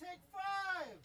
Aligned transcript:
take 0.00 0.20
five. 0.32 0.98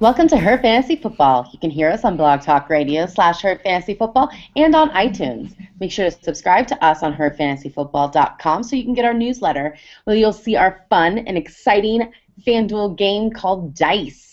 Welcome 0.00 0.28
to 0.28 0.36
Her 0.36 0.58
Fantasy 0.58 0.96
Football. 0.96 1.48
You 1.52 1.58
can 1.58 1.70
hear 1.70 1.90
us 1.90 2.04
on 2.04 2.16
Blog 2.16 2.42
Talk 2.42 2.68
Radio 2.68 3.06
slash 3.06 3.42
Her 3.42 3.58
Fantasy 3.64 3.94
Football 3.94 4.30
and 4.56 4.74
on 4.74 4.90
iTunes. 4.90 5.54
Make 5.80 5.90
sure 5.90 6.10
to 6.10 6.22
subscribe 6.22 6.66
to 6.68 6.84
us 6.84 7.02
on 7.02 7.14
HerFantasyFootball.com 7.14 8.62
so 8.62 8.76
you 8.76 8.84
can 8.84 8.94
get 8.94 9.04
our 9.04 9.14
newsletter 9.14 9.76
where 10.04 10.16
you'll 10.16 10.32
see 10.32 10.56
our 10.56 10.84
fun 10.90 11.18
and 11.18 11.36
exciting 11.38 12.12
FanDuel 12.46 12.96
game 12.96 13.30
called 13.30 13.74
Diced. 13.74 14.27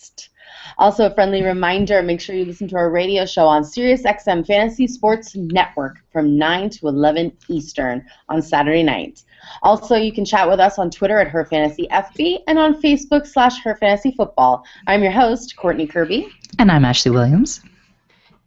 Also, 0.77 1.05
a 1.05 1.13
friendly 1.13 1.41
reminder 1.41 2.01
make 2.01 2.19
sure 2.19 2.35
you 2.35 2.45
listen 2.45 2.67
to 2.67 2.75
our 2.75 2.91
radio 2.91 3.25
show 3.25 3.47
on 3.47 3.63
SiriusXM 3.63 4.45
Fantasy 4.45 4.87
Sports 4.87 5.35
Network 5.35 5.97
from 6.11 6.37
9 6.37 6.69
to 6.71 6.87
11 6.87 7.31
Eastern 7.49 8.05
on 8.29 8.41
Saturday 8.41 8.83
night. 8.83 9.23
Also, 9.63 9.95
you 9.95 10.11
can 10.11 10.25
chat 10.25 10.49
with 10.49 10.59
us 10.59 10.77
on 10.77 10.89
Twitter 10.89 11.19
at 11.19 11.31
HerFantasyFB 11.31 12.39
and 12.47 12.59
on 12.59 12.81
Facebook 12.81 13.25
slash 13.25 13.61
HerFantasyFootball. 13.63 14.63
I'm 14.87 15.01
your 15.01 15.11
host, 15.11 15.55
Courtney 15.55 15.87
Kirby. 15.87 16.27
And 16.59 16.71
I'm 16.71 16.83
Ashley 16.83 17.11
Williams. 17.11 17.61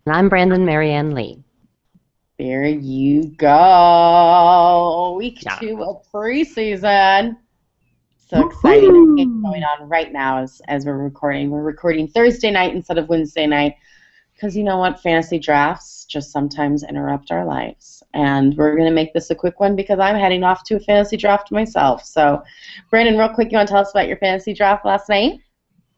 And 0.07 0.15
I'm 0.15 0.29
Brandon 0.29 0.65
Marianne 0.65 1.15
Lee. 1.15 1.43
There 2.39 2.67
you 2.67 3.25
go. 3.37 5.17
Week 5.19 5.43
Yeah. 5.43 5.57
two 5.57 5.83
of 5.83 6.03
preseason. 6.13 7.37
So 8.29 8.47
exciting. 8.47 9.17
The 9.17 9.23
game's 9.23 9.43
going 9.43 9.65
on 9.65 9.89
right 9.89 10.13
now 10.13 10.43
as, 10.43 10.61
as 10.69 10.85
we're 10.85 10.99
recording. 10.99 11.49
We're 11.49 11.63
recording 11.63 12.09
Thursday 12.09 12.51
night 12.51 12.75
instead 12.75 12.99
of 12.99 13.09
Wednesday 13.09 13.47
night 13.47 13.77
because 14.35 14.55
you 14.55 14.65
know 14.65 14.77
what? 14.77 15.01
Fantasy 15.01 15.39
drafts 15.39 16.05
just 16.05 16.31
sometimes 16.31 16.85
interrupt 16.85 17.31
our 17.31 17.47
lives. 17.47 18.03
And 18.13 18.55
we're 18.55 18.77
going 18.77 18.89
to 18.89 18.95
make 18.95 19.15
this 19.15 19.31
a 19.31 19.35
quick 19.35 19.61
one 19.61 19.77
because 19.77 19.99
I'm 19.99 20.15
heading 20.15 20.45
off 20.45 20.63
to 20.65 20.77
a 20.77 20.81
fantasy 20.81 21.17
draft 21.17 21.51
myself. 21.51 22.05
So, 22.05 22.43
Brandon, 22.91 23.17
real 23.17 23.31
quick, 23.31 23.51
you 23.51 23.57
want 23.57 23.69
to 23.69 23.73
tell 23.73 23.81
us 23.81 23.93
about 23.93 24.09
your 24.09 24.19
fantasy 24.19 24.53
draft 24.53 24.85
last 24.85 25.09
night? 25.09 25.41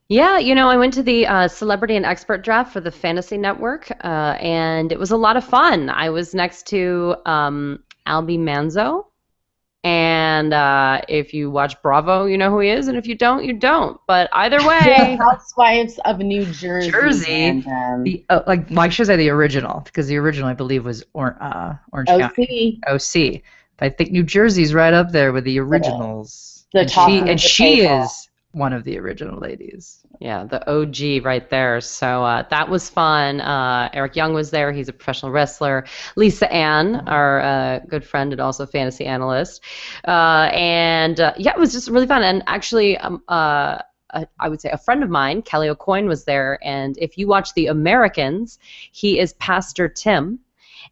Yeah, 0.08 0.38
you 0.38 0.54
know, 0.54 0.68
I 0.68 0.76
went 0.76 0.94
to 0.94 1.02
the 1.02 1.26
uh, 1.26 1.48
celebrity 1.48 1.96
and 1.96 2.06
expert 2.06 2.42
draft 2.42 2.72
for 2.72 2.80
the 2.80 2.90
Fantasy 2.90 3.38
Network, 3.38 3.90
uh, 4.04 4.36
and 4.40 4.90
it 4.90 4.98
was 4.98 5.10
a 5.10 5.16
lot 5.16 5.36
of 5.36 5.44
fun. 5.44 5.88
I 5.90 6.10
was 6.10 6.34
next 6.34 6.66
to 6.68 7.16
um, 7.26 7.82
Albie 8.06 8.38
Manzo, 8.38 9.04
and 9.84 10.52
uh, 10.52 11.00
if 11.08 11.32
you 11.32 11.50
watch 11.50 11.80
Bravo, 11.82 12.26
you 12.26 12.36
know 12.36 12.50
who 12.50 12.60
he 12.60 12.70
is, 12.70 12.88
and 12.88 12.96
if 12.98 13.06
you 13.06 13.14
don't, 13.14 13.44
you 13.44 13.52
don't. 13.54 14.00
But 14.06 14.28
either 14.32 14.58
way, 14.66 15.16
Housewives 15.18 15.98
of 16.04 16.18
New 16.18 16.44
Jersey. 16.46 16.90
Jersey? 16.90 17.32
And, 17.32 17.66
um, 17.66 18.04
The 18.04 18.24
uh, 18.28 18.42
like, 18.46 18.68
well, 18.70 18.80
I 18.80 18.88
should 18.88 19.06
say 19.06 19.16
the 19.16 19.30
original 19.30 19.80
because 19.80 20.06
the 20.08 20.16
original 20.18 20.48
I 20.48 20.54
believe 20.54 20.84
was 20.84 21.04
or, 21.14 21.36
uh, 21.40 21.76
Orange 21.92 22.08
County 22.08 22.80
OC. 22.86 22.88
OC. 22.88 23.42
But 23.78 23.86
I 23.86 23.88
think 23.90 24.10
New 24.12 24.22
Jersey's 24.24 24.74
right 24.74 24.92
up 24.92 25.10
there 25.12 25.32
with 25.32 25.44
the 25.44 25.58
originals. 25.60 26.66
The 26.72 26.80
and 26.80 26.88
top 26.88 27.08
she 27.08 27.18
of 27.18 27.24
the 27.24 27.30
and 27.30 27.40
she 27.40 27.82
table. 27.82 28.02
is 28.04 28.29
one 28.52 28.72
of 28.72 28.84
the 28.84 28.98
original 28.98 29.38
ladies. 29.38 30.00
Yeah, 30.18 30.44
the 30.44 30.68
OG 30.70 31.24
right 31.24 31.48
there. 31.48 31.80
So 31.80 32.24
uh, 32.24 32.44
that 32.50 32.68
was 32.68 32.90
fun. 32.90 33.40
Uh, 33.40 33.88
Eric 33.92 34.16
Young 34.16 34.34
was 34.34 34.50
there. 34.50 34.72
He's 34.72 34.88
a 34.88 34.92
professional 34.92 35.30
wrestler. 35.30 35.86
Lisa 36.16 36.52
Ann, 36.52 37.08
our 37.08 37.40
uh, 37.40 37.78
good 37.88 38.04
friend 38.04 38.32
and 38.32 38.40
also 38.40 38.66
fantasy 38.66 39.06
analyst. 39.06 39.62
Uh, 40.06 40.50
and 40.52 41.20
uh, 41.20 41.32
yeah, 41.38 41.52
it 41.52 41.58
was 41.58 41.72
just 41.72 41.88
really 41.88 42.06
fun. 42.06 42.22
And 42.22 42.42
actually, 42.46 42.98
um, 42.98 43.22
uh, 43.28 43.78
would 44.48 44.60
say 44.60 44.70
a 44.70 44.78
friend 44.78 45.02
of 45.02 45.10
mine, 45.10 45.42
Kelly 45.42 45.68
AuCoin, 45.68 46.06
was 46.06 46.24
there. 46.24 46.58
And 46.62 46.98
if 46.98 47.16
you 47.16 47.28
watch 47.28 47.54
The 47.54 47.68
Americans, 47.68 48.58
he 48.90 49.18
is 49.18 49.32
Pastor 49.34 49.88
Tim. 49.88 50.40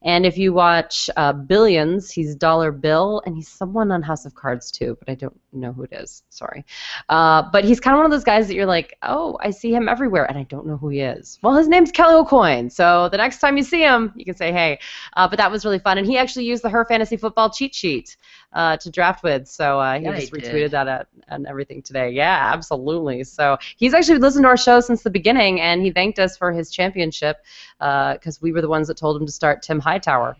And 0.03 0.25
if 0.25 0.39
you 0.39 0.53
watch 0.53 1.11
uh, 1.17 1.33
Billions, 1.33 2.11
he's 2.11 2.37
Dollar 2.37 2.71
Bill, 2.71 3.23
and 3.27 3.35
he's 3.35 3.49
someone 3.49 3.91
on 3.91 4.03
House 4.03 4.25
of 4.25 4.35
Cards 4.35 4.71
too, 4.71 4.97
but 4.99 5.11
I 5.11 5.15
don't 5.15 5.39
know 5.53 5.73
who 5.73 5.83
it 5.83 5.93
is. 5.93 6.23
Sorry. 6.31 6.65
Uh, 7.09 7.43
but 7.51 7.65
he's 7.65 7.81
kind 7.81 7.95
of 7.95 7.99
one 7.99 8.07
of 8.07 8.13
those 8.13 8.25
guys 8.25 8.47
that 8.49 8.55
you're 8.55 8.67
like, 8.67 8.97
oh, 9.03 9.39
I 9.41 9.51
see 9.51 9.73
him 9.73 9.89
everywhere, 9.89 10.25
and 10.25 10.39
I 10.39 10.45
don't 10.45 10.67
know 10.67 10.77
who 10.77 10.89
he 10.91 11.01
is. 11.01 11.39
Well, 11.43 11.55
his 11.55 11.69
name's 11.69 11.91
Kelly 11.91 12.15
AuCoin, 12.15 12.71
so 12.71 13.09
the 13.09 13.17
next 13.17 13.39
time 13.41 13.57
you 13.57 13.65
see 13.65 13.81
him, 13.81 14.13
you 14.15 14.25
can 14.25 14.37
say, 14.37 14.53
hey. 14.53 14.79
Uh, 15.15 15.27
but 15.29 15.39
that 15.39 15.51
was 15.51 15.65
really 15.65 15.81
fun, 15.81 15.99
and 15.99 16.07
he 16.07 16.17
actually 16.17 16.45
used 16.45 16.63
the 16.63 16.71
Her 16.71 16.85
Fantasy 16.85 17.17
Football 17.17 17.51
cheat 17.51 17.75
sheet 17.75 18.17
uh, 18.53 18.77
to 18.79 18.91
draft 18.91 19.23
with, 19.23 19.47
so 19.47 19.79
uh, 19.79 19.99
he 19.99 20.05
Yeah, 20.05 20.17
just 20.17 20.35
he 20.35 20.41
retweeted 20.41 20.71
did. 20.71 20.71
that 20.73 21.09
and 21.29 21.47
everything 21.47 21.83
today. 21.83 22.11
Yeah, 22.11 22.51
absolutely. 22.53 23.25
So 23.25 23.59
he's 23.77 23.95
actually 23.95 24.19
listened 24.19 24.45
to 24.45 24.49
our 24.49 24.57
show 24.57 24.81
since 24.81 25.03
the 25.03 25.11
beginning, 25.11 25.61
and 25.61 25.83
he 25.83 25.91
thanked 25.91 26.19
us 26.19 26.37
for 26.37 26.53
his 26.53 26.71
championship 26.71 27.39
because 27.79 28.41
we 28.41 28.53
were 28.53 28.61
the 28.63 28.69
ones 28.69 28.89
that 28.89 28.97
told 28.97 29.21
him 29.21 29.27
to 29.27 29.33
start 29.33 29.63
Tim 29.63 29.79
Hightower. 29.81 30.37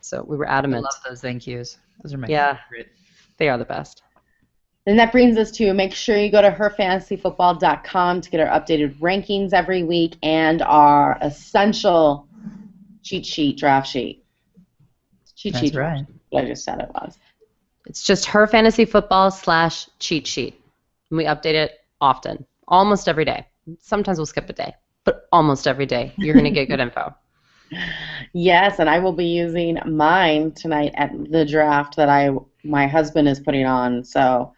So 0.00 0.22
we 0.22 0.36
were 0.36 0.48
I 0.48 0.58
adamant. 0.58 0.84
love 0.84 0.94
those 1.08 1.20
thank 1.20 1.46
yous. 1.46 1.78
Those 2.02 2.14
are 2.14 2.18
my 2.18 2.28
Yeah. 2.28 2.58
favorite. 2.68 2.88
They 3.38 3.48
are 3.48 3.58
the 3.58 3.64
best. 3.64 4.02
And 4.86 4.98
that 5.00 5.10
brings 5.10 5.36
us 5.36 5.50
to 5.52 5.74
make 5.74 5.92
sure 5.92 6.16
you 6.16 6.30
go 6.30 6.40
to 6.40 6.50
herfantasyfootball.com 6.50 8.20
to 8.20 8.30
get 8.30 8.38
our 8.40 8.60
updated 8.60 8.96
rankings 9.00 9.52
every 9.52 9.82
week 9.82 10.16
and 10.22 10.62
our 10.62 11.18
essential 11.22 12.28
cheat 13.02 13.26
sheet 13.26 13.58
draft 13.58 13.88
sheet. 13.88 14.22
Cheat 15.34 15.54
That's 15.54 15.64
sheet. 15.64 15.72
draft 15.72 16.00
right. 16.00 16.06
sheet. 16.32 16.38
I 16.38 16.44
just 16.46 16.64
said 16.64 16.80
it 16.80 16.88
was. 16.94 17.18
It's 17.86 18.02
just 18.02 18.26
her 18.26 18.46
fantasy 18.46 18.84
football 18.84 19.30
slash 19.30 19.88
cheat 19.98 20.26
sheet. 20.26 20.60
And 21.10 21.18
we 21.18 21.24
update 21.24 21.54
it 21.54 21.80
often, 22.00 22.44
almost 22.68 23.08
every 23.08 23.24
day. 23.24 23.46
Sometimes 23.80 24.18
we'll 24.18 24.26
skip 24.26 24.48
a 24.50 24.52
day, 24.52 24.74
but 25.04 25.28
almost 25.32 25.66
every 25.66 25.86
day 25.86 26.12
you're 26.16 26.34
going 26.34 26.44
to 26.44 26.50
get 26.50 26.68
good 26.68 26.80
info. 26.86 27.14
Yes, 28.32 28.78
and 28.78 28.88
I 28.88 28.98
will 28.98 29.12
be 29.12 29.26
using 29.26 29.78
mine 29.86 30.52
tonight 30.52 30.92
at 30.96 31.10
the 31.30 31.44
draft 31.44 31.96
that 31.96 32.08
I 32.08 32.30
my 32.62 32.86
husband 32.86 33.28
is 33.28 33.40
putting 33.40 33.66
on. 33.66 34.04
So, 34.04 34.52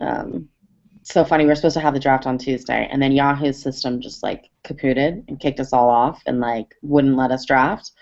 um, 0.00 0.48
so 1.02 1.24
funny. 1.24 1.44
We're 1.46 1.54
supposed 1.54 1.74
to 1.74 1.80
have 1.80 1.94
the 1.94 2.00
draft 2.00 2.26
on 2.26 2.38
Tuesday, 2.38 2.88
and 2.90 3.02
then 3.02 3.12
Yahoo's 3.12 3.60
system 3.60 4.00
just 4.00 4.22
like 4.22 4.50
kapooted 4.64 5.24
and 5.28 5.40
kicked 5.40 5.60
us 5.60 5.72
all 5.72 5.88
off 5.88 6.22
and 6.26 6.40
like 6.40 6.74
wouldn't 6.82 7.16
let 7.16 7.30
us 7.30 7.44
draft. 7.44 7.92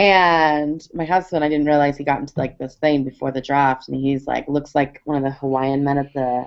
And 0.00 0.88
my 0.94 1.04
husband, 1.04 1.44
I 1.44 1.50
didn't 1.50 1.66
realize 1.66 1.98
he 1.98 2.04
got 2.04 2.20
into 2.20 2.32
like 2.38 2.56
this 2.56 2.76
thing 2.76 3.04
before 3.04 3.32
the 3.32 3.42
draft, 3.42 3.88
and 3.88 3.96
he's 3.98 4.26
like, 4.26 4.48
looks 4.48 4.74
like 4.74 5.02
one 5.04 5.18
of 5.18 5.22
the 5.22 5.30
Hawaiian 5.30 5.84
men 5.84 5.98
at 5.98 6.10
the, 6.14 6.46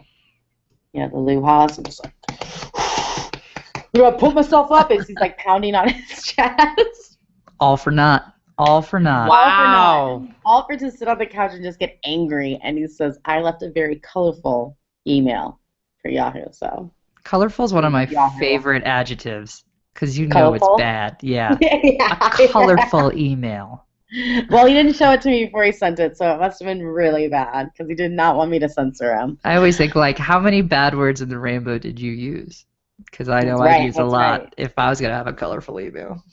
you 0.92 1.02
know, 1.02 1.10
the 1.10 1.18
luau's, 1.18 1.78
and 1.78 1.86
just 1.86 2.04
like, 2.04 2.16
do 3.94 4.06
I 4.06 4.12
put 4.12 4.34
myself 4.34 4.72
up? 4.72 4.90
And 4.90 5.06
he's 5.06 5.20
like 5.20 5.38
pounding 5.38 5.76
on 5.76 5.88
his 5.94 6.24
chest. 6.24 7.20
All 7.60 7.78
for 7.78 7.92
naught. 7.92 8.34
All 8.58 8.82
for 8.82 9.00
naught. 9.00 9.30
All 9.30 9.36
for 9.36 10.24
naught. 10.26 10.36
All 10.44 10.66
for 10.66 10.76
to 10.76 10.90
sit 10.90 11.08
on 11.08 11.20
the 11.20 11.28
couch 11.28 11.52
and 11.54 11.64
just 11.64 11.78
get 11.78 12.00
angry. 12.06 12.60
And 12.64 12.76
he 12.80 12.88
says, 12.88 13.20
I 13.26 13.40
left 13.42 13.62
a 13.62 13.70
very 13.70 13.98
colorful 13.98 14.80
email 15.08 15.60
for 16.02 16.10
Yahoo. 16.10 16.46
So, 16.54 16.92
Colorful 17.24 17.66
is 17.66 17.72
one 17.74 17.86
of 17.86 17.92
my 17.92 18.08
Yahoo. 18.08 18.40
favorite 18.40 18.82
adjectives 18.84 19.64
because 19.94 20.18
you 20.18 20.28
know 20.28 20.54
it's 20.54 20.68
bad. 20.78 21.18
Yeah. 21.22 21.58
yeah. 21.62 22.30
A 22.40 22.48
colorful 22.48 23.14
email. 23.18 23.86
Well, 24.50 24.68
he 24.68 24.74
didn't 24.74 24.94
show 24.94 25.12
it 25.12 25.22
to 25.22 25.30
me 25.30 25.46
before 25.46 25.64
he 25.64 25.72
sent 25.72 26.00
it, 26.00 26.18
so 26.18 26.36
it 26.36 26.40
must 26.40 26.60
have 26.60 26.68
been 26.68 26.84
really 26.84 27.28
bad 27.28 27.72
because 27.72 27.90
he 27.90 27.96
did 27.96 28.12
not 28.12 28.36
want 28.36 28.52
me 28.52 28.60
to 28.60 28.70
censor 28.70 29.16
him. 29.16 29.40
I 29.44 29.56
always 29.56 29.76
think 29.76 29.96
like, 29.96 30.20
how 30.20 30.40
many 30.40 30.62
bad 30.62 30.96
words 30.96 31.22
in 31.22 31.30
the 31.30 31.40
rainbow 31.40 31.80
did 31.80 32.00
you 32.00 32.12
use? 32.12 32.66
Because 33.06 33.28
I 33.28 33.42
know 33.42 33.58
That's 33.58 33.80
I'd 33.80 33.86
use 33.86 33.98
a 33.98 34.04
lot 34.04 34.42
right. 34.42 34.54
if 34.58 34.74
I 34.78 34.90
was 34.90 35.02
gonna 35.02 35.16
have 35.16 35.26
a 35.26 35.34
colorful 35.34 35.80
email. 35.80 36.24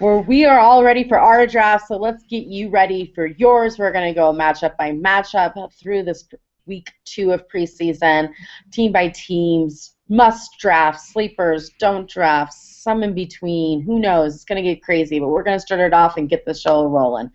Well, 0.00 0.24
we 0.24 0.44
are 0.44 0.58
all 0.58 0.82
ready 0.82 1.08
for 1.08 1.18
our 1.18 1.46
draft, 1.46 1.86
so 1.88 1.96
let's 1.96 2.24
get 2.24 2.46
you 2.46 2.68
ready 2.68 3.12
for 3.14 3.26
yours. 3.26 3.78
We're 3.78 3.92
going 3.92 4.12
to 4.12 4.14
go 4.14 4.32
matchup 4.32 4.76
by 4.76 4.90
matchup 4.90 5.72
through 5.72 6.02
this 6.02 6.28
week 6.66 6.90
two 7.04 7.30
of 7.30 7.46
preseason, 7.48 8.30
team 8.72 8.90
by 8.90 9.08
teams, 9.08 9.94
must 10.08 10.58
draft, 10.58 11.00
sleepers, 11.00 11.70
don't 11.78 12.10
draft, 12.10 12.52
some 12.84 13.02
in 13.02 13.14
between. 13.14 13.82
Who 13.82 13.98
knows? 13.98 14.34
It's 14.34 14.44
going 14.44 14.62
to 14.62 14.68
get 14.70 14.82
crazy, 14.82 15.18
but 15.18 15.28
we're 15.28 15.42
going 15.42 15.56
to 15.56 15.66
start 15.66 15.80
it 15.80 15.92
off 15.92 16.16
and 16.16 16.28
get 16.28 16.44
the 16.44 16.54
show 16.54 16.86
rolling. 16.86 17.30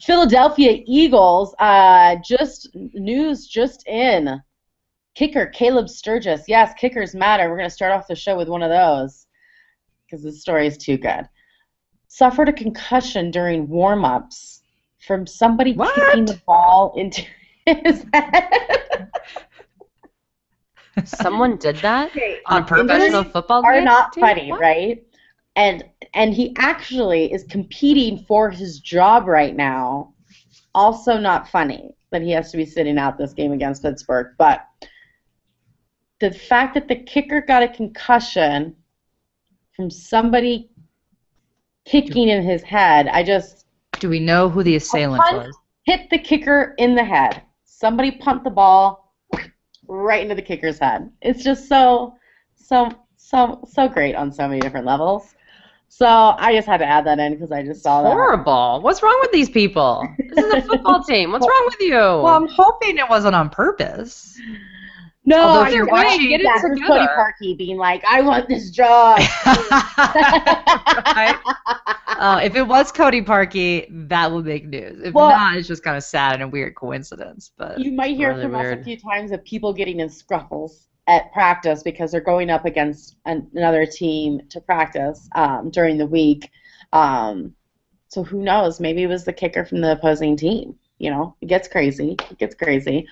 Philadelphia 0.00 0.82
Eagles, 0.86 1.54
uh, 1.58 2.16
just 2.24 2.74
news 2.74 3.46
just 3.46 3.86
in. 3.86 4.40
Kicker 5.14 5.46
Caleb 5.46 5.88
Sturgis. 5.88 6.44
Yes, 6.48 6.72
kickers 6.78 7.14
matter. 7.14 7.50
We're 7.50 7.58
going 7.58 7.68
to 7.68 7.74
start 7.74 7.92
off 7.92 8.06
the 8.06 8.14
show 8.14 8.36
with 8.36 8.48
one 8.48 8.62
of 8.62 8.70
those 8.70 9.26
because 10.06 10.22
the 10.22 10.32
story 10.32 10.66
is 10.66 10.78
too 10.78 10.96
good 10.96 11.28
suffered 12.08 12.48
a 12.48 12.52
concussion 12.52 13.30
during 13.30 13.68
warm-ups 13.68 14.62
from 15.06 15.26
somebody 15.26 15.74
What? 15.74 15.94
kicking 15.94 16.24
the 16.24 16.40
ball 16.46 16.94
into 16.96 17.22
his 17.66 18.04
head. 18.12 19.10
Someone 21.04 21.56
did 21.56 21.76
that 21.76 22.10
Okay, 22.16 22.40
on 22.46 22.62
a 22.62 22.64
professional 22.64 23.24
football 23.24 23.64
are 23.64 23.80
not 23.80 24.12
team? 24.12 24.22
funny, 24.22 24.50
What? 24.50 24.60
right? 24.60 25.02
And 25.56 25.84
and 26.14 26.32
he 26.34 26.54
actually 26.58 27.32
is 27.32 27.44
competing 27.44 28.18
for 28.18 28.50
his 28.50 28.80
job 28.80 29.26
right 29.26 29.54
now. 29.56 30.14
Also 30.74 31.18
not 31.18 31.48
funny 31.48 31.94
that 32.10 32.22
he 32.22 32.30
has 32.30 32.50
to 32.52 32.56
be 32.56 32.64
sitting 32.64 32.98
out 32.98 33.18
this 33.18 33.32
game 33.34 33.52
against 33.52 33.82
Pittsburgh, 33.82 34.28
but 34.38 34.66
the 36.20 36.30
fact 36.30 36.74
that 36.74 36.88
the 36.88 36.96
kicker 36.96 37.40
got 37.40 37.62
a 37.62 37.68
concussion 37.68 38.74
from 39.74 39.90
somebody 39.90 40.70
kicking 41.84 42.28
in 42.28 42.42
his 42.42 42.62
head. 42.62 43.08
I 43.08 43.22
just 43.22 43.66
Do 44.00 44.08
we 44.08 44.20
know 44.20 44.48
who 44.48 44.62
the 44.62 44.76
assailant 44.76 45.22
punt? 45.22 45.46
was? 45.48 45.56
hit 45.84 46.10
the 46.10 46.18
kicker 46.18 46.74
in 46.78 46.94
the 46.94 47.04
head. 47.04 47.42
Somebody 47.64 48.12
punt 48.12 48.44
the 48.44 48.50
ball 48.50 49.07
right 49.88 50.22
into 50.22 50.34
the 50.34 50.42
kicker's 50.42 50.78
head. 50.78 51.10
It's 51.22 51.42
just 51.42 51.68
so, 51.68 52.16
so, 52.56 52.90
so, 53.16 53.66
so 53.68 53.88
great 53.88 54.14
on 54.14 54.30
so 54.32 54.46
many 54.46 54.60
different 54.60 54.86
levels. 54.86 55.34
So 55.88 56.06
I 56.06 56.54
just 56.54 56.68
had 56.68 56.78
to 56.78 56.86
add 56.86 57.06
that 57.06 57.18
in 57.18 57.34
because 57.34 57.50
I 57.50 57.62
just 57.62 57.82
saw 57.82 58.02
that. 58.02 58.12
Horrible. 58.12 58.80
What's 58.82 59.02
wrong 59.02 59.18
with 59.22 59.32
these 59.32 59.48
people? 59.48 60.06
This 60.18 60.44
is 60.44 60.52
a 60.52 60.62
football 60.62 61.02
team. 61.08 61.32
What's 61.32 61.46
wrong 61.46 61.62
with 61.64 61.80
you? 61.80 61.94
Well, 61.94 62.26
I'm 62.26 62.46
hoping 62.46 62.98
it 62.98 63.08
wasn't 63.08 63.34
on 63.34 63.48
purpose. 63.48 64.38
No, 65.28 65.40
Although 65.42 65.64
if 65.66 65.74
you're 65.74 65.86
watching- 65.86 66.28
Get 66.30 66.40
it 66.40 66.44
that's 66.44 66.62
Cody 66.62 66.80
together. 66.80 67.08
Parkey 67.16 67.56
being 67.56 67.76
like, 67.76 68.02
"I 68.08 68.22
want 68.22 68.48
this 68.48 68.70
job." 68.70 69.20
Right? 71.18 71.36
Uh, 72.06 72.40
if 72.42 72.56
it 72.56 72.62
was 72.66 72.90
Cody 72.92 73.20
Parkey, 73.22 73.86
that 74.08 74.32
would 74.32 74.44
make 74.46 74.66
news. 74.66 75.00
If 75.02 75.14
Well- 75.14 75.30
not, 75.30 75.56
it's 75.56 75.68
just 75.68 75.82
kind 75.82 75.96
of 75.96 76.02
sad 76.04 76.34
and 76.34 76.42
a 76.44 76.48
weird 76.48 76.74
coincidence. 76.74 77.50
But 77.56 77.78
You 77.78 77.92
might 77.92 78.16
hear 78.16 78.30
Really 78.30 78.42
from 78.44 78.54
us 78.54 78.72
a 78.72 78.82
few 78.82 78.98
times 78.98 79.30
of 79.32 79.44
people 79.44 79.72
getting 79.72 80.00
in 80.00 80.08
scruffles 80.08 80.86
at 81.06 81.32
practice 81.32 81.82
because 81.82 82.10
they're 82.10 82.20
going 82.20 82.50
up 82.50 82.64
against 82.64 83.16
an, 83.26 83.48
another 83.54 83.84
team 83.86 84.40
to 84.50 84.60
practice 84.60 85.28
um, 85.34 85.70
during 85.70 85.98
the 85.98 86.06
week. 86.06 86.50
Um, 86.92 87.54
so 88.08 88.22
who 88.24 88.42
knows? 88.42 88.80
Maybe 88.80 89.02
it 89.02 89.08
was 89.08 89.24
the 89.24 89.32
kicker 89.32 89.64
from 89.64 89.80
the 89.82 89.92
opposing 89.92 90.36
team. 90.36 90.74
You 90.98 91.10
know, 91.10 91.36
it 91.40 91.46
gets 91.46 91.68
crazy. 91.68 92.16
It 92.30 92.38
gets 92.38 92.54
crazy. 92.54 93.06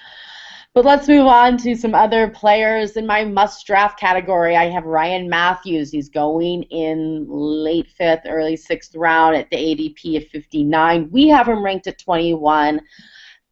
But 0.76 0.84
let's 0.84 1.08
move 1.08 1.26
on 1.26 1.56
to 1.61 1.75
some 1.75 1.94
other 1.94 2.28
players 2.28 2.99
in 2.99 3.06
my 3.06 3.25
must 3.25 3.67
draft 3.67 3.99
category. 3.99 4.56
I 4.56 4.69
have 4.69 4.84
Ryan 4.84 5.26
Mathews. 5.26 5.90
He's 5.90 6.11
going 6.11 6.64
in 6.64 7.25
late 7.26 7.88
fifth, 7.88 8.26
early 8.28 8.56
sixth 8.56 8.94
round 8.94 9.37
at 9.37 9.49
the 9.49 9.56
ADP 9.56 10.19
of 10.19 10.28
59. 10.28 11.08
We 11.11 11.28
have 11.28 11.49
him 11.49 11.64
ranked 11.64 11.87
at 11.87 11.99
21 11.99 12.82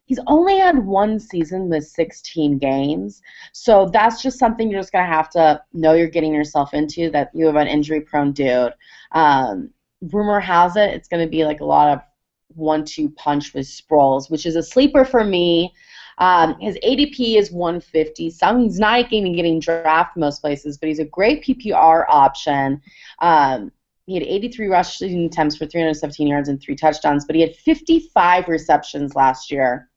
he's 0.05 0.21
only 0.27 0.59
had 0.59 0.85
one 0.85 1.19
season 1.19 1.71
with 1.71 1.87
16 1.87 2.59
games. 2.59 3.23
So 3.55 3.89
that's 3.91 4.21
just 4.21 4.39
something 4.39 4.71
you're 4.71 4.81
just 4.83 4.93
going 4.93 5.07
to 5.07 5.11
have 5.11 5.31
to 5.31 5.63
know 5.73 5.95
you're 5.95 6.09
getting 6.11 6.35
yourself 6.35 6.75
into, 6.75 7.11
that 7.13 7.31
you 7.33 7.47
have 7.47 7.57
an 7.57 7.69
injury 7.69 8.03
prone 8.03 8.33
dude. 8.33 8.75
Um, 9.13 9.71
rumor 10.13 10.41
has 10.41 10.77
it 10.77 10.91
it's 10.91 11.09
going 11.09 11.25
to 11.25 11.31
be 11.31 11.47
like 11.47 11.61
a 11.61 11.65
lot 11.65 11.91
of 11.91 12.01
one 12.49 12.85
two 12.85 13.09
punch 13.13 13.55
with 13.55 13.65
Sproles, 13.65 14.31
which 14.31 14.45
is 14.45 14.57
a 14.57 14.63
sleeper 14.63 15.07
for 15.07 15.25
me. 15.25 15.73
Um, 16.19 16.59
his 16.61 16.77
ADP 16.77 17.37
is 17.37 17.51
150. 17.51 18.31
Some 18.31 18.63
he's 18.63 18.79
not 18.79 19.13
even 19.13 19.35
getting 19.35 19.61
drafted 19.61 20.21
most 20.21 20.41
places, 20.41 20.79
but 20.79 20.89
he's 20.89 20.99
a 20.99 21.05
great 21.05 21.45
PPR 21.45 22.05
option. 22.09 22.81
Um, 23.21 23.73
he 24.07 24.15
had 24.15 24.23
83 24.23 24.67
rushing 24.67 25.25
attempts 25.25 25.57
for 25.57 25.67
317 25.67 26.27
yards 26.27 26.49
and 26.49 26.61
three 26.61 26.77
touchdowns, 26.77 27.25
but 27.25 27.35
he 27.35 27.43
had 27.43 27.57
55 27.57 28.49
receptions 28.49 29.15
last 29.15 29.51
year 29.51 29.89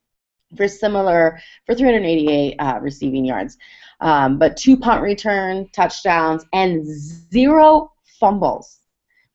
for 0.56 0.68
similar 0.68 1.40
for 1.66 1.76
388 1.76 2.56
uh, 2.58 2.80
receiving 2.82 3.26
yards, 3.26 3.58
um, 4.00 4.38
but 4.40 4.56
two 4.56 4.78
punt 4.78 5.02
return 5.02 5.68
touchdowns 5.74 6.46
and 6.54 6.86
zero 6.86 7.92
fumbles 8.20 8.80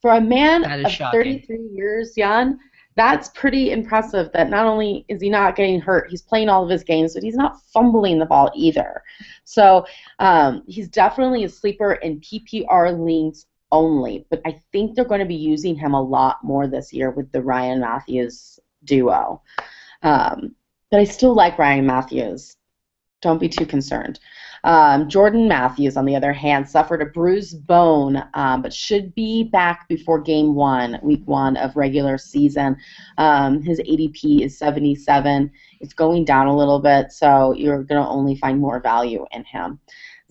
for 0.00 0.12
a 0.12 0.20
man 0.20 0.64
of 0.84 0.90
shocking. 0.90 1.40
33 1.40 1.68
years 1.74 2.16
young. 2.16 2.58
That's 2.94 3.30
pretty 3.30 3.70
impressive. 3.70 4.30
That 4.32 4.50
not 4.50 4.66
only 4.66 5.04
is 5.08 5.20
he 5.20 5.30
not 5.30 5.56
getting 5.56 5.80
hurt, 5.80 6.10
he's 6.10 6.22
playing 6.22 6.48
all 6.48 6.64
of 6.64 6.70
his 6.70 6.84
games, 6.84 7.14
but 7.14 7.22
he's 7.22 7.36
not 7.36 7.60
fumbling 7.72 8.18
the 8.18 8.26
ball 8.26 8.50
either. 8.54 9.02
So 9.44 9.86
um, 10.18 10.62
he's 10.66 10.88
definitely 10.88 11.44
a 11.44 11.48
sleeper 11.48 11.94
in 11.94 12.20
PPR 12.20 12.98
leagues 12.98 13.46
only. 13.70 14.26
But 14.30 14.42
I 14.44 14.60
think 14.72 14.94
they're 14.94 15.04
going 15.04 15.20
to 15.20 15.26
be 15.26 15.34
using 15.34 15.74
him 15.74 15.94
a 15.94 16.02
lot 16.02 16.44
more 16.44 16.66
this 16.66 16.92
year 16.92 17.10
with 17.10 17.32
the 17.32 17.42
Ryan 17.42 17.80
Mathews 17.80 18.60
duo. 18.84 19.42
Um, 20.02 20.54
but 20.90 21.00
I 21.00 21.04
still 21.04 21.34
like 21.34 21.58
Ryan 21.58 21.86
Mathews. 21.86 22.56
Don't 23.22 23.38
be 23.38 23.48
too 23.48 23.64
concerned. 23.64 24.20
Um, 24.64 25.08
Jordan 25.08 25.48
Matthews, 25.48 25.96
on 25.96 26.04
the 26.04 26.14
other 26.14 26.32
hand, 26.32 26.68
suffered 26.68 27.02
a 27.02 27.06
bruised 27.06 27.66
bone, 27.66 28.22
um, 28.34 28.62
but 28.62 28.72
should 28.72 29.14
be 29.14 29.44
back 29.44 29.88
before 29.88 30.20
game 30.20 30.54
one, 30.54 30.98
week 31.02 31.22
one 31.26 31.56
of 31.56 31.76
regular 31.76 32.16
season. 32.18 32.76
Um, 33.18 33.62
his 33.62 33.80
ADP 33.80 34.40
is 34.40 34.56
77. 34.58 35.50
It's 35.80 35.94
going 35.94 36.24
down 36.24 36.46
a 36.46 36.56
little 36.56 36.78
bit, 36.78 37.12
so 37.12 37.52
you're 37.52 37.82
going 37.82 38.02
to 38.02 38.08
only 38.08 38.36
find 38.36 38.60
more 38.60 38.80
value 38.80 39.26
in 39.32 39.44
him. 39.44 39.80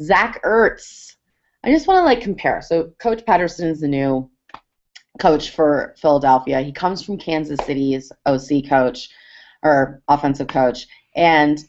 Zach 0.01 0.41
Ertz. 0.43 1.15
I 1.63 1.71
just 1.71 1.87
want 1.87 1.99
to 1.99 2.05
like 2.05 2.21
compare. 2.21 2.61
So 2.61 2.91
Coach 2.99 3.23
Pederson 3.25 3.69
is 3.69 3.81
the 3.81 3.87
new 3.87 4.29
coach 5.19 5.51
for 5.51 5.93
Philadelphia. 5.99 6.61
He 6.61 6.71
comes 6.71 7.03
from 7.03 7.17
Kansas 7.17 7.59
City's 7.65 8.11
OC 8.25 8.67
coach 8.67 9.09
or 9.61 10.01
offensive 10.07 10.47
coach. 10.47 10.87
And 11.15 11.59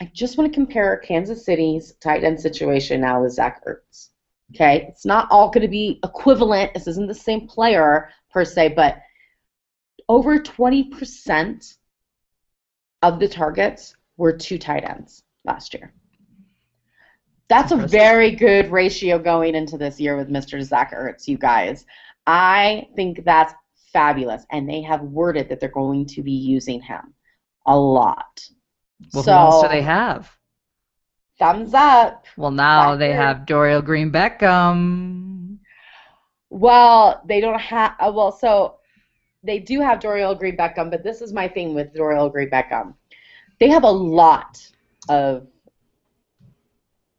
I 0.00 0.10
just 0.14 0.38
want 0.38 0.50
to 0.50 0.54
compare 0.54 0.96
Kansas 0.96 1.44
City's 1.44 1.92
tight 2.00 2.24
end 2.24 2.40
situation 2.40 3.02
now 3.02 3.22
with 3.22 3.32
Zach 3.32 3.62
Ertz. 3.66 4.08
Okay, 4.54 4.86
it's 4.88 5.04
not 5.04 5.28
all 5.30 5.50
going 5.50 5.62
to 5.62 5.68
be 5.68 6.00
equivalent. 6.02 6.74
This 6.74 6.86
isn't 6.86 7.06
the 7.06 7.14
same 7.14 7.46
player 7.46 8.08
per 8.32 8.44
se, 8.44 8.70
but 8.70 9.00
over 10.08 10.38
20% 10.38 11.76
of 13.02 13.20
the 13.20 13.28
targets 13.28 13.94
were 14.16 14.32
two 14.32 14.58
tight 14.58 14.84
ends 14.84 15.22
last 15.44 15.74
year. 15.74 15.92
That's 17.48 17.72
a 17.72 17.76
very 17.76 18.32
good 18.32 18.70
ratio 18.72 19.18
going 19.18 19.54
into 19.54 19.76
this 19.76 20.00
year 20.00 20.16
with 20.16 20.28
Mr. 20.28 20.62
Zach 20.62 20.94
Ertz, 20.94 21.28
you 21.28 21.36
guys. 21.36 21.84
I 22.26 22.88
think 22.96 23.24
that's 23.24 23.54
fabulous, 23.92 24.46
and 24.50 24.68
they 24.68 24.82
have 24.82 25.02
worded 25.02 25.48
that 25.48 25.60
they're 25.60 25.68
going 25.68 26.06
to 26.06 26.22
be 26.22 26.32
using 26.32 26.80
him 26.80 27.14
a 27.66 27.76
lot. 27.76 28.48
Well, 29.12 29.22
so, 29.22 29.32
who 29.32 29.38
else 29.38 29.62
do 29.62 29.68
they 29.68 29.82
have? 29.82 30.30
thumbs 31.40 31.74
up. 31.74 32.26
Well, 32.36 32.52
now 32.52 32.94
they 32.94 33.08
Ertz. 33.08 33.16
have 33.16 33.36
Dorial 33.46 33.82
Green 33.82 34.12
Beckham. 34.12 35.58
Well, 36.50 37.22
they 37.26 37.40
don't 37.40 37.60
have. 37.60 37.94
Uh, 37.98 38.12
well, 38.14 38.30
so 38.30 38.76
they 39.42 39.58
do 39.58 39.80
have 39.80 39.98
Dorial 39.98 40.38
Green 40.38 40.56
Beckham, 40.56 40.90
but 40.90 41.02
this 41.02 41.20
is 41.20 41.32
my 41.32 41.48
thing 41.48 41.74
with 41.74 41.92
Dorial 41.94 42.30
Green 42.30 42.50
Beckham. 42.50 42.94
They 43.58 43.68
have 43.68 43.84
a 43.84 43.90
lot 43.90 44.60
of 45.08 45.46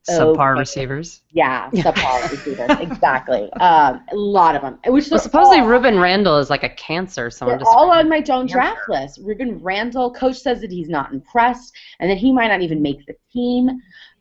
Subpar 0.09 0.51
Okay. 0.53 0.59
receivers. 0.59 1.21
yeah 1.31 1.69
subpar 1.71 2.31
receivers. 2.31 2.69
Exactly, 2.79 3.51
um, 3.53 4.03
a 4.11 4.15
lot 4.15 4.55
of 4.55 4.61
them. 4.63 4.79
Which 4.87 5.09
Well, 5.11 5.19
supposedly 5.19 5.59
all- 5.59 5.67
Rueben 5.67 6.01
Randle 6.01 6.37
is 6.39 6.49
like 6.49 6.63
a 6.63 6.69
cancer. 6.69 7.29
Someone 7.29 7.61
all 7.65 7.91
on 7.91 8.09
my 8.09 8.19
don't 8.19 8.49
draft 8.49 8.89
list. 8.89 9.23
Rueben 9.23 9.59
Randle, 9.61 10.11
coach 10.11 10.37
says 10.37 10.61
that 10.61 10.71
he's 10.71 10.89
not 10.89 11.13
impressed 11.13 11.73
and 11.99 12.09
that 12.09 12.17
he 12.17 12.31
might 12.33 12.47
not 12.47 12.61
even 12.61 12.81
make 12.81 13.05
the 13.05 13.13
team. 13.31 13.79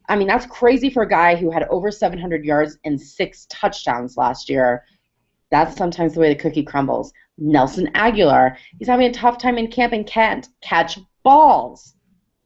I 0.08 0.16
mean, 0.16 0.26
that's 0.28 0.44
crazy 0.46 0.90
for 0.90 1.04
a 1.04 1.08
guy 1.08 1.34
who 1.36 1.50
had 1.50 1.62
over 1.70 1.90
700 1.90 2.44
yards 2.44 2.76
and 2.84 3.00
six 3.00 3.46
touchdowns 3.48 4.16
last 4.16 4.50
year. 4.50 4.84
That's 5.50 5.76
sometimes 5.76 6.14
the 6.14 6.20
way 6.20 6.28
the 6.34 6.40
cookie 6.40 6.62
crumbles. 6.64 7.12
Nelson 7.38 7.86
Agholor, 7.94 8.56
he's 8.78 8.88
having 8.88 9.06
a 9.06 9.12
tough 9.12 9.38
time 9.38 9.56
in 9.56 9.68
camp 9.68 9.92
and 9.92 10.06
can't 10.06 10.46
catch 10.60 10.98
balls. 11.22 11.94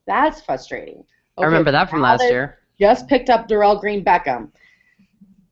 That's 0.06 0.40
frustrating. 0.40 1.04
I 1.37 1.44
remember 1.44 1.73
that 1.73 1.90
from 1.90 2.00
last 2.00 2.23
year. 2.23 2.58
Just 2.78 3.09
picked 3.09 3.31
up 3.31 3.49
Dorial 3.49 3.81
Green 3.81 4.04
Beckham. 4.04 4.50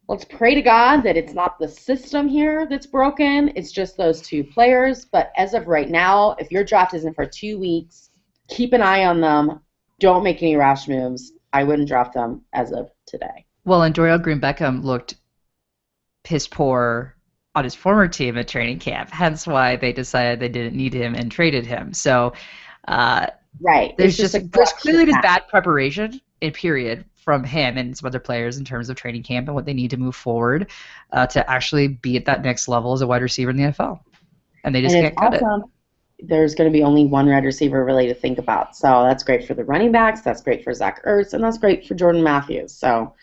Let's 0.08 0.24
pray 0.24 0.54
to 0.54 0.62
God 0.62 1.02
that 1.02 1.16
it's 1.16 1.32
not 1.32 1.58
the 1.58 1.68
system 1.68 2.28
here 2.28 2.66
that's 2.66 2.86
broken. 2.86 3.52
It's 3.54 3.72
just 3.72 3.96
those 3.96 4.20
two 4.20 4.44
players. 4.44 5.04
But 5.04 5.32
as 5.36 5.54
of 5.54 5.68
right 5.68 5.88
now, 5.88 6.32
if 6.38 6.50
your 6.50 6.64
draft 6.64 6.92
isn't 6.94 7.14
for 7.14 7.24
two 7.24 7.58
weeks, 7.58 8.10
keep 8.48 8.72
an 8.72 8.82
eye 8.82 9.04
on 9.04 9.20
them. 9.20 9.60
Don't 10.00 10.24
make 10.24 10.42
any 10.42 10.56
rash 10.56 10.88
moves. 10.88 11.32
I 11.52 11.64
wouldn't 11.64 11.88
draft 11.88 12.14
them 12.14 12.42
as 12.52 12.72
of 12.72 12.90
today. 13.06 13.46
Well, 13.64 13.82
and 13.82 13.94
Dorial 13.94 14.20
Green 14.20 14.40
Beckham 14.40 14.82
looked 14.82 15.14
piss 16.24 16.48
poor 16.48 17.16
on 17.54 17.64
his 17.64 17.74
former 17.74 18.08
team 18.08 18.36
at 18.38 18.48
training 18.48 18.80
camp. 18.80 19.10
Hence 19.10 19.46
why 19.46 19.76
they 19.76 19.92
decided 19.92 20.40
they 20.40 20.48
didn't 20.48 20.76
need 20.76 20.94
him 20.94 21.14
and 21.14 21.30
traded 21.30 21.64
him. 21.66 21.92
So 21.92 22.32
uh, 22.88 23.26
Right. 23.60 23.94
there's 23.96 24.18
It's 24.18 24.32
just, 24.32 24.34
a 24.34 24.48
there's 24.48 24.72
clearly 24.72 25.06
just 25.06 25.22
bad 25.22 25.46
preparation 25.48 26.20
in 26.40 26.52
period 26.52 27.04
from 27.24 27.44
him 27.44 27.78
and 27.78 27.96
some 27.96 28.06
other 28.06 28.18
players 28.18 28.58
in 28.58 28.64
terms 28.64 28.88
of 28.88 28.96
training 28.96 29.22
camp 29.22 29.48
and 29.48 29.54
what 29.54 29.64
they 29.64 29.72
need 29.72 29.90
to 29.90 29.96
move 29.96 30.16
forward 30.16 30.70
uh, 31.12 31.26
to 31.26 31.48
actually 31.50 31.88
be 31.88 32.16
at 32.16 32.24
that 32.24 32.42
next 32.42 32.68
level 32.68 32.92
as 32.92 33.00
a 33.00 33.06
wide 33.06 33.22
receiver 33.22 33.50
in 33.50 33.56
the 33.56 33.64
NFL. 33.64 34.00
And 34.64 34.74
they 34.74 34.82
just 34.82 34.94
and 34.94 35.04
can't 35.04 35.34
it's 35.34 35.42
cut 35.42 35.58
it. 35.58 35.62
There's 36.24 36.54
going 36.54 36.70
to 36.70 36.76
be 36.76 36.84
only 36.84 37.04
one 37.04 37.28
wide 37.28 37.44
receiver 37.44 37.84
really 37.84 38.06
to 38.06 38.14
think 38.14 38.38
about. 38.38 38.76
So 38.76 39.04
that's 39.04 39.22
great 39.22 39.46
for 39.46 39.54
the 39.54 39.64
running 39.64 39.92
backs. 39.92 40.20
That's 40.20 40.40
great 40.40 40.62
for 40.62 40.72
Zach 40.72 41.04
Ertz, 41.04 41.32
and 41.32 41.42
that's 41.42 41.58
great 41.58 41.86
for 41.86 41.94
Jordan 41.94 42.22
Matthews. 42.22 42.72
So 42.72 43.14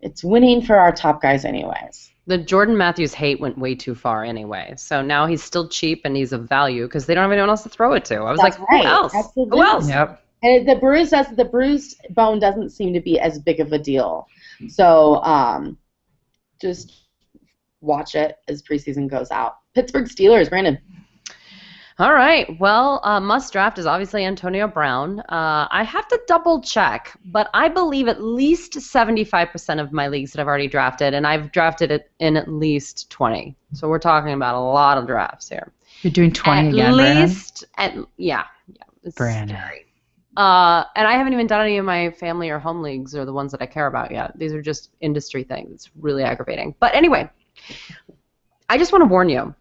it's 0.00 0.22
winning 0.22 0.62
for 0.62 0.76
our 0.76 0.92
top 0.92 1.22
guys, 1.22 1.44
anyways. 1.44 2.12
The 2.28 2.38
Jordan 2.38 2.76
Matthews 2.76 3.14
hate 3.14 3.40
went 3.40 3.58
way 3.58 3.74
too 3.74 3.94
far 3.94 4.24
anyway. 4.24 4.74
So 4.76 5.00
now 5.00 5.26
he's 5.26 5.42
still 5.42 5.68
cheap 5.68 6.02
and 6.04 6.16
he's 6.16 6.32
of 6.32 6.48
value 6.48 6.86
because 6.86 7.06
they 7.06 7.14
don't 7.14 7.22
have 7.22 7.32
anyone 7.32 7.50
else 7.50 7.62
to 7.62 7.68
throw 7.68 7.92
it 7.94 8.04
to. 8.06 8.16
I 8.16 8.30
was 8.32 8.40
That's 8.40 8.58
like, 8.58 8.68
right. 8.68 8.84
who 8.84 8.88
else? 8.88 9.12
That's 9.12 9.32
Who 9.34 9.62
else? 9.62 9.88
Yep. 9.88 10.25
And 10.42 10.68
the 10.68 10.76
bruise 10.76 11.10
does 11.10 11.28
the 11.34 11.44
bruised 11.44 12.00
bone 12.10 12.38
doesn't 12.38 12.70
seem 12.70 12.92
to 12.92 13.00
be 13.00 13.18
as 13.18 13.38
big 13.38 13.60
of 13.60 13.72
a 13.72 13.78
deal. 13.78 14.26
So 14.68 15.16
um, 15.22 15.78
just 16.60 17.06
watch 17.80 18.14
it 18.14 18.36
as 18.48 18.62
preseason 18.62 19.08
goes 19.08 19.30
out. 19.30 19.58
Pittsburgh 19.74 20.06
Steelers, 20.06 20.48
Brandon. 20.48 20.78
All 21.98 22.12
right. 22.12 22.46
Well, 22.60 23.00
uh, 23.04 23.20
must 23.20 23.54
draft 23.54 23.78
is 23.78 23.86
obviously 23.86 24.26
Antonio 24.26 24.68
Brown. 24.68 25.20
Uh, 25.20 25.66
I 25.70 25.82
have 25.82 26.06
to 26.08 26.20
double 26.26 26.60
check, 26.60 27.18
but 27.24 27.48
I 27.54 27.68
believe 27.68 28.06
at 28.06 28.22
least 28.22 28.74
75% 28.74 29.80
of 29.80 29.92
my 29.92 30.08
leagues 30.08 30.32
that 30.32 30.40
I've 30.42 30.46
already 30.46 30.68
drafted, 30.68 31.14
and 31.14 31.26
I've 31.26 31.52
drafted 31.52 31.90
it 31.90 32.10
in 32.18 32.36
at 32.36 32.48
least 32.48 33.08
20. 33.08 33.56
So 33.72 33.88
we're 33.88 33.98
talking 33.98 34.34
about 34.34 34.56
a 34.56 34.60
lot 34.60 34.98
of 34.98 35.06
drafts 35.06 35.48
here. 35.48 35.72
You're 36.02 36.12
doing 36.12 36.32
20 36.32 36.68
at 36.68 36.74
again, 36.74 36.96
least, 36.96 37.64
at 37.78 37.94
yeah, 38.18 38.44
yeah. 38.68 38.82
It's 39.02 39.16
Brandon. 39.16 39.56
scary. 39.56 39.85
Uh, 40.36 40.84
and 40.94 41.08
I 41.08 41.12
haven't 41.12 41.32
even 41.32 41.46
done 41.46 41.62
any 41.62 41.78
of 41.78 41.84
my 41.84 42.10
family 42.10 42.50
or 42.50 42.58
home 42.58 42.82
leagues 42.82 43.14
or 43.14 43.24
the 43.24 43.32
ones 43.32 43.52
that 43.52 43.62
I 43.62 43.66
care 43.66 43.86
about 43.86 44.10
yet. 44.10 44.38
These 44.38 44.52
are 44.52 44.60
just 44.60 44.90
industry 45.00 45.44
things. 45.44 45.72
It's 45.72 45.90
really 45.98 46.22
aggravating. 46.22 46.74
But 46.78 46.94
anyway, 46.94 47.30
I 48.68 48.76
just 48.76 48.92
want 48.92 49.02
to 49.02 49.08
warn 49.08 49.28
you. 49.28 49.54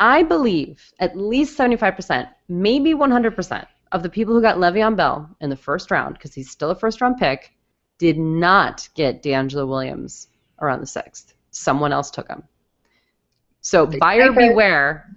I 0.00 0.24
believe 0.24 0.92
at 0.98 1.16
least 1.16 1.56
75%, 1.56 2.28
maybe 2.48 2.92
100% 2.92 3.66
of 3.92 4.02
the 4.02 4.10
people 4.10 4.34
who 4.34 4.42
got 4.42 4.58
Le'Veon 4.58 4.96
Bell 4.96 5.30
in 5.40 5.48
the 5.48 5.56
first 5.56 5.90
round, 5.90 6.14
because 6.14 6.34
he's 6.34 6.50
still 6.50 6.70
a 6.70 6.74
first 6.74 7.00
round 7.00 7.16
pick, 7.16 7.52
did 7.98 8.18
not 8.18 8.88
get 8.94 9.22
DeAngelo 9.22 9.66
Williams 9.66 10.28
around 10.60 10.80
the 10.80 10.86
sixth. 10.86 11.34
Someone 11.50 11.92
else 11.92 12.10
took 12.10 12.28
him. 12.28 12.42
So 13.60 13.86
buyer 13.86 14.32
beware. 14.32 15.08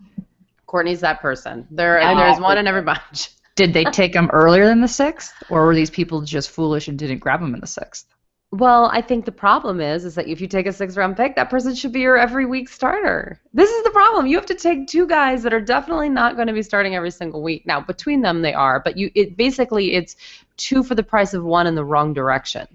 Courtney's 0.65 1.01
that 1.01 1.19
person. 1.19 1.67
There, 1.71 2.00
there's 2.00 2.39
one 2.39 2.57
in 2.59 2.67
every 2.67 2.81
bunch. 2.83 3.31
Did 3.59 3.73
they 3.73 3.83
take 3.83 4.13
him 4.15 4.29
earlier 4.31 4.65
than 4.65 4.79
the 4.79 4.87
sixth, 4.87 5.33
or 5.49 5.65
were 5.65 5.75
these 5.75 5.89
people 5.89 6.21
just 6.21 6.49
foolish 6.49 6.87
and 6.87 6.97
didn't 6.97 7.19
grab 7.19 7.41
him 7.41 7.53
in 7.53 7.59
the 7.59 7.67
sixth? 7.67 8.05
Well, 8.51 8.89
I 8.93 9.01
think 9.01 9.25
the 9.25 9.33
problem 9.33 9.81
is 9.81 10.05
is 10.05 10.15
that 10.15 10.29
if 10.29 10.39
you 10.39 10.47
take 10.47 10.65
a 10.65 10.71
six 10.71 10.95
round 10.95 11.17
pick, 11.17 11.35
that 11.35 11.49
person 11.49 11.75
should 11.75 11.91
be 11.91 11.99
your 11.99 12.17
every 12.17 12.45
week 12.45 12.69
starter. 12.69 13.41
This 13.53 13.69
is 13.69 13.83
the 13.83 13.89
problem. 13.89 14.27
You 14.27 14.37
have 14.37 14.45
to 14.45 14.55
take 14.55 14.87
two 14.87 15.05
guys 15.05 15.43
that 15.43 15.53
are 15.53 15.59
definitely 15.59 16.07
not 16.07 16.37
going 16.37 16.47
to 16.47 16.53
be 16.53 16.63
starting 16.63 16.95
every 16.95 17.11
single 17.11 17.43
week. 17.43 17.67
Now, 17.67 17.81
between 17.81 18.21
them 18.21 18.41
they 18.41 18.53
are, 18.53 18.79
but 18.79 18.95
you 18.95 19.11
it 19.13 19.35
basically 19.35 19.93
it's 19.93 20.15
two 20.55 20.81
for 20.81 20.95
the 20.95 21.03
price 21.03 21.33
of 21.33 21.43
one 21.43 21.67
in 21.67 21.75
the 21.75 21.83
wrong 21.83 22.13
direction. 22.13 22.65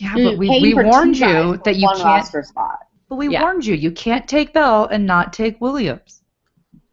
Yeah, 0.00 0.16
but 0.16 0.36
we, 0.36 0.48
we 0.48 0.74
warned 0.74 1.16
you 1.16 1.58
that 1.64 1.76
you 1.76 1.88
can't. 1.96 2.26
spot. 2.26 2.80
But 3.08 3.16
we 3.16 3.28
Yeah. 3.28 3.40
warned 3.40 3.64
you 3.64 3.76
you 3.76 3.92
can't 3.92 4.26
take 4.26 4.52
Bell 4.52 4.86
and 4.86 5.06
not 5.06 5.32
take 5.32 5.60
Williams. 5.60 6.22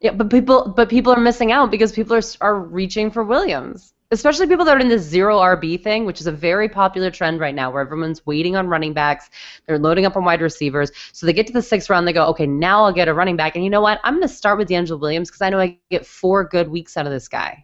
Yeah, 0.02 0.12
but 0.12 0.32
people 0.32 0.74
but 0.76 0.90
people 0.90 1.14
are 1.14 1.20
missing 1.20 1.52
out 1.52 1.70
because 1.70 1.92
people 1.92 2.16
are 2.16 2.24
are 2.42 2.60
reaching 2.60 3.12
for 3.12 3.24
Williams. 3.24 3.94
Especially 4.14 4.46
people 4.46 4.66
that 4.66 4.76
are 4.76 4.80
in 4.80 4.90
this 4.90 5.04
zero 5.04 5.40
RB 5.40 5.82
thing, 5.82 6.04
which 6.04 6.20
is 6.20 6.28
a 6.28 6.34
very 6.34 6.68
popular 6.68 7.10
trend 7.10 7.40
right 7.40 7.56
now, 7.56 7.72
where 7.72 7.82
everyone's 7.82 8.26
waiting 8.26 8.58
on 8.58 8.68
running 8.68 8.92
backs, 8.92 9.30
they're 9.66 9.80
loading 9.80 10.06
up 10.06 10.18
on 10.18 10.26
wide 10.26 10.42
receivers. 10.42 10.92
So 11.14 11.26
they 11.26 11.32
get 11.32 11.48
to 11.48 11.54
the 11.54 11.62
sixth 11.62 11.90
round, 11.90 12.06
they 12.06 12.12
go, 12.12 12.26
okay, 12.26 12.46
now 12.46 12.84
I'll 12.84 12.92
get 12.92 13.08
a 13.08 13.14
running 13.14 13.38
back. 13.38 13.56
And 13.56 13.64
you 13.64 13.70
know 13.70 13.80
what? 13.80 14.02
I'm 14.04 14.16
going 14.16 14.28
to 14.28 14.34
start 14.34 14.58
with 14.58 14.68
DeAngelo 14.68 15.00
Williams 15.00 15.30
because 15.30 15.42
I 15.42 15.50
know 15.50 15.62
I 15.62 15.78
get 15.90 16.06
four 16.06 16.44
good 16.44 16.68
weeks 16.68 16.98
out 16.98 17.06
of 17.06 17.14
this 17.14 17.30
guy, 17.30 17.64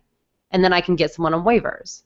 and 0.52 0.64
then 0.64 0.72
I 0.72 0.80
can 0.80 0.96
get 0.96 1.12
someone 1.12 1.34
on 1.34 1.44
waivers. 1.44 2.04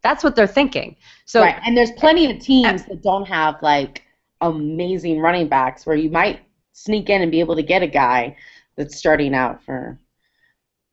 That's 0.00 0.24
what 0.24 0.36
they're 0.36 0.46
thinking. 0.46 0.96
So 1.26 1.42
right, 1.42 1.60
and 1.66 1.76
there's 1.76 1.92
plenty 1.98 2.30
of 2.30 2.40
teams 2.40 2.86
that 2.86 3.02
don't 3.02 3.26
have 3.26 3.56
like 3.60 4.04
amazing 4.40 5.20
running 5.20 5.48
backs 5.48 5.84
where 5.84 5.96
you 5.96 6.08
might 6.08 6.40
sneak 6.72 7.10
in 7.10 7.20
and 7.20 7.30
be 7.30 7.40
able 7.40 7.56
to 7.56 7.62
get 7.62 7.82
a 7.82 7.86
guy 7.86 8.36
that's 8.76 8.96
starting 8.96 9.34
out 9.34 9.62
for 9.62 9.98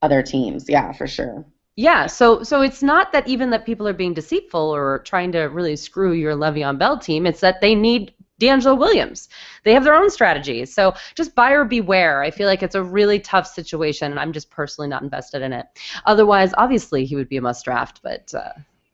other 0.02 0.22
teams. 0.22 0.70
Yeah, 0.70 0.92
for 0.94 1.08
sure. 1.08 1.46
Yeah, 1.78 2.08
so 2.08 2.44
so 2.44 2.62
it's 2.62 2.84
not 2.84 3.12
that 3.14 3.28
even 3.28 3.50
that 3.52 3.66
people 3.66 3.88
are 3.88 3.94
being 3.94 4.14
deceitful 4.14 4.60
or 4.60 5.00
trying 5.00 5.32
to 5.32 5.44
really 5.44 5.76
screw 5.76 6.12
your 6.12 6.36
Le'Veon 6.36 6.78
Bell 6.78 7.00
team. 7.00 7.26
It's 7.26 7.40
that 7.40 7.62
they 7.62 7.76
need 7.76 8.14
DeAngelo 8.42 8.78
Williams. 8.78 9.30
They 9.64 9.74
have 9.74 9.84
their 9.84 9.96
own 9.96 10.10
strategies. 10.10 10.74
So 10.74 10.94
just 11.16 11.36
buyer 11.36 11.64
beware. 11.64 12.24
I 12.24 12.32
feel 12.32 12.48
like 12.48 12.64
it's 12.64 12.76
a 12.76 12.84
really 12.84 13.20
tough 13.20 13.48
situation, 13.48 14.12
and 14.12 14.20
I'm 14.20 14.34
just 14.34 14.50
personally 14.50 14.90
not 14.90 15.04
invested 15.04 15.42
in 15.44 15.54
it. 15.54 15.68
Otherwise, 16.06 16.54
obviously, 16.58 17.06
he 17.06 17.16
would 17.16 17.30
be 17.30 17.38
a 17.38 17.42
must 17.42 17.64
draft, 17.64 18.02
but 18.04 18.34
uh, 18.34 18.54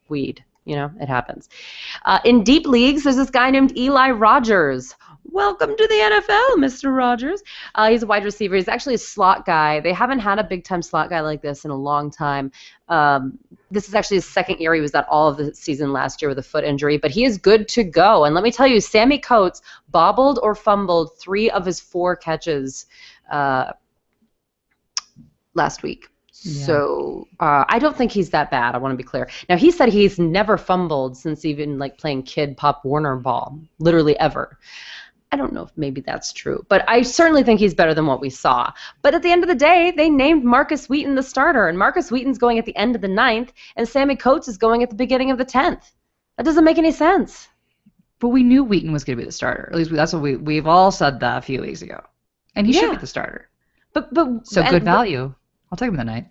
weed. 0.09 0.43
You 0.65 0.75
know, 0.75 0.91
it 0.99 1.07
happens. 1.07 1.47
Uh, 2.03 2.19
in 2.25 2.43
deep 2.43 2.67
leagues, 2.67 3.03
there's 3.03 3.15
this 3.15 3.29
guy 3.29 3.49
named 3.49 3.77
Eli 3.77 4.11
Rogers. 4.11 4.93
Welcome 5.31 5.75
to 5.75 5.87
the 5.87 5.93
NFL, 5.93 6.63
Mr. 6.63 6.95
Rogers. 6.95 7.43
Uh, 7.75 7.89
he's 7.89 8.01
a 8.01 8.07
wide 8.07 8.23
receiver. 8.23 8.55
He's 8.55 8.69
actually 8.69 8.95
a 8.95 8.99
slot 8.99 9.45
guy. 9.45 9.81
They 9.81 9.91
haven't 9.91 10.19
had 10.19 10.39
a 10.39 10.43
big 10.43 10.63
time 10.63 10.81
slot 10.81 11.09
guy 11.09 11.19
like 11.19 11.41
this 11.41 11.65
in 11.65 11.71
a 11.71 11.75
long 11.75 12.09
time. 12.09 12.51
Um, 12.87 13.37
this 13.69 13.89
is 13.89 13.93
actually 13.93 14.17
his 14.17 14.25
second 14.25 14.59
year. 14.59 14.73
He 14.73 14.79
was 14.79 14.95
at 14.95 15.05
all 15.09 15.27
of 15.27 15.37
the 15.37 15.53
season 15.53 15.91
last 15.91 16.21
year 16.21 16.29
with 16.29 16.39
a 16.39 16.43
foot 16.43 16.63
injury, 16.63 16.97
but 16.97 17.11
he 17.11 17.25
is 17.25 17.37
good 17.37 17.67
to 17.69 17.83
go. 17.83 18.23
And 18.23 18.33
let 18.33 18.43
me 18.43 18.51
tell 18.51 18.67
you, 18.67 18.79
Sammie 18.79 19.19
Coates 19.19 19.61
bobbled 19.89 20.39
or 20.41 20.55
fumbled 20.55 21.19
three 21.19 21.49
of 21.49 21.65
his 21.65 21.79
four 21.79 22.15
catches 22.15 22.85
uh, 23.29 23.73
last 25.53 25.83
week. 25.83 26.07
Yeah. 26.41 26.65
So 26.65 27.27
uh, 27.39 27.65
I 27.67 27.79
don't 27.79 27.97
think 27.97 28.11
he's 28.11 28.29
that 28.29 28.49
bad. 28.49 28.75
I 28.75 28.77
want 28.77 28.93
to 28.93 28.97
be 28.97 29.03
clear. 29.03 29.29
Now 29.49 29.57
he 29.57 29.71
said 29.71 29.89
he's 29.89 30.19
never 30.19 30.57
fumbled 30.57 31.17
since 31.17 31.43
even 31.45 31.79
like 31.79 31.97
playing 31.97 32.23
kid 32.23 32.55
Pop 32.55 32.85
Warner 32.85 33.17
ball, 33.17 33.59
literally 33.79 34.17
ever. 34.19 34.57
I 35.31 35.35
don't 35.35 35.51
know 35.51 35.63
if 35.63 35.71
maybe 35.75 36.01
that's 36.01 36.31
true, 36.31 36.65
but 36.69 36.87
I 36.87 37.01
certainly 37.01 37.43
think 37.43 37.59
he's 37.59 37.73
better 37.73 37.93
than 37.93 38.05
what 38.05 38.21
we 38.21 38.29
saw. 38.29 38.71
But 39.01 39.13
at 39.13 39.23
the 39.23 39.31
end 39.31 39.43
of 39.43 39.49
the 39.49 39.55
day, 39.55 39.91
they 39.91 40.09
named 40.09 40.45
Markus 40.45 40.87
Wheaton 40.87 41.15
the 41.15 41.23
starter, 41.23 41.67
and 41.67 41.77
Markus 41.77 42.09
Wheaton's 42.09 42.37
going 42.37 42.57
at 42.59 42.65
the 42.65 42.75
end 42.77 42.95
of 42.95 43.01
the 43.01 43.09
ninth, 43.09 43.51
and 43.75 43.87
Sammie 43.87 44.15
Coates 44.15 44.47
is 44.47 44.57
going 44.57 44.83
at 44.83 44.89
the 44.89 44.95
beginning 44.95 45.31
of 45.31 45.37
the 45.37 45.45
tenth. 45.45 45.91
That 46.37 46.45
doesn't 46.45 46.63
make 46.63 46.77
any 46.77 46.91
sense. 46.91 47.49
But 48.19 48.29
we 48.29 48.43
knew 48.43 48.63
Wheaton 48.63 48.93
was 48.93 49.03
going 49.03 49.17
to 49.17 49.21
be 49.21 49.25
the 49.25 49.31
starter. 49.31 49.69
At 49.71 49.77
least 49.77 49.91
that's 49.91 50.13
what 50.13 50.21
we 50.21 50.37
we've 50.37 50.67
all 50.67 50.91
said 50.91 51.19
that 51.19 51.37
a 51.37 51.41
few 51.41 51.61
weeks 51.61 51.81
ago, 51.81 52.01
and 52.55 52.65
he 52.65 52.73
should 52.73 52.91
be 52.91 52.97
the 52.97 53.07
starter. 53.07 53.49
But 53.93 54.13
but 54.13 54.47
So 54.47 54.63
good 54.63 54.83
value. 54.83 55.33
I'll 55.71 55.77
take 55.77 55.89
him 55.89 55.95
in 55.95 56.05
the 56.05 56.11
ninth. 56.11 56.27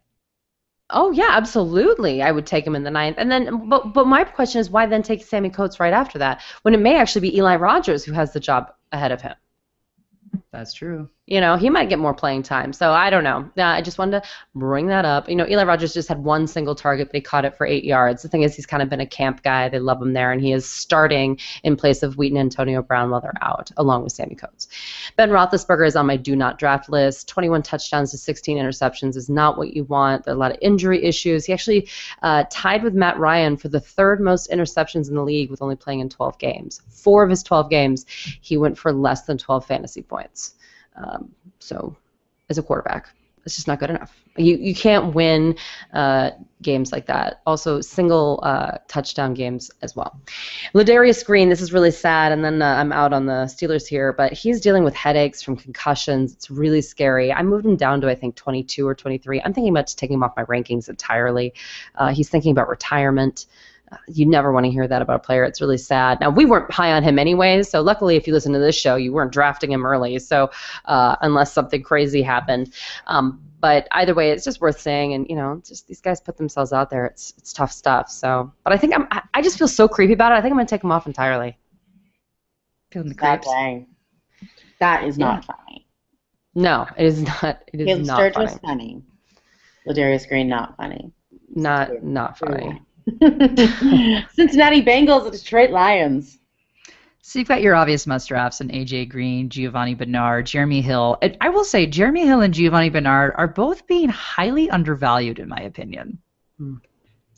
Oh 0.91 1.11
yeah, 1.11 1.31
absolutely. 1.31 2.23
I 2.23 2.31
would 2.31 2.47
take 2.47 2.67
him 2.67 2.77
in 2.77 2.85
the 2.85 2.91
ninth. 2.91 3.17
And 3.19 3.31
then, 3.31 3.69
but 3.69 3.93
but 3.93 4.07
my 4.07 4.25
question 4.25 4.61
is, 4.61 4.71
why 4.71 4.87
then 4.87 5.03
take 5.03 5.25
Sammie 5.25 5.51
Coates 5.51 5.81
right 5.81 5.93
after 5.93 6.19
that 6.19 6.43
when 6.63 6.75
it 6.75 6.81
may 6.81 6.97
actually 6.97 7.29
be 7.29 7.37
Eli 7.37 7.57
Rogers 7.57 8.05
who 8.05 8.13
has 8.13 8.33
the 8.33 8.41
job 8.41 8.73
ahead 8.93 9.13
of 9.13 9.21
him? 9.23 9.35
That's 10.53 10.73
true. 10.73 11.09
You 11.27 11.41
know, 11.41 11.57
he 11.57 11.71
might 11.71 11.89
get 11.89 11.99
more 11.99 12.15
playing 12.15 12.45
time. 12.45 12.73
So 12.73 12.93
I 12.93 13.11
don't 13.11 13.25
know. 13.25 13.51
Uh, 13.59 13.63
I 13.63 13.83
just 13.83 13.99
wanted 13.99 14.23
to 14.23 14.29
bring 14.55 14.87
that 14.87 15.05
up. 15.05 15.29
You 15.29 15.35
know, 15.35 15.45
Eli 15.49 15.65
Rogers 15.65 15.93
just 15.93 16.09
had 16.09 16.23
one 16.23 16.47
single 16.47 16.77
target, 16.77 17.09
but 17.09 17.17
he 17.17 17.21
caught 17.21 17.45
it 17.45 17.57
for 17.57 17.67
eight 17.67 17.83
yards. 17.83 18.23
The 18.23 18.29
thing 18.29 18.43
is, 18.43 18.55
he's 18.55 18.65
kind 18.65 18.81
of 18.81 18.89
been 18.89 19.01
a 19.01 19.07
camp 19.07 19.43
guy. 19.43 19.69
They 19.69 19.81
love 19.81 20.01
him 20.01 20.13
there, 20.13 20.31
and 20.31 20.41
he 20.41 20.53
is 20.53 20.71
starting 20.71 21.41
in 21.65 21.75
place 21.75 22.05
of 22.05 22.17
Wheaton 22.17 22.39
Antonio 22.39 22.81
Brown 22.81 23.11
while 23.11 23.21
they're 23.21 23.33
out, 23.43 23.73
along 23.77 24.05
with 24.05 24.13
Sammie 24.13 24.37
Coates. 24.37 24.69
Ben 25.17 25.31
Roethlisberger 25.31 25.85
is 25.85 25.97
on 25.97 26.07
my 26.07 26.17
do 26.17 26.37
not 26.37 26.61
draft 26.61 26.89
list. 26.89 27.29
21 27.29 27.61
touchdowns 27.63 28.13
to 28.13 28.19
16 28.19 28.57
interceptions 28.57 29.17
is 29.17 29.29
not 29.29 29.59
what 29.59 29.75
you 29.75 29.83
want. 29.83 30.25
There 30.25 30.33
are 30.33 30.37
a 30.37 30.39
lot 30.39 30.53
of 30.53 30.59
injury 30.63 31.03
issues. 31.05 31.45
He 31.45 31.53
actually 31.53 31.89
uh, 32.23 32.45
tied 32.53 32.85
with 32.85 32.95
Matt 32.95 33.19
Ryan 33.19 33.57
for 33.57 33.67
the 33.67 33.81
third 33.81 34.21
most 34.21 34.49
interceptions 34.53 35.09
in 35.09 35.17
the 35.17 35.25
league 35.25 35.51
with 35.51 35.61
only 35.61 35.75
playing 35.75 35.99
in 35.99 36.09
12 36.09 36.39
games. 36.39 36.83
Four 36.89 37.25
of 37.25 37.31
his 37.31 37.43
12 37.43 37.69
games, 37.69 38.07
he 38.41 38.57
went 38.57 38.79
for 38.79 38.93
less 38.93 39.23
than 39.23 39.39
12 39.39 39.67
fantasy 39.67 40.03
points. 40.03 40.55
Um, 40.97 41.33
so, 41.59 41.97
as 42.49 42.59
a 42.59 42.63
quarterback, 42.63 43.09
it's 43.47 43.55
just 43.55 43.69
not 43.69 43.79
good 43.79 43.91
enough. 43.91 44.13
You 44.37 44.57
you 44.57 44.75
can't 44.75 45.15
win 45.15 45.57
uh, 45.93 46.33
games 46.63 46.91
like 46.91 47.07
that. 47.07 47.43
Also, 47.47 47.81
single 47.81 48.41
uh, 48.43 48.79
touchdown 48.89 49.35
games 49.35 49.71
as 49.83 49.95
well. 49.95 50.21
Ladarius 50.75 51.25
Green, 51.25 51.49
this 51.49 51.61
is 51.61 51.73
really 51.73 51.93
sad, 51.93 52.33
and 52.33 52.45
then 52.45 52.61
uh, 52.61 52.75
I'm 52.75 52.93
out 52.93 53.13
on 53.13 53.27
the 53.27 53.45
Steelers 53.47 53.87
here, 53.87 54.13
but 54.13 54.33
he's 54.33 54.61
dealing 54.61 54.83
with 54.83 54.97
headaches 54.97 55.43
from 55.43 55.57
concussions. 55.57 56.35
It's 56.35 56.51
really 56.51 56.83
scary. 56.83 57.33
I 57.33 57.43
moved 57.43 57.65
him 57.65 57.77
down 57.77 58.01
to 58.01 58.11
I 58.11 58.17
think 58.17 58.35
22 58.35 58.87
or 58.87 58.97
23. 58.97 59.41
I'm 59.41 59.55
thinking 59.55 59.73
about 59.73 59.87
just 59.87 59.99
taking 59.99 60.15
him 60.15 60.25
off 60.25 60.37
my 60.37 60.45
rankings 60.45 60.89
entirely. 60.89 61.55
Uh, 61.95 62.13
he's 62.13 62.29
thinking 62.29 62.51
about 62.51 62.69
retirement. 62.69 63.47
You 64.09 64.27
never 64.27 64.53
want 64.53 64.65
to 64.67 64.71
hear 64.71 64.87
that 64.87 65.03
about 65.03 65.17
a 65.17 65.19
player. 65.19 65.45
It's 65.45 65.61
really 65.61 65.79
sad. 65.79 66.21
Now 66.21 66.31
we 66.31 66.45
weren't 66.45 66.71
high 66.71 66.93
on 66.93 67.03
him 67.03 67.19
anyways, 67.19 67.69
so 67.69 67.81
luckily, 67.81 68.17
if 68.17 68.27
you 68.27 68.33
listen 68.33 68.53
to 68.53 68.59
this 68.59 68.77
show, 68.77 68.97
you 68.97 69.13
weren't 69.13 69.33
drafting 69.33 69.73
him 69.73 69.85
early. 69.87 70.19
So 70.19 70.51
uh, 70.85 71.17
unless 71.21 71.53
something 71.53 71.83
crazy 71.83 72.23
happened, 72.23 72.73
um, 73.07 73.43
but 73.61 73.89
either 73.93 74.15
way, 74.15 74.31
it's 74.31 74.45
just 74.45 74.61
worth 74.61 74.81
saying. 74.81 75.15
And 75.15 75.27
you 75.29 75.37
know, 75.37 75.61
just 75.67 75.89
these 75.89 76.01
guys 76.01 76.21
put 76.21 76.37
themselves 76.37 76.73
out 76.73 76.91
there. 76.91 77.07
It's 77.07 77.35
it's 77.39 77.53
tough 77.53 77.73
stuff. 77.73 78.11
So, 78.11 78.53
but 78.65 78.73
I 78.73 78.77
think 78.77 78.95
I'm 78.95 79.07
I, 79.11 79.23
I 79.35 79.43
just 79.43 79.59
feel 79.59 79.69
so 79.69 79.89
creepy 79.89 80.13
about 80.13 80.33
it. 80.33 80.37
I 80.37 80.41
think 80.41 80.53
I'm 80.53 80.59
gonna 80.59 80.69
take 80.69 80.85
him 80.85 80.93
off 80.93 81.07
entirely. 81.07 81.57
Feeling 82.93 83.09
the 83.09 83.15
That 83.17 83.43
creeps. 83.43 83.49
dang. 83.53 83.87
That 84.79 85.05
is 85.05 85.19
not 85.19 85.45
funny. 85.45 85.87
No, 86.55 86.87
it 86.97 87.07
is 87.07 87.23
not. 87.23 87.63
It 87.73 87.81
is 87.81 87.87
Caleb 87.87 88.07
not 88.07 88.17
Sturgis, 88.17 88.59
funny. 88.59 88.63
funny. 88.63 89.03
Ladarius 89.89 90.29
Green, 90.29 90.49
not 90.49 90.77
funny. 90.77 91.13
Not 91.55 92.03
not 92.03 92.39
funny. 92.39 92.83
Cincinnati 94.33 94.83
Bengals 94.83 95.25
and 95.25 95.33
Detroit 95.33 95.71
Lions. 95.71 96.39
So 97.23 97.39
you've 97.39 97.49
got 97.49 97.63
your 97.63 97.75
obvious 97.75 98.07
must 98.07 98.29
drafts 98.29 98.61
in 98.61 98.69
AJ 98.69 99.09
Green, 99.09 99.49
Giovani 99.49 99.95
Bernard, 99.95 100.47
Jeremy 100.47 100.81
Hill. 100.81 101.19
And 101.23 101.37
I 101.41 101.49
will 101.49 101.65
say 101.65 101.87
Jeremy 101.87 102.25
Hill 102.25 102.41
and 102.41 102.55
Giovani 102.55 102.89
Bernard 102.89 103.35
are 103.37 103.49
both 103.49 103.87
being 103.87 104.09
highly 104.09 104.71
undervalued 104.71 105.39
in 105.39 105.49
my 105.49 105.61
opinion. 105.61 106.19
Hmm. 106.59 106.77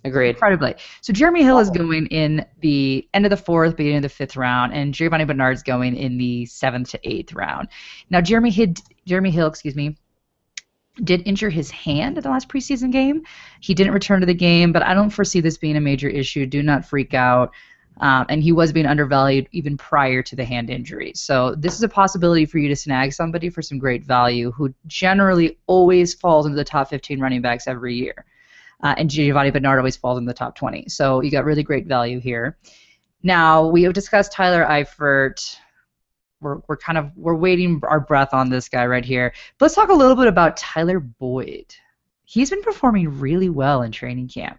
Agreed. 0.04 0.30
Incredibly. 0.30 0.74
So 1.00 1.12
Jeremy 1.12 1.42
Hill 1.42 1.58
is 1.58 1.70
going 1.70 2.06
in 2.06 2.46
the 2.60 3.08
end 3.14 3.26
of 3.26 3.30
the 3.30 3.36
fourth, 3.36 3.76
beginning 3.76 3.98
of 3.98 4.02
the 4.02 4.08
fifth 4.08 4.36
round, 4.36 4.72
and 4.72 4.94
Giovani 4.94 5.24
Bernard's 5.24 5.62
going 5.62 5.96
in 5.96 6.18
the 6.18 6.46
seventh 6.46 6.90
to 6.90 7.00
eighth 7.02 7.32
round. 7.32 7.68
Now 8.10 8.20
Jeremy 8.20 8.50
Hill, 8.50 8.74
Jeremy 9.06 9.30
Hill, 9.30 9.48
excuse 9.48 9.74
me, 9.74 9.96
did 11.04 11.26
injure 11.26 11.50
his 11.50 11.70
hand 11.70 12.16
at 12.16 12.24
the 12.24 12.30
last 12.30 12.48
preseason 12.48 12.90
game. 12.90 13.22
He 13.60 13.74
didn't 13.74 13.92
return 13.92 14.20
to 14.20 14.26
the 14.26 14.34
game, 14.34 14.72
but 14.72 14.82
I 14.82 14.94
don't 14.94 15.10
foresee 15.10 15.40
this 15.40 15.56
being 15.56 15.76
a 15.76 15.80
major 15.80 16.08
issue. 16.08 16.46
Do 16.46 16.62
not 16.62 16.84
freak 16.84 17.14
out. 17.14 17.52
Um, 18.00 18.26
and 18.28 18.42
he 18.42 18.52
was 18.52 18.72
being 18.72 18.86
undervalued 18.86 19.48
even 19.50 19.76
prior 19.76 20.22
to 20.22 20.36
the 20.36 20.44
hand 20.44 20.70
injury. 20.70 21.12
So 21.16 21.54
this 21.56 21.74
is 21.74 21.82
a 21.82 21.88
possibility 21.88 22.46
for 22.46 22.58
you 22.58 22.68
to 22.68 22.76
snag 22.76 23.12
somebody 23.12 23.50
for 23.50 23.60
some 23.60 23.78
great 23.78 24.04
value 24.04 24.52
who 24.52 24.72
generally 24.86 25.58
always 25.66 26.14
falls 26.14 26.46
into 26.46 26.56
the 26.56 26.64
top 26.64 26.90
15 26.90 27.18
running 27.20 27.42
backs 27.42 27.66
every 27.66 27.96
year. 27.96 28.24
Uh, 28.82 28.94
and 28.96 29.10
Giovani 29.10 29.50
Bernard 29.50 29.78
always 29.78 29.96
falls 29.96 30.18
in 30.18 30.24
the 30.24 30.34
top 30.34 30.54
20. 30.54 30.88
So 30.88 31.20
you 31.22 31.30
got 31.32 31.44
really 31.44 31.64
great 31.64 31.86
value 31.86 32.20
here. 32.20 32.56
Now 33.24 33.66
we 33.66 33.82
have 33.82 33.94
discussed 33.94 34.30
Tyler 34.30 34.64
Eifert. 34.64 35.56
We're, 36.40 36.58
we're 36.68 36.76
kind 36.76 36.98
of 36.98 37.10
we're 37.16 37.34
waiting 37.34 37.80
our 37.88 38.00
breath 38.00 38.32
on 38.32 38.50
this 38.50 38.68
guy 38.68 38.86
right 38.86 39.04
here. 39.04 39.32
But 39.58 39.66
let's 39.66 39.74
talk 39.74 39.88
a 39.88 39.94
little 39.94 40.16
bit 40.16 40.28
about 40.28 40.56
Tyler 40.56 41.00
Boyd. 41.00 41.74
He's 42.24 42.50
been 42.50 42.62
performing 42.62 43.18
really 43.18 43.48
well 43.48 43.82
in 43.82 43.90
training 43.92 44.28
camp. 44.28 44.58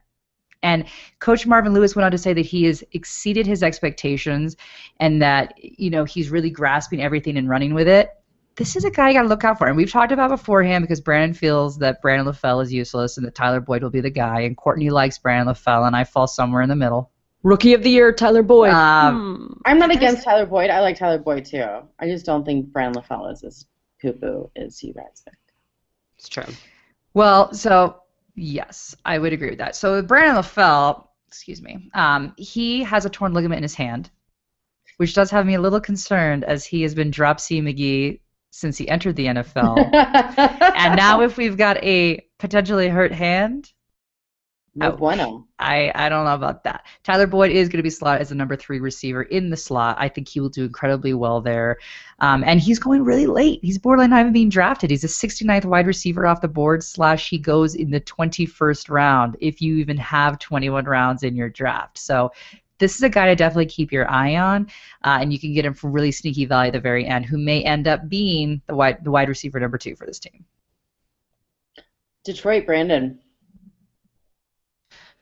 And 0.62 0.86
Coach 1.19 1.48
Marvin 1.48 1.74
Lewis 1.74 1.95
went 1.95 2.05
on 2.05 2.12
to 2.12 2.17
say 2.17 2.33
that 2.33 2.45
he 2.45 2.65
has 2.65 2.83
exceeded 2.91 3.48
his 3.48 3.63
expectations 3.63 4.57
and 5.00 5.21
that, 5.21 5.53
you 5.57 5.89
know, 5.89 6.03
he's 6.03 6.29
really 6.29 6.50
grasping 6.50 7.01
everything 7.01 7.38
and 7.38 7.48
running 7.48 7.74
with 7.74 7.88
it. 7.88 8.09
This 8.57 8.75
is 8.75 8.83
a 8.83 8.91
guy 8.91 9.07
you 9.07 9.13
got 9.13 9.21
to 9.21 9.29
look 9.29 9.45
out 9.45 9.57
for. 9.57 9.67
And 9.67 9.77
we've 9.77 9.89
talked 9.89 10.12
about 10.12 10.31
beforehand 10.31 10.83
because 10.83 11.00
Brandon 11.00 11.33
feels 11.33 11.77
that 11.77 12.01
Brandon 12.01 12.27
LaFell 12.27 12.62
is 12.62 12.74
useless 12.74 13.15
and 13.15 13.25
that 13.25 13.36
Tyler 13.36 13.62
Boyd 13.62 13.83
will 13.83 13.89
be 13.89 14.01
the 14.01 14.09
guy. 14.09 14.41
And 14.41 14.57
Courtney 14.57 14.89
likes 14.89 15.17
Brandon 15.17 15.53
LaFell, 15.53 15.88
and 15.88 15.95
I 15.95 16.03
fall 16.03 16.27
somewhere 16.27 16.62
in 16.62 16.67
the 16.67 16.75
middle. 16.75 17.09
Rookie 17.43 17.74
of 17.74 17.83
the 17.83 17.89
year, 17.89 18.12
Tyler 18.12 18.43
Boyd. 18.43 18.74
Um, 18.74 19.48
Hmm. 19.48 19.48
I'm 19.69 19.77
not 19.77 19.91
against 19.91 20.23
Tyler 20.23 20.47
Boyd. 20.47 20.71
I 20.71 20.79
like 20.79 20.97
Tyler 20.97 21.19
Boyd 21.19 21.45
too. 21.45 21.63
I 21.99 22.07
just 22.07 22.25
don't 22.25 22.43
think 22.43 22.73
Brandon 22.73 23.03
LaFell 23.03 23.31
is 23.31 23.43
as 23.43 23.67
poo 24.01 24.13
poo 24.13 24.49
as 24.55 24.81
you 24.81 24.95
guys 24.95 25.21
think. 25.23 25.38
It's 26.17 26.27
true. 26.27 26.51
Well, 27.13 27.53
so 27.53 28.01
yes, 28.35 28.95
I 29.05 29.19
would 29.19 29.31
agree 29.31 29.51
with 29.51 29.59
that. 29.59 29.75
So 29.75 30.01
Brandon 30.01 30.38
LaFell, 30.38 31.05
excuse 31.27 31.61
me, 31.61 31.91
um, 31.93 32.33
he 32.35 32.81
has 32.81 33.05
a 33.05 33.11
torn 33.11 33.33
ligament 33.33 33.59
in 33.59 33.63
his 33.63 33.75
hand, 33.75 34.09
which 34.97 35.13
does 35.13 35.29
have 35.29 35.45
me 35.45 35.53
a 35.53 35.61
little 35.61 35.79
concerned 35.79 36.43
as 36.43 36.65
he 36.65 36.81
has 36.81 36.95
been 36.95 37.11
drop 37.11 37.39
C 37.39 37.61
McGee 37.61 38.21
since 38.49 38.75
he 38.75 38.89
entered 38.89 39.15
the 39.17 39.27
NFL. 39.27 39.77
and 40.75 40.95
now 40.95 41.21
if 41.21 41.38
we've 41.38 41.57
got 41.57 41.77
a 41.83 42.25
potentially 42.39 42.89
hurt 42.89 43.11
hand, 43.11 43.71
no 44.79 44.91
bueno. 44.93 45.48
I, 45.59 45.91
I 45.93 46.09
don't 46.09 46.25
know 46.25 46.33
about 46.33 46.63
that. 46.63 46.86
Tyler 47.03 47.27
Boyd 47.27 47.51
is 47.51 47.67
going 47.67 47.79
to 47.79 47.83
be 47.83 47.89
slotted 47.89 48.21
as 48.21 48.29
the 48.29 48.36
number 48.36 48.55
three 48.55 48.79
receiver 48.79 49.24
in 49.24 49.50
the 49.50 49.57
slot. 49.57 49.98
I 50.00 50.07
think 50.07 50.27
he 50.27 50.39
will 50.39 50.50
do 50.50 50.63
incredibly 50.63 51.13
well 51.13 51.41
there. 51.41 51.77
Um, 52.19 52.43
and 52.45 52.59
he's 52.59 52.79
going 52.79 53.03
really 53.03 53.27
late. 53.27 53.59
He's 53.62 53.77
borderline 53.77 54.12
not 54.12 54.21
even 54.21 54.33
being 54.33 54.50
drafted. 54.50 54.89
He's 54.89 55.03
a 55.03 55.07
69th 55.07 55.65
wide 55.65 55.88
receiver 55.88 56.25
off 56.25 56.41
the 56.41 56.48
board, 56.48 56.83
slash, 56.83 57.29
he 57.29 57.38
goes 57.38 57.75
in 57.75 57.91
the 57.91 58.01
21st 58.01 58.89
round 58.89 59.38
if 59.41 59.62
you 59.62 59.75
even 59.77 59.98
have 59.98 60.39
21 60.39 60.86
rounds 60.86 61.24
in 61.24 61.36
your 61.36 61.50
draft. 61.50 61.98
So 61.98 62.31
this 62.79 62.95
is 62.95 63.03
a 63.03 63.09
guy 63.09 63.27
to 63.27 63.36
definitely 63.36 63.65
keep 63.65 63.91
your 63.91 64.09
eye 64.09 64.38
on, 64.38 64.67
uh, 65.03 65.19
and 65.21 65.31
you 65.31 65.39
can 65.39 65.53
get 65.53 65.65
him 65.65 65.74
for 65.74 65.89
really 65.89 66.12
sneaky 66.12 66.45
value 66.45 66.69
at 66.69 66.74
the 66.74 66.79
very 66.79 67.05
end, 67.05 67.25
who 67.25 67.38
may 67.38 67.62
end 67.63 67.88
up 67.88 68.07
being 68.07 68.62
the 68.67 68.75
wide, 68.75 69.03
the 69.03 69.12
wide 69.12 69.27
receiver 69.27 69.59
number 69.59 69.77
two 69.77 69.95
for 69.95 70.05
this 70.05 70.19
team. 70.19 70.45
Detroit 72.24 72.65
Brandon. 72.65 73.19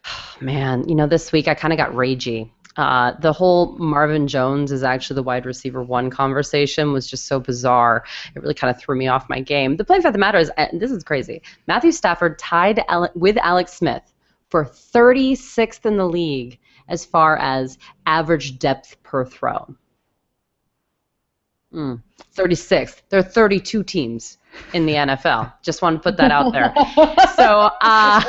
Man, 0.42 0.88
you 0.88 0.96
know, 0.96 1.08
this 1.08 1.32
week 1.32 1.48
I 1.48 1.54
kind 1.54 1.74
of 1.74 1.78
got 1.78 1.92
ragey. 1.92 2.50
Uh, 2.78 3.14
the 3.20 3.34
whole 3.34 3.76
Marvin 3.80 4.28
Jones 4.28 4.72
is 4.72 4.84
actually 4.84 5.16
the 5.16 5.24
wide 5.24 5.48
receiver 5.48 5.82
one 5.82 6.12
conversation 6.12 6.94
was 6.94 7.08
just 7.10 7.26
so 7.26 7.40
bizarre. 7.40 8.04
It 8.36 8.42
really 8.42 8.54
kind 8.54 8.74
of 8.74 8.80
threw 8.80 8.96
me 8.96 9.08
off 9.08 9.28
my 9.30 9.40
game. 9.40 9.78
The 9.78 9.84
plain 9.84 10.02
fact 10.02 10.10
of 10.10 10.14
the 10.14 10.20
matter 10.20 10.38
is, 10.38 10.52
and 10.58 10.80
this 10.80 10.92
is 10.92 11.04
crazy. 11.04 11.42
Matthew 11.66 11.92
Stafford 11.92 12.38
tied 12.38 12.84
Ale- 12.90 13.10
with 13.16 13.38
Alex 13.38 13.74
Smith 13.74 14.04
for 14.50 14.64
36th 14.64 15.86
in 15.88 15.98
the 15.98 16.06
league 16.06 16.60
as 16.88 17.04
far 17.04 17.38
as 17.38 17.80
average 18.06 18.60
depth 18.60 19.02
per 19.02 19.26
throw. 19.26 19.76
Mm, 21.74 22.02
36th. 22.36 23.02
There 23.10 23.20
are 23.20 23.24
32 23.24 23.84
teams 23.84 24.38
in 24.74 24.86
the 24.86 24.94
NFL. 24.94 25.52
Just 25.64 25.82
want 25.82 25.98
to 25.98 26.04
put 26.04 26.18
that 26.18 26.32
out 26.32 26.54
there. 26.54 26.74
So, 27.36 27.70
uh, 27.82 28.22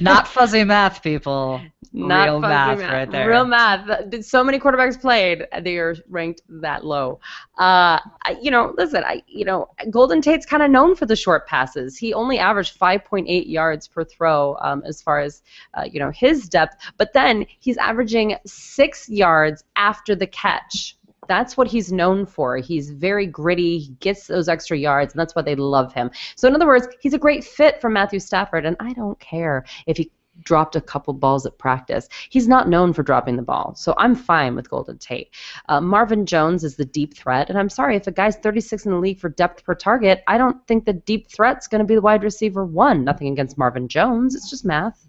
Not 0.00 0.28
fuzzy 0.28 0.64
math, 0.64 1.02
people. 1.02 1.60
Not 1.92 2.24
Real 2.26 2.40
fuzzy 2.42 2.52
math 2.52 2.80
right 2.92 3.10
there. 3.10 3.28
Real 3.28 3.46
math. 3.46 4.24
So 4.24 4.44
many 4.44 4.58
quarterbacks 4.58 5.00
played, 5.00 5.46
they 5.62 5.78
are 5.78 5.94
ranked 6.10 6.42
that 6.48 6.84
low. 6.84 7.20
Uh, 7.58 7.98
I- 8.24 8.36
you 8.42 8.50
know, 8.50 8.74
listen, 8.76 9.02
I, 9.04 9.22
you 9.26 9.44
know, 9.44 9.68
Golden 9.90 10.20
Tate's 10.20 10.44
kind 10.44 10.62
of 10.62 10.70
known 10.70 10.94
for 10.94 11.06
the 11.06 11.16
short 11.16 11.46
passes. 11.46 11.96
He 11.96 12.12
only 12.12 12.38
averaged 12.38 12.78
5.8 12.78 13.48
yards 13.48 13.88
per 13.88 14.04
throw 14.04 14.56
um, 14.60 14.82
as 14.86 15.00
far 15.00 15.20
as, 15.20 15.42
uh, 15.74 15.84
you 15.90 15.98
know, 15.98 16.10
his 16.10 16.48
depth. 16.48 16.76
But 16.98 17.12
then 17.14 17.46
he's 17.60 17.78
averaging 17.78 18.36
six 18.44 19.08
yards 19.08 19.64
after 19.76 20.14
the 20.14 20.26
catch. 20.26 20.96
That's 21.28 21.56
what 21.56 21.68
he's 21.68 21.92
known 21.92 22.26
for. 22.26 22.56
He's 22.58 22.90
very 22.90 23.26
gritty. 23.26 23.78
He 23.78 23.92
gets 24.00 24.26
those 24.26 24.48
extra 24.48 24.76
yards, 24.76 25.12
and 25.12 25.20
that's 25.20 25.34
why 25.34 25.42
they 25.42 25.56
love 25.56 25.92
him. 25.92 26.10
So, 26.36 26.48
in 26.48 26.54
other 26.54 26.66
words, 26.66 26.88
he's 27.00 27.14
a 27.14 27.18
great 27.18 27.44
fit 27.44 27.80
for 27.80 27.90
Matthew 27.90 28.20
Stafford, 28.20 28.66
and 28.66 28.76
I 28.80 28.92
don't 28.92 29.18
care 29.20 29.64
if 29.86 29.96
he 29.96 30.10
dropped 30.42 30.76
a 30.76 30.80
couple 30.80 31.14
balls 31.14 31.46
at 31.46 31.58
practice. 31.58 32.08
He's 32.30 32.48
not 32.48 32.68
known 32.68 32.92
for 32.92 33.02
dropping 33.02 33.36
the 33.36 33.42
ball, 33.42 33.74
so 33.74 33.94
I'm 33.96 34.14
fine 34.14 34.54
with 34.54 34.70
Golden 34.70 34.98
Tate. 34.98 35.30
Uh, 35.68 35.80
Marvin 35.80 36.26
Jones 36.26 36.64
is 36.64 36.76
the 36.76 36.84
deep 36.84 37.16
threat, 37.16 37.48
and 37.48 37.58
I'm 37.58 37.68
sorry 37.68 37.96
if 37.96 38.06
a 38.06 38.12
guy's 38.12 38.36
36 38.36 38.86
in 38.86 38.92
the 38.92 38.98
league 38.98 39.18
for 39.18 39.28
depth 39.28 39.64
per 39.64 39.74
target, 39.74 40.22
I 40.26 40.38
don't 40.38 40.64
think 40.66 40.84
the 40.84 40.92
deep 40.92 41.30
threat's 41.30 41.66
going 41.66 41.80
to 41.80 41.86
be 41.86 41.94
the 41.94 42.02
wide 42.02 42.22
receiver 42.22 42.64
one. 42.64 43.04
Nothing 43.04 43.32
against 43.32 43.58
Marvin 43.58 43.88
Jones, 43.88 44.34
it's 44.34 44.50
just 44.50 44.64
math. 44.64 45.06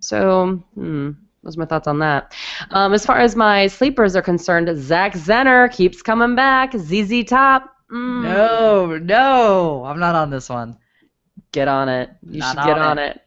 So, 0.00 0.62
hmm, 0.74 1.10
those 1.42 1.56
are 1.56 1.60
my 1.60 1.66
thoughts 1.66 1.88
on 1.88 1.98
that. 2.00 2.34
Um, 2.70 2.92
as 2.92 3.04
far 3.06 3.18
as 3.18 3.34
my 3.36 3.66
sleepers 3.66 4.14
are 4.16 4.22
concerned, 4.22 4.70
Zach 4.78 5.14
Zenner 5.14 5.72
keeps 5.72 6.02
coming 6.02 6.34
back. 6.34 6.72
ZZ 6.76 7.24
Top. 7.24 7.64
mm, 7.90 8.22
No, 8.22 8.98
no, 8.98 9.84
I'm 9.84 9.98
not 9.98 10.14
on 10.14 10.30
this 10.30 10.48
one. 10.48 10.76
Get 11.52 11.68
on 11.68 11.88
it. 11.88 12.10
You 12.22 12.40
Not 12.40 12.56
should 12.56 12.64
get 12.64 12.78
on 12.78 12.82
on 12.82 12.98
it. 12.98 13.20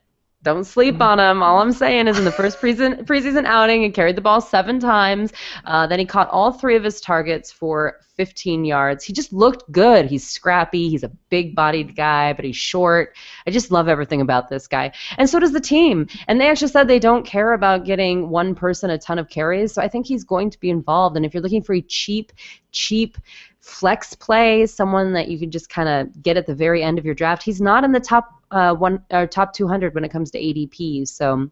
Don't 0.44 0.66
sleep 0.66 1.00
on 1.02 1.22
him. 1.22 1.42
All 1.42 1.62
I'm 1.62 1.72
saying 1.72 2.10
is, 2.10 2.20
in 2.20 2.26
the 2.26 2.32
first 2.32 2.60
preseason, 2.60 3.06
preseason 3.06 3.46
outing, 3.46 3.82
he 3.82 3.90
carried 3.90 4.18
the 4.18 4.22
ball 4.22 4.42
seven 4.42 4.78
times. 4.78 5.32
Uh, 5.64 5.88
then 5.88 6.00
he 6.00 6.06
caught 6.06 6.30
all 6.30 6.52
three 6.52 6.76
of 6.76 6.84
his 6.84 7.00
targets 7.00 7.50
for 7.50 8.02
15 8.18 8.66
yards. 8.66 9.06
He 9.06 9.14
just 9.14 9.32
looked 9.32 9.72
good. 9.72 10.06
He's 10.06 10.28
scrappy. 10.28 10.90
He's 10.90 11.04
a 11.04 11.12
big-bodied 11.30 11.96
guy, 11.96 12.34
but 12.34 12.44
he's 12.44 12.58
short. 12.58 13.16
I 13.48 13.52
just 13.52 13.72
love 13.72 13.88
everything 13.88 14.20
about 14.20 14.50
this 14.50 14.68
guy. 14.68 14.92
And 15.18 15.30
so 15.30 15.40
does 15.40 15.54
the 15.54 15.62
team. 15.62 16.08
And 16.28 16.42
they 16.42 16.50
actually 16.50 16.68
said 16.68 16.90
they 16.90 17.00
don't 17.00 17.26
care 17.26 17.54
about 17.54 17.86
getting 17.86 18.30
one 18.30 18.54
person 18.54 18.90
a 18.90 18.98
ton 18.98 19.20
of 19.20 19.30
carries. 19.30 19.74
So 19.74 19.82
I 19.82 19.88
think 19.88 20.06
he's 20.06 20.26
going 20.26 20.50
to 20.50 20.60
be 20.60 20.70
involved. 20.70 21.16
And 21.16 21.26
if 21.26 21.34
you're 21.34 21.44
looking 21.44 21.64
for 21.64 21.74
a 21.74 21.82
cheap, 21.82 22.34
cheap 22.74 23.18
flex 23.64 24.14
play, 24.14 24.66
someone 24.66 25.14
that 25.14 25.30
you 25.30 25.40
can 25.40 25.50
just 25.50 25.70
kind 25.70 25.88
of 25.88 26.22
get 26.22 26.36
at 26.36 26.46
the 26.46 26.54
very 26.54 26.84
end 26.84 27.00
of 27.00 27.06
your 27.06 27.16
draft, 27.16 27.42
he's 27.42 27.62
not 27.62 27.86
in 27.86 27.94
the 27.94 28.00
top 28.00 28.30
uh, 28.52 28.76
one 28.76 29.02
or 29.10 29.26
top 29.26 29.54
200 29.54 29.96
when 29.96 30.04
it 30.04 30.10
comes 30.10 30.30
to 30.32 30.38
ADP. 30.38 31.08
So 31.08 31.50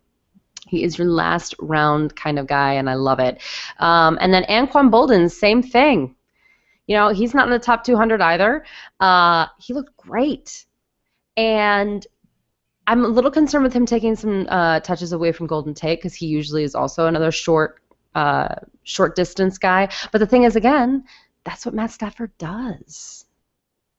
he 0.67 0.83
is 0.83 0.97
your 0.97 1.07
last 1.07 1.55
round 1.59 2.13
kind 2.17 2.37
of 2.37 2.47
guy, 2.47 2.73
and 2.73 2.89
I 2.89 2.95
love 2.95 3.21
it. 3.21 3.41
Um, 3.79 4.17
and 4.19 4.33
then 4.33 4.43
Anquan 4.43 4.91
Boldin, 4.91 5.31
same 5.31 5.63
thing. 5.63 6.13
You 6.85 6.97
know, 6.97 7.09
he's 7.09 7.33
not 7.33 7.47
in 7.47 7.51
the 7.51 7.59
top 7.59 7.85
200 7.85 8.19
either. 8.19 8.65
Uh, 8.99 9.47
he 9.57 9.73
looked 9.73 9.95
great. 9.95 10.65
And 11.37 12.05
I'm 12.87 13.05
a 13.05 13.07
little 13.07 13.31
concerned 13.31 13.63
with 13.63 13.73
him 13.73 13.85
taking 13.85 14.17
some 14.17 14.47
uh, 14.49 14.81
touches 14.81 15.13
away 15.13 15.31
from 15.31 15.47
Golden 15.47 15.73
Tate 15.73 15.99
because 15.99 16.13
he 16.13 16.25
usually 16.25 16.63
is 16.63 16.75
also 16.75 17.07
another 17.07 17.31
short, 17.31 17.81
uh, 18.15 18.55
short 18.83 19.15
distance 19.15 19.57
guy. 19.57 19.87
But 20.11 20.17
the 20.17 20.27
thing 20.27 20.43
is, 20.43 20.57
again, 20.57 21.05
that's 21.43 21.65
what 21.65 21.75
Matt 21.75 21.91
Stafford 21.91 22.31
does. 22.37 23.25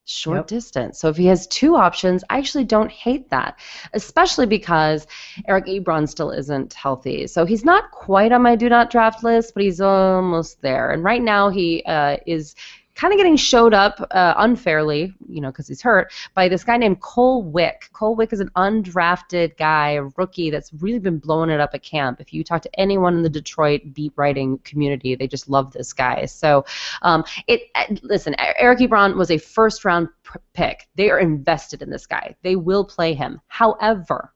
Short 0.05 0.39
Yep. 0.39 0.47
distance. 0.49 0.99
So 0.99 1.09
if 1.11 1.17
he 1.17 1.27
has 1.27 1.47
two 1.47 1.77
options, 1.77 2.25
I 2.29 2.39
actually 2.39 2.65
don't 2.65 2.91
hate 2.91 3.31
that, 3.31 3.61
especially 3.93 4.47
because 4.47 5.07
Eric 5.47 5.67
Ebron 5.67 6.09
still 6.09 6.33
isn't 6.33 6.73
healthy. 6.73 7.29
So 7.29 7.45
he's 7.45 7.65
not 7.65 7.93
quite 7.93 8.33
on 8.33 8.43
my 8.43 8.57
do 8.57 8.69
not 8.69 8.91
draft 8.91 9.23
list, 9.23 9.55
but 9.55 9.63
he's 9.63 9.81
almost 9.81 10.61
there. 10.61 10.91
And 10.91 11.05
right 11.05 11.23
now 11.23 11.51
he 11.51 11.85
uh, 11.85 12.17
is 12.27 12.57
kind 12.95 13.13
of 13.13 13.17
getting 13.17 13.37
showed 13.37 13.75
up 13.75 14.07
uh, 14.11 14.35
unfairly, 14.37 15.15
you 15.29 15.41
know, 15.41 15.51
because 15.51 15.69
he's 15.69 15.81
hurt, 15.81 16.13
by 16.35 16.49
this 16.49 16.65
guy 16.65 16.77
named 16.77 17.01
Cole 17.01 17.43
Wick. 17.43 17.89
Cole 17.93 18.15
Wick 18.15 18.33
is 18.33 18.41
an 18.41 18.51
undrafted 18.57 19.57
guy, 19.57 19.91
a 19.93 20.05
rookie 20.17 20.51
that's 20.51 20.73
really 20.75 20.99
been 20.99 21.19
blowing 21.19 21.51
it 21.51 21.61
up 21.61 21.71
at 21.75 21.83
camp. 21.83 22.21
If 22.21 22.33
you 22.33 22.45
talk 22.45 22.63
to 22.63 22.81
anyone 22.81 23.17
in 23.17 23.23
the 23.23 23.31
Detroit 23.31 23.81
beat 23.93 24.13
writing 24.17 24.59
community, 24.59 25.15
they 25.15 25.27
just 25.27 25.49
love 25.49 25.73
this 25.73 25.93
guy. 25.93 26.27
So, 26.27 26.65
um, 27.03 27.25
it 27.47 27.63
uh, 27.75 27.95
listen, 28.03 28.35
Eric 28.39 28.81
Ebron 28.81 29.17
was 29.17 29.31
a 29.31 29.39
first 29.39 29.85
round 29.85 30.09
pick. 30.53 30.89
They 30.95 31.11
are 31.11 31.19
invested 31.19 31.83
in 31.83 31.91
this 31.91 32.07
guy. 32.07 32.37
They 32.43 32.57
will 32.57 32.85
play 32.85 33.15
him. 33.15 33.41
However, 33.49 34.33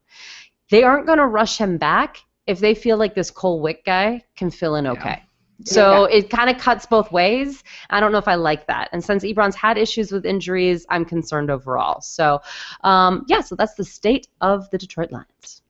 they 0.70 0.82
aren't 0.82 1.06
going 1.06 1.18
to 1.18 1.26
rush 1.26 1.58
him 1.58 1.78
back 1.78 2.18
if 2.46 2.58
they 2.58 2.74
feel 2.74 2.96
like 2.96 3.14
this 3.14 3.30
Cole 3.30 3.60
Wick 3.60 3.84
guy 3.84 4.24
can 4.36 4.50
fill 4.50 4.76
in 4.76 4.86
okay. 4.86 5.22
So 5.64 6.04
it 6.04 6.28
kind 6.30 6.50
of 6.50 6.58
cuts 6.58 6.86
both 6.86 7.10
ways. 7.10 7.64
I 7.90 8.00
don't 8.00 8.12
know 8.12 8.18
if 8.18 8.28
I 8.28 8.34
like 8.34 8.66
that. 8.66 8.88
And 8.92 9.02
since 9.02 9.24
Ebron's 9.24 9.56
had 9.56 9.78
issues 9.78 10.12
with 10.12 10.26
injuries, 10.26 10.84
I'm 10.90 11.04
concerned 11.04 11.50
overall. 11.50 12.00
So, 12.02 12.40
um, 12.84 13.24
yeah, 13.26 13.40
so 13.40 13.54
that's 13.56 13.74
the 13.74 13.84
state 13.84 14.28
of 14.40 14.68
the 14.70 14.78
Detroit 14.78 15.12
Lions. 15.12 15.62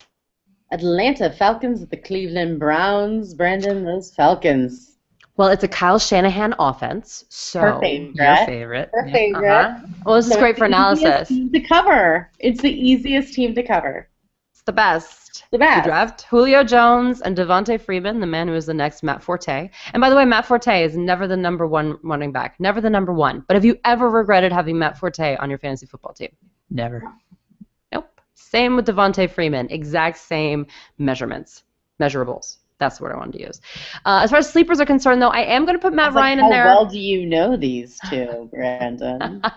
Atlanta 0.72 1.31
Falcons 1.31 1.83
at 1.83 1.90
the 1.90 1.96
Cleveland 1.96 2.59
Browns. 2.59 3.35
Brandon, 3.35 3.85
those 3.85 4.12
Falcons. 4.12 4.96
Well, 5.37 5.49
it's 5.49 5.62
a 5.62 5.68
Kyle 5.68 5.99
Shanahan 5.99 6.55
offense, 6.59 7.25
so 7.29 7.61
Her 7.61 7.79
favorite. 7.81 8.16
Your 8.16 8.37
favorite. 8.46 8.90
Her 8.92 9.07
Yeah. 9.07 9.12
favorite. 9.12 9.49
uh-huh. 9.49 9.87
well, 10.05 10.14
this 10.16 10.29
is 10.31 10.37
great 10.37 10.57
for 10.57 10.64
analysis. 10.64 11.29
to 11.29 11.61
cover. 11.61 12.31
It's 12.38 12.62
the 12.62 12.72
easiest 12.72 13.35
team 13.35 13.55
to 13.55 13.62
cover. 13.62 14.09
It's 14.66 14.72
the 14.72 14.83
best. 14.83 15.44
The 15.52 15.59
You 15.59 15.61
best. 15.61 15.87
draft 15.87 16.22
Julio 16.22 16.64
Jones 16.64 17.20
and 17.20 17.37
Devonta 17.37 17.81
Freeman, 17.81 18.18
the 18.18 18.26
man 18.26 18.48
who 18.48 18.55
is 18.55 18.66
the 18.66 18.74
next 18.74 19.05
Matt 19.05 19.22
Forte. 19.22 19.70
And 19.92 20.00
by 20.00 20.11
the 20.11 20.16
way, 20.16 20.24
Matt 20.24 20.44
Forte 20.44 20.83
is 20.83 20.96
never 20.96 21.29
the 21.29 21.37
number 21.37 21.68
one 21.68 21.96
running 22.02 22.33
back, 22.33 22.57
never 22.59 22.81
the 22.81 22.90
number 22.90 23.12
one. 23.12 23.44
But 23.46 23.55
have 23.55 23.64
you 23.64 23.79
ever 23.85 24.11
regretted 24.11 24.50
having 24.50 24.76
Matt 24.76 24.98
Forte 24.98 25.37
on 25.37 25.50
your 25.50 25.61
fantasy 25.61 25.87
football 25.87 26.14
team? 26.14 26.35
Never. 26.68 27.05
Nope. 27.92 28.09
Same 28.35 28.74
with 28.74 28.88
Devonta 28.88 29.31
Freeman, 29.31 29.70
exact 29.70 30.18
same 30.18 30.66
measurements, 30.98 31.62
measurables. 32.00 32.57
That's 32.81 32.98
the 32.98 33.05
word 33.05 33.12
I 33.12 33.18
wanted 33.18 33.35
to 33.35 33.42
use. 33.46 33.61
Uh, 34.05 34.22
as 34.24 34.31
far 34.31 34.40
as 34.40 34.50
sleepers 34.50 34.81
are 34.81 34.87
concerned, 34.87 35.22
though, 35.22 35.29
I 35.29 35.42
am 35.42 35.64
going 35.64 35.76
to 35.76 35.81
put 35.81 35.94
Matt 35.94 36.09
was 36.09 36.16
like, 36.16 36.22
Ryan 36.22 36.38
in 36.40 36.50
there. 36.50 36.64
How 36.64 36.83
well 36.83 36.87
do 36.87 36.98
you 36.98 37.24
know 37.24 37.57
these 37.57 38.00
two, 38.11 38.50
Brandon? 38.52 39.40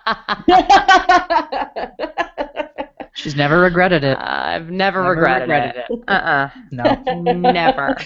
She's 3.14 3.36
never 3.36 3.60
regretted 3.60 4.04
it. 4.04 4.18
I've 4.18 4.70
never, 4.70 5.02
Never 5.02 5.10
regretted, 5.12 5.50
regretted 5.50 5.84
it. 5.90 6.04
Uh-uh. 6.08 6.50
No. 6.72 7.22
Never. 7.34 7.98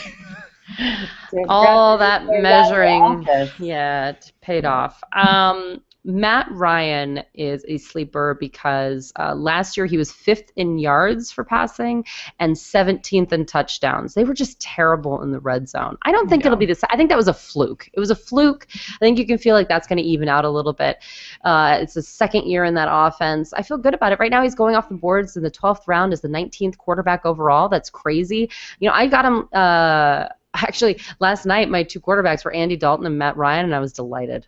All 1.49 1.97
that 1.97 2.25
measuring. 2.25 3.01
Office. 3.01 3.51
Yeah, 3.59 4.09
it 4.09 4.31
paid 4.41 4.65
off. 4.65 5.01
Um, 5.13 5.81
Matt 6.05 6.47
Ryan 6.51 7.23
is 7.33 7.63
a 7.67 7.77
sleeper 7.77 8.35
because 8.39 9.13
uh, 9.17 9.33
last 9.35 9.77
year 9.77 9.85
he 9.85 9.97
was 9.97 10.11
fifth 10.11 10.51
in 10.57 10.77
yards 10.77 11.31
for 11.31 11.43
passing 11.43 12.03
and 12.39 12.55
17th 12.55 13.31
in 13.31 13.45
touchdowns. 13.45 14.13
They 14.13 14.23
were 14.25 14.33
just 14.33 14.59
terrible 14.59 15.21
in 15.21 15.31
the 15.31 15.39
red 15.39 15.69
zone. 15.69 15.97
I 16.01 16.11
don't 16.11 16.29
think 16.29 16.43
Yeah. 16.43 16.47
it'll 16.47 16.57
be 16.59 16.65
this. 16.65 16.83
I 16.89 16.97
think 16.97 17.09
that 17.09 17.15
was 17.17 17.29
a 17.29 17.33
fluke. 17.33 17.89
It 17.93 17.99
was 17.99 18.11
a 18.11 18.15
fluke. 18.15 18.67
I 18.73 18.97
think 18.99 19.17
you 19.17 19.25
can 19.25 19.37
feel 19.37 19.55
like 19.55 19.69
that's 19.69 19.87
going 19.87 19.97
to 19.97 20.03
even 20.03 20.27
out 20.27 20.43
a 20.45 20.49
little 20.49 20.73
bit. 20.73 20.97
Uh, 21.43 21.77
it's 21.81 21.93
the 21.93 22.01
second 22.01 22.47
year 22.47 22.65
in 22.65 22.73
that 22.73 22.89
offense. 22.91 23.53
I 23.53 23.61
feel 23.61 23.77
good 23.77 23.93
about 23.93 24.11
it. 24.11 24.19
Right 24.19 24.31
now 24.31 24.43
he's 24.43 24.55
going 24.55 24.75
off 24.75 24.89
the 24.89 24.95
boards 24.95 25.37
in 25.37 25.43
the 25.43 25.51
12th 25.51 25.87
round 25.87 26.11
as 26.11 26.19
the 26.21 26.27
19th 26.27 26.77
quarterback 26.77 27.25
overall. 27.25 27.69
That's 27.69 27.89
crazy. 27.89 28.49
You 28.79 28.89
know, 28.89 28.93
I 28.95 29.07
got 29.07 29.23
him. 29.25 29.47
Uh, 29.53 30.27
actually, 30.53 30.99
last 31.19 31.45
night 31.45 31.69
my 31.69 31.83
two 31.83 31.99
quarterbacks 32.01 32.43
were 32.43 32.51
Andy 32.53 32.75
Dalton 32.75 33.05
and 33.05 33.17
Matt 33.17 33.37
Ryan, 33.37 33.65
and 33.65 33.75
I 33.75 33.79
was 33.79 33.93
delighted. 33.93 34.47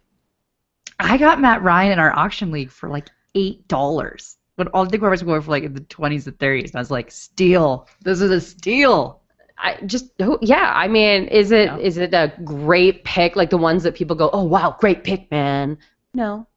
I 0.99 1.17
got 1.17 1.41
Matt 1.41 1.61
Ryan 1.63 1.93
in 1.93 1.99
our 1.99 2.15
auction 2.17 2.51
league 2.51 2.71
for 2.71 2.89
like 2.89 3.09
eight 3.35 3.67
dollars. 3.67 4.37
When 4.55 4.69
all 4.69 4.85
the 4.85 4.97
quarterbacks 4.97 5.21
were 5.21 5.25
going 5.33 5.41
for 5.41 5.51
like 5.51 5.63
in 5.63 5.73
the 5.73 5.81
twenties 5.81 6.27
and 6.27 6.39
thirties, 6.39 6.71
and 6.71 6.77
I 6.77 6.79
was 6.81 6.91
like, 6.91 7.11
"Steal! 7.11 7.87
This 8.01 8.21
is 8.21 8.31
a 8.31 8.39
steal!" 8.39 9.21
I 9.57 9.77
just 9.85 10.11
who- 10.19 10.39
yeah. 10.41 10.71
I 10.75 10.87
mean, 10.87 11.25
is 11.27 11.51
it 11.51 11.69
is 11.79 11.97
Yeah. 11.97 12.03
it 12.05 12.13
a 12.13 12.33
great 12.43 13.03
pick 13.03 13.35
like 13.35 13.49
the 13.49 13.57
ones 13.57 13.83
that 13.83 13.95
people 13.95 14.15
go, 14.15 14.29
oh 14.31 14.43
wow, 14.43 14.75
great 14.79 15.03
pick, 15.03 15.29
man? 15.31 15.77
No. 16.13 16.47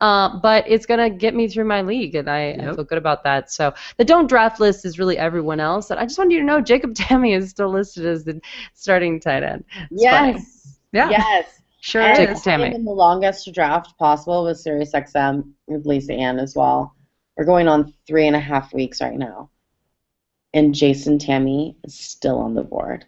Uh, 0.00 0.38
but 0.40 0.64
it's 0.68 0.86
gonna 0.86 1.10
get 1.10 1.34
me 1.34 1.48
through 1.48 1.64
my 1.64 1.82
league, 1.82 2.14
and 2.14 2.28
I, 2.28 2.52
I 2.52 2.74
feel 2.74 2.84
good 2.84 2.98
about 2.98 3.22
that. 3.24 3.50
So 3.52 3.72
the 3.98 4.04
don't 4.04 4.28
draft 4.28 4.58
list 4.60 4.84
is 4.84 4.98
really 4.98 5.16
everyone 5.18 5.58
else. 5.60 5.90
And 5.90 5.98
I 6.00 6.04
just 6.04 6.18
wanted 6.18 6.34
you 6.34 6.40
to 6.40 6.46
know 6.46 6.60
Jacob 6.60 6.94
Tamme 6.94 7.36
is 7.36 7.50
still 7.50 7.70
listed 7.70 8.06
as 8.06 8.24
the 8.24 8.40
starting 8.74 9.20
tight 9.20 9.42
end. 9.42 9.64
It's 9.90 10.04
funny. 10.04 10.32
Yes. 10.32 10.78
Yeah, 10.92 11.10
Yes. 11.10 11.59
Sure 11.80 12.02
And 12.02 12.16
Jacob 12.16 12.36
is. 12.36 12.42
Tamme. 12.42 12.74
In 12.74 12.84
the 12.84 12.92
longest 12.92 13.52
draft 13.52 13.98
possible 13.98 14.44
with 14.44 14.58
Sirius 14.58 14.92
XM 14.92 15.50
with 15.66 15.86
Lisa 15.86 16.12
Ann 16.12 16.38
as 16.38 16.54
well. 16.54 16.94
We're 17.36 17.44
going 17.46 17.68
on 17.68 17.94
three 18.06 18.26
and 18.26 18.36
a 18.36 18.40
half 18.40 18.72
weeks 18.74 19.00
right 19.00 19.16
now. 19.16 19.50
And 20.52 20.74
Jason 20.74 21.18
Tamme 21.18 21.74
is 21.84 21.98
still 21.98 22.38
on 22.38 22.54
the 22.54 22.62
board. 22.62 23.06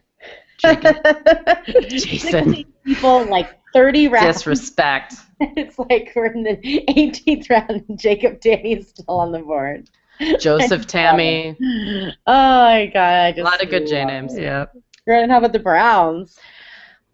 Jason. 0.58 0.94
60 1.90 2.66
people 2.84 3.24
like 3.26 3.58
30 3.72 4.08
rounds. 4.08 4.36
Disrespect. 4.36 5.14
it's 5.40 5.78
like 5.78 6.12
we're 6.14 6.26
in 6.26 6.44
the 6.44 6.56
18th 6.88 7.50
round 7.50 7.84
and 7.88 7.98
Jacob 7.98 8.40
Tamme 8.40 8.78
is 8.78 8.88
still 8.88 9.18
on 9.18 9.32
the 9.32 9.40
board. 9.40 9.90
Joseph 10.38 10.86
Tamme. 10.86 11.56
Oh 12.26 12.64
my 12.64 12.90
god, 12.92 12.96
I 12.96 13.32
just 13.32 13.40
A 13.40 13.44
lot 13.44 13.62
of 13.62 13.70
good 13.70 13.86
J 13.86 14.04
names. 14.04 14.38
Yeah. 14.38 14.66
And 15.06 15.32
how 15.32 15.38
about 15.38 15.52
the 15.52 15.58
Browns? 15.58 16.38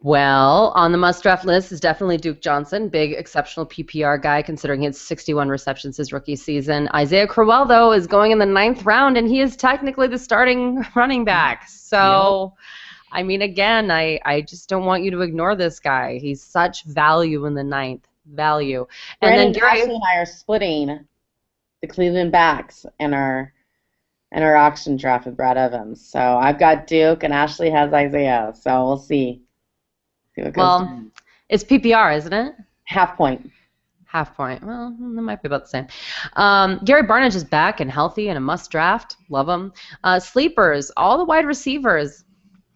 Well, 0.00 0.72
on 0.76 0.92
the 0.92 0.98
must 0.98 1.24
draft 1.24 1.44
list 1.44 1.72
is 1.72 1.80
definitely 1.80 2.18
Duke 2.18 2.40
Johnson, 2.40 2.88
big 2.88 3.14
exceptional 3.14 3.66
PPR 3.66 4.22
guy 4.22 4.42
considering 4.42 4.80
he 4.80 4.84
had 4.84 4.94
61 4.94 5.48
receptions 5.48 5.96
his 5.96 6.12
rookie 6.12 6.37
season. 6.37 6.88
Isaiah 6.94 7.26
Crowell, 7.26 7.64
though, 7.64 7.92
is 7.92 8.06
going 8.06 8.30
in 8.30 8.38
the 8.38 8.46
ninth 8.46 8.84
round, 8.84 9.16
and 9.16 9.26
he 9.26 9.40
is 9.40 9.56
technically 9.56 10.06
the 10.06 10.18
starting 10.18 10.84
running 10.94 11.24
back. 11.24 11.68
So, 11.68 12.54
I 13.11 13.24
mean, 13.24 13.42
again, 13.42 13.90
I, 13.90 14.20
I 14.24 14.42
just 14.42 14.68
don't 14.68 14.84
want 14.84 15.02
you 15.02 15.11
to 15.11 15.22
ignore 15.22 15.56
this 15.56 15.80
guy. 15.80 16.18
He's 16.18 16.42
such 16.44 16.84
value 16.84 17.44
in 17.46 17.54
the 17.54 17.64
ninth. 17.64 18.06
Value. 18.34 18.87
And 19.22 19.30
Brandon 19.30 19.52
then 19.52 19.61
Gary. 19.61 19.82
And 19.82 20.02
I 20.12 20.18
are 20.18 20.26
splitting 20.26 21.06
the 21.80 21.88
Cleveland 21.88 22.30
backs 22.30 22.84
in 23.00 23.14
our 23.14 23.52
in 24.32 24.42
our 24.42 24.54
auction 24.54 24.96
draft 24.96 25.24
with 25.24 25.37
Brad 25.37 25.56
Evans. 25.56 26.06
So 26.06 26.20
I've 26.20 26.58
got 26.58 26.87
Duke 26.87 27.22
and 27.22 27.32
Ashley 27.32 27.70
has 27.70 27.92
Isaiah. 27.94 28.52
So 28.61 28.87
we'll 28.87 28.98
see. 28.98 29.42
See 30.38 30.44
what 30.44 30.53
goes 30.53 30.62
Well. 30.62 31.05
It's 31.48 31.64
PPR, 31.64 32.16
isn't 32.16 32.33
it? 32.33 32.55
half 32.85 33.16
point. 33.16 33.51
Half 34.07 34.37
point. 34.37 34.64
Well, 34.64 34.96
that 34.98 35.22
might 35.22 35.42
be 35.42 35.48
about 35.48 35.64
the 35.64 35.68
same. 35.68 35.87
Um, 36.35 36.81
Gary 36.85 37.03
Barnidge 37.03 37.35
is 37.35 37.44
back 37.44 37.81
and 37.81 37.90
healthy 37.90 38.29
and 38.29 38.38
a 38.38 38.40
must 38.40 38.70
draft. 38.70 39.16
Love 39.29 39.48
him. 39.48 39.72
Uh, 40.05 40.18
sleepers, 40.18 40.90
all 40.96 41.18
the 41.18 41.24
wide 41.24 41.44
receivers. 41.44 42.24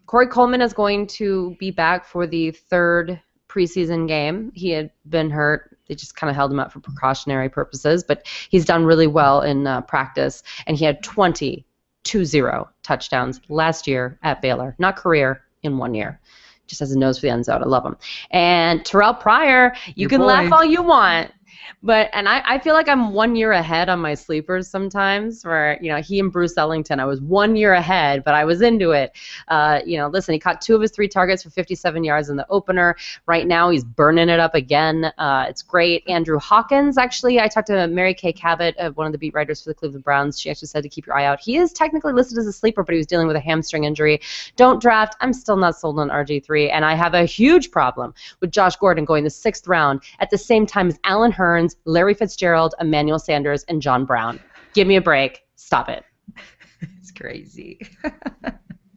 Corey 0.07 0.27
Coleman 0.27 0.61
is 0.61 0.75
going 0.75 1.07
to 1.07 1.57
be 1.59 1.71
back 1.71 2.05
for 2.05 2.27
the 2.27 2.51
third 2.51 3.19
preseason 3.49 4.07
game. 4.07 4.53
He 4.55 4.71
had 4.71 4.91
been 5.09 5.31
hurt. 5.31 5.79
They 5.89 5.95
just 5.95 6.17
kind 6.17 6.29
of 6.29 6.37
held 6.37 6.53
him 6.53 6.61
out 6.61 6.71
for 6.71 6.81
precautionary 6.81 7.49
purposes, 7.49 8.05
but 8.05 8.27
he's 8.51 8.67
done 8.67 8.85
really 8.85 9.07
well 9.07 9.41
in 9.41 9.67
uh, 9.67 9.81
practice, 9.83 10.43
and 10.67 10.77
he 10.77 10.85
had 10.85 11.03
20, 11.03 11.65
2-0 12.05 12.69
touchdowns 12.83 13.41
last 13.49 13.87
year 13.87 14.19
at 14.23 14.43
Baylor. 14.43 14.75
Not 14.79 14.97
career, 14.97 15.43
in 15.63 15.79
one 15.79 15.95
year. 15.95 16.21
Just 16.73 16.81
has 16.81 16.93
a 16.93 16.99
nose 16.99 17.19
for 17.19 17.27
the 17.27 17.31
end 17.31 17.45
zone. 17.45 17.63
I 17.63 17.67
love 17.67 17.85
him. 17.85 17.99
And 18.31 18.81
Terrelle 18.81 19.21
Pryor, 19.21 19.75
you 19.89 19.93
Your 19.95 20.09
can 20.09 20.21
boy. 20.21 20.27
laugh 20.27 20.51
all 20.51 20.65
you 20.65 20.83
want. 20.83 21.31
But 21.83 22.11
and 22.13 22.29
I, 22.29 22.43
I 22.45 22.59
feel 22.59 22.75
like 22.75 22.89
I'm 22.89 23.13
one 23.13 23.37
year 23.37 23.53
ahead 23.53 23.89
on 23.89 24.01
my 24.01 24.15
sleepers 24.15 24.69
sometimes. 24.69 25.45
Where 25.45 25.79
you 25.81 25.91
know 25.91 26.01
he 26.01 26.21
and 26.21 26.33
Bruce 26.33 26.57
Ellington, 26.57 27.01
I 27.01 27.05
was 27.05 27.21
one 27.21 27.57
year 27.57 27.75
ahead, 27.75 28.25
but 28.25 28.35
I 28.35 28.45
was 28.45 28.63
into 28.63 28.93
it. 28.93 29.17
Uh, 29.49 29.81
you 29.85 29.99
know, 29.99 30.09
listen, 30.09 30.33
he 30.33 30.39
caught 30.39 30.61
two 30.61 30.75
of 30.75 30.81
his 30.81 30.91
three 30.91 31.09
targets 31.09 31.43
for 31.43 31.51
57 31.51 32.05
yards 32.05 32.29
in 32.29 32.37
the 32.37 32.47
opener. 32.49 32.97
Right 33.27 33.47
now, 33.47 33.71
he's 33.71 33.85
burning 33.85 34.29
it 34.29 34.41
up 34.41 34.55
again. 34.55 35.13
Uh, 35.19 35.47
it's 35.49 35.63
great. 35.63 36.09
Andrew 36.09 36.39
Hawkins, 36.39 36.99
actually, 36.99 37.41
I 37.41 37.49
talked 37.49 37.69
to 37.69 37.87
Mary 37.89 38.15
Kay 38.15 38.33
Cabot, 38.33 38.75
uh, 38.79 38.91
one 38.91 39.07
of 39.07 39.13
the 39.13 39.19
beat 39.19 39.35
writers 39.35 39.63
for 39.63 39.71
the 39.71 39.75
Cleveland 39.75 40.05
Browns. 40.05 40.41
She 40.41 40.51
actually 40.51 40.69
said 40.69 40.83
to 40.83 40.89
keep 40.89 41.07
your 41.07 41.17
eye 41.17 41.25
out. 41.25 41.41
He 41.41 41.57
is 41.57 41.73
technically 41.73 42.13
listed 42.13 42.39
as 42.39 42.47
a 42.47 42.53
sleeper, 42.53 42.83
but 42.83 42.93
he 42.93 42.99
was 42.99 43.07
dealing 43.07 43.27
with 43.27 43.37
a 43.37 43.41
hamstring 43.41 43.85
injury. 43.85 44.21
Don't 44.57 44.81
draft. 44.81 45.17
I'm 45.21 45.33
still 45.33 45.57
not 45.57 45.77
sold 45.77 45.99
on 45.99 46.09
RG3, 46.09 46.71
and 46.71 46.85
I 46.85 46.95
have 46.95 47.15
a 47.15 47.25
huge 47.25 47.71
problem 47.71 48.15
with 48.41 48.51
Josh 48.51 48.77
Gordon 48.77 49.05
going 49.05 49.25
the 49.25 49.31
sixth 49.31 49.67
round 49.67 50.03
at 50.21 50.31
the 50.31 50.39
same 50.39 50.67
time 50.67 50.89
as 50.89 50.99
Allen 51.05 51.33
Hurns, 51.53 51.77
Larry 51.85 52.15
Fitzgerald, 52.15 52.75
Emmanuel 52.81 53.19
Sanders, 53.19 53.65
and 53.65 53.83
John 53.83 54.05
Brown. 54.05 54.41
Give 54.75 54.87
me 54.89 54.97
a 54.97 55.01
break. 55.01 55.41
Stop 55.57 55.89
it. 55.89 56.05
It's 56.99 57.11
crazy. 57.11 57.79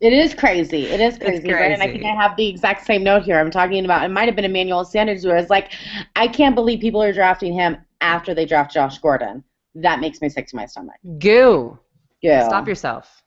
It 0.01 0.13
is 0.13 0.33
crazy. 0.33 0.87
It 0.87 0.99
is 0.99 1.17
crazy. 1.17 1.47
Brandon, 1.47 1.81
I 1.81 1.91
think 1.91 2.03
I 2.03 2.15
have 2.15 2.35
the 2.37 2.47
exact 2.47 2.85
same 2.85 3.03
note 3.03 3.23
here. 3.23 3.39
I'm 3.39 3.51
talking 3.51 3.83
about 3.83 4.03
it 4.03 4.09
might 4.09 4.27
have 4.27 4.35
been 4.35 4.45
Emmanuel 4.45 4.85
Sanders 4.85 5.25
where 5.25 5.37
it's 5.37 5.49
like, 5.49 5.71
I 6.15 6.27
can't 6.27 6.55
believe 6.55 6.79
people 6.79 7.01
are 7.01 7.13
drafting 7.13 7.53
him 7.53 7.77
after 8.01 8.33
they 8.33 8.45
draft 8.45 8.73
Josh 8.73 8.99
Gordon. 8.99 9.43
That 9.73 9.99
makes 9.99 10.21
me 10.21 10.29
sick 10.29 10.47
to 10.47 10.55
my 10.55 10.65
stomach. 10.65 10.95
Goo. 11.19 11.77
Yeah. 12.21 12.47
Stop 12.47 12.67
yourself. 12.67 13.21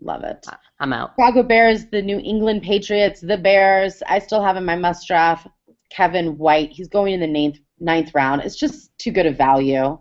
Love 0.00 0.24
it. 0.24 0.44
I'm 0.80 0.92
out. 0.92 1.12
Chicago 1.18 1.42
Bears, 1.44 1.86
the 1.86 2.02
New 2.02 2.18
England 2.18 2.62
Patriots, 2.62 3.20
the 3.20 3.38
Bears. 3.38 4.02
I 4.08 4.18
still 4.18 4.42
have 4.42 4.56
in 4.56 4.64
my 4.64 4.76
must 4.76 5.06
draft 5.06 5.46
Kevin 5.90 6.36
White. 6.38 6.70
He's 6.70 6.88
going 6.88 7.14
in 7.14 7.20
the 7.20 7.26
ninth 7.26 7.58
ninth 7.82 8.12
round. 8.14 8.42
It's 8.42 8.56
just 8.56 8.96
too 8.98 9.10
good 9.10 9.26
a 9.26 9.32
value 9.32 9.98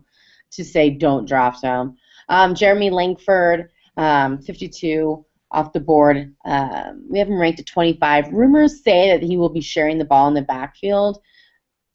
to 0.52 0.64
say 0.64 0.90
don't 0.90 1.28
draft 1.28 1.64
him. 1.64 1.98
Um, 2.30 2.56
Jeremy 2.56 2.90
Langford, 2.90 3.70
um, 3.98 4.40
52 4.40 5.26
off 5.52 5.74
the 5.74 5.80
board. 5.80 6.34
Um, 6.46 7.06
we 7.10 7.20
have 7.20 7.28
him 7.28 7.40
ranked 7.40 7.60
at 7.60 7.66
25. 7.66 8.32
Rumors 8.32 8.84
say 8.84 9.10
that 9.10 9.24
he 9.24 9.38
will 9.38 9.50
be 9.50 9.62
sharing 9.62 9.98
the 9.98 10.06
ball 10.06 10.28
in 10.28 10.34
the 10.34 10.42
backfield. 10.42 11.20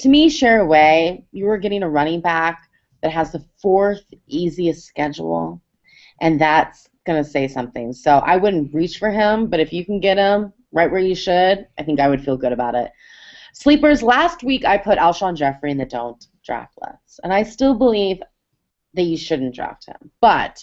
To 0.00 0.08
me, 0.08 0.28
share 0.28 0.60
away. 0.60 1.24
You 1.32 1.48
are 1.48 1.58
getting 1.58 1.82
a 1.82 1.88
running 1.88 2.20
back 2.20 2.68
that 3.02 3.12
has 3.12 3.32
the 3.32 3.44
fourth 3.62 4.02
easiest 4.26 4.86
schedule, 4.86 5.62
and 6.20 6.40
that's 6.40 6.88
gonna 7.06 7.24
say 7.24 7.48
something. 7.48 7.92
So 7.92 8.18
I 8.18 8.36
wouldn't 8.36 8.74
reach 8.74 8.98
for 8.98 9.10
him, 9.10 9.48
but 9.48 9.60
if 9.60 9.72
you 9.72 9.84
can 9.86 10.00
get 10.00 10.18
him 10.18 10.52
right 10.72 10.90
where 10.90 11.00
you 11.00 11.14
should, 11.14 11.66
I 11.78 11.82
think 11.82 12.00
I 12.00 12.08
would 12.08 12.22
feel 12.22 12.36
good 12.36 12.52
about 12.52 12.74
it. 12.74 12.90
Sleepers, 13.58 14.02
last 14.02 14.42
week 14.42 14.66
I 14.66 14.76
put 14.76 14.98
Alshon 14.98 15.34
Jeffery 15.34 15.70
in 15.70 15.78
the 15.78 15.86
don't 15.86 16.22
draft 16.44 16.74
list, 16.82 17.20
and 17.24 17.32
I 17.32 17.42
still 17.42 17.74
believe 17.74 18.20
that 18.92 19.04
you 19.04 19.16
shouldn't 19.16 19.54
draft 19.54 19.86
him. 19.86 20.10
But 20.20 20.62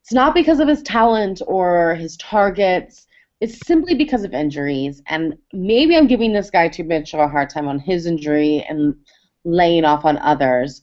it's 0.00 0.12
not 0.12 0.34
because 0.34 0.58
of 0.58 0.66
his 0.66 0.82
talent 0.82 1.40
or 1.46 1.94
his 1.94 2.16
targets. 2.16 3.06
It's 3.40 3.64
simply 3.64 3.94
because 3.94 4.24
of 4.24 4.34
injuries, 4.34 5.00
and 5.06 5.38
maybe 5.52 5.96
I'm 5.96 6.08
giving 6.08 6.32
this 6.32 6.50
guy 6.50 6.66
too 6.66 6.82
much 6.82 7.14
of 7.14 7.20
a 7.20 7.28
hard 7.28 7.50
time 7.50 7.68
on 7.68 7.78
his 7.78 8.04
injury 8.04 8.66
and 8.68 8.96
laying 9.44 9.84
off 9.84 10.04
on 10.04 10.18
others. 10.18 10.82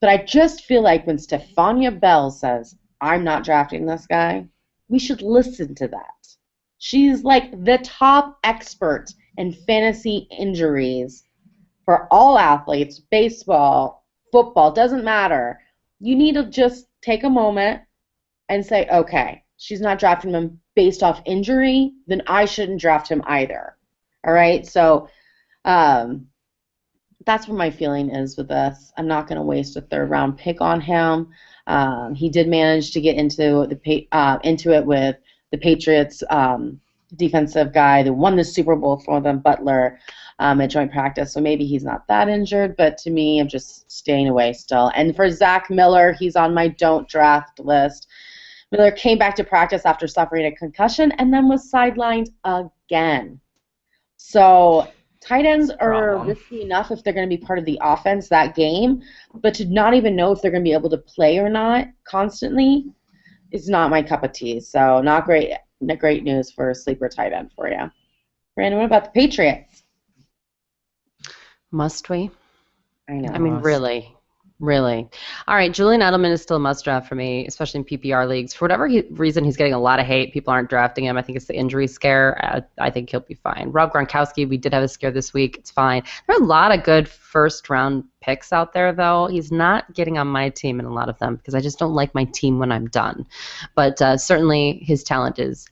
But 0.00 0.08
I 0.08 0.24
just 0.24 0.64
feel 0.64 0.80
like 0.80 1.06
when 1.06 1.18
Stephania 1.18 1.90
Bell 1.90 2.30
says, 2.30 2.74
I'm 3.02 3.22
not 3.22 3.44
drafting 3.44 3.84
this 3.84 4.06
guy, 4.06 4.46
we 4.88 4.98
should 4.98 5.20
listen 5.20 5.74
to 5.74 5.88
that. 5.88 6.26
She's 6.78 7.22
like 7.22 7.50
the 7.64 7.78
top 7.84 8.38
expert 8.44 9.12
in 9.36 9.52
fantasy 9.52 10.28
injuries 10.36 11.24
for 11.84 12.08
all 12.10 12.38
athletes, 12.38 13.00
baseball, 13.10 14.04
football, 14.32 14.72
doesn't 14.72 15.04
matter. 15.04 15.60
You 16.00 16.16
need 16.16 16.34
to 16.34 16.44
just 16.44 16.86
take 17.02 17.24
a 17.24 17.30
moment 17.30 17.82
and 18.48 18.64
say, 18.64 18.86
okay, 18.92 19.44
she's 19.56 19.80
not 19.80 19.98
drafting 19.98 20.32
him 20.32 20.60
based 20.74 21.02
off 21.02 21.22
injury, 21.24 21.92
then 22.06 22.22
I 22.26 22.44
shouldn't 22.44 22.80
draft 22.80 23.08
him 23.08 23.22
either. 23.26 23.76
All 24.26 24.32
right, 24.32 24.66
so 24.66 25.08
um, 25.64 26.26
that's 27.26 27.46
what 27.46 27.58
my 27.58 27.70
feeling 27.70 28.10
is 28.10 28.36
with 28.36 28.48
this. 28.48 28.92
I'm 28.96 29.06
not 29.06 29.28
going 29.28 29.36
to 29.36 29.42
waste 29.42 29.76
a 29.76 29.82
third 29.82 30.10
round 30.10 30.36
pick 30.36 30.60
on 30.60 30.80
him. 30.80 31.28
Um, 31.66 32.14
he 32.14 32.28
did 32.28 32.48
manage 32.48 32.92
to 32.92 33.00
get 33.00 33.16
into 33.16 33.66
the 33.66 34.08
uh, 34.12 34.38
into 34.44 34.72
it 34.72 34.84
with 34.84 35.16
the 35.50 35.58
Patriots 35.58 36.22
um, 36.30 36.80
defensive 37.16 37.72
guy 37.72 38.02
that 38.02 38.12
won 38.12 38.36
the 38.36 38.44
Super 38.44 38.76
Bowl 38.76 38.98
for 38.98 39.20
them, 39.20 39.40
Butler, 39.40 39.98
um, 40.38 40.60
at 40.60 40.70
joint 40.70 40.92
practice. 40.92 41.32
So 41.32 41.40
maybe 41.40 41.64
he's 41.64 41.84
not 41.84 42.06
that 42.08 42.28
injured, 42.28 42.76
but 42.76 42.98
to 42.98 43.10
me, 43.10 43.38
I'm 43.38 43.48
just 43.48 43.90
staying 43.90 44.28
away 44.28 44.52
still. 44.52 44.90
And 44.94 45.14
for 45.14 45.30
Zach 45.30 45.70
Miller, 45.70 46.12
he's 46.12 46.36
on 46.36 46.54
my 46.54 46.68
don't 46.68 47.08
draft 47.08 47.60
list. 47.60 48.08
Miller 48.72 48.90
came 48.90 49.18
back 49.18 49.36
to 49.36 49.44
practice 49.44 49.82
after 49.84 50.08
suffering 50.08 50.46
a 50.46 50.52
concussion 50.56 51.12
and 51.12 51.32
then 51.32 51.48
was 51.48 51.70
sidelined 51.70 52.30
again. 52.44 53.40
So 54.16 54.88
tight 55.20 55.46
ends 55.46 55.70
are 55.70 56.18
risky 56.24 56.62
enough 56.62 56.90
if 56.90 57.02
they're 57.02 57.12
going 57.12 57.28
to 57.28 57.36
be 57.36 57.42
part 57.42 57.58
of 57.58 57.64
the 57.64 57.78
offense 57.82 58.28
that 58.28 58.54
game, 58.54 59.02
but 59.34 59.54
to 59.54 59.64
not 59.66 59.94
even 59.94 60.16
know 60.16 60.32
if 60.32 60.42
they're 60.42 60.50
going 60.50 60.64
to 60.64 60.68
be 60.68 60.72
able 60.72 60.90
to 60.90 60.98
play 60.98 61.38
or 61.38 61.48
not 61.48 61.86
constantly 62.04 62.86
is 63.52 63.68
not 63.68 63.90
my 63.90 64.02
cup 64.02 64.24
of 64.24 64.32
tea. 64.32 64.60
So 64.60 65.00
not 65.00 65.24
great, 65.24 65.52
great 65.98 66.24
news 66.24 66.50
for 66.50 66.70
a 66.70 66.74
sleeper 66.74 67.08
tight 67.08 67.32
end 67.32 67.50
for 67.54 67.68
you. 67.68 67.90
Brandon, 68.54 68.78
what 68.78 68.86
about 68.86 69.04
the 69.04 69.10
Patriots? 69.10 69.82
Must 71.70 72.08
we? 72.08 72.30
I 73.08 73.14
know. 73.14 73.32
I 73.32 73.38
mean, 73.38 73.56
really, 73.56 74.14
Really? 74.60 75.08
All 75.48 75.56
right, 75.56 75.72
Julian 75.72 76.00
Edelman 76.00 76.30
is 76.30 76.40
still 76.40 76.56
a 76.56 76.60
must 76.60 76.84
draft 76.84 77.08
for 77.08 77.16
me, 77.16 77.44
especially 77.46 77.78
in 77.80 77.84
PPR 77.84 78.28
leagues. 78.28 78.54
For 78.54 78.64
whatever 78.64 78.86
he, 78.86 79.02
reason, 79.10 79.44
he's 79.44 79.56
getting 79.56 79.74
a 79.74 79.80
lot 79.80 79.98
of 79.98 80.06
hate. 80.06 80.32
People 80.32 80.52
aren't 80.52 80.70
drafting 80.70 81.04
him. 81.04 81.18
I 81.18 81.22
think 81.22 81.36
it's 81.36 81.46
the 81.46 81.56
injury 81.56 81.88
scare. 81.88 82.38
I, 82.42 82.62
I, 82.86 82.90
think 82.90 83.10
he'll 83.10 83.20
be 83.20 83.34
fine. 83.34 83.70
Rob 83.72 83.92
Gronkowski, 83.92 84.48
we 84.48 84.56
did 84.56 84.72
have 84.72 84.84
a 84.84 84.88
scare 84.88 85.10
this 85.10 85.34
week. 85.34 85.56
It's 85.58 85.72
fine. 85.72 86.04
There 86.26 86.36
are 86.36 86.42
a 86.42 86.46
lot 86.46 86.72
of 86.72 86.84
good 86.84 87.08
first 87.08 87.68
round 87.68 88.04
picks 88.20 88.52
out 88.52 88.72
there, 88.72 88.92
though. 88.92 89.26
He's 89.26 89.50
not 89.50 89.92
getting 89.92 90.18
on 90.18 90.28
my 90.28 90.50
team 90.50 90.78
in 90.78 90.86
a 90.86 90.92
lot 90.92 91.08
of 91.08 91.18
them 91.18 91.34
because 91.34 91.56
I 91.56 91.60
just 91.60 91.80
don't 91.80 91.94
like 91.94 92.14
my 92.14 92.24
team 92.24 92.60
when 92.60 92.70
I'm 92.70 92.86
done. 92.86 93.26
But 93.74 94.00
uh, 94.00 94.16
certainly 94.16 94.84
his 94.84 95.02
talent 95.02 95.40
is 95.40 95.66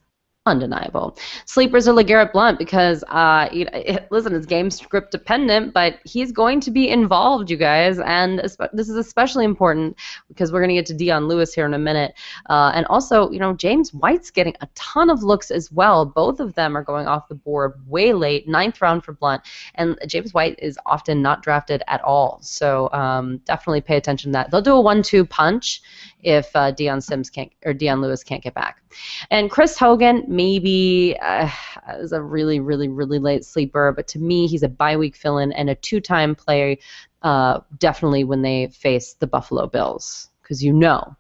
undeniable. 0.47 1.17
Sleepers 1.45 1.87
are 1.87 1.95
LeGarrette 1.95 2.33
Blount 2.33 2.59
because, 2.59 3.05
uh, 3.09 3.49
you 3.53 3.67
it, 3.73 4.09
listen, 4.11 4.35
it's 4.35 4.45
game 4.45 4.71
script 4.71 5.13
dependent, 5.13 5.73
but 5.73 6.01
he's 6.05 6.33
going 6.33 6.61
to 6.61 6.71
be 6.73 6.89
involved, 6.89 7.49
you 7.49 7.57
guys, 7.57 8.01
and 8.01 8.41
this 8.73 8.89
is 8.89 8.97
especially 8.97 9.45
important 9.45 9.97
because 10.27 10.51
we're 10.51 10.59
going 10.59 10.71
to 10.71 10.75
get 10.75 10.87
to 10.87 10.95
Dion 10.95 11.29
Lewis 11.29 11.55
here 11.55 11.65
in 11.65 11.75
a 11.75 11.79
minute, 11.79 12.15
uh, 12.51 12.73
and 12.75 12.87
also, 12.87 13.31
you 13.31 13.39
know, 13.39 13.53
James 13.53 13.95
White's 13.95 14.33
getting 14.33 14.57
a 14.61 14.69
ton 14.75 15.11
of 15.11 15.23
looks 15.23 15.53
as 15.53 15.71
well. 15.71 16.05
Both 16.05 16.41
of 16.41 16.55
them 16.55 16.77
are 16.77 16.83
going 16.83 17.07
off 17.07 17.29
the 17.29 17.37
board 17.37 17.75
way 17.87 18.13
late, 18.13 18.49
ninth 18.49 18.83
round 18.83 19.05
for 19.05 19.13
Blount, 19.13 19.43
and 19.77 19.97
James 20.09 20.35
White 20.35 20.59
is 20.59 20.77
often 20.87 21.23
not 21.23 21.43
drafted 21.43 21.85
at 21.87 22.03
all. 22.03 22.41
So 22.43 22.91
um, 22.93 23.39
definitely 23.45 23.81
pay 23.81 23.97
attention 23.97 24.33
to 24.33 24.39
that. 24.39 24.51
They'll 24.51 24.61
do 24.61 24.75
a 24.75 24.81
one-two 24.81 25.25
punch 25.25 25.83
if 26.23 26.55
uh, 26.55 26.71
Dion 26.71 27.01
Sims 27.01 27.31
can't 27.31 27.53
or 27.65 27.75
Dion 27.75 28.01
Lewis 28.01 28.23
can't 28.23 28.43
get 28.43 28.55
back. 28.55 28.83
And 29.31 29.51
Chris 29.51 29.79
Hogan 29.79 30.25
maybe 30.29 31.17
uh, 31.21 31.51
is 31.99 32.13
a 32.13 32.23
really 32.23 32.61
really 32.61 32.89
really 32.89 33.19
late 33.19 33.45
sleeper, 33.45 33.93
but 33.93 34.07
to 34.09 34.19
me 34.19 34.47
he's 34.47 34.63
a 34.63 34.69
bye 34.69 34.97
week 34.97 35.17
fill-in 35.17 35.53
and 35.53 35.71
a 35.71 35.75
two-time 35.75 36.35
play 36.35 36.79
uh, 37.23 37.61
definitely 37.79 38.25
when 38.25 38.43
they 38.43 38.69
face 38.69 39.15
the 39.15 39.27
Buffalo 39.27 39.67
Bills 39.67 40.31
because 40.43 40.63
you 40.63 40.73
know 40.73 41.17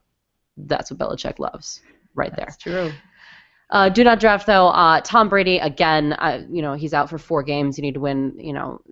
that's 0.56 0.90
what 0.90 0.98
Belichick 0.98 1.38
loves 1.38 1.80
right 2.14 2.34
there. 2.36 2.46
That's 2.46 2.56
true. 2.56 2.92
Uh, 3.70 3.88
do 3.88 4.04
not 4.04 4.20
draft 4.20 4.46
though. 4.46 4.68
Uh, 4.68 5.00
Tom 5.00 5.28
Brady 5.28 5.58
again. 5.58 6.12
Uh, 6.12 6.42
you 6.50 6.60
know 6.60 6.74
he's 6.74 6.92
out 6.92 7.08
for 7.08 7.18
four 7.18 7.42
games. 7.42 7.78
You 7.78 7.82
need 7.82 7.94
to 7.94 8.00
win. 8.00 8.34
You 8.38 8.52
know 8.52 8.82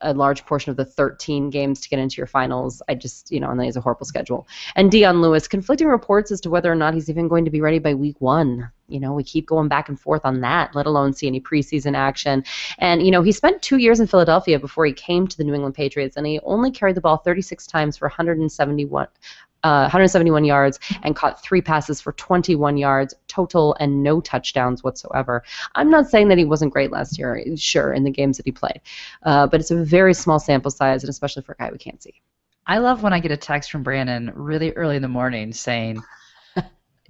a 0.00 0.14
large 0.14 0.44
portion 0.46 0.70
of 0.70 0.76
the 0.76 0.84
13 0.84 1.50
games 1.50 1.80
to 1.80 1.88
get 1.88 1.98
into 1.98 2.16
your 2.16 2.26
finals. 2.26 2.82
I 2.88 2.94
just, 2.94 3.30
you 3.30 3.40
know, 3.40 3.50
and 3.50 3.58
then 3.58 3.64
he 3.64 3.68
a 3.76 3.80
horrible 3.80 4.06
schedule. 4.06 4.46
And 4.76 4.90
Dion 4.90 5.20
Lewis, 5.20 5.48
conflicting 5.48 5.88
reports 5.88 6.30
as 6.30 6.40
to 6.42 6.50
whether 6.50 6.70
or 6.70 6.76
not 6.76 6.94
he's 6.94 7.10
even 7.10 7.28
going 7.28 7.44
to 7.44 7.50
be 7.50 7.60
ready 7.60 7.78
by 7.78 7.94
week 7.94 8.20
one. 8.20 8.70
You 8.88 9.00
know, 9.00 9.12
we 9.12 9.24
keep 9.24 9.46
going 9.46 9.68
back 9.68 9.88
and 9.88 9.98
forth 9.98 10.24
on 10.24 10.40
that, 10.40 10.74
let 10.74 10.86
alone 10.86 11.12
see 11.12 11.26
any 11.26 11.40
preseason 11.40 11.96
action. 11.96 12.44
And, 12.78 13.04
you 13.04 13.10
know, 13.10 13.22
he 13.22 13.32
spent 13.32 13.62
two 13.62 13.78
years 13.78 14.00
in 14.00 14.06
Philadelphia 14.06 14.58
before 14.58 14.86
he 14.86 14.92
came 14.92 15.26
to 15.26 15.36
the 15.36 15.44
New 15.44 15.54
England 15.54 15.74
Patriots, 15.74 16.16
and 16.16 16.26
he 16.26 16.40
only 16.40 16.70
carried 16.70 16.96
the 16.96 17.00
ball 17.00 17.18
36 17.18 17.66
times 17.66 17.96
for 17.96 18.06
171, 18.06 19.06
uh, 19.64 19.80
171 19.84 20.44
yards 20.44 20.78
and 21.02 21.16
caught 21.16 21.42
three 21.42 21.62
passes 21.62 22.00
for 22.00 22.12
21 22.12 22.76
yards 22.76 23.14
total 23.28 23.74
and 23.80 24.02
no 24.02 24.20
touchdowns 24.20 24.84
whatsoever. 24.84 25.42
I'm 25.74 25.90
not 25.90 26.08
saying 26.08 26.28
that 26.28 26.38
he 26.38 26.44
wasn't 26.44 26.72
great 26.72 26.92
last 26.92 27.18
year, 27.18 27.42
sure, 27.56 27.92
in 27.92 28.04
the 28.04 28.10
games 28.10 28.36
that 28.36 28.46
he 28.46 28.52
played, 28.52 28.80
uh, 29.22 29.46
but 29.46 29.60
it's 29.60 29.70
a 29.70 29.82
very 29.82 30.14
small 30.14 30.38
sample 30.38 30.70
size, 30.70 31.02
and 31.02 31.10
especially 31.10 31.42
for 31.42 31.52
a 31.52 31.56
guy 31.56 31.70
we 31.72 31.78
can't 31.78 32.02
see. 32.02 32.20
I 32.66 32.78
love 32.78 33.02
when 33.02 33.12
I 33.12 33.20
get 33.20 33.32
a 33.32 33.36
text 33.36 33.70
from 33.70 33.82
Brandon 33.82 34.32
really 34.34 34.72
early 34.72 34.96
in 34.96 35.02
the 35.02 35.08
morning 35.08 35.52
saying, 35.52 36.02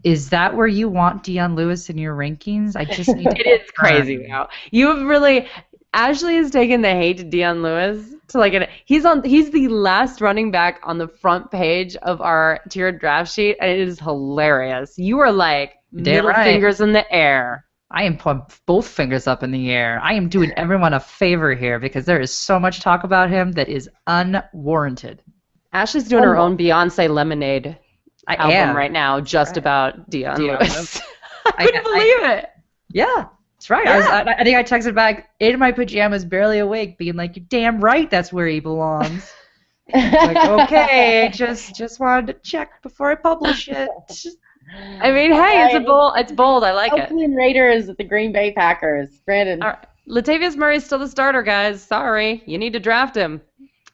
is 0.05 0.29
that 0.31 0.55
where 0.55 0.67
you 0.67 0.89
want 0.89 1.25
Dion 1.25 1.57
Lewis 1.57 1.89
in 1.89 1.99
your 1.99 2.15
rankings? 2.15 2.77
I 2.77 2.85
just 2.85 3.09
need 3.09 3.25
to 3.25 3.41
It 3.41 3.63
is 3.63 3.71
crazy 3.71 4.19
now. 4.19 4.49
You 4.71 4.89
have 4.89 5.03
really 5.03 5.49
Ashley 5.95 6.37
has 6.37 6.51
taken 6.51 6.83
the 6.83 6.91
hate 6.91 7.19
to 7.19 7.25
Dion 7.25 7.63
Lewis 7.63 8.15
to 8.29 8.39
like 8.39 8.53
it. 8.53 8.69
He's 8.85 9.05
on. 9.05 9.23
He's 9.25 9.51
the 9.51 9.69
last 9.69 10.21
running 10.21 10.51
back 10.51 10.81
on 10.83 10.99
the 10.99 11.09
front 11.09 11.51
page 11.51 11.97
of 11.97 12.21
our 12.21 12.61
tiered 12.69 12.99
draft 12.99 13.33
sheet, 13.33 13.57
and 13.61 13.71
it 13.71 13.79
is 13.79 14.01
hilarious. 14.01 14.99
You 14.99 15.21
are 15.21 15.33
like 15.33 15.75
middle 15.93 16.31
right. 16.31 16.45
fingers 16.45 16.81
in 16.81 16.93
the 16.93 17.11
air. 17.13 17.65
I 17.91 18.03
am 18.03 18.17
putting 18.17 18.43
both 18.67 18.89
fingers 18.89 19.29
up 19.29 19.45
in 19.45 19.53
the 19.53 19.71
air. 19.71 20.01
I 20.03 20.15
am 20.15 20.29
doing 20.29 20.53
everyone 20.57 20.95
a 20.95 21.01
favor 21.01 21.55
here 21.55 21.79
because 21.79 22.05
there 22.05 22.21
is 22.21 22.35
so 22.35 22.59
much 22.59 22.81
talk 22.81 23.05
about 23.05 23.31
him 23.31 23.53
that 23.53 23.69
is 23.69 23.89
unwarranted. 24.09 25.23
Ashley's 25.73 26.09
doing 26.09 26.25
oh. 26.25 26.29
her 26.29 26.37
own 26.37 26.59
Beyonce 26.59 27.09
Lemonade 27.09 27.79
I 28.27 28.37
album 28.37 28.57
am. 28.57 28.77
right 28.77 28.93
now, 28.93 29.21
just 29.21 29.51
right. 29.51 29.59
about 29.59 30.11
Dion, 30.11 30.39
Dion 30.39 30.59
Lewis. 30.59 31.01
I 31.47 31.67
couldn't 31.67 31.81
I, 31.81 31.83
believe 31.83 32.23
I, 32.23 32.35
it. 32.37 32.51
Yeah, 32.89 33.27
that's 33.55 33.71
right. 33.71 33.85
Yeah. 33.85 33.93
I, 33.93 33.97
was, 33.97 34.07
I, 34.07 34.21
I, 34.39 34.45
think 34.45 34.57
I 34.57 34.63
texted 34.63 34.95
back 34.95 35.31
in 35.41 35.59
my 35.59 35.73
pajamas, 35.73 36.25
barely 36.25 36.59
awake, 36.59 36.99
being 36.99 37.17
like, 37.17 37.37
"You're 37.37 37.47
damn 37.49 37.81
right, 37.81 38.11
that's 38.11 38.33
where 38.33 38.47
he 38.47 38.61
belongs." 38.61 39.31
like, 39.93 40.37
okay, 40.49 41.31
just 41.33 41.75
just 41.75 42.01
wanted 42.01 42.27
to 42.29 42.33
check 42.49 42.83
before 42.83 43.11
I 43.11 43.15
publish 43.15 43.69
it. 43.69 43.91
I 45.01 45.13
mean, 45.13 45.33
hey, 45.33 45.67
it's 45.67 45.75
a 45.75 45.81
bold. 45.81 46.15
It's 46.17 46.33
bold. 46.33 46.65
I 46.65 46.73
like 46.73 46.93
Oakland 46.93 47.11
it. 47.11 47.13
Oakland 47.13 47.37
Raiders 47.37 47.89
at 47.89 47.99
the 47.99 48.05
Green 48.05 48.33
Bay 48.33 48.53
Packers. 48.53 49.09
Brandon. 49.27 49.63
All 49.63 49.71
right. 49.71 49.87
Latavius 50.09 50.57
Murray's 50.57 50.85
still 50.85 50.99
the 50.99 51.09
starter, 51.09 51.43
guys. 51.43 51.83
Sorry, 51.83 52.43
you 52.47 52.59
need 52.59 52.75
to 52.75 52.81
draft 52.81 53.17
him. 53.17 53.41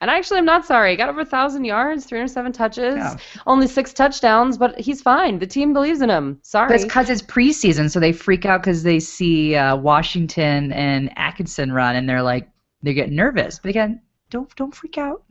And 0.00 0.10
actually, 0.10 0.38
I'm 0.38 0.46
not 0.46 0.64
sorry. 0.64 0.92
He 0.92 0.96
got 0.96 1.10
over 1.10 1.18
1,000 1.18 1.64
yards, 1.64 2.06
307 2.06 2.52
touches, 2.52 2.96
yeah. 2.96 3.16
only 3.46 3.66
six 3.66 3.92
touchdowns, 3.92 4.56
but 4.56 4.78
he's 4.80 5.02
fine. 5.02 5.38
The 5.38 5.46
team 5.46 5.74
believes 5.74 6.00
in 6.00 6.08
him. 6.08 6.38
Sorry. 6.42 6.68
But 6.68 6.76
it's 6.76 6.84
because 6.84 7.10
it's 7.10 7.20
preseason, 7.20 7.90
so 7.90 8.00
they 8.00 8.12
freak 8.12 8.46
out 8.46 8.62
because 8.62 8.82
they 8.82 8.98
see 8.98 9.54
uh, 9.54 9.76
Washington 9.76 10.72
and 10.72 11.12
Atkinson 11.16 11.70
run, 11.72 11.96
and 11.96 12.08
they're 12.08 12.22
like, 12.22 12.48
they 12.82 12.94
get 12.94 13.10
nervous. 13.10 13.58
But 13.58 13.68
again, 13.68 14.00
don't 14.30 14.54
don't 14.56 14.74
freak 14.74 14.96
out. 14.96 15.22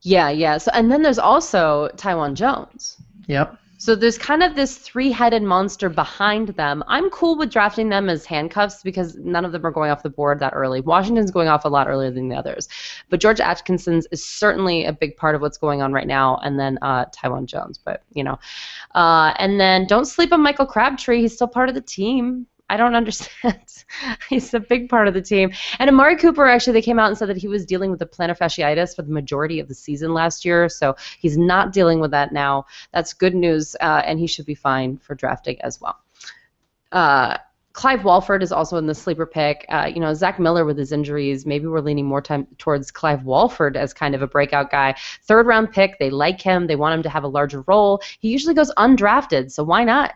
Yeah, 0.00 0.30
yeah. 0.30 0.56
So 0.56 0.70
and 0.72 0.90
then 0.90 1.02
there's 1.02 1.18
also 1.18 1.90
Taiwan 1.96 2.34
Jones. 2.34 2.96
Yep. 3.26 3.58
So 3.82 3.96
there's 3.96 4.16
kind 4.16 4.44
of 4.44 4.54
this 4.54 4.78
three-headed 4.78 5.42
monster 5.42 5.88
behind 5.88 6.50
them. 6.50 6.84
I'm 6.86 7.10
cool 7.10 7.36
with 7.36 7.50
drafting 7.50 7.88
them 7.88 8.08
as 8.08 8.24
handcuffs 8.24 8.80
because 8.80 9.16
none 9.16 9.44
of 9.44 9.50
them 9.50 9.66
are 9.66 9.72
going 9.72 9.90
off 9.90 10.04
the 10.04 10.08
board 10.08 10.38
that 10.38 10.52
early. 10.54 10.80
Washington's 10.80 11.32
going 11.32 11.48
off 11.48 11.64
a 11.64 11.68
lot 11.68 11.88
earlier 11.88 12.12
than 12.12 12.28
the 12.28 12.36
others, 12.36 12.68
but 13.10 13.18
George 13.18 13.40
Atkinson's 13.40 14.06
is 14.12 14.24
certainly 14.24 14.84
a 14.84 14.92
big 14.92 15.16
part 15.16 15.34
of 15.34 15.40
what's 15.40 15.58
going 15.58 15.82
on 15.82 15.92
right 15.92 16.06
now. 16.06 16.36
And 16.44 16.60
then 16.60 16.78
uh, 16.80 17.06
Taiwan 17.12 17.48
Jones, 17.48 17.76
but 17.76 18.04
you 18.12 18.22
know, 18.22 18.38
uh, 18.94 19.34
and 19.38 19.58
then 19.58 19.88
don't 19.88 20.04
sleep 20.04 20.32
on 20.32 20.40
Michael 20.42 20.64
Crabtree. 20.66 21.22
He's 21.22 21.34
still 21.34 21.48
part 21.48 21.68
of 21.68 21.74
the 21.74 21.80
team. 21.80 22.46
I 22.72 22.78
don't 22.78 22.94
understand. 22.94 23.62
He's 24.30 24.54
a 24.54 24.60
big 24.60 24.88
part 24.88 25.06
of 25.06 25.12
the 25.12 25.20
team. 25.20 25.52
And 25.78 25.90
Amari 25.90 26.16
Cooper, 26.16 26.46
actually, 26.46 26.72
they 26.72 26.80
came 26.80 26.98
out 26.98 27.08
and 27.08 27.18
said 27.18 27.28
that 27.28 27.36
he 27.36 27.46
was 27.46 27.66
dealing 27.66 27.90
with 27.90 27.98
the 27.98 28.06
plantar 28.06 28.36
fasciitis 28.36 28.96
for 28.96 29.02
the 29.02 29.12
majority 29.12 29.60
of 29.60 29.68
the 29.68 29.74
season 29.74 30.14
last 30.14 30.42
year, 30.42 30.70
so 30.70 30.96
he's 31.18 31.36
not 31.36 31.74
dealing 31.74 32.00
with 32.00 32.12
that 32.12 32.32
now. 32.32 32.64
That's 32.94 33.12
good 33.12 33.34
news, 33.34 33.76
uh, 33.82 34.00
and 34.06 34.18
he 34.18 34.26
should 34.26 34.46
be 34.46 34.54
fine 34.54 34.96
for 34.96 35.14
drafting 35.14 35.60
as 35.60 35.82
well. 35.82 35.98
Uh, 36.92 37.36
Clive 37.74 38.04
Walford 38.04 38.42
is 38.42 38.52
also 38.52 38.78
in 38.78 38.86
the 38.86 38.94
sleeper 38.94 39.26
pick. 39.26 39.66
Uh, 39.68 39.90
you 39.94 40.00
know, 40.00 40.14
Zach 40.14 40.40
Miller 40.40 40.64
with 40.64 40.78
his 40.78 40.92
injuries, 40.92 41.44
maybe 41.44 41.66
we're 41.66 41.80
leaning 41.80 42.06
more 42.06 42.22
time 42.22 42.46
towards 42.56 42.90
Clive 42.90 43.24
Walford 43.24 43.76
as 43.76 43.92
kind 43.92 44.14
of 44.14 44.22
a 44.22 44.26
breakout 44.26 44.70
guy. 44.70 44.94
Third 45.24 45.46
round 45.46 45.72
pick, 45.72 45.98
they 45.98 46.08
like 46.08 46.40
him, 46.40 46.68
they 46.68 46.76
want 46.76 46.94
him 46.94 47.02
to 47.02 47.10
have 47.10 47.24
a 47.24 47.28
larger 47.28 47.60
role. 47.66 48.00
He 48.20 48.30
usually 48.30 48.54
goes 48.54 48.72
undrafted, 48.78 49.52
so 49.52 49.62
why 49.62 49.84
not? 49.84 50.14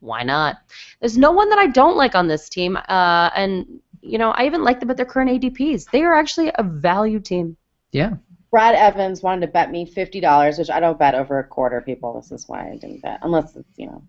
Why 0.00 0.22
not? 0.22 0.58
There's 1.00 1.16
no 1.16 1.30
one 1.30 1.48
that 1.50 1.58
I 1.58 1.66
don't 1.68 1.96
like 1.96 2.14
on 2.14 2.28
this 2.28 2.48
team, 2.48 2.76
uh, 2.76 3.30
and 3.34 3.80
you 4.02 4.18
know 4.18 4.30
I 4.30 4.46
even 4.46 4.64
like 4.64 4.80
them 4.80 4.90
at 4.90 4.96
their 4.96 5.06
current 5.06 5.30
ADPs. 5.30 5.90
They 5.90 6.02
are 6.02 6.14
actually 6.14 6.50
a 6.54 6.62
value 6.62 7.20
team. 7.20 7.56
Yeah. 7.92 8.14
Brad 8.50 8.74
Evans 8.74 9.22
wanted 9.22 9.46
to 9.46 9.52
bet 9.52 9.70
me 9.70 9.86
fifty 9.86 10.20
dollars, 10.20 10.58
which 10.58 10.70
I 10.70 10.80
don't 10.80 10.98
bet 10.98 11.14
over 11.14 11.38
a 11.38 11.44
quarter. 11.44 11.80
People, 11.80 12.20
this 12.20 12.32
is 12.32 12.48
why 12.48 12.68
I 12.68 12.76
didn't 12.76 13.02
bet, 13.02 13.20
unless 13.22 13.54
it's 13.56 13.78
you 13.78 13.86
know 13.86 14.02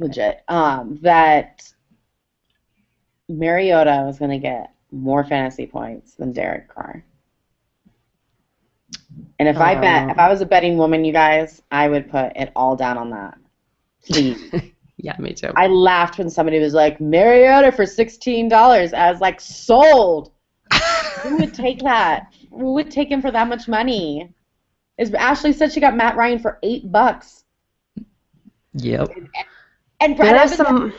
legit. 0.00 0.42
Um, 0.48 0.98
that 1.02 1.62
Mariota 3.28 4.02
was 4.04 4.18
going 4.18 4.30
to 4.30 4.38
get 4.38 4.74
more 4.90 5.24
fantasy 5.24 5.66
points 5.66 6.14
than 6.14 6.32
Derek 6.32 6.68
Carr. 6.68 7.04
And 9.38 9.48
if 9.48 9.58
I 9.58 9.74
bet, 9.74 10.10
if 10.10 10.18
I 10.18 10.28
was 10.28 10.40
a 10.40 10.46
betting 10.46 10.76
woman, 10.76 11.04
you 11.04 11.12
guys, 11.12 11.62
I 11.70 11.88
would 11.88 12.10
put 12.10 12.32
it 12.36 12.52
all 12.54 12.76
down 12.76 12.98
on 12.98 13.10
that. 13.10 13.38
Please. 14.04 14.52
Yeah, 15.02 15.16
me 15.18 15.32
too. 15.34 15.50
I 15.56 15.66
laughed 15.66 16.18
when 16.18 16.30
somebody 16.30 16.60
was 16.60 16.74
like, 16.74 17.00
Mariota 17.00 17.72
for 17.72 17.84
sixteen 17.84 18.48
dollars. 18.48 18.92
I 18.94 19.10
was 19.10 19.20
like, 19.20 19.40
sold. 19.40 20.30
Who 21.22 21.36
would 21.38 21.52
take 21.52 21.80
that? 21.80 22.32
Who 22.50 22.72
would 22.74 22.90
take 22.90 23.10
him 23.10 23.20
for 23.20 23.30
that 23.32 23.48
much 23.48 23.66
money? 23.68 24.32
Is 24.98 25.12
Ashley 25.14 25.52
said 25.52 25.72
she 25.72 25.80
got 25.80 25.96
Matt 25.96 26.16
Ryan 26.16 26.38
for 26.38 26.58
eight 26.62 26.90
bucks. 26.90 27.44
Yep. 28.74 29.10
And 30.00 30.16
There 30.16 30.34
are 30.34 30.36
Evans, 30.36 30.56
some- 30.56 30.92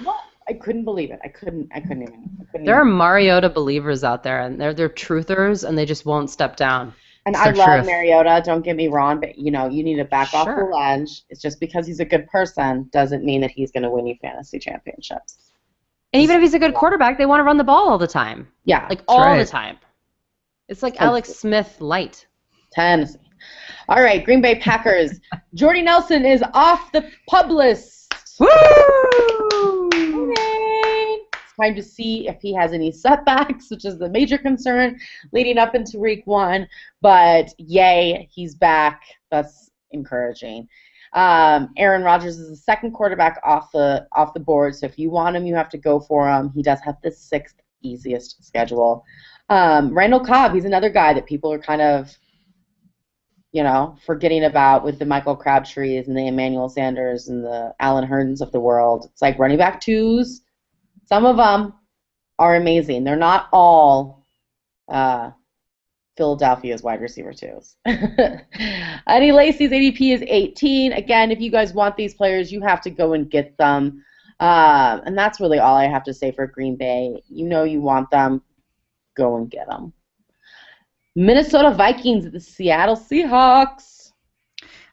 I 0.47 0.53
couldn't 0.53 0.83
believe 0.83 1.11
it. 1.11 1.19
I 1.23 1.29
couldn't. 1.29 1.69
I 1.73 1.79
couldn't 1.79 2.03
even. 2.03 2.29
I 2.41 2.43
couldn't 2.51 2.65
There 2.65 2.75
are 2.75 2.85
even. 2.85 2.97
Mariota 2.97 3.49
believers 3.49 4.03
out 4.03 4.23
there, 4.23 4.41
and 4.41 4.59
they're 4.59 4.73
they're 4.73 4.89
truthers, 4.89 5.67
and 5.67 5.77
they 5.77 5.85
just 5.85 6.05
won't 6.05 6.29
step 6.29 6.57
down. 6.57 6.93
And 7.25 7.35
So 7.35 7.41
I 7.41 7.51
love 7.51 7.85
true. 7.85 7.93
Mariota. 7.93 8.41
Don't 8.43 8.63
get 8.65 8.75
me 8.75 8.87
wrong, 8.89 9.19
but 9.19 9.37
you 9.37 9.49
know 9.51 9.69
you 9.69 9.81
need 9.83 9.95
to 9.95 10.03
back 10.05 10.33
off 10.33 10.45
the 10.47 10.65
ledge. 10.65 11.23
It's 11.29 11.41
just 11.41 11.59
because 11.59 11.87
he's 11.87 11.99
a 12.01 12.05
good 12.05 12.27
person 12.27 12.89
doesn't 12.91 13.23
mean 13.23 13.39
that 13.41 13.51
he's 13.51 13.71
going 13.71 13.83
to 13.83 13.89
win 13.89 14.05
you 14.05 14.15
fantasy 14.21 14.59
championships. 14.59 15.37
And 16.11 16.21
even 16.21 16.35
if 16.35 16.41
he's 16.41 16.53
a 16.53 16.59
good 16.59 16.73
quarterback, 16.75 17.17
they 17.17 17.25
want 17.25 17.39
to 17.39 17.43
run 17.43 17.57
the 17.57 17.63
ball 17.63 17.89
all 17.89 17.97
the 17.97 18.07
time, 18.07 18.47
Yeah, 18.65 18.85
like 18.89 19.01
all 19.07 19.19
right. 19.21 19.39
the 19.39 19.45
time. 19.49 19.77
It's 20.69 20.83
like 20.83 20.93
Totally. 20.93 21.07
Alex 21.09 21.29
Smith 21.29 21.77
light. 21.79 22.27
Tennessee. 22.71 23.17
All 23.89 24.01
right, 24.01 24.23
Green 24.23 24.41
Bay 24.41 24.55
Packers. 24.59 25.19
Jordy 25.53 25.81
Nelson 25.81 26.25
is 26.25 26.43
off 26.53 26.91
the 26.91 27.09
pup 27.27 27.49
list. 27.49 28.13
Woo! 28.39 28.47
Time 31.61 31.75
to 31.75 31.83
see 31.83 32.27
if 32.27 32.41
he 32.41 32.53
has 32.53 32.73
any 32.73 32.91
setbacks, 33.03 33.69
which 33.69 33.85
is 33.85 33.97
the 33.97 34.09
major 34.09 34.37
concern 34.37 34.99
leading 35.31 35.57
up 35.57 35.75
into 35.75 35.99
week 35.99 36.23
one. 36.25 36.67
But 37.01 37.53
yay, 37.57 38.27
he's 38.31 38.55
back. 38.55 39.03
That's 39.31 39.71
encouraging. 39.91 40.67
Um, 41.13 41.69
Aaron 41.77 42.03
Rodgers 42.03 42.39
is 42.39 42.49
the 42.49 42.55
second 42.55 42.91
quarterback 42.91 43.39
off 43.43 43.71
the 43.71 44.07
off 44.13 44.33
the 44.33 44.39
board, 44.39 44.75
so 44.75 44.87
if 44.87 44.97
you 44.97 45.11
want 45.11 45.35
him, 45.35 45.45
you 45.45 45.53
have 45.53 45.69
to 45.69 45.77
go 45.77 45.99
for 45.99 46.27
him. 46.27 46.51
He 46.55 46.63
does 46.63 46.79
have 46.81 46.97
the 47.03 47.11
sixth 47.11 47.55
easiest 47.83 48.43
schedule. 48.43 49.05
Um, 49.49 49.93
Randall 49.93 50.21
Cobb, 50.21 50.53
he's 50.53 50.65
another 50.65 50.89
guy 50.89 51.13
that 51.13 51.25
people 51.25 51.51
are 51.51 51.59
kind 51.59 51.81
of, 51.81 52.15
you 53.51 53.61
know, 53.61 53.95
forgetting 54.05 54.45
about 54.45 54.83
with 54.83 54.97
the 54.97 55.05
Michael 55.05 55.35
Crabtrees 55.35 56.07
and 56.07 56.17
the 56.17 56.27
Emmanuel 56.27 56.69
Sanders 56.69 57.27
and 57.27 57.43
the 57.43 57.73
Allen 57.79 58.07
Hurns 58.07 58.41
of 58.41 58.51
the 58.51 58.59
world. 58.59 59.09
It's 59.11 59.21
like 59.21 59.37
running 59.37 59.57
back 59.57 59.81
twos. 59.81 60.41
Some 61.05 61.25
of 61.25 61.37
them 61.37 61.73
are 62.39 62.55
amazing. 62.55 63.03
They're 63.03 63.15
not 63.15 63.47
all 63.51 64.25
uh, 64.87 65.31
Philadelphia's 66.17 66.83
wide 66.83 67.01
receiver 67.01 67.33
twos. 67.33 67.75
Eddie 67.85 69.31
Lacy's 69.31 69.71
ADP 69.71 70.13
is 70.13 70.23
18. 70.25 70.93
Again, 70.93 71.31
if 71.31 71.39
you 71.39 71.51
guys 71.51 71.73
want 71.73 71.97
these 71.97 72.13
players, 72.13 72.51
you 72.51 72.61
have 72.61 72.81
to 72.81 72.89
go 72.89 73.13
and 73.13 73.29
get 73.29 73.57
them. 73.57 74.03
Uh, 74.39 74.99
and 75.05 75.17
that's 75.17 75.39
really 75.39 75.59
all 75.59 75.75
I 75.75 75.85
have 75.85 76.03
to 76.03 76.13
say 76.13 76.31
for 76.31 76.47
Green 76.47 76.75
Bay. 76.75 77.21
You 77.29 77.47
know 77.47 77.63
you 77.63 77.81
want 77.81 78.09
them, 78.11 78.41
go 79.15 79.37
and 79.37 79.49
get 79.49 79.67
them. 79.67 79.93
Minnesota 81.15 81.71
Vikings 81.71 82.25
at 82.25 82.31
the 82.31 82.39
Seattle 82.39 82.95
Seahawks. 82.95 84.11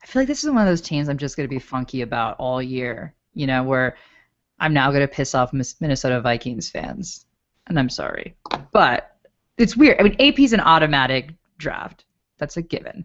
I 0.02 0.06
feel 0.06 0.20
like 0.20 0.28
this 0.28 0.44
is 0.44 0.50
one 0.50 0.62
of 0.62 0.66
those 0.66 0.80
teams 0.80 1.08
I'm 1.08 1.18
just 1.18 1.36
going 1.36 1.48
to 1.48 1.54
be 1.54 1.58
funky 1.58 2.02
about 2.02 2.36
all 2.38 2.62
year. 2.62 3.14
You 3.32 3.46
know, 3.46 3.62
where 3.62 3.96
I'm 4.60 4.74
now 4.74 4.90
going 4.90 5.00
to 5.00 5.08
piss 5.08 5.34
off 5.34 5.52
Minnesota 5.52 6.20
Vikings 6.20 6.70
fans, 6.70 7.26
and 7.66 7.78
I'm 7.78 7.88
sorry, 7.88 8.36
but 8.72 9.16
it's 9.58 9.76
weird. 9.76 9.98
I 9.98 10.02
mean, 10.02 10.16
AP 10.20 10.38
is 10.38 10.52
an 10.52 10.60
automatic 10.60 11.34
draft. 11.58 12.04
That's 12.38 12.56
a 12.56 12.62
given. 12.62 13.04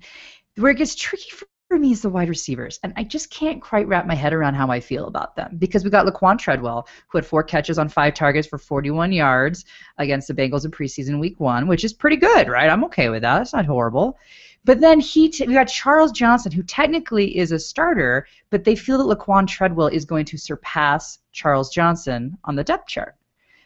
Where 0.57 0.71
it 0.71 0.77
gets 0.77 0.95
tricky 0.95 1.29
for 1.31 1.47
for 1.75 1.79
me 1.79 1.91
is 1.91 2.03
the 2.03 2.09
wide 2.09 2.29
receivers, 2.29 2.79
and 2.83 2.93
I 2.95 3.03
just 3.03 3.29
can't 3.29 3.61
quite 3.61 3.85
wrap 3.85 4.07
my 4.07 4.15
head 4.15 4.31
around 4.31 4.53
how 4.53 4.69
I 4.69 4.79
feel 4.79 5.07
about 5.07 5.35
them 5.35 5.57
because 5.57 5.83
we 5.83 5.89
got 5.89 6.05
Laquan 6.05 6.39
Treadwell, 6.39 6.87
who 7.09 7.17
had 7.17 7.25
four 7.25 7.43
catches 7.43 7.77
on 7.77 7.89
five 7.89 8.13
targets 8.13 8.47
for 8.47 8.57
41 8.57 9.11
yards 9.11 9.65
against 9.97 10.29
the 10.29 10.33
Bengals 10.33 10.63
in 10.63 10.71
preseason 10.71 11.19
week 11.19 11.37
one, 11.37 11.67
which 11.67 11.83
is 11.83 11.91
pretty 11.91 12.15
good, 12.15 12.47
right? 12.47 12.69
I'm 12.69 12.85
okay 12.85 13.09
with 13.09 13.23
that. 13.23 13.41
It's 13.41 13.51
not 13.51 13.65
horrible. 13.65 14.17
But 14.63 14.79
then 14.79 15.01
he, 15.01 15.27
t- 15.27 15.45
we 15.45 15.53
got 15.53 15.67
Charles 15.67 16.13
Johnson, 16.13 16.53
who 16.53 16.63
technically 16.63 17.37
is 17.37 17.51
a 17.51 17.59
starter, 17.59 18.25
but 18.51 18.63
they 18.63 18.77
feel 18.77 19.05
that 19.05 19.17
Laquan 19.17 19.45
Treadwell 19.45 19.87
is 19.87 20.05
going 20.05 20.23
to 20.27 20.37
surpass 20.37 21.19
Charles 21.33 21.69
Johnson 21.69 22.37
on 22.45 22.55
the 22.55 22.63
depth 22.63 22.87
chart. 22.87 23.15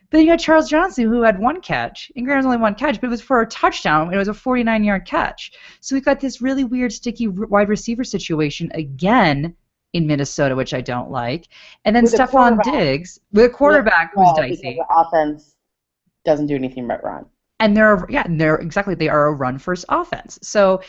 But 0.10 0.17
then 0.17 0.26
you 0.26 0.32
got 0.32 0.39
Charles 0.39 0.69
Johnson, 0.69 1.06
who 1.06 1.22
had 1.22 1.39
one 1.39 1.62
catch, 1.62 2.12
and 2.15 2.26
granted 2.26 2.45
it 2.45 2.48
was 2.48 2.56
only 2.56 2.62
one 2.62 2.76
catch, 2.76 3.00
but 3.00 3.08
it 3.08 3.12
was 3.12 3.22
for 3.22 3.41
a 3.41 3.48
touchdown, 3.48 4.08
and 4.08 4.15
it 4.15 4.17
was 4.17 4.28
a 4.28 4.32
49-yard 4.34 5.06
catch. 5.06 5.52
So 5.82 5.95
we've 5.95 6.04
got 6.06 6.19
this 6.19 6.41
really 6.41 6.63
weird, 6.63 6.91
sticky 6.91 7.28
wide 7.28 7.69
receiver 7.69 8.04
situation 8.04 8.72
again 8.74 9.56
in 9.93 10.08
Minnesota, 10.08 10.56
which 10.56 10.74
I 10.74 10.82
don't 10.82 11.12
like. 11.12 11.48
And 11.86 11.95
then 11.95 12.04
With 12.04 12.13
Stefon. 12.13 12.62
Diggs 12.63 13.19
with 13.32 13.45
a 13.45 13.50
quarterback 13.50 14.12
who's 14.13 14.24
Well, 14.24 14.36
dicey. 14.36 14.80
The 14.80 14.86
offense 14.95 15.56
doesn't 16.26 16.48
do 16.48 16.56
anything 16.56 16.88
but 16.88 17.04
run. 17.04 17.26
and 17.60 17.76
they're 17.76 18.06
yeah, 18.10 18.24
and 18.26 18.39
they're 18.39 18.58
exactly 18.58 18.95
they 18.95 19.10
are 19.10 19.28
a 19.28 19.34
run 19.34 19.58
first 19.58 19.86
offense. 19.89 20.38
So 20.41 20.82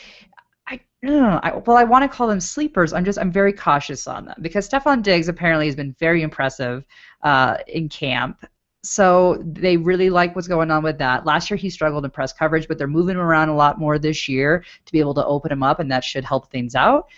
I, 0.68 0.74
I 1.02 1.06
don't 1.06 1.22
know. 1.22 1.40
I, 1.42 1.56
well, 1.56 1.76
I 1.76 1.84
want 1.84 2.02
to 2.10 2.14
call 2.14 2.28
them 2.28 2.40
sleepers. 2.40 2.92
I'm 2.92 3.04
just 3.04 3.18
I'm 3.18 3.32
very 3.32 3.52
cautious 3.52 4.06
on 4.06 4.26
them 4.26 4.36
because 4.42 4.68
Stefon 4.68 5.02
Diggs 5.02 5.28
apparently 5.28 5.66
has 5.66 5.76
been 5.76 5.94
very 5.98 6.22
impressive 6.22 6.84
uh, 7.22 7.58
in 7.66 7.88
camp. 7.88 8.44
So 8.82 9.42
they 9.44 9.76
really 9.76 10.08
like 10.08 10.34
what's 10.34 10.48
going 10.48 10.70
on 10.70 10.82
with 10.82 10.98
that. 10.98 11.26
Last 11.26 11.50
year 11.50 11.58
he 11.58 11.68
struggled 11.68 12.04
in 12.04 12.10
press 12.10 12.32
coverage, 12.32 12.66
but 12.66 12.78
they're 12.78 12.86
moving 12.86 13.16
him 13.16 13.22
around 13.22 13.50
a 13.50 13.56
lot 13.56 13.78
more 13.78 13.98
this 13.98 14.28
year 14.28 14.64
to 14.86 14.92
be 14.92 15.00
able 15.00 15.14
to 15.14 15.26
open 15.26 15.52
him 15.52 15.62
up, 15.62 15.80
and 15.80 15.90
that 15.92 16.04
should 16.04 16.24
help 16.24 16.50
things 16.50 16.74
out. 16.74 17.08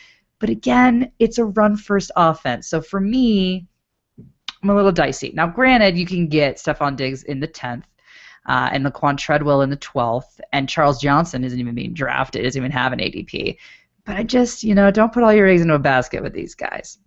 But 0.40 0.50
again, 0.50 1.12
it's 1.20 1.38
a 1.38 1.44
run 1.44 1.76
first 1.76 2.10
offense. 2.16 2.66
So 2.66 2.80
for 2.80 2.98
me, 3.00 3.68
I'm 4.62 4.70
a 4.70 4.74
little 4.74 4.92
dicey. 4.92 5.32
Now, 5.34 5.46
granted, 5.46 5.96
you 5.96 6.06
can 6.06 6.28
get 6.28 6.56
Stefon 6.56 6.96
Diggs 6.96 7.22
in 7.24 7.38
the 7.38 7.48
10th 7.48 7.84
uh, 8.46 8.70
and 8.72 8.84
Laquan 8.84 9.16
Treadwell 9.16 9.62
in 9.62 9.70
the 9.70 9.76
12th, 9.76 10.40
and 10.52 10.68
Charles 10.68 11.00
Johnson 11.00 11.44
isn't 11.44 11.58
even 11.60 11.74
being 11.74 11.94
drafted, 11.94 12.42
doesn't 12.42 12.60
even 12.60 12.72
have 12.72 12.92
an 12.92 12.98
ADP. 12.98 13.56
But 14.04 14.16
I 14.16 14.24
just, 14.24 14.64
you 14.64 14.74
know, 14.74 14.90
don't 14.90 15.12
put 15.12 15.22
all 15.22 15.32
your 15.32 15.46
eggs 15.46 15.62
into 15.62 15.74
a 15.74 15.78
basket 15.78 16.22
with 16.22 16.32
these 16.32 16.54
guys. 16.56 16.98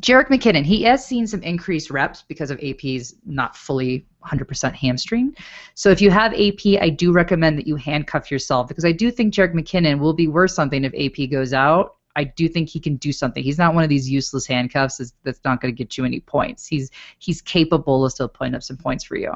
Jerick 0.00 0.28
McKinnon, 0.28 0.64
he 0.64 0.82
has 0.84 1.04
seen 1.04 1.26
some 1.26 1.42
increased 1.42 1.90
reps 1.90 2.22
because 2.22 2.50
of 2.50 2.60
AP's 2.62 3.16
not 3.26 3.56
fully 3.56 4.06
100% 4.24 4.72
hamstring. 4.72 5.34
So 5.74 5.90
if 5.90 6.00
you 6.00 6.10
have 6.10 6.32
AP, 6.34 6.80
I 6.80 6.90
do 6.90 7.12
recommend 7.12 7.58
that 7.58 7.66
you 7.66 7.76
handcuff 7.76 8.30
yourself 8.30 8.68
because 8.68 8.84
I 8.84 8.92
do 8.92 9.10
think 9.10 9.34
Jerick 9.34 9.54
McKinnon 9.54 9.98
will 9.98 10.14
be 10.14 10.28
worth 10.28 10.52
something 10.52 10.84
if 10.84 10.92
AP 10.94 11.30
goes 11.30 11.52
out. 11.52 11.96
I 12.14 12.24
do 12.24 12.48
think 12.48 12.68
he 12.68 12.80
can 12.80 12.96
do 12.96 13.12
something. 13.12 13.42
He's 13.42 13.58
not 13.58 13.74
one 13.74 13.84
of 13.84 13.88
these 13.88 14.08
useless 14.10 14.46
handcuffs 14.46 14.98
that's- 14.98 15.40
not 15.44 15.60
going 15.60 15.72
to 15.72 15.76
get 15.76 15.96
you 15.96 16.04
any 16.04 16.20
points. 16.20 16.66
He's 16.66 16.90
he's 17.18 17.40
capable 17.40 18.04
of 18.04 18.12
still 18.12 18.28
putting 18.28 18.54
up 18.54 18.62
some 18.62 18.76
points 18.76 19.04
for 19.04 19.16
you. 19.16 19.32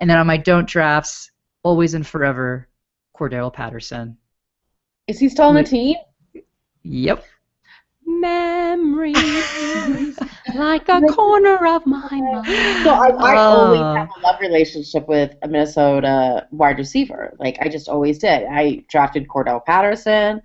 And 0.00 0.10
then 0.10 0.18
on 0.18 0.26
my 0.26 0.36
don't 0.36 0.68
drafts, 0.68 1.30
always 1.62 1.94
and 1.94 2.06
forever, 2.06 2.68
Cordarrelle 3.16 3.52
Patterson. 3.52 4.16
Is 5.06 5.20
he 5.20 5.28
still 5.28 5.46
on 5.46 5.54
the 5.54 5.62
team? 5.62 5.96
Yep. 6.82 7.24
Memories 8.08 9.44
like 10.54 10.88
a 10.88 11.02
corner 11.02 11.66
of 11.66 11.86
my 11.86 12.20
mind. 12.22 12.80
So 12.84 12.92
I, 12.94 13.08
I 13.34 13.42
always 13.46 13.86
Oh. 13.86 13.96
have 13.96 14.08
a 14.16 14.20
love 14.26 14.36
relationship 14.40 15.06
with 15.08 15.34
a 15.42 15.48
Minnesota 15.48 16.46
wide 16.50 16.78
receiver. 16.78 17.34
Like 17.38 17.58
I 17.60 17.68
just 17.68 17.88
always 17.88 18.18
did. 18.18 18.44
I 18.50 18.84
drafted 18.88 19.28
Cordarrelle 19.28 19.64
Patterson, 19.64 20.40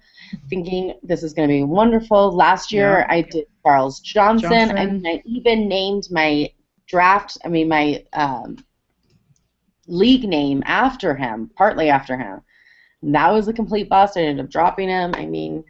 thinking 0.50 0.94
this 1.04 1.24
is 1.24 1.34
going 1.34 1.48
to 1.48 1.54
be 1.54 1.64
wonderful. 1.64 2.32
Last 2.36 2.72
year 2.72 3.06
Yeah. 3.06 3.10
I 3.10 3.22
did 3.22 3.46
Charles 3.66 4.00
Johnson. 4.02 4.72
I 4.78 4.86
mean, 4.88 5.06
I 5.08 5.22
even 5.26 5.68
named 5.68 6.04
my 6.12 6.50
draft. 6.88 7.38
I 7.46 7.50
mean, 7.50 7.68
my 7.70 8.04
um, 8.14 8.58
league 9.88 10.28
name 10.28 10.64
after 10.66 11.16
him, 11.16 11.50
partly 11.56 11.90
after 11.90 12.18
him. 12.18 12.42
And 13.02 13.16
that 13.16 13.32
was 13.32 13.48
a 13.48 13.54
complete 13.54 13.90
bust. 13.90 14.18
I 14.18 14.22
ended 14.22 14.46
up 14.46 14.52
dropping 14.52 14.90
him. 14.90 15.14
I 15.16 15.26
mean, 15.26 15.64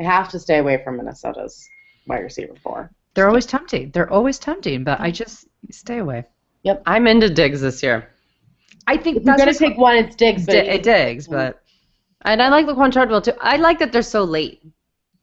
I 0.00 0.04
have 0.04 0.28
to 0.30 0.38
stay 0.38 0.58
away 0.58 0.82
from 0.82 0.96
Minnesota's 0.96 1.68
wide 2.06 2.20
receiver 2.20 2.54
four. 2.62 2.90
They're 3.14 3.28
always 3.28 3.46
tempting. 3.46 3.90
They're 3.90 4.10
always 4.10 4.38
tempting, 4.38 4.82
but 4.84 5.00
I 5.00 5.10
just 5.10 5.46
stay 5.70 5.98
away. 5.98 6.24
Yep. 6.62 6.82
I'm 6.86 7.06
into 7.06 7.28
Diggs 7.28 7.60
this 7.60 7.82
year. 7.82 8.08
I 8.86 8.96
think 8.96 9.18
If 9.18 9.24
you're 9.24 9.36
going 9.36 9.52
to 9.52 9.58
take 9.58 9.76
one, 9.76 9.96
it's 9.96 10.16
Diggs. 10.16 10.46
But 10.46 10.52
Di- 10.52 10.68
it 10.68 10.82
Diggs, 10.82 11.28
but 11.28 11.62
And 12.22 12.42
I 12.42 12.48
like 12.48 12.66
Laquan 12.66 12.92
Treadwell 12.92 13.20
too. 13.20 13.32
I 13.40 13.56
like 13.56 13.78
that 13.80 13.92
they're 13.92 14.02
so 14.02 14.24
late. 14.24 14.62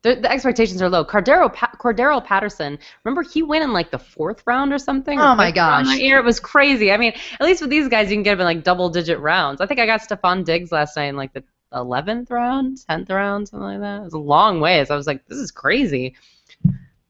The, 0.03 0.15
the 0.15 0.31
expectations 0.31 0.81
are 0.81 0.89
low. 0.89 1.03
Cordarrelle, 1.03 1.51
pa- 1.53 1.71
Cordarrelle 1.79 2.23
Patterson, 2.23 2.77
remember 3.03 3.23
he 3.23 3.41
went 3.41 3.63
in 3.63 3.73
like 3.73 3.89
the 3.89 3.97
fourth 3.99 4.43
round 4.45 4.71
or 4.71 4.77
something? 4.77 5.17
or 5.19 5.23
Oh 5.23 5.35
my 5.35 5.47
fifth 5.47 5.57
round 5.57 5.85
gosh. 5.87 5.95
That 5.95 6.03
year 6.03 6.19
it 6.19 6.23
was 6.25 6.39
crazy. 6.39 6.91
I 6.91 6.97
mean, 6.97 7.13
at 7.39 7.41
least 7.41 7.61
with 7.61 7.71
these 7.71 7.87
guys, 7.87 8.09
you 8.09 8.15
can 8.15 8.23
get 8.23 8.31
them 8.37 8.41
in 8.41 8.45
like 8.57 8.63
double 8.63 8.89
digit 8.89 9.19
rounds. 9.19 9.59
I 9.59 9.65
think 9.65 9.79
I 9.79 9.85
got 9.87 10.01
Stefon 10.01 10.45
Diggs 10.45 10.71
last 10.71 10.95
night 10.95 11.05
in 11.07 11.15
like 11.15 11.33
the 11.33 11.43
11th 11.73 12.29
round, 12.31 12.77
10th 12.89 13.09
round, 13.09 13.47
something 13.47 13.67
like 13.67 13.79
that. 13.81 14.01
It 14.01 14.03
was 14.05 14.13
a 14.13 14.19
long 14.19 14.59
ways. 14.59 14.89
I 14.89 14.95
was 14.95 15.07
like, 15.07 15.25
this 15.27 15.37
is 15.37 15.51
crazy. 15.51 16.15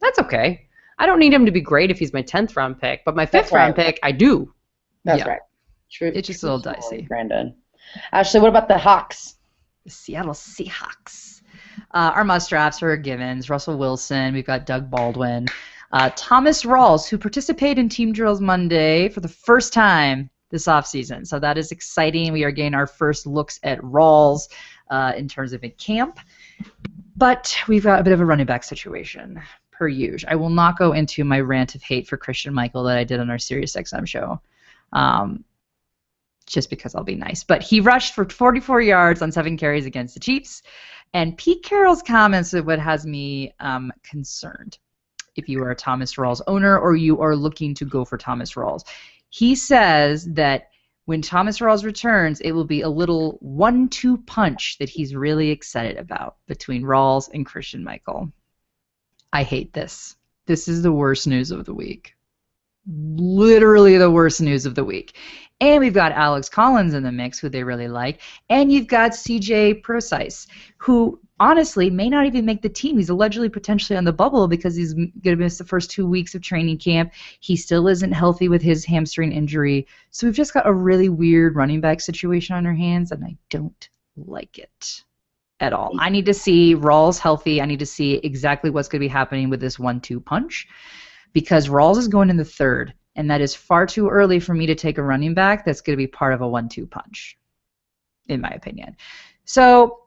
That's 0.01 0.20
okay. 0.20 0.68
I 0.99 1.05
don't 1.05 1.20
need 1.20 1.34
him 1.34 1.45
to 1.45 1.51
be 1.51 1.62
great 1.62 1.91
if 1.91 1.99
he's 1.99 2.14
my 2.14 2.24
10th 2.24 2.55
round 2.55 2.80
pick, 2.80 3.03
but 3.05 3.16
my 3.16 3.26
That's 3.26 3.47
fifth 3.49 3.53
round 3.53 3.78
right. 3.78 3.86
pick, 3.88 3.99
I 4.03 4.12
do. 4.12 4.53
That's 5.05 5.20
Yeah. 5.20 5.30
right. 5.30 5.41
True. 5.91 6.12
It's 6.14 6.28
just 6.28 6.43
a 6.43 6.45
little 6.47 6.60
dicey. 6.60 7.03
Brandon. 7.08 7.55
Ashley, 8.12 8.39
what 8.41 8.49
about 8.49 8.68
the 8.68 8.78
Hawks? 8.78 9.36
the 9.86 9.91
Seattle 9.91 10.34
Seahawks. 10.34 11.41
Uh, 11.93 12.12
our 12.14 12.26
must 12.26 12.49
drafts 12.49 12.84
are 12.84 12.97
Givens, 12.97 13.49
Russell 13.49 13.78
Wilson. 13.78 14.34
We've 14.34 14.45
got 14.45 14.66
Doug 14.66 14.89
Baldwin, 14.89 15.47
uh, 15.93 16.10
Thomas 16.18 16.64
Rawls, 16.64 17.08
who 17.08 17.18
participated 17.18 17.78
in 17.78 17.88
Team 17.88 18.12
Drills 18.12 18.41
Monday 18.41 19.08
for 19.08 19.22
the 19.22 19.30
first 19.30 19.72
time 19.72 20.30
this 20.50 20.66
offseason. 20.66 21.28
So 21.28 21.39
that 21.39 21.58
is 21.58 21.72
exciting. 21.72 22.34
We 22.34 22.43
are 22.43 22.52
getting 22.52 22.74
our 22.74 22.88
first 22.88 23.26
looks 23.26 23.60
at 23.64 23.80
Rawls 23.82 24.50
uh, 24.89 25.14
in 25.18 25.28
terms 25.28 25.54
of 25.54 25.64
in 25.64 25.72
camp. 25.72 26.20
But 27.16 27.58
we've 27.68 27.84
got 27.84 28.00
a 28.00 28.04
bit 28.04 28.14
of 28.14 28.22
a 28.22 28.26
running 28.26 28.45
back 28.45 28.64
situation, 28.64 29.41
per 29.72 29.88
usual. 29.88 30.30
I 30.32 30.36
will 30.36 30.50
not 30.50 30.78
go 30.78 30.93
into 30.93 31.24
my 31.24 31.39
rant 31.39 31.76
of 31.76 31.82
hate 31.82 32.08
for 32.08 32.18
Christine 32.18 32.54
Michael 32.54 32.84
that 32.84 32.98
I 32.98 33.04
did 33.04 33.20
on 33.20 33.30
our 33.30 33.38
SiriusXM 33.38 34.08
show. 34.08 34.39
Um, 34.93 35.43
just 36.45 36.70
because 36.70 36.95
I'll 36.95 37.04
be 37.04 37.16
nice. 37.16 37.43
But 37.43 37.62
he 37.62 37.82
rushed 37.82 38.16
for 38.16 38.28
44 38.28 38.82
yards 38.82 39.22
on 39.22 39.32
seven 39.32 39.58
carries 39.58 39.86
against 39.86 40.14
the 40.14 40.20
Chiefs. 40.20 40.64
And 41.14 41.38
Pete 41.38 41.64
Carroll's 41.64 42.02
comments 42.02 42.54
are 42.54 42.64
what 42.64 42.80
has 42.80 43.06
me 43.06 43.54
um, 43.60 43.91
concerned. 44.04 44.78
If 45.36 45.48
you 45.48 45.62
are 45.62 45.72
a 45.72 45.76
Thomas 45.76 46.16
Rawls 46.16 46.41
owner 46.48 46.80
or 46.80 46.95
you 46.95 47.22
are 47.22 47.36
looking 47.36 47.76
to 47.76 47.86
go 47.86 48.04
for 48.04 48.18
Thomas 48.18 48.54
Rawls, 48.54 48.84
he 49.30 49.55
says 49.55 50.25
that 50.34 50.69
when 51.05 51.21
Thomas 51.21 51.59
Rawls 51.59 51.86
returns, 51.86 52.41
it 52.41 52.51
will 52.51 52.65
be 52.65 52.82
a 52.82 52.89
little 52.89 53.38
one-two 53.39 54.17
punch 54.17 54.78
that 54.80 54.89
he's 54.89 55.15
really 55.15 55.49
excited 55.49 55.97
about 55.97 56.36
between 56.47 56.84
Rawls 56.84 57.30
and 57.34 57.45
Christine 57.45 57.84
Michael. 57.84 58.32
I 59.32 59.43
hate 59.43 59.71
this. 59.73 60.17
This 60.47 60.67
is 60.67 60.82
the 60.82 60.91
worst 60.91 61.28
news 61.28 61.51
of 61.51 61.65
the 61.65 61.73
week. 61.73 62.15
Literally 62.88 63.97
the 63.97 64.11
worst 64.11 64.41
news 64.41 64.65
of 64.65 64.75
the 64.75 64.84
week. 64.84 65.15
And 65.60 65.80
we've 65.80 65.93
got 65.93 66.12
Alex 66.12 66.49
Collins 66.49 66.93
in 66.93 67.03
the 67.03 67.12
mix, 67.12 67.39
who 67.39 67.49
they 67.49 67.64
really 67.64 67.88
like. 67.88 68.22
And 68.49 68.72
you've 68.72 68.88
got 68.88 69.12
CJ 69.12 69.82
Prosise, 69.82 70.45
who 70.78 71.20
honestly 71.39 71.89
may 71.89 72.10
not 72.10 72.26
even 72.26 72.45
make 72.45 72.62
the 72.62 72.70
team. 72.70 72.97
He's 72.97 73.10
allegedly 73.10 73.49
potentially 73.49 73.97
on 73.97 74.03
the 74.03 74.14
bubble 74.14 74.47
because 74.47 74.76
he's 74.76 74.93
going 74.93 75.12
to 75.24 75.36
miss 75.36 75.58
the 75.58 75.66
first 75.66 75.89
two 75.89 76.08
weeks 76.08 76.36
of 76.36 76.41
training 76.41 76.78
camp. 76.78 77.12
He 77.39 77.55
still 77.55 77.88
isn't 77.88 78.12
healthy 78.12 78.49
with 78.49 78.62
his 78.62 78.86
hamstring 78.86 79.32
injury. 79.32 79.88
So 80.12 80.28
we've 80.28 80.36
just 80.36 80.53
got 80.53 80.68
a 80.68 80.74
really 80.74 81.10
weird 81.10 81.55
running 81.55 81.82
back 81.82 82.01
situation 82.01 82.55
on 82.55 82.66
our 82.66 82.74
hands, 82.74 83.12
and 83.12 83.24
I 83.24 83.36
don't 83.49 83.89
like 84.16 84.60
it 84.60 85.03
at 85.60 85.74
all. 85.74 85.95
I 85.99 86.10
need 86.10 86.26
to 86.26 86.34
see 86.34 86.76
Rawls 86.76 87.20
healthy. 87.20 87.62
I 87.62 87.66
need 87.66 87.80
to 87.80 87.86
see 87.86 88.16
exactly 88.18 88.70
what's 88.70 88.88
going 88.88 88.99
to 88.99 89.05
be 89.05 89.12
happening 89.12 89.49
with 89.49 89.60
this 89.60 89.80
one-two 89.80 90.20
punch 90.20 90.68
because 91.34 91.68
Rawls 91.68 91.97
is 91.97 92.08
going 92.08 92.30
in 92.30 92.38
the 92.38 92.45
third, 92.45 92.93
and 93.18 93.30
that 93.30 93.41
is 93.41 93.53
far 93.53 93.86
too 93.86 94.07
early 94.07 94.39
for 94.39 94.53
me 94.53 94.65
to 94.65 94.76
take 94.76 94.97
a 94.97 95.03
running 95.03 95.34
back 95.34 95.65
that's 95.65 95.82
going 95.82 95.93
to 95.93 95.97
be 95.97 96.07
part 96.07 96.34
of 96.34 96.41
a 96.41 96.47
one-two 96.47 96.88
punch, 96.88 97.38
in 98.28 98.39
my 98.39 98.49
opinion. 98.49 98.95
So 99.43 100.03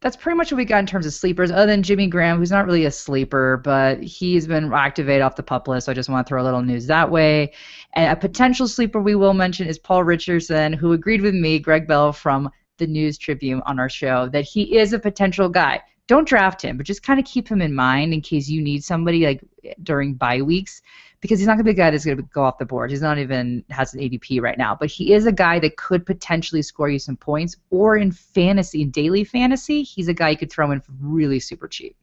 that's 0.00 0.16
pretty 0.16 0.36
much 0.36 0.52
what 0.52 0.58
we 0.58 0.64
got 0.64 0.78
in 0.78 0.86
terms 0.86 1.06
of 1.06 1.12
sleepers, 1.14 1.50
other 1.50 1.66
than 1.66 1.82
Jimmy 1.82 2.06
Graham, 2.06 2.38
who's 2.38 2.50
not 2.50 2.66
really 2.66 2.84
a 2.84 2.90
sleeper, 2.90 3.56
but 3.64 4.00
he's 4.02 4.46
been 4.46 4.72
activated 4.72 5.22
off 5.22 5.36
the 5.36 5.42
pup 5.42 5.66
list. 5.66 5.86
So 5.86 5.92
I 5.92 5.94
just 5.94 6.08
want 6.08 6.26
to 6.26 6.28
throw 6.28 6.42
a 6.42 6.44
little 6.44 6.62
news 6.62 6.86
that 6.86 7.10
way. 7.10 7.52
And 7.94 8.12
a 8.12 8.16
potential 8.16 8.68
sleeper 8.68 9.00
we 9.00 9.14
will 9.14 9.34
mention 9.34 9.66
is 9.66 9.78
Paul 9.78 10.04
Richardson, 10.04 10.72
who 10.72 10.92
agreed 10.92 11.22
with 11.22 11.34
me, 11.34 11.58
Gregg 11.58 11.88
Bell 11.88 12.12
from 12.12 12.50
the 12.78 12.86
News 12.86 13.16
Tribune 13.16 13.62
on 13.64 13.80
our 13.80 13.88
show, 13.88 14.28
that 14.28 14.44
he 14.44 14.76
is 14.76 14.92
a 14.92 14.98
potential 14.98 15.48
guy. 15.48 15.82
Don't 16.08 16.28
draft 16.28 16.62
him, 16.62 16.76
but 16.76 16.86
just 16.86 17.02
kind 17.02 17.18
of 17.18 17.26
keep 17.26 17.48
him 17.48 17.62
in 17.62 17.74
mind 17.74 18.12
in 18.12 18.20
case 18.20 18.48
you 18.48 18.60
need 18.60 18.84
somebody 18.84 19.24
like 19.24 19.40
during 19.82 20.14
bye 20.14 20.42
weeks, 20.42 20.82
because 21.20 21.38
he's 21.38 21.46
not 21.46 21.54
going 21.54 21.64
to 21.64 21.64
be 21.64 21.70
a 21.70 21.74
guy 21.74 21.90
that's 21.90 22.04
going 22.04 22.16
to 22.16 22.22
go 22.24 22.44
off 22.44 22.58
the 22.58 22.64
board. 22.64 22.90
He's 22.90 23.02
not 23.02 23.18
even 23.18 23.64
has 23.70 23.94
an 23.94 24.00
ADP 24.00 24.40
right 24.40 24.58
now, 24.58 24.76
but 24.78 24.90
he 24.90 25.12
is 25.12 25.26
a 25.26 25.32
guy 25.32 25.58
that 25.60 25.76
could 25.76 26.04
potentially 26.04 26.62
score 26.62 26.88
you 26.88 26.98
some 26.98 27.16
points. 27.16 27.56
Or 27.70 27.96
in 27.96 28.12
fantasy, 28.12 28.82
in 28.82 28.90
daily 28.90 29.24
fantasy, 29.24 29.82
he's 29.82 30.08
a 30.08 30.14
guy 30.14 30.30
you 30.30 30.36
could 30.36 30.52
throw 30.52 30.70
in 30.70 30.82
really 31.00 31.40
super 31.40 31.68
cheap. 31.68 31.96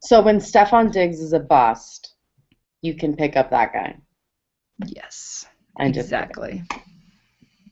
So 0.00 0.22
when 0.22 0.38
Stefon 0.38 0.92
Diggs 0.92 1.20
is 1.20 1.32
a 1.32 1.40
bust, 1.40 2.14
you 2.80 2.94
can 2.94 3.16
pick 3.16 3.36
up 3.36 3.50
that 3.50 3.72
guy. 3.72 3.96
Yes, 4.86 5.46
I'm 5.78 5.88
exactly, 5.88 6.64
kidding. 6.70 6.84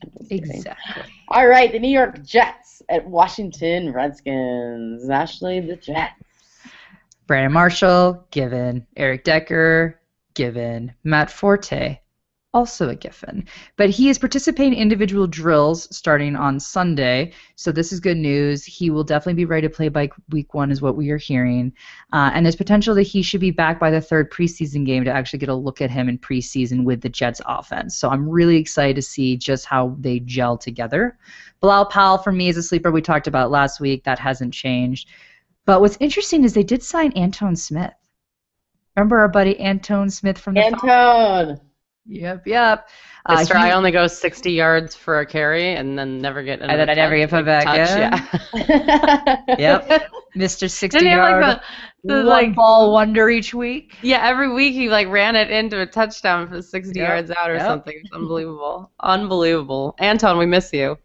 I'm 0.03 0.11
just 0.19 0.29
kidding. 0.29 0.51
exactly. 0.51 1.03
All 1.29 1.47
right, 1.47 1.73
the 1.73 1.79
New 1.79 1.91
York 1.91 2.23
Jets 2.23 2.83
at 2.91 3.07
Washington 3.07 3.93
Redskins. 3.93 5.09
Ashley, 5.09 5.61
the 5.61 5.77
Jets. 5.77 6.15
Brandon 7.27 7.53
Marshall, 7.53 8.27
given. 8.31 8.87
Eric 8.97 9.25
Decker, 9.25 10.01
given. 10.39 10.95
Matt 11.03 11.33
Forte, 11.33 11.99
also 12.55 12.89
a 12.89 12.95
given. 12.95 13.45
But 13.77 13.91
he 13.91 14.09
is 14.09 14.21
participating 14.21 14.73
in 14.73 14.79
individual 14.79 15.27
drills 15.27 15.95
starting 15.95 16.37
on 16.37 16.61
Sunday, 16.61 17.33
so 17.57 17.73
this 17.73 17.93
is 17.93 17.99
good 17.99 18.17
news. 18.17 18.65
He 18.65 18.89
will 18.89 19.03
definitely 19.03 19.35
be 19.35 19.47
ready 19.47 19.67
to 19.67 19.75
play 19.75 19.89
by 19.89 20.09
week 20.31 20.55
one, 20.55 20.71
is 20.71 20.81
what 20.81 20.97
we 20.97 21.11
are 21.11 21.19
hearing. 21.19 21.73
Uh, 22.13 22.31
and 22.33 22.47
there's 22.47 22.55
potential 22.55 22.95
that 22.95 23.03
he 23.03 23.21
should 23.21 23.41
be 23.41 23.51
back 23.51 23.81
by 23.81 23.91
the 23.91 24.01
third 24.01 24.31
preseason 24.31 24.87
game 24.87 25.05
to 25.05 25.11
actually 25.11 25.41
get 25.41 25.49
a 25.49 25.55
look 25.55 25.83
at 25.83 25.91
him 25.91 26.09
in 26.09 26.17
preseason 26.17 26.85
with 26.85 27.01
the 27.01 27.09
Jets 27.09 27.41
offense. 27.45 27.97
So 27.97 28.09
I'm 28.09 28.29
really 28.29 28.59
excited 28.59 28.95
to 28.95 29.03
see 29.03 29.37
just 29.37 29.67
how 29.67 29.97
they 29.99 30.21
gel 30.21 30.57
together. 30.57 31.19
Bilal 31.61 31.87
Powell, 31.87 32.19
for 32.19 32.31
me, 32.31 32.49
is 32.49 32.57
a 32.57 32.63
sleeper 32.63 32.93
we 32.93 33.03
talked 33.03 33.27
about 33.27 33.51
last 33.51 33.81
week. 33.81 34.05
That 34.05 34.21
hasn't 34.21 34.55
changed. 34.55 35.09
But 35.67 35.81
what's 35.81 35.99
interesting 35.99 36.45
is 36.45 36.55
they 36.55 36.63
did 36.63 36.85
sign 36.85 37.13
Antone 37.17 37.57
Smith. 37.57 37.93
Remember 38.99 39.21
our 39.21 39.29
buddy 39.29 39.57
Antone 39.61 40.11
Smith 40.11 40.37
from 40.39 40.55
the 40.55 40.65
Antone. 40.65 41.61
Yep, 42.07 42.47
yep. 42.49 42.89
Uh, 43.27 43.37
Mister, 43.37 43.57
he- 43.57 43.65
I 43.65 43.71
only 43.73 43.93
go 43.93 44.09
60 44.09 44.51
yards 44.51 44.97
for 44.97 45.21
a 45.21 45.27
carry 45.27 45.75
and 45.77 45.97
then 45.97 46.19
never 46.19 46.43
get 46.43 46.61
another 46.61 46.79
then 46.79 46.91
I 46.91 46.95
never 46.95 47.17
get 47.17 47.31
put 47.31 47.45
back 47.45 47.65
touch. 47.65 47.91
in. 47.91 48.67
Yeah. 48.69 49.37
Yep. 49.59 50.11
Mr. 50.37 50.69
60 50.69 50.89
Didn't 50.89 51.05
he 51.05 51.11
have 51.11 51.19
yard 51.31 51.43
like 51.43 51.61
the, 52.03 52.09
the 52.09 52.15
one 52.17 52.27
like 52.27 52.55
ball 52.57 52.93
wonder 52.93 53.29
each 53.31 53.55
week. 53.55 53.97
yeah 54.03 54.27
every 54.27 54.53
week 54.53 54.73
he 54.75 54.89
like 54.89 55.07
ran 55.09 55.37
it 55.37 55.51
into 55.51 55.81
a 55.81 55.87
touchdown 55.87 56.49
for 56.49 56.61
60 56.61 56.99
Yep, 56.99 57.09
yards 57.09 57.31
out 57.31 57.51
or 57.51 57.55
yep. 57.55 57.67
something. 57.67 58.01
It's 58.03 58.13
unbelievable, 58.13 58.91
unbelievable. 59.01 59.95
Anton, 59.99 60.39
we 60.39 60.47
miss 60.47 60.73
you. 60.73 60.99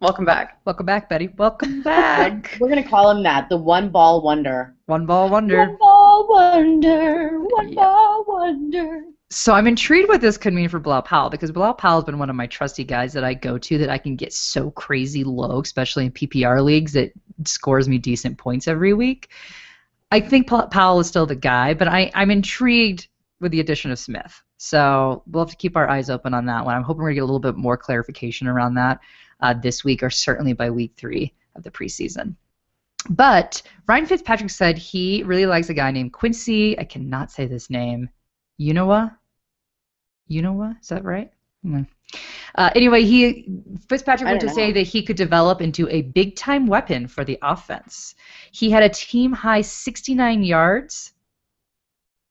Welcome 0.00 0.24
back. 0.24 0.60
Welcome 0.64 0.86
back, 0.86 1.10
Betty. 1.10 1.28
Welcome 1.36 1.82
back. 1.82 2.56
We're 2.60 2.70
gonna 2.70 2.88
call 2.88 3.10
him 3.10 3.22
that, 3.24 3.48
the 3.50 3.56
one 3.58 3.90
ball 3.90 4.22
wonder. 4.22 4.74
one 4.86 5.04
ball 5.04 5.28
wonder. 5.28 5.58
One 5.58 5.76
ball 5.78 5.89
wonder. 6.28 7.40
One 7.40 7.68
Yep. 7.68 7.76
ball 7.76 8.24
wonder. 8.26 9.04
So 9.30 9.52
I'm 9.52 9.66
intrigued 9.68 10.08
what 10.08 10.20
this 10.20 10.36
could 10.36 10.52
mean 10.52 10.68
for 10.68 10.80
Bilal 10.80 11.02
Powell 11.02 11.30
because 11.30 11.52
Bilal 11.52 11.74
Powell 11.74 11.98
has 11.98 12.04
been 12.04 12.18
one 12.18 12.30
of 12.30 12.36
my 12.36 12.46
trusty 12.48 12.82
guys 12.82 13.12
that 13.12 13.22
I 13.22 13.34
go 13.34 13.58
to 13.58 13.78
that 13.78 13.88
I 13.88 13.96
can 13.98 14.16
get 14.16 14.32
so 14.32 14.72
crazy 14.72 15.22
low, 15.22 15.60
especially 15.60 16.06
in 16.06 16.12
PPR 16.12 16.62
leagues, 16.64 16.92
that 16.94 17.12
scores 17.44 17.88
me 17.88 17.98
decent 17.98 18.38
points 18.38 18.66
every 18.66 18.92
week. 18.92 19.28
I 20.10 20.20
think 20.20 20.48
Paul- 20.48 20.66
Powell 20.66 20.98
is 20.98 21.06
still 21.06 21.26
the 21.26 21.36
guy, 21.36 21.74
but 21.74 21.86
I, 21.86 22.10
I'm 22.14 22.32
intrigued 22.32 23.06
with 23.40 23.52
the 23.52 23.60
addition 23.60 23.92
of 23.92 23.98
Smith. 24.00 24.42
So 24.56 25.22
we'll 25.26 25.44
have 25.44 25.50
to 25.50 25.56
keep 25.56 25.76
our 25.76 25.88
eyes 25.88 26.10
open 26.10 26.34
on 26.34 26.46
that 26.46 26.64
one. 26.64 26.74
I'm 26.74 26.82
hoping 26.82 26.98
we're 27.02 27.10
going 27.10 27.14
to 27.14 27.20
get 27.20 27.22
a 27.22 27.32
little 27.32 27.38
bit 27.38 27.56
more 27.56 27.76
clarification 27.76 28.48
around 28.48 28.74
that 28.74 28.98
uh, 29.40 29.54
this 29.54 29.84
week 29.84 30.02
or 30.02 30.10
certainly 30.10 30.52
by 30.52 30.70
week 30.70 30.92
three 30.96 31.32
of 31.54 31.62
the 31.62 31.70
preseason. 31.70 32.34
But 33.08 33.62
Ryan 33.86 34.06
Fitzpatrick 34.06 34.50
said 34.50 34.76
he 34.76 35.22
really 35.22 35.46
likes 35.46 35.70
a 35.70 35.74
guy 35.74 35.90
named 35.90 36.12
Quincy. 36.12 36.78
I 36.78 36.84
cannot 36.84 37.30
say 37.30 37.46
this 37.46 37.70
name. 37.70 38.08
Unowa? 38.60 39.16
Unowa? 40.30 40.80
Is 40.80 40.88
that 40.88 41.04
right? 41.04 41.30
Hmm. 41.62 41.82
Uh, 42.54 42.70
anyway, 42.74 43.04
he 43.04 43.46
Fitzpatrick 43.88 44.28
went 44.28 44.40
to 44.40 44.46
don't 44.46 44.54
say 44.54 44.72
that 44.72 44.82
he 44.82 45.02
could 45.02 45.16
develop 45.16 45.60
into 45.60 45.88
a 45.88 46.02
big 46.02 46.36
time 46.36 46.66
weapon 46.66 47.06
for 47.06 47.24
the 47.24 47.38
offense. 47.42 48.14
He 48.50 48.70
had 48.70 48.82
a 48.82 48.88
team 48.88 49.32
high 49.32 49.60
69 49.60 50.42
yards 50.42 51.12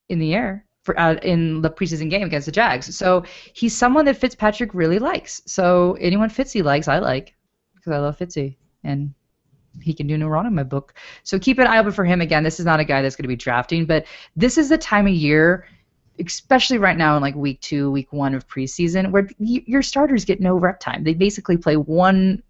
in 0.09 0.19
the 0.19 0.33
air 0.33 0.65
for 0.83 0.99
uh, 0.99 1.15
in 1.15 1.61
the 1.61 1.69
preseason 1.69 2.09
game 2.09 2.23
against 2.23 2.45
the 2.47 2.51
Jags. 2.51 2.95
So 2.95 3.23
he's 3.53 3.75
someone 3.75 4.05
that 4.05 4.17
Fitzpatrick 4.17 4.73
really 4.73 4.99
likes. 4.99 5.41
So 5.45 5.97
anyone 5.99 6.29
Fitzy 6.29 6.63
likes, 6.63 6.87
I 6.87 6.99
like 6.99 7.35
because 7.75 7.93
I 7.93 7.99
love 7.99 8.17
Fitzy 8.17 8.57
and 8.83 9.13
he 9.81 9.93
can 9.93 10.07
do 10.07 10.17
no 10.17 10.27
wrong 10.27 10.45
in 10.45 10.55
my 10.55 10.63
book. 10.63 10.93
So 11.23 11.39
keep 11.39 11.59
an 11.59 11.67
eye 11.67 11.77
open 11.77 11.91
for 11.91 12.05
him 12.05 12.21
again. 12.21 12.43
This 12.43 12.59
is 12.59 12.65
not 12.65 12.79
a 12.79 12.85
guy 12.85 13.01
that's 13.01 13.15
going 13.15 13.23
to 13.23 13.29
be 13.29 13.35
drafting, 13.35 13.85
but 13.85 14.05
this 14.35 14.57
is 14.57 14.69
the 14.69 14.77
time 14.77 15.07
of 15.07 15.13
year, 15.13 15.67
especially 16.19 16.77
right 16.77 16.97
now 16.97 17.15
in 17.15 17.21
like 17.21 17.35
week 17.35 17.61
two, 17.61 17.91
week 17.91 18.11
one 18.11 18.33
of 18.35 18.47
preseason, 18.47 19.11
where 19.11 19.29
your 19.39 19.81
starters 19.81 20.25
get 20.25 20.41
no 20.41 20.55
rep 20.55 20.79
time. 20.79 21.03
They 21.03 21.13
basically 21.13 21.57
play 21.57 21.77
one 21.77 22.43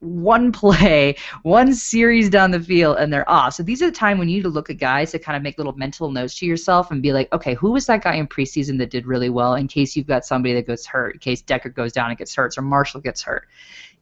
one 0.00 0.50
play, 0.50 1.14
one 1.42 1.74
series 1.74 2.30
down 2.30 2.50
the 2.50 2.60
field, 2.60 2.96
and 2.98 3.12
they're 3.12 3.28
off. 3.28 3.54
So 3.54 3.62
these 3.62 3.82
are 3.82 3.86
the 3.86 3.96
time 3.96 4.18
when 4.18 4.28
you 4.28 4.36
need 4.36 4.44
to 4.44 4.48
look 4.48 4.70
at 4.70 4.78
guys 4.78 5.12
to 5.12 5.18
kind 5.18 5.36
of 5.36 5.42
make 5.42 5.58
little 5.58 5.74
mental 5.74 6.10
notes 6.10 6.38
to 6.38 6.46
yourself 6.46 6.90
and 6.90 7.02
be 7.02 7.12
like, 7.12 7.30
okay, 7.32 7.54
who 7.54 7.72
was 7.72 7.86
that 7.86 8.02
guy 8.02 8.14
in 8.14 8.26
preseason 8.26 8.78
that 8.78 8.90
did 8.90 9.06
really 9.06 9.28
well? 9.28 9.54
In 9.54 9.68
case 9.68 9.94
you've 9.94 10.06
got 10.06 10.24
somebody 10.24 10.54
that 10.54 10.66
gets 10.66 10.86
hurt, 10.86 11.14
in 11.14 11.20
case 11.20 11.42
Decker 11.42 11.68
goes 11.68 11.92
down 11.92 12.08
and 12.08 12.18
gets 12.18 12.34
hurt, 12.34 12.56
or 12.56 12.62
Marshall 12.62 13.02
gets 13.02 13.22
hurt. 13.22 13.46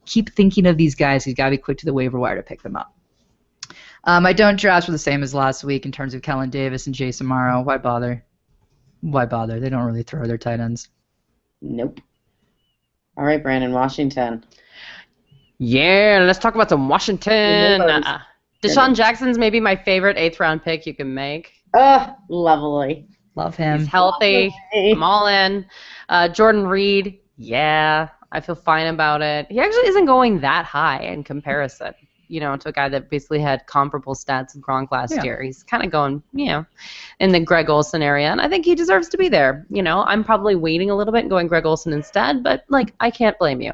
Keep 0.08 0.34
thinking 0.34 0.66
of 0.66 0.78
these 0.78 0.94
guys. 0.94 1.26
You've 1.26 1.36
got 1.36 1.46
to 1.46 1.50
be 1.50 1.58
quick 1.58 1.76
to 1.78 1.84
the 1.84 1.92
waiver 1.92 2.18
wire 2.18 2.36
to 2.36 2.42
pick 2.42 2.62
them 2.62 2.76
up. 2.76 2.94
Um, 4.04 4.24
I 4.24 4.32
don't 4.32 4.58
drafts 4.58 4.88
were 4.88 4.92
the 4.92 4.98
same 4.98 5.22
as 5.22 5.34
last 5.34 5.64
week 5.64 5.84
in 5.84 5.92
terms 5.92 6.14
of 6.14 6.22
Kellen 6.22 6.48
Davis 6.48 6.86
and 6.86 6.96
Jace 6.96 7.20
Amaro. 7.20 7.62
Why 7.62 7.76
bother? 7.76 8.24
Why 9.02 9.26
bother? 9.26 9.60
They 9.60 9.68
don't 9.68 9.84
really 9.84 10.02
throw 10.02 10.26
their 10.26 10.38
tight 10.38 10.60
ends. 10.60 10.88
Nope. 11.60 12.00
All 13.18 13.24
right, 13.24 13.42
Brandon, 13.42 13.72
Washington. 13.72 14.44
Yeah, 15.58 16.22
let's 16.22 16.38
talk 16.38 16.54
about 16.54 16.70
some 16.70 16.88
Washington. 16.88 17.82
Uh, 17.82 18.20
DeSean 18.62 18.94
Jackson's 18.94 19.36
maybe 19.36 19.60
my 19.60 19.76
favorite 19.76 20.16
eighth 20.16 20.40
round 20.40 20.62
pick 20.62 20.86
you 20.86 20.94
can 20.94 21.12
make. 21.12 21.52
Ugh, 21.74 22.10
lovely. 22.30 23.08
Love 23.34 23.56
him. 23.56 23.80
He's 23.80 23.88
healthy. 23.88 24.54
I'm 24.74 25.02
all 25.02 25.26
in. 25.26 25.66
Uh, 26.08 26.28
Jordan 26.28 26.66
Reed, 26.66 27.18
yeah, 27.36 28.08
I 28.32 28.40
feel 28.40 28.54
fine 28.54 28.86
about 28.86 29.22
it. 29.22 29.46
He 29.50 29.58
actually 29.60 29.88
isn't 29.88 30.04
going 30.04 30.40
that 30.40 30.64
high 30.64 31.00
in 31.00 31.24
comparison, 31.24 31.94
you 32.28 32.40
know, 32.40 32.56
to 32.56 32.68
a 32.68 32.72
guy 32.72 32.88
that 32.88 33.10
basically 33.10 33.40
had 33.40 33.66
comparable 33.66 34.14
stats 34.14 34.54
of 34.54 34.60
Gronk 34.60 34.90
last 34.90 35.14
Yeah. 35.16 35.24
year. 35.24 35.42
He's 35.42 35.62
kind 35.62 35.84
of 35.84 35.90
going, 35.90 36.22
you 36.32 36.46
know, 36.46 36.66
in 37.20 37.32
the 37.32 37.40
Greg 37.40 37.68
Olsen 37.70 38.02
area, 38.02 38.30
and 38.30 38.40
I 38.40 38.48
think 38.48 38.64
he 38.64 38.74
deserves 38.74 39.08
to 39.10 39.18
be 39.18 39.28
there. 39.28 39.66
You 39.70 39.82
know, 39.82 40.04
I'm 40.06 40.22
probably 40.24 40.54
waiting 40.54 40.90
a 40.90 40.96
little 40.96 41.12
bit 41.12 41.20
and 41.20 41.30
going 41.30 41.48
Greg 41.48 41.66
Olsen 41.66 41.92
instead, 41.92 42.42
but 42.42 42.64
like, 42.68 42.94
I 43.00 43.10
can't 43.10 43.38
blame 43.38 43.60
you. 43.60 43.72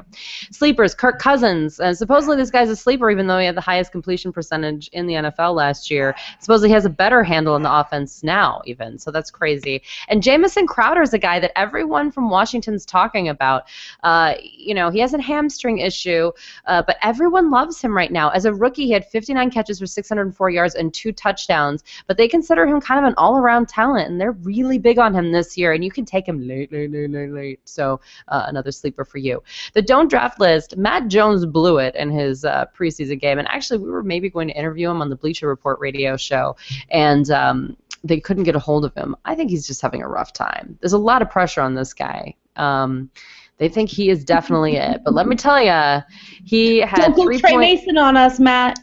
Sleepers, 0.51 0.95
Kirk 0.95 1.19
Cousins. 1.19 1.79
Uh, 1.79 1.93
supposedly 1.93 2.37
this 2.37 2.49
guy's 2.51 2.69
a 2.69 2.75
sleeper, 2.75 3.09
even 3.11 3.27
though 3.27 3.39
he 3.39 3.45
had 3.45 3.55
the 3.55 3.61
highest 3.61 3.91
completion 3.91 4.31
percentage 4.31 4.87
in 4.93 5.05
the 5.07 5.13
NFL 5.15 5.55
last 5.55 5.91
year. 5.91 6.15
Supposedly 6.39 6.69
he 6.69 6.73
has 6.73 6.85
a 6.85 6.89
better 6.89 7.23
handle 7.23 7.55
in 7.55 7.61
the 7.61 7.73
offense 7.73 8.23
now, 8.23 8.61
even. 8.65 8.97
So 8.97 9.11
that's 9.11 9.29
crazy. 9.31 9.81
And 10.07 10.23
Jamison 10.23 10.67
Crowder 10.67 11.01
is 11.01 11.13
a 11.13 11.17
guy 11.19 11.39
that 11.39 11.51
everyone 11.57 12.11
from 12.11 12.29
Washington's 12.29 12.85
talking 12.85 13.29
about. 13.29 13.63
Uh, 14.03 14.35
you 14.41 14.73
know, 14.73 14.89
he 14.89 14.99
has 14.99 15.13
a 15.13 15.21
hamstring 15.21 15.79
issue, 15.79 16.31
uh, 16.65 16.83
but 16.85 16.97
everyone 17.01 17.51
loves 17.51 17.81
him 17.81 17.95
right 17.95 18.11
now. 18.11 18.29
As 18.29 18.44
a 18.45 18.53
rookie, 18.53 18.85
he 18.85 18.91
had 18.91 19.05
59 19.05 19.49
catches 19.51 19.79
for 19.79 19.85
604 19.85 20.49
yards 20.49 20.75
and 20.75 20.93
two 20.93 21.11
touchdowns, 21.11 21.83
but 22.07 22.17
they 22.17 22.27
consider 22.27 22.65
him 22.65 22.79
kind 22.81 22.99
of 22.99 23.07
an 23.07 23.15
all-around 23.17 23.67
talent, 23.67 24.09
and 24.09 24.19
they're 24.19 24.31
really 24.31 24.77
big 24.77 24.99
on 24.99 25.13
him 25.13 25.31
this 25.31 25.57
year. 25.57 25.73
And 25.73 25.83
you 25.83 25.91
can 25.91 26.05
take 26.05 26.27
him 26.27 26.47
late, 26.47 26.71
late, 26.71 26.91
late, 26.91 27.09
late, 27.09 27.31
late. 27.31 27.59
So 27.65 27.99
uh, 28.27 28.45
another 28.47 28.71
sleeper 28.71 29.05
for 29.05 29.17
you. 29.17 29.43
The 29.73 29.81
don't 29.81 30.09
draft 30.09 30.39
list, 30.39 30.77
Matt 30.77 31.07
Jones 31.07 31.45
blew 31.45 31.77
it 31.77 31.95
in 31.95 32.09
his 32.09 32.45
uh, 32.45 32.65
preseason 32.77 33.19
game. 33.19 33.39
And 33.39 33.47
actually, 33.47 33.79
we 33.79 33.89
were 33.89 34.03
maybe 34.03 34.29
going 34.29 34.47
to 34.47 34.53
interview 34.53 34.89
him 34.89 35.01
on 35.01 35.09
the 35.09 35.15
Bleacher 35.15 35.47
Report 35.47 35.79
radio 35.79 36.17
show, 36.17 36.55
and 36.89 37.29
um, 37.31 37.77
they 38.03 38.19
couldn't 38.19 38.43
get 38.43 38.55
a 38.55 38.59
hold 38.59 38.85
of 38.85 38.93
him. 38.93 39.15
I 39.25 39.35
think 39.35 39.49
he's 39.49 39.67
just 39.67 39.81
having 39.81 40.01
a 40.01 40.07
rough 40.07 40.33
time. 40.33 40.77
There's 40.79 40.93
a 40.93 40.97
lot 40.97 41.21
of 41.21 41.29
pressure 41.29 41.61
on 41.61 41.75
this 41.75 41.93
guy. 41.93 42.35
Um, 42.55 43.09
they 43.57 43.69
think 43.69 43.89
he 43.89 44.09
is 44.09 44.23
definitely 44.23 44.75
it. 44.75 45.01
But 45.03 45.13
let 45.13 45.27
me 45.27 45.35
tell 45.35 45.61
you, 45.61 46.03
he 46.43 46.79
had 46.79 46.97
Don't 46.97 47.15
go 47.15 47.23
three 47.23 47.39
Tre 47.39 47.51
point. 47.51 47.61
Mason 47.61 47.97
on 47.97 48.17
us, 48.17 48.39
Matt. 48.39 48.79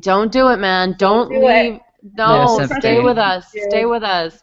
Don't 0.00 0.30
do 0.30 0.48
it, 0.48 0.58
man. 0.58 0.94
Don't, 0.98 1.30
do 1.30 1.46
it. 1.46 1.72
leave. 1.72 1.80
No, 2.16 2.58
No 2.58 2.66
stay 2.78 3.00
with 3.00 3.18
us. 3.18 3.46
Stay 3.68 3.86
with 3.86 4.02
us. 4.02 4.42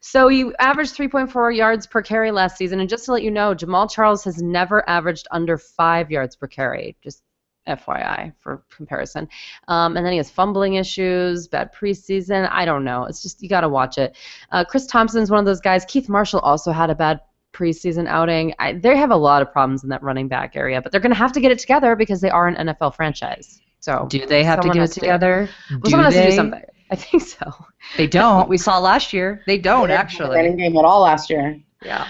So 0.00 0.28
he 0.28 0.52
averaged 0.58 0.96
3.4 0.96 1.56
yards 1.56 1.86
per 1.86 2.02
carry 2.02 2.30
last 2.30 2.56
season, 2.56 2.80
and 2.80 2.88
just 2.88 3.04
to 3.06 3.12
let 3.12 3.22
you 3.22 3.30
know, 3.30 3.54
Jamaal 3.54 3.90
Charles 3.90 4.24
has 4.24 4.42
never 4.42 4.88
averaged 4.88 5.26
under 5.30 5.56
five 5.56 6.10
yards 6.10 6.36
per 6.36 6.46
carry. 6.46 6.96
Just 7.02 7.22
FYI 7.68 8.32
for 8.40 8.64
comparison. 8.74 9.28
Um, 9.68 9.96
and 9.96 10.04
then 10.04 10.12
he 10.12 10.16
has 10.16 10.30
fumbling 10.30 10.74
issues, 10.74 11.46
bad 11.48 11.72
preseason. 11.72 12.48
I 12.50 12.64
don't 12.64 12.84
know. 12.84 13.04
It's 13.04 13.22
just 13.22 13.42
you 13.42 13.48
got 13.48 13.60
to 13.60 13.68
watch 13.68 13.98
it. 13.98 14.16
Uh, 14.50 14.64
Chris 14.64 14.86
Thompson's 14.86 15.30
one 15.30 15.38
of 15.38 15.46
those 15.46 15.60
guys. 15.60 15.84
Keith 15.84 16.08
Marshall 16.08 16.40
also 16.40 16.72
had 16.72 16.90
a 16.90 16.94
bad 16.94 17.20
preseason 17.52 18.06
outing. 18.08 18.54
I, 18.58 18.72
they 18.74 18.96
have 18.96 19.10
a 19.10 19.16
lot 19.16 19.42
of 19.42 19.52
problems 19.52 19.82
in 19.82 19.88
that 19.90 20.02
running 20.02 20.28
back 20.28 20.56
area, 20.56 20.80
but 20.82 20.92
they're 20.92 21.00
going 21.00 21.12
to 21.12 21.18
have 21.18 21.32
to 21.32 21.40
get 21.40 21.52
it 21.52 21.58
together 21.58 21.96
because 21.96 22.20
they 22.20 22.30
are 22.30 22.48
an 22.48 22.68
NFL 22.68 22.94
franchise. 22.94 23.60
So 23.80 24.06
Do 24.08 24.24
they 24.26 24.44
have 24.44 24.58
to 24.60 24.62
Someone 24.62 24.76
get 24.76 24.80
has 24.80 24.90
it 24.90 24.94
to. 24.94 25.00
together? 25.00 25.48
well, 25.70 25.80
do 25.80 25.90
someone 25.90 26.04
has 26.12 26.14
to 26.14 26.30
do 26.30 26.36
something. 26.36 26.62
I 26.90 26.94
think 26.96 27.22
so. 27.22 27.52
They 27.96 28.06
don't. 28.06 28.48
We 28.48 28.58
saw 28.58 28.78
last 28.78 29.12
year. 29.12 29.42
They 29.46 29.58
don't 29.58 29.82
They 29.82 29.94
didn't 29.94 30.00
actually. 30.00 30.36
running 30.36 30.56
game 30.56 30.76
at 30.76 30.84
all 30.84 31.00
last 31.02 31.30
year. 31.30 31.58
Yeah. 31.82 32.06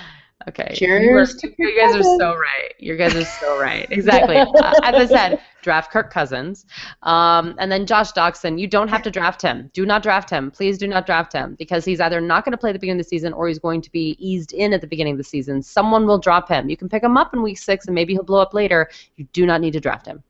Okay. 0.48 0.72
Cheers 0.74 1.34
You, 1.42 1.50
to 1.50 1.54
you 1.56 1.80
guys 1.80 1.94
are 1.94 1.98
Cousins. 1.98 2.18
so 2.20 2.34
right. 2.36 2.74
You 2.78 2.96
guys 2.96 3.14
are 3.14 3.24
so 3.24 3.60
right. 3.60 3.86
Exactly. 3.90 4.36
uh, 4.36 4.46
as 4.82 4.94
I 4.94 5.06
said, 5.06 5.40
draft 5.62 5.90
Kirk 5.90 6.12
Cousins. 6.12 6.66
Um, 7.02 7.54
and 7.58 7.72
then 7.72 7.86
Josh 7.86 8.12
Doctson, 8.12 8.58
you 8.58 8.66
don't 8.66 8.88
have 8.88 9.02
to 9.02 9.10
draft 9.10 9.40
him. 9.40 9.70
Do 9.72 9.86
not 9.86 10.02
draft 10.02 10.28
him. 10.28 10.50
Please 10.50 10.76
do 10.76 10.86
not 10.86 11.06
draft 11.06 11.32
him 11.32 11.54
because 11.54 11.84
he's 11.84 12.00
either 12.00 12.20
not 12.20 12.44
going 12.44 12.52
to 12.52 12.58
play 12.58 12.70
at 12.70 12.74
the 12.74 12.78
beginning 12.78 13.00
of 13.00 13.06
the 13.06 13.08
season 13.08 13.32
or 13.32 13.48
he's 13.48 13.58
going 13.58 13.80
to 13.80 13.90
be 13.90 14.16
eased 14.18 14.52
in 14.52 14.72
at 14.72 14.80
the 14.80 14.86
beginning 14.86 15.12
of 15.12 15.18
the 15.18 15.24
season. 15.24 15.62
Someone 15.62 16.06
will 16.06 16.18
drop 16.18 16.48
him. 16.48 16.68
You 16.68 16.76
can 16.76 16.88
pick 16.88 17.02
him 17.02 17.16
up 17.16 17.32
in 17.32 17.42
week 17.42 17.58
six 17.58 17.86
and 17.86 17.94
maybe 17.94 18.12
he'll 18.12 18.22
blow 18.22 18.42
up 18.42 18.52
later. 18.52 18.90
You 19.16 19.26
do 19.32 19.46
not 19.46 19.60
need 19.60 19.72
to 19.72 19.80
draft 19.80 20.06
him. 20.06 20.22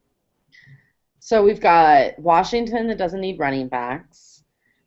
So 1.18 1.42
we've 1.42 1.60
got 1.60 2.18
Washington 2.18 2.86
that 2.88 2.98
doesn't 2.98 3.20
need 3.20 3.38
running 3.38 3.68
backs. 3.68 4.42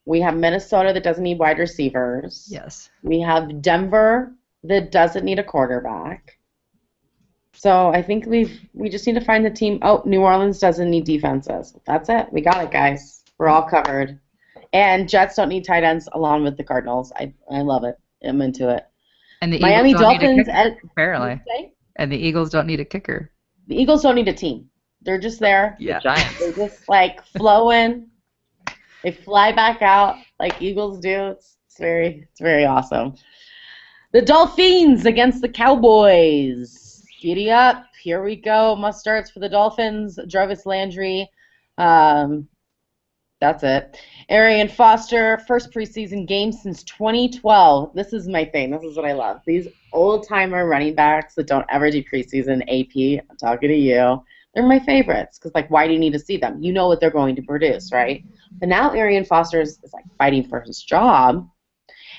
We 0.06 0.22
have 0.22 0.36
Minnesota 0.36 0.94
that 0.94 1.04
doesn't 1.04 1.24
need 1.24 1.40
wide 1.40 1.58
receivers. 1.58 2.48
Yes. 2.52 2.90
We 3.02 3.20
have 3.22 3.62
Denver 3.62 4.34
that 4.64 4.92
doesn't 4.92 5.26
need 5.26 5.40
a 5.40 5.44
quarterback. 5.44 6.38
So 7.56 7.90
I 7.90 8.02
think 8.02 8.26
we've 8.26 8.60
we 8.74 8.90
just 8.90 9.08
need 9.08 9.14
to 9.16 9.22
find 9.22 9.46
the 9.46 9.50
team. 9.50 9.80
Oh, 9.82 10.04
New 10.06 10.22
Orleans 10.22 10.60
doesn't 10.60 10.90
need 10.90 11.06
defenses. 11.06 11.74
That's 11.86 12.10
it. 12.10 12.28
We 12.32 12.42
got 12.42 12.64
it, 12.64 12.72
guys. 12.72 13.24
We're 13.38 13.48
all 13.48 13.64
covered. 13.64 14.20
And 14.74 15.08
Jets 15.08 15.36
don't 15.36 15.50
need 15.50 15.64
tight 15.66 15.84
ends 15.84 16.10
along 16.14 16.44
with 16.44 16.58
the 16.58 16.64
Cardinals. 16.64 17.12
I 17.16 17.34
I 17.52 17.62
love 17.62 17.84
it. 17.84 17.96
I'm 18.24 18.42
into 18.42 18.70
it. 18.70 18.86
And 19.42 19.54
the 19.54 19.60
Miami 19.60 19.92
Eagles 19.92 20.02
don't 20.02 20.12
need 20.12 20.18
a 20.18 20.28
Dolphins. 20.28 20.48
kicker, 20.48 20.58
and- 20.58 20.78
apparently. 20.92 21.42
And 21.98 22.12
the 22.12 22.18
Eagles 22.18 22.50
don't 22.50 22.68
need 22.68 22.80
a 22.80 22.86
kicker. 22.86 23.32
The 23.68 23.76
Eagles 23.82 24.04
don't 24.04 24.16
need 24.16 24.28
a 24.28 24.34
team. 24.34 24.70
They're 25.02 25.20
just 25.20 25.40
there. 25.40 25.78
Yeah. 25.80 26.00
Giants. 26.00 26.40
They're 26.40 26.52
just 26.52 26.90
like 26.90 27.24
flowing. 27.26 28.10
They 29.04 29.12
fly 29.12 29.52
back 29.52 29.82
out 29.82 30.16
like 30.40 30.60
eagles 30.62 31.00
do. 31.00 31.28
It's, 31.28 31.58
it's 31.68 31.78
very 31.78 32.28
it's 32.32 32.42
very 32.42 32.66
awesome. 32.66 33.14
The 34.14 34.22
Dolphins 34.24 35.06
against 35.06 35.42
the 35.42 35.50
Cowboys. 35.50 36.85
Giddy 37.22 37.50
up. 37.52 37.86
Here 38.02 38.24
we 38.24 38.36
go. 38.36 38.76
Must 38.76 39.00
starts 39.00 39.32
for 39.32 39.40
the 39.40 39.50
Dolphins. 39.50 40.20
Jarvis 40.28 40.66
Landry. 40.66 41.30
Um, 41.78 42.48
that's 43.42 43.64
it. 43.64 43.98
Arian 44.30 44.68
Foster, 44.68 45.40
first 45.48 45.72
preseason 45.72 46.28
game 46.28 46.52
since 46.52 46.84
2012. 46.84 47.94
This 47.94 48.14
is 48.14 48.28
my 48.28 48.46
thing. 48.46 48.72
This 48.72 48.84
is 48.84 48.96
what 48.96 49.06
I 49.06 49.14
love. 49.14 49.42
These 49.46 49.68
old 49.92 50.28
timer 50.28 50.68
running 50.68 50.96
backs 50.96 51.36
that 51.36 51.48
don't 51.48 51.66
ever 51.70 51.92
do 51.92 52.04
preseason. 52.04 52.62
AP, 52.64 53.24
I'm 53.30 53.38
talking 53.38 53.70
to 53.70 53.76
you. 53.76 54.24
They're 54.54 54.66
my 54.66 54.80
favorites 54.80 55.38
because, 55.38 55.54
like, 55.54 55.70
why 55.70 55.86
do 55.86 55.94
you 55.94 56.00
need 56.00 56.14
to 56.14 56.20
see 56.20 56.38
them? 56.38 56.64
You 56.64 56.72
know 56.72 56.88
what 56.88 57.02
they're 57.02 57.12
going 57.12 57.36
to 57.36 57.42
produce, 57.42 57.92
right? 57.92 58.24
But 58.60 58.70
now 58.70 58.92
Arian 58.94 59.26
Foster 59.26 59.62
is, 59.62 59.80
is 59.84 59.94
like 59.94 60.06
fighting 60.18 60.48
for 60.48 60.62
his 60.62 60.82
job, 60.82 61.48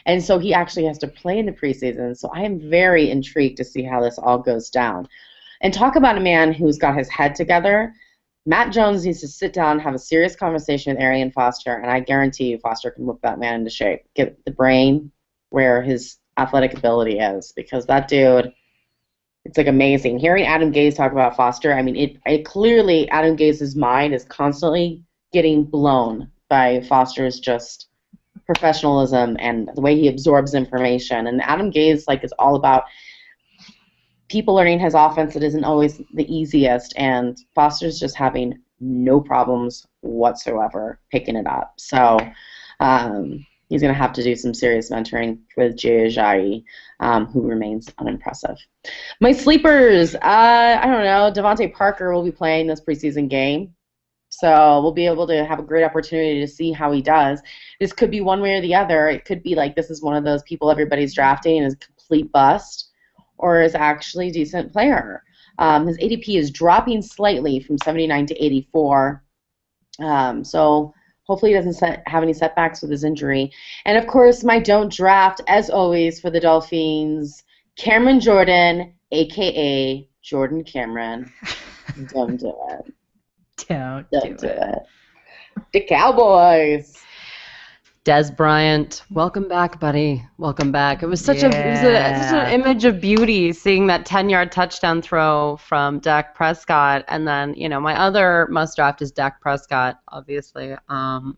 and 0.07 0.23
so 0.23 0.39
he 0.39 0.55
actually 0.55 0.87
has 0.87 0.99
to 0.99 1.09
play 1.09 1.39
in 1.39 1.47
the 1.47 1.53
preseason. 1.53 2.17
So 2.17 2.31
I 2.33 2.43
am 2.43 2.71
very 2.71 3.11
intrigued 3.11 3.57
to 3.59 3.65
see 3.65 3.83
how 3.83 4.01
this 4.01 4.19
all 4.19 4.39
goes 4.39 4.71
down. 4.71 5.09
And 5.61 5.75
talk 5.75 5.97
about 5.97 6.17
a 6.17 6.21
man 6.21 6.53
who's 6.53 6.79
got 6.79 6.97
his 6.97 7.09
head 7.09 7.35
together. 7.35 7.93
Matt 8.47 8.73
Jones 8.73 9.05
needs 9.05 9.21
to 9.23 9.29
sit 9.29 9.53
down, 9.53 9.81
have 9.81 9.95
a 9.95 9.99
serious 9.99 10.37
conversation 10.37 10.95
with 10.95 11.03
Arian 11.03 11.33
Foster, 11.33 11.75
and 11.75 11.91
I 11.91 11.99
guarantee 11.99 12.47
you 12.51 12.59
Foster 12.59 12.93
can 12.93 13.05
whip 13.05 13.19
that 13.23 13.41
man 13.41 13.57
into 13.57 13.71
shape, 13.71 14.03
get 14.15 14.43
the 14.45 14.53
brain 14.53 15.11
where 15.51 15.83
his 15.83 16.19
athletic 16.39 16.79
ability 16.79 17.19
is, 17.19 17.53
because 17.57 17.87
that 17.87 18.07
dude, 18.07 18.53
it's 19.45 19.59
like 19.59 19.67
amazing. 19.67 20.21
Hearing 20.21 20.47
Adam 20.47 20.73
Gase 20.73 20.95
talk 20.95 21.11
about 21.11 21.37
Foster, 21.37 21.73
I 21.73 21.83
mean, 21.83 21.97
it, 21.97 22.17
it 22.25 22.45
clearly 22.45 23.09
Adam 23.09 23.37
Gase's 23.37 23.75
mind 23.75 24.15
is 24.15 24.25
constantly 24.25 25.03
getting 25.33 25.65
blown 25.65 26.31
by 26.49 26.83
Foster's 26.83 27.41
just 27.41 27.89
professionalism 28.47 29.36
and 29.40 29.68
the 29.74 29.80
way 29.80 29.99
he 29.99 30.09
absorbs 30.09 30.55
information. 30.55 31.26
And 31.26 31.42
Adam 31.42 31.70
Gase 31.70 32.05
like 32.07 32.24
is 32.24 32.32
all 32.38 32.55
about 32.55 32.84
people 34.28 34.55
learning 34.55 34.80
his 34.80 34.94
offense. 34.94 35.36
It 35.36 35.42
isn't 35.42 35.64
always 35.64 36.01
the 36.14 36.32
easiest, 36.34 36.94
and 36.97 37.36
Foster's 37.55 37.99
just 37.99 38.16
having 38.16 38.59
no 38.80 39.20
problems 39.20 39.86
whatsoever 40.01 41.01
picking 41.11 41.36
it 41.36 41.47
up. 41.47 41.74
So 41.78 42.18
um, 42.80 43.47
he's 43.68 43.80
going 43.80 43.92
to 43.92 43.99
have 43.99 44.12
to 44.14 44.22
do 44.22 44.36
some 44.36 44.55
serious 44.55 44.90
mentoring 44.90 45.38
with 45.57 45.76
Jay 45.76 46.07
Ajayi, 46.07 46.64
um, 47.01 47.26
who 47.26 47.42
remains 47.42 47.92
unimpressive. 47.99 48.57
My 49.20 49.32
sleepers, 49.32 50.14
uh, 50.14 50.20
I 50.22 50.86
don't 50.86 51.05
know. 51.05 51.32
DeVante 51.32 51.72
Parker 51.72 52.12
will 52.12 52.24
be 52.24 52.32
playing 52.32 52.66
this 52.66 52.80
preseason 52.80 53.28
game. 53.28 53.74
So 54.39 54.82
we'll 54.82 54.93
be 54.93 55.07
able 55.07 55.26
to 55.28 55.47
have 55.47 55.59
a 55.59 55.62
great 55.62 55.82
opportunity 55.82 56.41
to 56.41 56.47
see 56.47 56.70
how 56.70 56.93
he 56.93 57.01
does. 57.01 57.41
This 57.80 57.95
could 57.95 58.11
be 58.11 58.20
one 58.20 58.43
way 58.43 58.57
or 58.57 58.61
the 58.61 58.74
other. 58.74 59.09
It 59.09 59.24
could 59.24 59.43
be 59.43 59.55
like 59.55 59.74
this 59.74 59.89
is 59.89 60.03
one 60.03 60.14
of 60.14 60.24
those 60.24 60.43
people 60.43 60.70
everybody's 60.70 61.14
drafting 61.14 61.57
and 61.57 61.66
is 61.66 61.72
a 61.72 61.78
complete 61.78 62.30
bust, 62.32 62.91
or 63.39 63.62
is 63.62 63.74
actually 63.74 64.28
a 64.28 64.32
decent 64.32 64.74
player. 64.74 65.22
Um, 65.59 65.87
his 65.87 65.97
ADP 65.97 66.37
is 66.37 66.51
dropping 66.51 67.01
slightly 67.01 67.61
from 67.61 67.78
79 67.78 68.26
to 68.26 68.45
84. 68.45 69.24
Um, 70.01 70.45
so 70.45 70.93
hopefully 71.22 71.53
he 71.53 71.57
doesn't 71.57 71.72
set, 71.72 72.03
have 72.07 72.22
any 72.22 72.34
setbacks 72.34 72.82
with 72.82 72.91
his 72.91 73.05
injury. 73.05 73.51
And 73.87 73.97
of 73.97 74.07
course, 74.07 74.45
my 74.45 74.59
don't 74.59 74.93
draft, 74.93 75.41
as 75.49 75.70
always, 75.70 76.20
for 76.20 76.28
the 76.28 76.41
Dolphins, 76.41 77.43
Cameron 77.76 78.20
Jordan, 78.20 78.93
aka 79.12 80.07
Jordan 80.20 80.62
Cameron. 80.62 81.32
don't 82.12 82.37
do 82.37 82.53
it. 82.68 82.93
Don't, 83.57 84.07
Don't 84.11 84.23
do 84.23 84.35
do 84.37 84.47
it. 84.47 84.59
it. 84.59 84.83
The 85.73 85.81
Cowboys. 85.83 86.93
Dez 88.05 88.35
Bryant, 88.37 89.03
welcome 89.11 89.49
back, 89.49 89.81
buddy. 89.81 90.25
Welcome 90.39 90.71
back. 90.71 91.03
It 91.03 91.07
was 91.07 91.21
such 91.25 91.43
a 91.43 91.47
it 91.47 91.71
was 91.71 91.81
a, 91.81 92.29
such 92.29 92.47
an 92.47 92.61
image 92.61 92.85
of 92.85 93.01
beauty 93.01 93.53
seeing 93.53 93.89
that 93.89 94.07
10-yard 94.07 94.53
touchdown 94.53 95.03
throw 95.03 95.57
from 95.57 95.99
Dak 95.99 96.33
Prescott, 96.37 97.05
and 97.09 97.27
then 97.27 97.53
you 97.55 97.69
know 97.69 97.81
my 97.81 97.99
other 97.99 98.47
must 98.49 98.77
draft 98.77 99.03
is 99.03 99.11
Dak 99.11 99.41
Prescott, 99.41 99.99
obviously. 100.09 100.77
Um, 100.89 101.37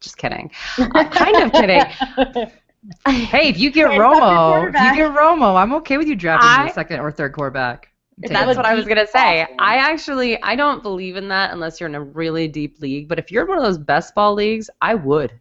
just 0.00 0.16
kidding. 0.16 0.50
Uh, 0.78 1.04
kind 1.10 1.36
of 1.42 1.52
kidding. 1.52 2.50
Hey, 3.06 3.48
if 3.48 3.58
you 3.58 3.72
get 3.72 3.90
Hey, 3.90 3.98
fuck 3.98 4.14
your 4.14 4.20
Romo, 4.20 4.68
if 4.68 4.74
you 4.74 4.94
get 5.04 5.10
Romo, 5.10 5.60
I'm 5.60 5.74
okay 5.74 5.98
with 5.98 6.06
you 6.06 6.14
drafting 6.14 6.48
I- 6.48 6.68
the 6.68 6.72
second 6.72 7.00
or 7.00 7.10
third 7.10 7.32
quarterback. 7.32 7.88
If 8.20 8.30
Take 8.30 8.38
That's 8.38 8.56
what 8.56 8.66
I 8.66 8.74
was 8.74 8.84
gonna 8.84 9.06
say. 9.06 9.42
awesome. 9.42 9.56
I 9.60 9.76
actually 9.76 10.42
I 10.42 10.56
don't 10.56 10.82
believe 10.82 11.16
in 11.16 11.28
that 11.28 11.52
unless 11.52 11.78
you're 11.78 11.88
in 11.88 11.94
a 11.94 12.02
really 12.02 12.48
deep 12.48 12.80
league. 12.80 13.08
But 13.08 13.18
if 13.18 13.30
you're 13.30 13.44
in 13.44 13.48
one 13.48 13.58
of 13.58 13.64
those 13.64 13.78
best 13.78 14.14
ball 14.14 14.34
leagues, 14.34 14.68
I 14.80 14.94
would. 14.94 15.40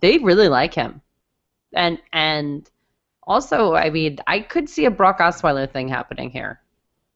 They 0.00 0.18
really 0.18 0.48
like 0.48 0.72
him, 0.72 1.00
and 1.74 1.98
and 2.12 2.70
also 3.24 3.74
I 3.74 3.90
mean 3.90 4.18
I 4.26 4.40
could 4.40 4.68
see 4.68 4.84
a 4.84 4.90
Brock 4.90 5.18
Osweiler 5.18 5.68
thing 5.70 5.88
happening 5.88 6.30
here. 6.30 6.60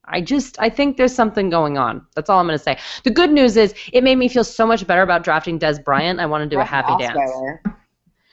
I 0.04 0.20
just 0.20 0.60
I 0.60 0.68
think 0.68 0.96
there's 0.96 1.14
something 1.14 1.48
going 1.48 1.78
on. 1.78 2.04
That's 2.16 2.28
all 2.28 2.40
I'm 2.40 2.46
gonna 2.46 2.58
say. 2.58 2.78
The 3.04 3.10
good 3.10 3.30
news 3.30 3.56
is 3.56 3.74
it 3.92 4.02
made 4.02 4.16
me 4.16 4.28
feel 4.28 4.44
so 4.44 4.66
much 4.66 4.86
better 4.88 5.02
about 5.02 5.22
drafting 5.22 5.58
Dez 5.58 5.82
Bryant. 5.82 6.18
I 6.18 6.26
want 6.26 6.42
to 6.42 6.48
do 6.48 6.60
a 6.60 6.64
happy 6.64 6.96
dance 6.98 7.16
Osweiler. 7.16 7.60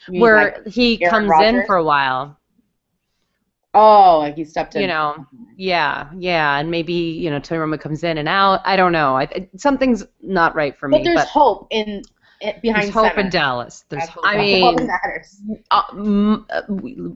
You 0.07 0.14
mean 0.14 0.22
where 0.22 0.62
like- 0.66 0.74
he 0.74 1.03
Aaron 1.03 1.30
comes 1.30 1.45
in 1.45 1.66
for 1.68 1.76
a 1.76 1.84
while. 1.84 2.38
Oh, 3.74 4.20
like 4.20 4.36
he 4.36 4.43
stepped 4.45 4.76
in. 4.76 4.82
you 4.82 4.88
know 4.88 5.26
yeah 5.55 6.09
yeah 6.17 6.57
and 6.57 6.72
maybe 6.72 6.93
you 6.93 7.30
know 7.30 7.39
Tony 7.39 7.59
Romo 7.59 7.80
comes 7.80 8.03
in 8.03 8.17
and 8.17 8.28
out 8.28 8.61
i 8.65 8.76
don't 8.76 8.91
know 8.91 9.17
I, 9.17 9.49
something's 9.57 10.05
not 10.22 10.55
right 10.55 10.76
for 10.78 10.89
but 10.89 10.99
me 10.99 11.03
there's 11.03 11.20
but 11.20 11.28
hope 11.28 11.67
in, 11.70 12.01
in 12.41 12.55
behind 12.61 12.83
There's 12.83 12.93
hope 12.93 13.05
center. 13.07 13.21
in 13.21 13.29
Dallas. 13.29 13.85
There's 13.89 14.01
That's 14.03 14.13
hope. 14.13 14.23
I 14.25 14.37
mean- 14.37 14.89
uh, 15.71 15.81
m- 15.91 16.45
uh, 16.49 16.61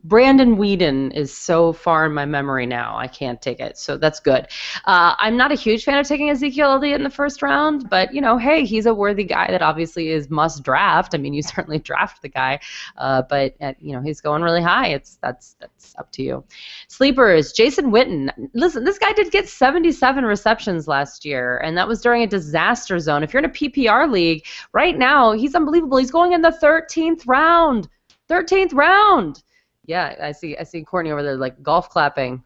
brandon 0.03 0.57
weeden 0.57 1.13
is 1.13 1.35
so 1.35 1.73
far 1.73 2.05
in 2.05 2.13
my 2.13 2.25
memory 2.25 2.65
now 2.65 2.95
i 2.97 3.07
can't 3.07 3.41
take 3.41 3.59
it 3.59 3.77
so 3.77 3.97
that's 3.97 4.19
good 4.19 4.47
uh, 4.85 5.15
i'm 5.19 5.37
not 5.37 5.51
a 5.51 5.55
huge 5.55 5.83
fan 5.83 5.97
of 5.97 6.07
taking 6.07 6.29
ezekiel 6.29 6.71
elliott 6.71 6.99
in 6.99 7.03
the 7.03 7.09
first 7.09 7.41
round 7.41 7.89
but 7.89 8.13
you 8.13 8.19
know 8.21 8.37
hey 8.37 8.65
he's 8.65 8.85
a 8.85 8.93
worthy 8.93 9.23
guy 9.23 9.47
that 9.49 9.61
obviously 9.61 10.09
is 10.09 10.29
must 10.29 10.63
draft 10.63 11.13
i 11.15 11.17
mean 11.17 11.33
you 11.33 11.41
certainly 11.55 11.79
draft 11.79 12.21
the 12.21 12.29
guy 12.29 12.59
uh, 12.97 13.21
but 13.29 13.55
uh, 13.61 13.73
you 13.79 13.93
know 13.93 14.01
he's 14.01 14.19
going 14.21 14.41
really 14.41 14.61
high 14.61 14.87
it's 14.87 15.17
that's 15.21 15.55
that's 15.59 15.93
up 15.97 16.11
to 16.11 16.23
you 16.23 16.43
Sleepers, 16.87 17.51
Jason 17.53 17.91
Witten. 17.91 18.29
Listen, 18.53 18.83
this 18.83 18.97
guy 18.99 19.11
did 19.13 19.31
get 19.31 19.49
77 19.49 20.23
receptions 20.25 20.87
last 20.87 21.25
year, 21.25 21.57
and 21.57 21.75
that 21.77 21.87
was 21.87 22.01
during 22.01 22.21
a 22.23 22.27
disaster 22.27 22.99
zone. 22.99 23.23
If 23.23 23.33
you're 23.33 23.43
in 23.43 23.49
a 23.49 23.53
PPR 23.53 24.09
league, 24.11 24.45
right 24.73 24.97
now, 24.97 25.12
he's 25.33 25.55
unbelievable. 25.55 25.97
He's 25.97 26.11
going 26.11 26.33
in 26.33 26.41
the 26.41 26.55
13th 26.61 27.23
round. 27.27 27.89
13th 28.29 28.73
round. 28.73 29.43
Yeah, 29.85 30.15
I 30.21 30.31
see. 30.31 30.57
I 30.57 30.63
see 30.63 30.83
Courtney 30.83 31.11
over 31.11 31.23
there 31.23 31.35
like 31.35 31.61
golf 31.61 31.89
clapping. 31.89 32.43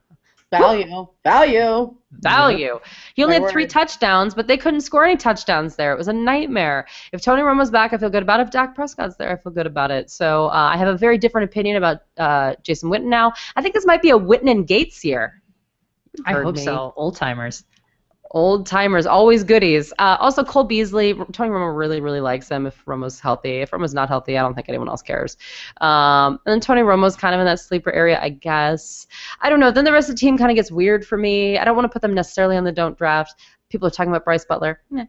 Value. 0.49 1.07
Value. 1.25 1.95
Value. 2.11 2.79
He 3.15 3.23
only 3.23 3.37
My 3.37 3.45
had 3.45 3.51
three 3.51 3.63
word. 3.63 3.69
touchdowns, 3.69 4.33
but 4.33 4.47
they 4.47 4.55
couldn't 4.55 4.81
score 4.81 5.03
any 5.03 5.17
touchdowns 5.17 5.75
there. 5.75 5.91
It 5.91 5.97
was 5.97 6.07
a 6.07 6.13
nightmare. 6.13 6.87
If 7.11 7.21
Tony 7.21 7.41
Romo's 7.41 7.69
back, 7.69 7.91
I 7.91 7.97
feel 7.97 8.09
good 8.09 8.23
about 8.23 8.39
it. 8.39 8.43
If 8.43 8.51
Dak 8.51 8.73
Prescott's 8.73 9.17
there, 9.17 9.29
I 9.29 9.35
feel 9.35 9.51
good 9.51 9.67
about 9.67 9.91
it. 9.91 10.09
So 10.09 10.47
uh, 10.47 10.71
I 10.73 10.77
have 10.77 10.87
a 10.87 10.97
very 10.97 11.17
different 11.17 11.49
opinion 11.49 11.75
about 11.75 11.97
uh, 12.17 12.55
Jason 12.63 12.89
Witten 12.89 13.05
now. 13.05 13.33
I 13.57 13.61
think 13.61 13.73
this 13.73 13.85
might 13.85 14.01
be 14.01 14.11
a 14.11 14.17
Witten 14.17 14.49
and 14.49 14.65
Gates 14.65 15.03
year. 15.03 15.41
I 16.25 16.33
hope 16.33 16.55
me. 16.55 16.63
so. 16.63 16.93
Old 16.95 17.17
timers. 17.17 17.65
Old 18.31 18.65
timers, 18.65 19.05
always 19.05 19.43
goodies. 19.43 19.93
Uh, 19.99 20.17
also, 20.19 20.43
Cole 20.43 20.65
Beasley. 20.65 21.13
Tony 21.31 21.49
Romo 21.49 21.75
really, 21.75 22.01
really 22.01 22.19
likes 22.19 22.49
him. 22.49 22.65
If 22.65 22.83
Romo's 22.85 23.19
healthy, 23.21 23.61
if 23.61 23.71
Romo's 23.71 23.93
not 23.93 24.09
healthy, 24.09 24.37
I 24.37 24.41
don't 24.41 24.53
think 24.53 24.67
anyone 24.67 24.89
else 24.89 25.01
cares. 25.01 25.37
Um, 25.79 26.39
and 26.45 26.51
then 26.53 26.59
Tony 26.59 26.81
Romo's 26.81 27.15
kind 27.15 27.33
of 27.33 27.39
in 27.39 27.45
that 27.45 27.59
sleeper 27.61 27.91
area, 27.91 28.19
I 28.21 28.29
guess. 28.29 29.07
I 29.41 29.49
don't 29.49 29.61
know. 29.61 29.71
Then 29.71 29.85
the 29.85 29.93
rest 29.93 30.09
of 30.09 30.15
the 30.15 30.19
team 30.19 30.37
kind 30.37 30.51
of 30.51 30.55
gets 30.55 30.69
weird 30.71 31.05
for 31.07 31.17
me. 31.17 31.57
I 31.57 31.63
don't 31.63 31.75
want 31.75 31.85
to 31.85 31.89
put 31.93 32.01
them 32.01 32.13
necessarily 32.13 32.57
on 32.57 32.65
the 32.65 32.71
don't 32.71 32.97
draft. 32.97 33.35
People 33.69 33.87
are 33.87 33.91
talking 33.91 34.11
about 34.11 34.25
Brice 34.25 34.43
Butler. 34.45 34.81
Meh. 34.89 35.05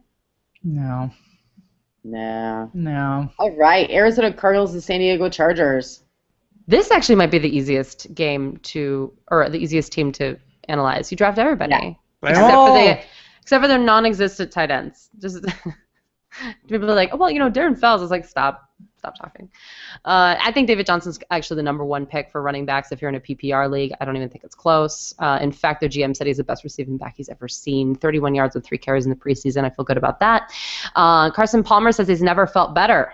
No, 0.63 1.09
No. 2.03 2.69
no. 2.73 3.29
All 3.37 3.51
right. 3.55 3.89
Arizona 3.89 4.31
Cardinals 4.33 4.73
and 4.73 4.83
San 4.83 4.99
Diego 4.99 5.29
Chargers. 5.29 6.03
This 6.67 6.91
actually 6.91 7.15
might 7.15 7.31
be 7.31 7.39
the 7.39 7.53
easiest 7.55 8.13
game 8.13 8.57
to, 8.63 9.11
or 9.31 9.49
the 9.49 9.57
easiest 9.57 9.91
team 9.91 10.11
to 10.13 10.37
analyze. 10.69 11.11
You 11.11 11.17
draft 11.17 11.37
everybody. 11.39 11.71
Yeah. 11.71 11.93
Except 12.23 12.51
for 12.51 12.73
the 12.73 12.99
except 13.41 13.63
for 13.63 13.67
their 13.67 13.79
non-existent 13.79 14.51
tight 14.51 14.71
ends. 14.71 15.09
Just 15.19 15.43
people 16.67 16.89
are 16.89 16.95
like, 16.95 17.09
oh 17.13 17.17
well, 17.17 17.31
you 17.31 17.39
know, 17.39 17.49
Darren 17.49 17.77
Fells 17.77 18.01
is 18.01 18.11
like, 18.11 18.25
stop, 18.25 18.69
stop 18.97 19.17
talking. 19.17 19.49
Uh, 20.05 20.35
I 20.39 20.51
think 20.51 20.67
David 20.67 20.85
Johnson's 20.85 21.19
actually 21.31 21.57
the 21.57 21.63
number 21.63 21.83
one 21.83 22.05
pick 22.05 22.31
for 22.31 22.41
running 22.41 22.65
backs 22.65 22.91
if 22.91 23.01
you're 23.01 23.09
in 23.09 23.15
a 23.15 23.19
PPR 23.19 23.69
league. 23.69 23.91
I 23.99 24.05
don't 24.05 24.15
even 24.15 24.29
think 24.29 24.43
it's 24.43 24.55
close. 24.55 25.13
Uh, 25.19 25.39
in 25.41 25.51
fact, 25.51 25.79
their 25.79 25.89
GM 25.89 26.15
said 26.15 26.27
he's 26.27 26.37
the 26.37 26.43
best 26.43 26.63
receiving 26.63 26.97
back 26.97 27.15
he's 27.17 27.29
ever 27.29 27.47
seen. 27.47 27.95
31 27.95 28.35
yards 28.35 28.55
with 28.55 28.65
three 28.65 28.77
carries 28.77 29.05
in 29.05 29.09
the 29.09 29.15
preseason. 29.15 29.63
I 29.63 29.69
feel 29.69 29.85
good 29.85 29.97
about 29.97 30.19
that. 30.19 30.51
Uh, 30.95 31.31
Carson 31.31 31.63
Palmer 31.63 31.91
says 31.91 32.07
he's 32.07 32.21
never 32.21 32.45
felt 32.45 32.75
better. 32.75 33.13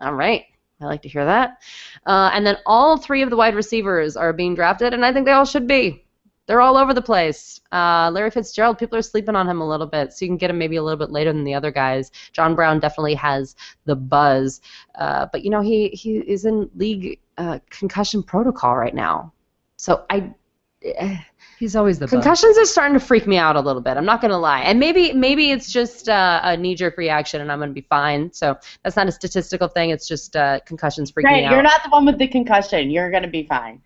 All 0.00 0.14
right. 0.14 0.44
I 0.80 0.86
like 0.86 1.02
to 1.02 1.08
hear 1.08 1.24
that. 1.24 1.62
Uh, 2.06 2.30
and 2.32 2.44
then 2.44 2.56
all 2.66 2.96
three 2.96 3.22
of 3.22 3.30
the 3.30 3.36
wide 3.36 3.54
receivers 3.54 4.16
are 4.16 4.32
being 4.32 4.56
drafted, 4.56 4.92
and 4.92 5.04
I 5.04 5.12
think 5.12 5.26
they 5.26 5.32
all 5.32 5.44
should 5.44 5.68
be. 5.68 6.04
They're 6.46 6.60
all 6.60 6.76
over 6.76 6.92
the 6.92 7.02
place. 7.02 7.60
Uh, 7.70 8.10
Larry 8.12 8.30
Fitzgerald, 8.30 8.78
people 8.78 8.98
are 8.98 9.02
sleeping 9.02 9.36
on 9.36 9.48
him 9.48 9.60
a 9.60 9.68
little 9.68 9.86
bit, 9.86 10.12
so 10.12 10.24
you 10.24 10.28
can 10.28 10.36
get 10.36 10.50
him 10.50 10.58
maybe 10.58 10.76
a 10.76 10.82
little 10.82 10.98
bit 10.98 11.10
later 11.10 11.32
than 11.32 11.44
the 11.44 11.54
other 11.54 11.70
guys. 11.70 12.10
John 12.32 12.54
Brown 12.54 12.80
definitely 12.80 13.14
has 13.14 13.54
the 13.84 13.94
buzz, 13.94 14.60
uh, 14.96 15.26
but 15.30 15.44
you 15.44 15.50
know 15.50 15.60
he 15.60 15.88
he 15.88 16.16
is 16.18 16.44
in 16.44 16.68
league 16.74 17.20
uh, 17.38 17.60
concussion 17.70 18.22
protocol 18.22 18.76
right 18.76 18.94
now. 18.94 19.32
So 19.76 20.04
I 20.10 20.34
eh, 20.84 21.18
He's 21.58 21.76
always 21.76 22.00
the 22.00 22.06
best. 22.06 22.12
concussions 22.14 22.58
are 22.58 22.64
starting 22.64 22.98
to 22.98 23.04
freak 23.04 23.28
me 23.28 23.36
out 23.36 23.54
a 23.54 23.60
little 23.60 23.80
bit. 23.80 23.96
I'm 23.96 24.04
not 24.04 24.20
gonna 24.20 24.36
lie, 24.36 24.62
and 24.62 24.80
maybe 24.80 25.12
maybe 25.12 25.52
it's 25.52 25.72
just 25.72 26.08
uh, 26.08 26.40
a 26.42 26.56
knee 26.56 26.74
jerk 26.74 26.96
reaction, 26.98 27.40
and 27.40 27.52
I'm 27.52 27.60
gonna 27.60 27.70
be 27.72 27.82
fine. 27.82 28.32
So 28.32 28.58
that's 28.82 28.96
not 28.96 29.06
a 29.06 29.12
statistical 29.12 29.68
thing. 29.68 29.90
It's 29.90 30.08
just 30.08 30.34
uh, 30.34 30.58
concussions 30.66 31.12
freaking 31.12 31.24
Right. 31.24 31.42
me 31.42 31.44
out. 31.44 31.52
You're 31.52 31.62
not 31.62 31.84
the 31.84 31.90
one 31.90 32.04
with 32.04 32.18
the 32.18 32.26
concussion. 32.26 32.90
You're 32.90 33.12
going 33.12 33.22
to 33.22 33.28
be 33.28 33.44
fine. 33.46 33.80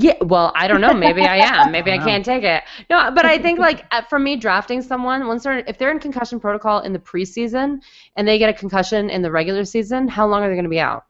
Yeah, 0.00 0.14
well, 0.22 0.52
I 0.54 0.68
don't 0.68 0.80
know. 0.80 0.94
Maybe 0.94 1.22
I 1.22 1.38
am. 1.38 1.72
Maybe 1.76 1.90
I 1.90 1.96
Wow. 1.96 2.04
can't 2.04 2.24
take 2.24 2.44
it. 2.44 2.62
No, 2.88 3.10
but 3.12 3.24
I 3.24 3.36
think 3.38 3.58
like 3.68 3.84
uh, 3.90 4.02
for 4.02 4.18
me, 4.20 4.36
drafting 4.36 4.80
someone 4.80 5.26
once 5.26 5.42
they're 5.42 5.58
if 5.58 5.76
they're 5.76 5.90
in 5.90 5.98
concussion 5.98 6.38
protocol 6.38 6.80
in 6.82 6.92
the 6.92 7.00
preseason 7.00 7.80
and 8.14 8.26
they 8.28 8.38
get 8.38 8.48
a 8.48 8.52
concussion 8.52 9.10
in 9.10 9.22
the 9.22 9.30
regular 9.30 9.64
season, 9.64 10.06
how 10.06 10.28
long 10.28 10.42
are 10.44 10.48
they 10.48 10.54
going 10.54 10.62
to 10.64 10.70
be 10.70 10.78
out? 10.78 11.02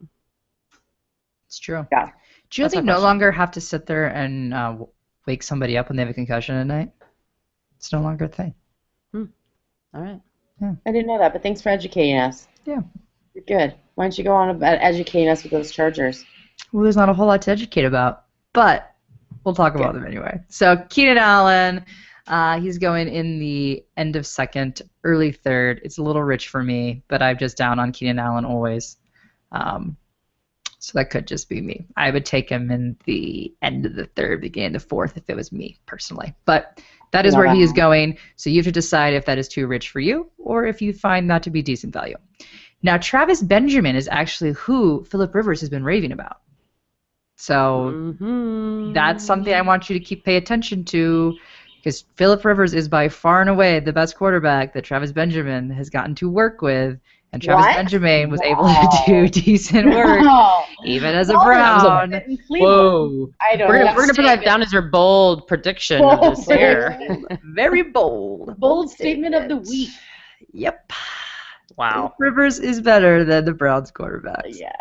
It's 1.47 1.59
true. 1.59 1.85
Yeah. 1.91 2.09
Do 2.49 2.61
you 2.61 2.65
That's 2.65 2.73
think 2.73 2.85
no 2.85 2.99
longer 2.99 3.31
have 3.31 3.51
to 3.51 3.61
sit 3.61 3.85
there 3.85 4.07
and 4.07 4.55
uh, 4.55 4.75
wake 5.27 5.43
somebody 5.43 5.77
up 5.77 5.89
when 5.89 5.95
they 5.97 6.01
have 6.01 6.09
a 6.09 6.13
concussion 6.15 6.55
at 6.55 6.65
night? 6.65 6.91
It's 7.77 7.91
no 7.93 8.01
longer 8.01 8.25
a 8.25 8.27
thing. 8.27 8.55
Hmm. 9.13 9.25
All 9.93 10.01
right. 10.01 10.21
Yeah. 10.59 10.73
I 10.87 10.91
didn't 10.91 11.05
know 11.07 11.19
that, 11.19 11.31
but 11.33 11.43
thanks 11.43 11.61
for 11.61 11.69
educating 11.69 12.17
us. 12.17 12.47
Yeah. 12.65 12.81
You're 13.35 13.43
good. 13.45 13.75
Why 13.93 14.05
don't 14.05 14.17
you 14.17 14.23
go 14.23 14.33
on 14.33 14.49
about 14.49 14.79
educating 14.81 15.29
us 15.29 15.43
with 15.43 15.51
those 15.51 15.71
Chargers? 15.71 16.25
Well, 16.71 16.83
there's 16.83 16.97
not 16.97 17.07
a 17.09 17.13
whole 17.13 17.27
lot 17.27 17.43
to 17.43 17.51
educate 17.51 17.85
about, 17.85 18.25
but 18.53 18.93
we'll 19.43 19.55
talk 19.55 19.75
about 19.75 19.93
them 19.93 20.05
anyway. 20.05 20.39
So 20.49 20.77
Keenan 20.89 21.17
Allen, 21.17 21.85
Uh, 22.27 22.59
he's 22.59 22.77
going 22.77 23.07
in 23.07 23.39
the 23.39 23.83
end 23.97 24.15
of 24.15 24.23
second, 24.23 24.83
early 25.03 25.31
third. 25.31 25.81
It's 25.83 25.97
a 25.97 26.03
little 26.03 26.21
rich 26.21 26.47
for 26.49 26.61
me, 26.61 27.01
but 27.07 27.23
I'm 27.23 27.39
just 27.39 27.57
down 27.57 27.79
on 27.79 27.91
Keenan 27.91 28.19
Allen 28.19 28.45
always. 28.45 28.97
Um, 29.51 29.97
so 30.77 30.91
that 30.93 31.09
could 31.09 31.25
just 31.25 31.49
be 31.49 31.59
me. 31.59 31.87
I 31.97 32.11
would 32.11 32.25
take 32.25 32.47
him 32.47 32.69
in 32.69 32.95
the 33.05 33.51
end 33.63 33.87
of 33.87 33.95
the 33.95 34.05
third, 34.05 34.41
beginning 34.41 34.75
of 34.75 34.83
the 34.83 34.87
fourth 34.87 35.17
if 35.17 35.23
it 35.27 35.35
was 35.35 35.51
me 35.51 35.79
personally. 35.87 36.35
But 36.45 36.79
that 37.11 37.25
is 37.25 37.35
where 37.35 37.51
he 37.51 37.63
is 37.63 37.73
going. 37.73 38.19
So 38.35 38.51
you 38.51 38.57
have 38.57 38.65
to 38.65 38.71
decide 38.71 39.15
if 39.15 39.25
that 39.25 39.39
is 39.39 39.47
too 39.47 39.65
rich 39.65 39.89
for 39.89 39.99
you 39.99 40.29
or 40.37 40.67
if 40.67 40.83
you 40.83 40.93
find 40.93 41.29
that 41.31 41.41
to 41.43 41.49
be 41.49 41.63
decent 41.63 41.93
value. 41.93 42.17
Now, 42.83 42.97
Travis 42.97 43.41
Benjamin 43.41 43.95
is 43.95 44.07
actually 44.07 44.51
who 44.51 45.03
Philip 45.05 45.33
Rivers 45.33 45.61
has 45.61 45.69
been 45.69 45.83
raving 45.83 46.11
about. 46.11 46.41
So 47.41 47.93
Mhm. 48.19 48.93
that's 48.93 49.23
something 49.25 49.53
I 49.53 49.61
want 49.61 49.89
you 49.89 49.97
to 49.97 50.03
keep 50.03 50.25
pay 50.25 50.35
attention 50.35 50.83
to 50.85 51.37
because 51.77 52.03
Philip 52.17 52.43
Rivers 52.43 52.73
is 52.73 52.89
by 52.89 53.07
far 53.07 53.39
and 53.39 53.49
away 53.49 53.79
the 53.79 53.93
best 53.93 54.17
quarterback 54.17 54.73
that 54.73 54.83
Travis 54.83 55.13
Benjamin 55.13 55.69
has 55.69 55.89
gotten 55.89 56.13
to 56.15 56.29
work 56.29 56.61
with. 56.61 56.99
And 57.31 57.41
Travis 57.41 57.65
What? 57.65 57.75
Benjamin 57.77 58.29
was 58.29 58.41
able 58.41 58.65
to 58.67 58.99
do 59.05 59.27
decent 59.41 59.87
work, 59.89 60.19
Wow. 60.21 60.65
even 60.83 61.15
as 61.15 61.29
a 61.29 61.33
Well, 61.33 61.45
Brown. 61.45 62.13
in 62.13 62.37
Cleveland. 62.45 62.49
Whoa. 62.49 63.29
I 63.39 63.55
don't 63.55 63.69
We're 63.69 63.77
gonna, 63.85 63.95
we're 63.95 64.01
gonna 64.01 64.13
put 64.15 64.23
that 64.25 64.43
down 64.43 64.61
as 64.61 64.73
your 64.73 64.81
bold 64.81 65.47
prediction 65.47 66.03
of 66.03 66.19
this 66.35 66.45
Bold. 66.45 66.59
year. 66.59 66.99
Very 67.55 67.83
bold. 67.83 68.59
Bold 68.59 68.89
statement 68.91 69.33
of 69.35 69.47
the 69.47 69.57
week. 69.57 69.89
Yep. 70.51 70.91
Wow. 71.77 72.15
Rivers 72.19 72.59
is 72.59 72.81
better 72.81 73.23
than 73.23 73.45
the 73.45 73.53
Browns 73.53 73.91
quarterbacks. 73.91 74.59
Yeah. 74.59 74.71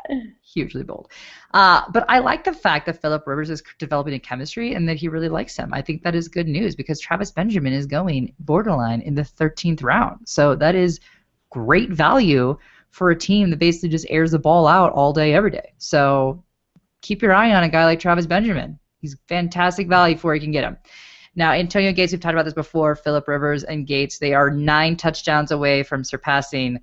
Hugely 0.54 0.82
bold. 0.82 1.10
Uh, 1.52 1.82
but 1.92 2.04
I 2.08 2.20
like 2.20 2.44
the 2.44 2.52
fact 2.52 2.86
that 2.86 3.00
Philip 3.00 3.26
Rivers 3.26 3.50
is 3.50 3.62
developing 3.78 4.14
a 4.14 4.18
chemistry 4.18 4.74
and 4.74 4.88
that 4.88 4.96
he 4.96 5.08
really 5.08 5.28
likes 5.28 5.56
him. 5.56 5.74
I 5.74 5.82
think 5.82 6.02
that 6.02 6.14
is 6.14 6.28
good 6.28 6.48
news 6.48 6.74
because 6.74 7.00
Travis 7.00 7.30
Benjamin 7.30 7.72
is 7.72 7.86
going 7.86 8.34
borderline 8.38 9.02
in 9.02 9.14
the 9.14 9.22
13th 9.22 9.82
round. 9.82 10.26
So 10.26 10.54
that 10.54 10.74
is 10.74 11.00
great 11.50 11.90
value 11.90 12.56
for 12.90 13.10
a 13.10 13.18
team 13.18 13.50
that 13.50 13.58
basically 13.58 13.90
just 13.90 14.06
airs 14.08 14.30
the 14.30 14.38
ball 14.38 14.66
out 14.66 14.92
all 14.92 15.12
day, 15.12 15.34
every 15.34 15.50
day. 15.50 15.72
So 15.76 16.42
keep 17.02 17.20
your 17.20 17.34
eye 17.34 17.52
on 17.52 17.64
a 17.64 17.68
guy 17.68 17.84
like 17.84 18.00
Travis 18.00 18.26
Benjamin. 18.26 18.78
He's 19.00 19.16
fantastic 19.28 19.88
value 19.88 20.16
for 20.16 20.34
you 20.34 20.40
can 20.40 20.52
get 20.52 20.64
him. 20.64 20.78
Now, 21.34 21.52
Antonio 21.52 21.92
Gates, 21.92 22.12
we've 22.12 22.20
talked 22.20 22.32
about 22.32 22.46
this 22.46 22.54
before. 22.54 22.96
Philip 22.96 23.28
Rivers 23.28 23.64
and 23.64 23.86
Gates, 23.86 24.18
they 24.18 24.34
are 24.34 24.50
nine 24.50 24.96
touchdowns 24.96 25.50
away 25.50 25.82
from 25.82 26.02
surpassing 26.02 26.80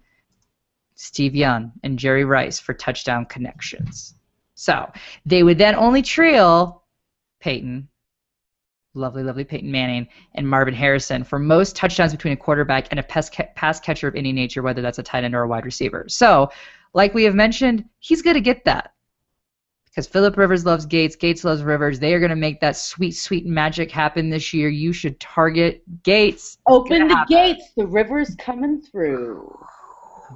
Steve 0.96 1.36
Young 1.36 1.72
and 1.84 2.00
Jerry 2.00 2.26
Rice 2.26 2.60
for 2.60 2.74
touchdown 2.74 3.26
connections. 3.26 4.16
So 4.56 4.92
they 5.26 5.44
would 5.44 5.58
then 5.58 5.76
only 5.76 6.02
trail 6.02 6.84
Peyton, 7.42 7.90
lovely, 8.94 9.22
lovely 9.24 9.44
Peyton 9.44 9.70
Manning, 9.70 10.08
and 10.34 10.50
Marvin 10.50 10.74
Harrison 10.74 11.24
for 11.24 11.38
most 11.38 11.76
touchdowns 11.76 12.14
between 12.14 12.34
a 12.34 12.38
quarterback 12.38 12.88
and 12.92 13.00
a 13.00 13.04
pass, 13.04 13.30
pass 13.56 13.80
catcher 13.80 14.08
of 14.08 14.16
any 14.16 14.32
nature, 14.32 14.62
whether 14.62 14.82
that's 14.82 15.00
a 15.00 15.04
tight 15.04 15.26
end 15.26 15.36
or 15.36 15.44
a 15.44 15.48
wide 15.48 15.66
receiver. 15.66 16.06
So, 16.08 16.50
like 16.94 17.14
we 17.14 17.26
have 17.26 17.36
mentioned, 17.36 17.84
he's 18.00 18.22
going 18.22 18.36
to 18.36 18.42
get 18.42 18.64
that 18.64 18.94
because 19.96 20.08
Philip 20.08 20.36
Rivers 20.38 20.66
loves 20.66 20.86
Gates, 20.86 21.16
Gates 21.16 21.46
loves 21.46 21.64
Rivers. 21.64 22.00
They 22.00 22.14
are 22.14 22.20
going 22.20 22.30
to 22.30 22.36
make 22.36 22.60
that 22.60 22.76
sweet, 22.76 23.12
sweet 23.12 23.46
magic 23.46 23.90
happen 23.90 24.30
this 24.30 24.54
year. 24.54 24.68
You 24.68 24.92
should 24.92 25.18
target 25.22 25.84
Gates. 26.04 26.58
Open 26.68 27.08
the 27.08 27.16
happen. 27.16 27.36
gates. 27.36 27.72
The 27.78 27.88
river's 27.88 28.36
coming 28.36 28.82
through. 28.82 29.58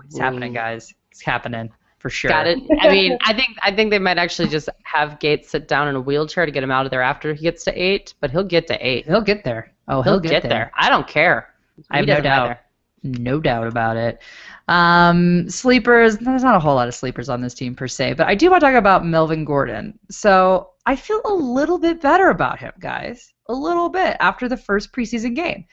It's 0.05 0.17
happening, 0.17 0.53
guys. 0.53 0.93
It's 1.11 1.21
happening 1.21 1.69
for 1.99 2.09
sure. 2.09 2.29
Got 2.29 2.47
it. 2.47 2.59
I 2.79 2.89
mean, 2.89 3.17
I 3.25 3.33
think 3.33 3.57
I 3.61 3.71
think 3.73 3.91
they 3.91 3.99
might 3.99 4.17
actually 4.17 4.47
just 4.47 4.69
have 4.83 5.19
Gates 5.19 5.49
sit 5.49 5.67
down 5.67 5.87
in 5.87 5.95
a 5.95 6.01
wheelchair 6.01 6.45
to 6.45 6.51
get 6.51 6.63
him 6.63 6.71
out 6.71 6.85
of 6.85 6.91
there 6.91 7.01
after 7.01 7.33
he 7.33 7.43
gets 7.43 7.63
to 7.65 7.71
eight, 7.81 8.13
but 8.21 8.31
he'll 8.31 8.43
get 8.43 8.67
to 8.67 8.87
eight. 8.87 9.05
He'll 9.05 9.21
get 9.21 9.43
there. 9.43 9.73
Oh, 9.87 10.01
He'll, 10.01 10.19
get, 10.19 10.43
there. 10.43 10.71
I 10.75 10.87
don't 10.87 11.07
care. 11.07 11.53
I 11.89 11.97
have 11.97 12.05
no 12.07 12.21
doubt. 12.21 12.45
either. 12.45 12.59
No 13.03 13.39
doubt 13.39 13.65
about 13.65 13.97
it. 13.97 14.21
Um, 14.67 15.49
sleepers, 15.49 16.17
there's 16.17 16.43
not 16.43 16.55
a 16.55 16.59
whole 16.59 16.75
lot 16.75 16.87
of 16.87 16.93
sleepers 16.93 17.27
on 17.27 17.41
this 17.41 17.55
team 17.55 17.73
per 17.73 17.87
se, 17.87 18.13
but 18.13 18.27
I 18.27 18.35
do 18.35 18.51
want 18.51 18.61
to 18.61 18.67
talk 18.67 18.75
about 18.75 19.03
Melvin 19.03 19.45
Gordon. 19.45 19.97
So 20.11 20.69
I 20.89 20.95
feel 20.95 21.21
a 21.23 21.33
little 21.33 21.77
bit 21.77 22.01
better 22.01 22.29
about 22.29 22.57
him, 22.57 22.71
guys. 22.79 23.31
A 23.45 23.53
little 23.53 23.89
bit 23.89 24.17
after 24.19 24.49
the 24.49 24.57
first 24.57 24.91
preseason 24.91 25.35
game. 25.35 25.65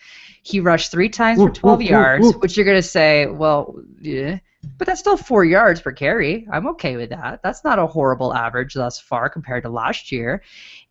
He 0.43 0.61
rushed 0.61 0.91
three 0.91 1.09
times 1.09 1.39
for 1.39 1.49
12 1.49 1.81
yards, 1.81 2.37
which 2.37 2.55
you're 2.55 2.67
going 2.67 2.77
to 2.77 2.83
say, 2.83 3.25
well, 3.25 3.81
yeah, 3.99 4.41
but 4.77 4.87
that's 4.87 5.01
still 5.01 5.17
four 5.17 5.43
yards 5.43 5.81
per 5.81 5.93
carry. 5.93 6.47
I'm 6.53 6.67
okay 6.69 6.99
with 6.99 7.09
that. 7.09 7.41
That's 7.43 7.65
not 7.65 7.79
a 7.79 7.87
horrible 7.87 8.35
average 8.35 8.75
thus 8.75 9.01
far 9.01 9.31
compared 9.31 9.63
to 9.63 9.71
last 9.71 10.13
year. 10.13 10.43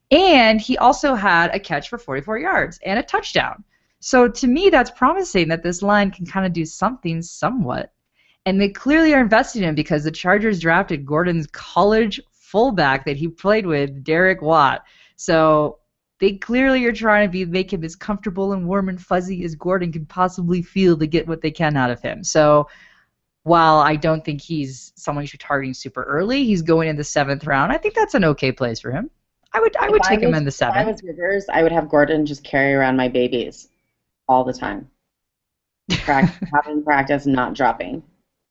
And 0.10 0.60
he 0.60 0.76
also 0.80 1.14
had 1.14 1.54
a 1.54 1.60
catch 1.60 1.90
for 1.90 2.00
44 2.00 2.40
yards 2.40 2.80
and 2.84 2.98
a 2.98 3.04
touchdown. 3.04 3.64
So 4.00 4.28
to 4.28 4.48
me, 4.48 4.72
that's 4.72 4.90
promising 4.90 5.50
that 5.50 5.62
this 5.62 5.84
line 5.84 6.10
can 6.10 6.26
kind 6.26 6.48
of 6.48 6.54
do 6.54 6.66
something 6.66 7.22
somewhat. 7.22 7.94
And 8.48 8.60
they 8.60 8.70
clearly 8.70 9.14
are 9.14 9.22
investing 9.22 9.62
in 9.62 9.70
him 9.70 9.76
because 9.76 10.04
the 10.04 10.10
Chargers 10.10 10.60
drafted 10.60 11.06
Gordon's 11.06 11.46
college 11.52 12.20
fullback 12.56 13.04
that 13.04 13.18
he 13.18 13.28
played 13.28 13.66
with, 13.66 14.02
Derek 14.02 14.42
Watt. 14.42 14.86
So 15.18 15.80
they 16.22 16.38
clearly 16.38 16.86
are 16.86 16.94
trying 16.94 17.28
to 17.28 17.32
be 17.32 17.44
make 17.44 17.74
him 17.74 17.84
as 17.84 17.98
comfortable 17.98 18.54
and 18.54 18.66
warm 18.66 18.88
and 18.88 19.02
fuzzy 19.02 19.44
as 19.44 19.56
Gordon 19.56 19.92
can 19.92 20.06
possibly 20.06 20.62
feel 20.62 20.98
to 21.00 21.06
get 21.06 21.28
what 21.28 21.42
they 21.42 21.52
can 21.52 21.76
out 21.76 21.92
of 21.92 22.02
him. 22.02 22.24
So 22.24 22.70
while 23.44 23.80
I 23.80 23.98
don't 23.98 24.24
think 24.24 24.40
he's 24.40 24.94
someone 24.96 25.24
you 25.24 25.28
should 25.28 25.42
be 25.42 25.46
targeting 25.46 25.74
super 25.74 26.04
early, 26.04 26.46
he's 26.46 26.62
going 26.62 26.88
in 26.88 26.96
the 26.96 27.04
seventh 27.04 27.46
round. 27.46 27.74
I 27.74 27.78
think 27.78 27.94
that's 27.94 28.14
an 28.14 28.24
okay 28.24 28.54
place 28.54 28.80
for 28.80 28.90
him. 28.92 29.10
I 29.52 29.60
would 29.60 29.76
I 29.76 29.90
would 29.90 30.00
If 30.02 30.08
take 30.08 30.22
him 30.22 30.30
was- 30.32 30.38
in 30.38 30.46
the 30.46 30.50
If 30.52 30.62
I 30.62 30.86
was 30.86 31.04
Rivers, 31.04 31.46
I 31.52 31.62
would 31.62 31.74
have 31.74 31.90
Gordon 31.90 32.26
just 32.26 32.46
carry 32.46 32.74
around 32.74 32.96
my 32.96 33.10
babies 33.10 33.68
all 34.30 34.46
the 34.46 34.54
time. 34.54 34.90
Practice, 36.06 36.50
having 36.54 36.84
practice, 36.86 37.26
not 37.26 37.54
dropping. 37.54 38.02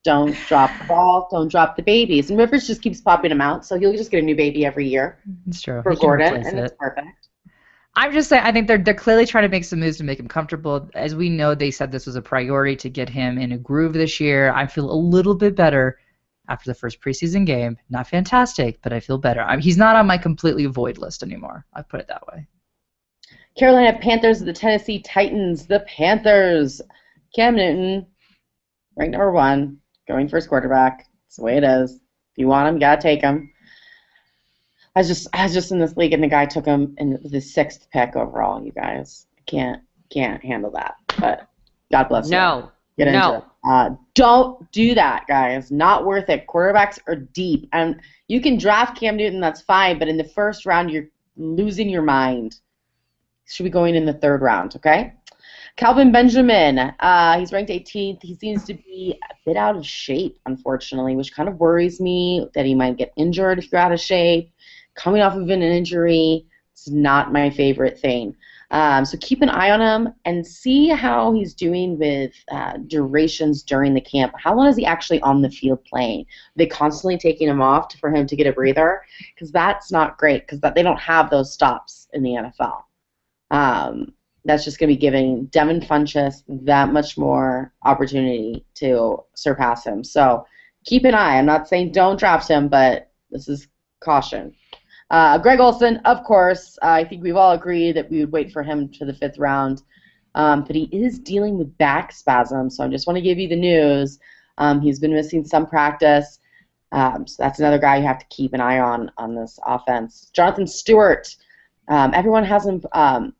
Don't 0.04 0.36
drop 0.48 0.70
the 0.78 0.84
ball. 0.84 1.28
Don't 1.30 1.50
drop 1.50 1.76
the 1.76 1.82
babies. 1.82 2.28
And 2.30 2.38
Rivers 2.38 2.66
just 2.66 2.82
keeps 2.82 3.00
popping 3.00 3.30
them 3.30 3.40
out, 3.40 3.64
so 3.64 3.78
he'll 3.78 3.96
just 3.96 4.10
get 4.10 4.22
a 4.22 4.26
new 4.26 4.36
baby 4.36 4.64
every 4.66 4.86
year 4.86 5.18
It's 5.46 5.62
true. 5.62 5.82
for 5.82 5.92
He 5.92 5.98
Gordon, 5.98 6.34
and 6.46 6.58
it. 6.58 6.64
it's 6.66 6.74
perfect. 6.78 7.28
I'm 7.96 8.12
just 8.12 8.28
saying, 8.28 8.42
I 8.44 8.50
think 8.52 8.66
they're 8.66 8.78
they're 8.78 8.92
clearly 8.92 9.24
trying 9.24 9.44
to 9.44 9.48
make 9.48 9.64
some 9.64 9.80
moves 9.80 9.98
to 9.98 10.04
make 10.04 10.18
him 10.18 10.28
comfortable. 10.28 10.90
As 10.94 11.14
we 11.14 11.30
know, 11.30 11.54
they 11.54 11.70
said 11.70 11.90
this 11.92 12.06
was 12.06 12.16
a 12.16 12.22
priority 12.22 12.76
to 12.76 12.90
get 12.90 13.08
him 13.08 13.38
in 13.38 13.52
a 13.52 13.58
groove 13.58 13.92
this 13.92 14.18
year. 14.20 14.52
I 14.52 14.66
feel 14.66 14.90
a 14.90 14.94
little 14.94 15.34
bit 15.36 15.54
better 15.54 15.98
after 16.48 16.68
the 16.70 16.74
first 16.74 17.00
preseason 17.00 17.46
game. 17.46 17.78
Not 17.88 18.08
fantastic, 18.08 18.80
but 18.82 18.92
I 18.92 19.00
feel 19.00 19.16
better. 19.18 19.40
I 19.42 19.58
he's 19.58 19.76
not 19.78 19.96
on 19.96 20.06
my 20.06 20.18
completely 20.18 20.66
void 20.66 20.98
list 20.98 21.22
anymore. 21.22 21.64
I 21.72 21.82
put 21.82 22.00
it 22.00 22.08
that 22.08 22.26
way. 22.26 22.46
Carolina 23.56 23.96
Panthers, 24.00 24.40
the 24.40 24.52
Tennessee 24.52 25.00
Titans, 25.00 25.66
the 25.66 25.80
Panthers. 25.86 26.82
Cam 27.36 27.56
Newton, 27.56 28.06
ranked 28.96 29.12
number 29.12 29.30
one, 29.32 29.78
going 30.06 30.28
first 30.28 30.48
quarterback. 30.48 31.06
It's 31.26 31.36
the 31.36 31.42
way 31.44 31.56
it 31.56 31.64
is. 31.64 31.92
If 31.94 32.38
you 32.38 32.48
want 32.48 32.68
him, 32.68 32.74
you 32.74 32.80
gotta 32.80 33.00
take 33.00 33.22
him. 33.22 33.50
I 34.96 35.00
was 35.00 35.08
just 35.08 35.28
I 35.32 35.44
was 35.44 35.52
just 35.54 35.72
in 35.72 35.78
this 35.78 35.96
league 35.96 36.12
and 36.12 36.22
the 36.22 36.28
guy 36.28 36.46
took 36.46 36.66
him 36.66 36.94
in 36.98 37.18
the 37.24 37.40
sixth 37.40 37.88
pick 37.90 38.16
overall. 38.16 38.64
You 38.64 38.72
guys 38.72 39.26
I 39.38 39.42
can't 39.46 39.82
can't 40.10 40.44
handle 40.44 40.70
that. 40.72 40.94
But 41.18 41.48
God 41.90 42.08
bless 42.08 42.26
you. 42.26 42.32
No. 42.32 42.70
Get 42.96 43.08
into 43.08 43.18
No. 43.18 43.34
it. 43.38 43.44
Uh, 43.66 43.90
don't 44.14 44.70
do 44.72 44.94
that, 44.94 45.26
guys. 45.26 45.72
Not 45.72 46.04
worth 46.04 46.28
it. 46.28 46.46
Quarterbacks 46.46 46.98
are 47.08 47.16
deep, 47.16 47.68
and 47.72 48.00
you 48.28 48.40
can 48.40 48.58
draft 48.58 48.98
Cam 48.98 49.16
Newton. 49.16 49.40
That's 49.40 49.62
fine, 49.62 49.98
but 49.98 50.06
in 50.06 50.16
the 50.16 50.24
first 50.24 50.66
round, 50.66 50.90
you're 50.90 51.08
losing 51.36 51.88
your 51.88 52.02
mind. 52.02 52.56
Should 53.46 53.64
be 53.64 53.70
going 53.70 53.94
in 53.94 54.04
the 54.04 54.12
third 54.12 54.42
round, 54.42 54.76
okay? 54.76 55.14
Kelvin 55.76 56.12
Benjamin. 56.12 56.78
Uh, 56.78 57.38
he's 57.38 57.52
ranked 57.52 57.70
18th. 57.70 58.22
He 58.22 58.36
seems 58.36 58.64
to 58.64 58.74
be 58.74 59.18
a 59.28 59.34
bit 59.44 59.56
out 59.56 59.76
of 59.76 59.84
shape, 59.84 60.38
unfortunately, 60.46 61.16
which 61.16 61.34
kind 61.34 61.48
of 61.48 61.58
worries 61.58 62.00
me 62.00 62.48
that 62.54 62.64
he 62.64 62.74
might 62.74 62.96
get 62.96 63.12
injured 63.16 63.58
if 63.58 63.72
you're 63.72 63.80
out 63.80 63.92
of 63.92 64.00
shape. 64.00 64.52
Coming 64.94 65.22
off 65.22 65.34
of 65.34 65.50
an 65.50 65.62
injury, 65.62 66.46
it's 66.72 66.88
not 66.88 67.32
my 67.32 67.50
favorite 67.50 67.98
thing. 67.98 68.36
Um, 68.70 69.04
so 69.04 69.18
keep 69.20 69.42
an 69.42 69.50
eye 69.50 69.70
on 69.70 69.80
him 69.80 70.14
and 70.24 70.46
see 70.46 70.88
how 70.88 71.32
he's 71.32 71.54
doing 71.54 71.98
with 71.98 72.32
uh, 72.50 72.78
durations 72.86 73.62
during 73.62 73.94
the 73.94 74.00
camp. 74.00 74.32
How 74.36 74.54
long 74.54 74.68
is 74.68 74.76
he 74.76 74.86
actually 74.86 75.20
on 75.22 75.42
the 75.42 75.50
field 75.50 75.84
playing? 75.84 76.22
Are 76.22 76.56
they 76.56 76.66
constantly 76.66 77.18
taking 77.18 77.48
him 77.48 77.60
off 77.60 77.88
to, 77.88 77.98
for 77.98 78.10
him 78.10 78.26
to 78.26 78.36
get 78.36 78.46
a 78.46 78.52
breather? 78.52 79.02
Because 79.34 79.50
that's 79.52 79.90
not 79.92 80.18
great 80.18 80.42
because 80.42 80.60
that 80.60 80.74
they 80.74 80.82
don't 80.82 80.98
have 80.98 81.30
those 81.30 81.52
stops 81.52 82.08
in 82.12 82.22
the 82.22 82.30
NFL. 82.30 82.82
Um, 83.50 84.12
that's 84.44 84.64
just 84.64 84.78
going 84.78 84.88
to 84.88 84.94
be 84.94 85.00
giving 85.00 85.46
Devin 85.46 85.80
Funchess 85.80 86.42
that 86.48 86.92
much 86.92 87.16
more 87.16 87.72
opportunity 87.84 88.64
to 88.74 89.18
surpass 89.34 89.84
him. 89.84 90.04
So 90.04 90.46
keep 90.84 91.04
an 91.04 91.14
eye. 91.14 91.38
I'm 91.38 91.46
not 91.46 91.68
saying 91.68 91.92
don't 91.92 92.18
draft 92.18 92.48
him, 92.48 92.68
but 92.68 93.10
this 93.30 93.48
is 93.48 93.68
caution. 94.00 94.54
Uh, 95.10 95.38
Greg 95.38 95.60
Olsen, 95.60 95.96
of 96.04 96.24
course, 96.24 96.78
uh, 96.82 96.88
I 96.88 97.04
think 97.04 97.22
we've 97.22 97.36
all 97.36 97.52
agreed 97.52 97.96
that 97.96 98.10
we 98.10 98.20
would 98.20 98.32
wait 98.32 98.52
for 98.52 98.62
him 98.62 98.88
to 98.92 99.04
the 99.04 99.14
fifth 99.14 99.38
round, 99.38 99.82
um, 100.34 100.64
but 100.64 100.74
he 100.74 100.84
is 100.92 101.18
dealing 101.18 101.58
with 101.58 101.76
back 101.78 102.12
spasms, 102.12 102.76
so 102.76 102.84
I 102.84 102.88
just 102.88 103.06
want 103.06 103.16
to 103.16 103.22
give 103.22 103.38
you 103.38 103.48
the 103.48 103.56
news. 103.56 104.18
Um, 104.58 104.80
he's 104.80 104.98
been 104.98 105.12
missing 105.12 105.44
some 105.44 105.66
practice, 105.66 106.38
um, 106.92 107.26
so 107.26 107.42
that's 107.42 107.58
another 107.58 107.78
guy 107.78 107.98
you 107.98 108.06
have 108.06 108.18
to 108.18 108.26
keep 108.30 108.54
an 108.54 108.60
eye 108.60 108.78
on 108.78 109.10
on 109.18 109.34
this 109.34 109.58
offense. 109.66 110.30
Jonathan 110.32 110.66
Stewart, 110.66 111.34
um, 111.88 112.12
everyone 112.14 112.44
has 112.44 112.66
him 112.66 112.82
um, 112.92 113.34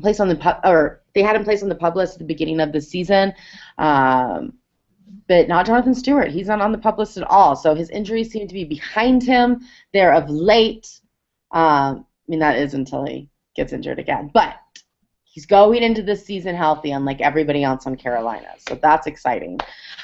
placed 0.00 0.20
on 0.20 0.28
the 0.28 0.36
pup, 0.36 0.60
or 0.64 1.02
they 1.14 1.22
had 1.22 1.36
him 1.36 1.44
placed 1.44 1.62
on 1.62 1.68
the 1.68 1.74
pup 1.74 1.96
list 1.96 2.14
at 2.14 2.18
the 2.18 2.24
beginning 2.24 2.60
of 2.60 2.72
the 2.72 2.80
season. 2.80 3.32
Um, 3.78 4.54
but 5.28 5.48
not 5.48 5.66
Jonathan 5.66 5.94
Stewart. 5.94 6.30
He's 6.30 6.48
not 6.48 6.60
on 6.60 6.72
the 6.72 6.78
pup 6.78 6.98
list 6.98 7.16
at 7.16 7.24
all. 7.24 7.56
So 7.56 7.74
his 7.74 7.90
injuries 7.90 8.30
seem 8.30 8.46
to 8.46 8.54
be 8.54 8.64
behind 8.64 9.22
him. 9.22 9.60
They're 9.92 10.12
of 10.12 10.28
late. 10.28 11.00
Um, 11.52 12.06
I 12.06 12.28
mean, 12.28 12.40
that 12.40 12.58
is 12.58 12.74
until 12.74 13.06
he 13.06 13.28
gets 13.54 13.72
injured 13.72 13.98
again. 13.98 14.30
But 14.34 14.56
he's 15.22 15.46
going 15.46 15.82
into 15.82 16.02
this 16.02 16.24
season 16.24 16.54
healthy, 16.54 16.90
unlike 16.90 17.20
everybody 17.20 17.64
else 17.64 17.86
on 17.86 17.96
Carolina. 17.96 18.48
So 18.68 18.78
that's 18.80 19.06
exciting. 19.06 19.60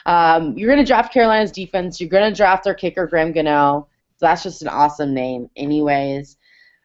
Um, 0.06 0.56
you're 0.56 0.72
going 0.72 0.84
to 0.84 0.88
draft 0.88 1.12
Carolina's 1.12 1.52
defense. 1.52 2.00
You're 2.00 2.10
going 2.10 2.30
to 2.30 2.36
draft 2.36 2.64
their 2.64 2.74
kicker, 2.74 3.06
Graham 3.06 3.32
Gano. 3.32 3.88
So 4.16 4.26
that's 4.26 4.42
just 4.42 4.62
an 4.62 4.68
awesome 4.68 5.14
name, 5.14 5.50
anyways. 5.56 6.36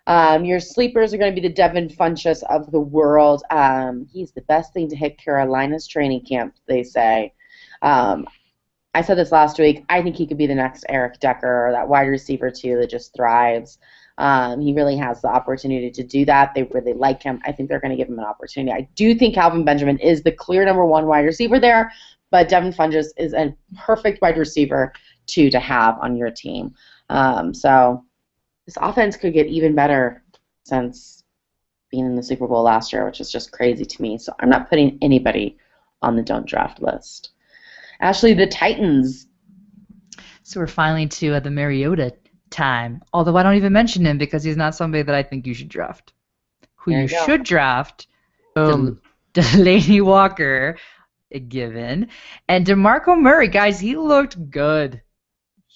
Um, 0.08 0.46
your 0.46 0.60
sleepers 0.60 1.14
are 1.14 1.18
going 1.18 1.34
to 1.34 1.42
be 1.42 1.48
the 1.48 1.54
Devin 1.54 1.90
Funchess 1.90 2.44
of 2.44 2.72
the 2.72 2.80
world. 2.80 3.44
Um, 3.50 4.08
he's 4.12 4.32
the 4.32 4.42
best 4.42 4.74
thing 4.74 4.88
to 4.90 4.96
hit 4.96 5.18
Carolina's 5.18 5.88
training 5.88 6.26
camp, 6.26 6.56
they 6.68 6.84
say. 6.84 7.34
Um, 7.82 8.28
I 8.94 9.02
said 9.02 9.18
this 9.18 9.32
last 9.32 9.60
week. 9.60 9.84
I 9.90 10.02
think 10.02 10.16
he 10.16 10.28
could 10.28 10.38
be 10.38 10.48
the 10.48 10.56
next 10.56 10.86
Eric 10.88 11.20
Decker, 11.20 11.68
or 11.68 11.72
that 11.72 11.88
wide 11.88 12.08
receiver 12.08 12.50
too 12.50 12.78
that 12.78 12.90
just 12.90 13.14
thrives. 13.16 13.78
Um, 14.18 14.62
he 14.62 14.74
really 14.74 14.96
has 14.96 15.22
the 15.22 15.28
opportunity 15.28 15.92
to 15.92 16.04
do 16.04 16.24
that. 16.26 16.54
They 16.56 16.64
really 16.64 16.94
like 16.94 17.22
him. 17.22 17.42
I 17.46 17.52
think 17.52 17.68
they're 17.68 17.82
going 17.82 17.92
to 17.92 17.98
give 17.98 18.08
him 18.08 18.20
an 18.20 18.26
opportunity. 18.26 18.72
I 18.72 18.88
do 18.96 19.14
think 19.14 19.36
Kelvin 19.36 19.66
Benjamin 19.66 20.00
is 20.00 20.24
the 20.24 20.32
clear 20.32 20.64
number 20.66 20.86
one 20.86 21.08
wide 21.08 21.26
receiver 21.26 21.60
there, 21.60 21.92
but 22.32 22.48
Devin 22.48 22.72
Funchess 22.72 23.08
is 23.18 23.34
a 23.34 23.54
perfect 23.78 24.22
wide 24.22 24.38
receiver 24.38 24.94
two 25.26 25.50
to 25.50 25.60
have 25.60 25.98
on 26.00 26.16
your 26.16 26.32
team. 26.32 26.74
Um, 27.10 27.54
so 27.54 28.06
this 28.66 28.78
offense 28.80 29.16
could 29.16 29.34
get 29.34 29.48
even 29.48 29.76
better 29.76 30.24
since 30.64 31.24
being 31.92 32.06
in 32.06 32.16
the 32.16 32.24
Super 32.24 32.48
Bowl 32.48 32.64
last 32.64 32.92
year, 32.92 33.06
which 33.06 33.22
is 33.22 33.32
just 33.32 33.52
crazy 33.52 33.86
to 33.86 34.02
me. 34.02 34.18
So 34.18 34.34
I'm 34.40 34.50
not 34.50 34.70
putting 34.70 34.98
anybody 35.02 35.58
on 36.02 36.16
the 36.16 36.24
don't 36.24 36.46
draft 36.46 36.82
list. 36.82 37.32
Ashley, 38.02 38.34
the 38.34 38.48
Titans. 38.48 39.28
So 40.44 40.60
we're 40.60 40.68
finally 40.68 41.08
to 41.08 41.36
uh, 41.36 41.40
the 41.40 41.52
Mariota 41.52 42.14
time. 42.50 43.02
Although 43.14 43.38
I 43.38 43.44
don't 43.44 43.56
even 43.56 43.74
mention 43.74 44.06
him 44.06 44.18
because 44.18 44.44
he's 44.44 44.58
not 44.58 44.76
somebody 44.76 45.04
that 45.04 45.16
I 45.16 45.24
think 45.24 45.48
you 45.48 45.54
should 45.54 45.70
draft. 45.70 46.14
Who 46.78 46.92
There 46.92 47.02
you, 47.02 47.08
you 47.08 47.26
should 47.26 47.44
draft, 47.44 48.08
Boom. 48.54 49.00
Del- 49.34 49.44
Delanie 49.44 50.02
Walker, 50.02 50.78
a 51.32 51.40
given, 51.40 52.08
and 52.48 52.66
DeMarco 52.66 53.20
Murray. 53.20 53.50
Guys, 53.50 53.80
he 53.80 53.98
looked 53.98 54.50
good. 54.50 55.02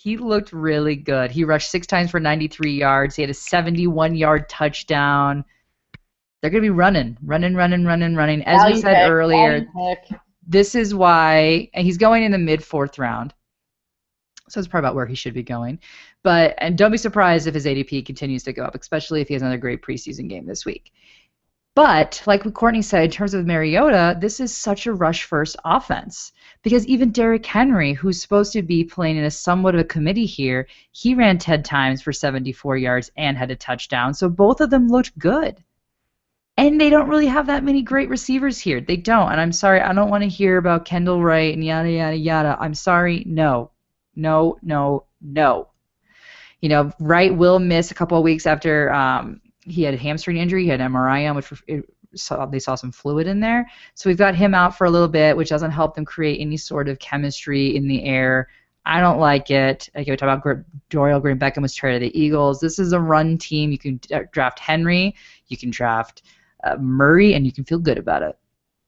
He 0.01 0.15
looked 0.15 0.53
really 0.53 0.95
good. 0.95 1.29
He 1.29 1.43
rushed 1.43 1.69
six 1.69 1.85
times 1.85 2.09
for 2.09 2.21
93 2.21 2.71
yards. 2.71 3.17
He 3.17 3.21
had 3.21 3.29
a 3.29 3.33
71-yard 3.33 4.47
touchdown. 4.47 5.43
They're 6.41 6.49
gonna 6.49 6.61
be 6.61 6.69
running, 6.69 7.17
running, 7.21 7.53
running, 7.53 7.83
running, 7.83 8.15
running. 8.15 8.41
As 8.45 8.71
we 8.71 8.79
said 8.79 8.95
pick, 8.95 9.11
earlier, 9.11 9.67
this 10.47 10.73
is 10.73 10.95
why 10.95 11.69
and 11.73 11.85
he's 11.85 11.97
going 11.97 12.23
in 12.23 12.31
the 12.31 12.37
mid 12.37 12.63
fourth 12.63 12.97
round. 12.97 13.33
So 14.47 14.61
it's 14.61 14.69
probably 14.69 14.87
about 14.87 14.95
where 14.95 15.05
he 15.05 15.15
should 15.15 15.33
be 15.33 15.43
going. 15.43 15.79
But 16.23 16.55
and 16.59 16.77
don't 16.77 16.91
be 16.91 16.97
surprised 16.97 17.47
if 17.47 17.53
his 17.53 17.65
ADP 17.65 18.05
continues 18.05 18.43
to 18.43 18.53
go 18.53 18.63
up, 18.63 18.75
especially 18.75 19.19
if 19.19 19.27
he 19.27 19.33
has 19.33 19.41
another 19.41 19.57
great 19.57 19.81
preseason 19.81 20.29
game 20.29 20.45
this 20.45 20.65
week. 20.65 20.93
But 21.75 22.21
like 22.25 22.43
what 22.43 22.53
Courtney 22.53 22.81
said, 22.81 23.05
in 23.05 23.11
terms 23.11 23.33
of 23.33 23.45
Mariota, 23.45 24.17
this 24.19 24.39
is 24.39 24.55
such 24.55 24.85
a 24.85 24.93
rush 24.93 25.23
first 25.23 25.55
offense. 25.63 26.31
Because 26.61 26.85
even 26.87 27.11
Derrick 27.11 27.45
Henry, 27.45 27.93
who's 27.93 28.21
supposed 28.21 28.51
to 28.53 28.61
be 28.61 28.83
playing 28.83 29.17
in 29.17 29.23
a 29.23 29.31
somewhat 29.31 29.75
of 29.75 29.81
a 29.81 29.85
committee 29.85 30.25
here, 30.25 30.67
he 30.91 31.15
ran 31.15 31.37
10 31.37 31.63
times 31.63 32.01
for 32.01 32.11
74 32.11 32.77
yards 32.77 33.11
and 33.15 33.37
had 33.37 33.51
a 33.51 33.55
touchdown. 33.55 34.13
So 34.13 34.29
both 34.29 34.59
of 34.59 34.69
them 34.69 34.87
looked 34.87 35.17
good. 35.17 35.63
And 36.57 36.81
they 36.81 36.89
don't 36.89 37.07
really 37.07 37.27
have 37.27 37.47
that 37.47 37.63
many 37.63 37.81
great 37.81 38.09
receivers 38.09 38.59
here. 38.59 38.81
They 38.81 38.97
don't. 38.97 39.31
And 39.31 39.39
I'm 39.39 39.53
sorry, 39.53 39.79
I 39.79 39.93
don't 39.93 40.09
want 40.09 40.23
to 40.23 40.29
hear 40.29 40.57
about 40.57 40.83
Kendall 40.83 41.23
Wright 41.23 41.53
and 41.53 41.63
yada, 41.63 41.89
yada, 41.89 42.17
yada. 42.17 42.57
I'm 42.59 42.73
sorry. 42.73 43.23
No. 43.25 43.71
No, 44.15 44.57
no, 44.61 45.05
no. 45.21 45.69
You 46.59 46.67
know, 46.67 46.91
Wright 46.99 47.33
will 47.33 47.59
miss 47.59 47.91
a 47.91 47.95
couple 47.95 48.17
of 48.17 48.25
weeks 48.25 48.45
after 48.45 48.91
um, 48.91 49.39
he 49.61 49.83
had 49.83 49.93
a 49.93 49.97
hamstring 49.97 50.37
injury. 50.37 50.63
He 50.63 50.69
had 50.69 50.81
an 50.81 50.91
MRI 50.91 51.29
on, 51.29 51.35
which 51.35 51.51
it 51.67 51.85
saw, 52.15 52.45
they 52.45 52.59
saw 52.59 52.75
some 52.75 52.91
fluid 52.91 53.27
in 53.27 53.39
there. 53.39 53.69
So 53.95 54.09
we've 54.09 54.17
got 54.17 54.35
him 54.35 54.53
out 54.53 54.77
for 54.77 54.85
a 54.85 54.89
little 54.89 55.07
bit, 55.07 55.35
which 55.37 55.49
doesn't 55.49 55.71
help 55.71 55.95
them 55.95 56.05
create 56.05 56.39
any 56.39 56.57
sort 56.57 56.87
of 56.87 56.99
chemistry 56.99 57.75
in 57.75 57.87
the 57.87 58.03
air. 58.03 58.47
I 58.85 59.01
don't 59.01 59.19
like 59.19 59.51
it. 59.51 59.89
Like 59.93 60.07
we 60.07 60.15
talk 60.15 60.43
about 60.43 60.63
Dorial 60.89 61.21
Green 61.21 61.37
Beckham 61.37 61.61
was 61.61 61.75
traded 61.75 62.01
to 62.01 62.09
the 62.09 62.19
Eagles. 62.19 62.59
This 62.59 62.79
is 62.79 62.93
a 62.93 62.99
run 62.99 63.37
team. 63.37 63.71
You 63.71 63.77
can 63.77 63.99
draft 64.31 64.59
Henry. 64.59 65.15
You 65.47 65.57
can 65.57 65.69
draft 65.69 66.23
uh, 66.63 66.75
Murray, 66.77 67.33
and 67.33 67.45
you 67.45 67.51
can 67.51 67.65
feel 67.65 67.79
good 67.79 67.97
about 67.97 68.23
it. 68.23 68.37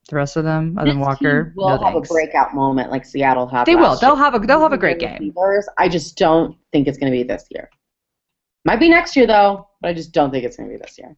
The 0.09 0.15
rest 0.15 0.36
of 0.38 0.43
them, 0.43 0.78
other 0.78 0.89
than 0.89 0.99
Walker, 0.99 1.53
will 1.55 1.69
no 1.69 1.78
have 1.78 1.93
thanks. 1.93 2.09
a 2.09 2.13
breakout 2.13 2.55
moment 2.55 2.89
like 2.89 3.05
Seattle 3.05 3.47
had. 3.47 3.65
They 3.65 3.76
will. 3.76 3.95
They'll 3.97 4.15
have 4.15 4.34
a 4.34 4.39
they'll 4.39 4.61
have 4.61 4.74
a 4.74 4.78
great 4.78 4.99
game. 4.99 5.34
I 5.78 5.88
just 5.88 6.17
don't 6.17 6.57
think 6.72 6.88
it's 6.88 6.97
going 6.97 7.11
to 7.11 7.17
be 7.17 7.24
this 7.24 7.45
year. 7.51 7.69
Might 8.65 8.80
be 8.80 8.89
next 8.89 9.15
year 9.15 9.28
though, 9.28 9.67
but 9.82 9.90
I 9.90 9.94
just 9.94 10.12
don't 10.12 10.32
think 10.32 10.46
it's 10.46 10.58
going 10.58 10.70
to 10.70 10.78
be 10.78 10.82
this 10.82 10.98
year. 10.98 11.16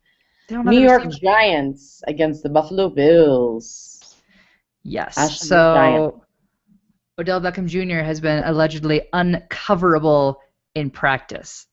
They 0.47 0.55
don't 0.55 0.65
have 0.65 0.73
New 0.73 0.81
York. 0.81 1.09
Giants 1.21 2.01
against 2.07 2.43
the 2.43 2.49
Buffalo 2.49 2.89
Bills. 2.89 4.15
Yes. 4.83 5.17
Ashley 5.17 5.47
so 5.47 5.73
Giant. 5.75 6.13
Odell 7.19 7.41
Beckham 7.41 7.67
Jr. 7.67 8.03
has 8.03 8.19
been 8.19 8.43
allegedly 8.43 9.01
uncoverable 9.13 10.37
in 10.75 10.89
practice. 10.89 11.67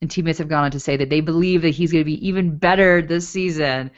And 0.00 0.10
teammates 0.10 0.38
have 0.38 0.48
gone 0.48 0.64
on 0.64 0.70
to 0.72 0.80
say 0.80 0.96
that 0.96 1.10
they 1.10 1.20
believe 1.20 1.62
that 1.62 1.70
he's 1.70 1.92
going 1.92 2.02
to 2.02 2.10
be 2.10 2.26
even 2.26 2.56
better 2.56 3.02
this 3.02 3.28
season, 3.28 3.90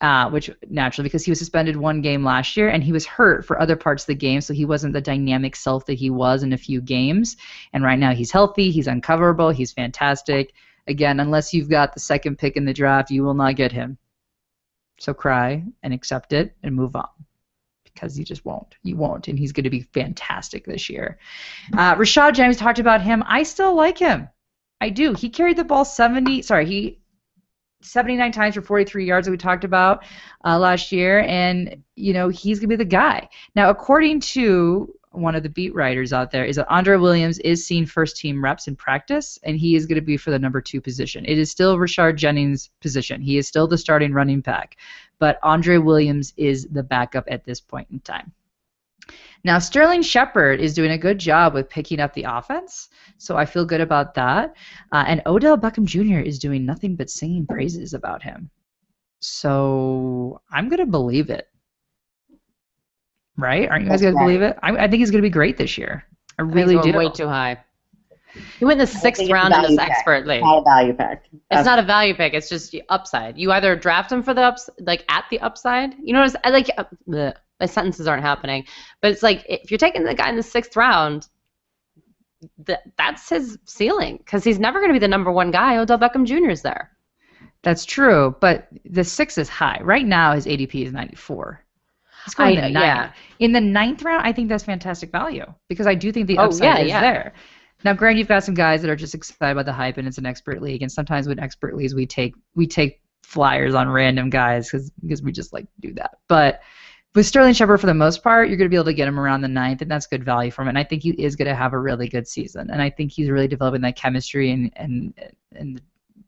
uh, 0.00 0.28
which 0.30 0.50
naturally 0.68 1.06
because 1.06 1.24
he 1.24 1.30
was 1.30 1.38
suspended 1.38 1.76
one 1.76 2.00
game 2.00 2.24
last 2.24 2.56
year 2.56 2.68
and 2.68 2.82
he 2.82 2.92
was 2.92 3.06
hurt 3.06 3.44
for 3.44 3.60
other 3.60 3.76
parts 3.76 4.02
of 4.02 4.08
the 4.08 4.14
game, 4.14 4.40
so 4.40 4.54
he 4.54 4.64
wasn't 4.64 4.92
the 4.92 5.00
dynamic 5.00 5.54
self 5.54 5.86
that 5.86 5.94
he 5.94 6.10
was 6.10 6.42
in 6.42 6.52
a 6.52 6.58
few 6.58 6.80
games. 6.80 7.36
And 7.72 7.84
right 7.84 7.98
now 7.98 8.12
he's 8.12 8.32
healthy, 8.32 8.72
he's 8.72 8.88
uncoverable, 8.88 9.54
he's 9.54 9.72
fantastic. 9.72 10.52
Again, 10.86 11.20
unless 11.20 11.52
you've 11.52 11.68
got 11.68 11.94
the 11.94 12.00
second 12.00 12.38
pick 12.38 12.56
in 12.56 12.64
the 12.64 12.72
draft, 12.72 13.10
you 13.10 13.22
will 13.22 13.34
not 13.34 13.56
get 13.56 13.72
him. 13.72 13.98
So 14.98 15.12
cry 15.12 15.64
and 15.82 15.92
accept 15.92 16.32
it 16.32 16.56
and 16.62 16.74
move 16.74 16.96
on 16.96 17.08
because 17.84 18.18
you 18.18 18.24
just 18.24 18.44
won't. 18.44 18.74
You 18.82 18.96
won't, 18.96 19.28
and 19.28 19.38
he's 19.38 19.52
going 19.52 19.64
to 19.64 19.70
be 19.70 19.80
fantastic 19.80 20.64
this 20.64 20.88
year. 20.88 21.18
Uh, 21.72 21.94
Rashad 21.96 22.34
James 22.34 22.56
talked 22.56 22.78
about 22.78 23.02
him. 23.02 23.22
I 23.26 23.42
still 23.42 23.74
like 23.74 23.98
him. 23.98 24.28
I 24.80 24.90
do. 24.90 25.14
He 25.14 25.30
carried 25.30 25.56
the 25.56 25.64
ball 25.64 25.84
70. 25.84 26.42
Sorry, 26.42 26.66
he 26.66 27.00
79 27.82 28.32
times 28.32 28.54
for 28.54 28.62
43 28.62 29.06
yards 29.06 29.26
that 29.26 29.30
we 29.30 29.36
talked 29.36 29.64
about 29.64 30.04
uh, 30.44 30.58
last 30.58 30.92
year, 30.92 31.20
and 31.20 31.82
you 31.94 32.12
know 32.12 32.28
he's 32.28 32.58
going 32.58 32.68
to 32.70 32.76
be 32.76 32.84
the 32.84 32.88
guy. 32.88 33.28
Now, 33.54 33.70
according 33.70 34.20
to 34.20 34.94
one 35.16 35.34
of 35.34 35.42
the 35.42 35.48
beat 35.48 35.74
writers 35.74 36.12
out 36.12 36.30
there, 36.30 36.44
is 36.44 36.56
that 36.56 36.68
Andre 36.68 36.96
Williams 36.96 37.38
is 37.40 37.66
seeing 37.66 37.86
first 37.86 38.16
team 38.16 38.42
reps 38.42 38.68
in 38.68 38.76
practice, 38.76 39.38
and 39.42 39.56
he 39.56 39.76
is 39.76 39.86
going 39.86 39.96
to 39.96 40.04
be 40.04 40.16
for 40.16 40.30
the 40.30 40.38
number 40.38 40.60
two 40.60 40.80
position. 40.80 41.24
It 41.24 41.38
is 41.38 41.50
still 41.50 41.78
Rashad 41.78 42.16
Jennings' 42.16 42.70
position. 42.80 43.20
He 43.20 43.38
is 43.38 43.48
still 43.48 43.66
the 43.66 43.78
starting 43.78 44.12
running 44.12 44.40
back, 44.40 44.76
but 45.18 45.38
Andre 45.42 45.78
Williams 45.78 46.32
is 46.36 46.66
the 46.66 46.82
backup 46.82 47.24
at 47.28 47.44
this 47.44 47.60
point 47.60 47.88
in 47.90 48.00
time. 48.00 48.32
Now, 49.44 49.58
Sterling 49.58 50.02
Shepard 50.02 50.60
is 50.60 50.74
doing 50.74 50.90
a 50.90 50.98
good 50.98 51.18
job 51.18 51.54
with 51.54 51.70
picking 51.70 52.00
up 52.00 52.12
the 52.14 52.24
offense, 52.24 52.88
so 53.18 53.36
I 53.36 53.44
feel 53.44 53.64
good 53.64 53.80
about 53.80 54.14
that. 54.14 54.56
Uh, 54.90 55.04
and 55.06 55.22
Odell 55.26 55.56
Beckham 55.56 55.84
Jr. 55.84 56.18
is 56.18 56.38
doing 56.38 56.66
nothing 56.66 56.96
but 56.96 57.10
singing 57.10 57.46
praises 57.46 57.94
about 57.94 58.22
him. 58.22 58.50
So 59.20 60.40
I'm 60.50 60.68
going 60.68 60.80
to 60.80 60.86
believe 60.86 61.30
it. 61.30 61.48
Right? 63.36 63.68
Aren't 63.68 63.84
you 63.84 63.90
guys 63.90 64.00
That's 64.00 64.14
going 64.14 64.14
to 64.14 64.24
believe 64.24 64.42
it? 64.42 64.58
I, 64.62 64.72
I 64.72 64.88
think 64.88 65.00
he's 65.00 65.10
going 65.10 65.22
to 65.22 65.26
be 65.26 65.30
great 65.30 65.56
this 65.56 65.76
year. 65.76 66.04
I 66.38 66.42
I 66.42 66.44
really 66.44 66.76
he's 66.76 66.84
do. 66.84 66.98
way 66.98 67.10
too 67.10 67.28
high. 67.28 67.58
He 68.58 68.64
went 68.64 68.80
in 68.80 68.86
the 68.86 68.92
sixth 68.92 69.28
round 69.30 69.54
in 69.54 69.60
value 69.60 69.76
this 69.76 69.84
pick. 69.84 69.90
expert 69.90 70.26
league. 70.26 70.42
Not 70.42 70.58
a 70.58 70.62
value 70.62 70.92
pick. 70.92 71.20
It's 71.50 71.64
not 71.64 71.78
a 71.78 71.82
value 71.82 72.14
pick. 72.14 72.34
It's 72.34 72.48
just 72.48 72.70
the 72.70 72.82
upside. 72.88 73.38
You 73.38 73.52
either 73.52 73.76
draft 73.76 74.12
him 74.12 74.22
for 74.22 74.34
the 74.34 74.42
ups, 74.42 74.68
like 74.78 75.04
at 75.08 75.24
the 75.30 75.40
upside. 75.40 75.94
You 76.02 76.12
know, 76.12 76.20
what 76.20 76.30
I'm 76.30 76.36
s- 76.36 76.42
I 76.44 76.50
like 76.50 76.70
uh, 76.76 76.84
bleh, 77.08 77.34
my 77.60 77.66
sentences 77.66 78.06
aren't 78.06 78.22
happening. 78.22 78.66
But 79.00 79.12
it's 79.12 79.22
like 79.22 79.44
if 79.48 79.70
you're 79.70 79.78
taking 79.78 80.04
the 80.04 80.14
guy 80.14 80.28
in 80.28 80.36
the 80.36 80.42
sixth 80.42 80.76
round, 80.76 81.28
that 82.58 82.82
that's 82.96 83.28
his 83.28 83.58
ceiling 83.64 84.18
because 84.18 84.44
he's 84.44 84.58
never 84.58 84.80
going 84.80 84.90
to 84.90 84.94
be 84.94 84.98
the 84.98 85.08
number 85.08 85.32
one 85.32 85.50
guy. 85.50 85.76
Odell 85.78 85.98
Beckham 85.98 86.26
Jr. 86.26 86.50
is 86.50 86.62
there. 86.62 86.90
That's 87.62 87.84
true, 87.84 88.36
but 88.40 88.68
the 88.84 89.02
six 89.02 89.38
is 89.38 89.48
high. 89.48 89.80
Right 89.82 90.06
now, 90.06 90.34
his 90.34 90.46
ADP 90.46 90.86
is 90.86 90.92
94. 90.92 91.64
I- 92.38 92.50
in 92.50 92.60
the 92.72 92.80
yeah. 92.80 92.94
ninth. 92.94 93.12
In 93.38 93.52
the 93.52 93.60
ninth 93.60 94.02
round, 94.02 94.26
I 94.26 94.32
think 94.32 94.48
that's 94.48 94.64
fantastic 94.64 95.10
value 95.12 95.44
because 95.68 95.86
I 95.86 95.94
do 95.94 96.10
think 96.12 96.26
the 96.26 96.38
Oh, 96.38 96.44
upside 96.44 96.64
yeah, 96.64 96.78
is 96.78 96.88
yeah. 96.88 97.00
there. 97.00 97.32
Now, 97.84 97.92
granted, 97.92 98.18
you've 98.18 98.28
got 98.28 98.42
some 98.42 98.54
guys 98.54 98.80
that 98.82 98.90
are 98.90 98.96
just 98.96 99.14
excited 99.14 99.52
about 99.52 99.66
the 99.66 99.72
hype, 99.72 99.98
and 99.98 100.08
it's 100.08 100.18
an 100.18 100.26
expert 100.26 100.62
league. 100.62 100.82
And 100.82 100.90
sometimes 100.90 101.28
with 101.28 101.38
expert 101.38 101.76
leagues, 101.76 101.94
we 101.94 102.06
take 102.06 102.34
we 102.54 102.66
take 102.66 103.00
flyers 103.22 103.74
on 103.74 103.88
random 103.88 104.30
guys 104.30 104.70
because 104.70 104.90
because 105.02 105.22
we 105.22 105.32
just 105.32 105.52
like 105.52 105.66
do 105.80 105.92
that. 105.94 106.18
But 106.28 106.62
with 107.14 107.26
Sterling 107.26 107.54
Shepard, 107.54 107.80
for 107.80 107.86
the 107.86 107.94
most 107.94 108.22
part, 108.22 108.48
you're 108.48 108.58
going 108.58 108.66
to 108.66 108.70
be 108.70 108.76
able 108.76 108.84
to 108.86 108.94
get 108.94 109.08
him 109.08 109.18
around 109.20 109.40
the 109.40 109.48
ninth, 109.48 109.82
and 109.82 109.90
that's 109.90 110.06
good 110.06 110.24
value 110.24 110.50
for 110.50 110.62
him. 110.62 110.68
And 110.68 110.78
I 110.78 110.84
think 110.84 111.02
he 111.02 111.10
is 111.10 111.36
going 111.36 111.48
to 111.48 111.54
have 111.54 111.72
a 111.72 111.78
really 111.78 112.08
good 112.08 112.26
season. 112.28 112.70
And 112.70 112.80
I 112.80 112.90
think 112.90 113.12
he's 113.12 113.30
really 113.30 113.48
developing 113.48 113.82
that 113.82 113.96
chemistry 113.96 114.50
and 114.50 114.72
and 114.76 115.14
and 115.54 115.76
the 115.76 115.82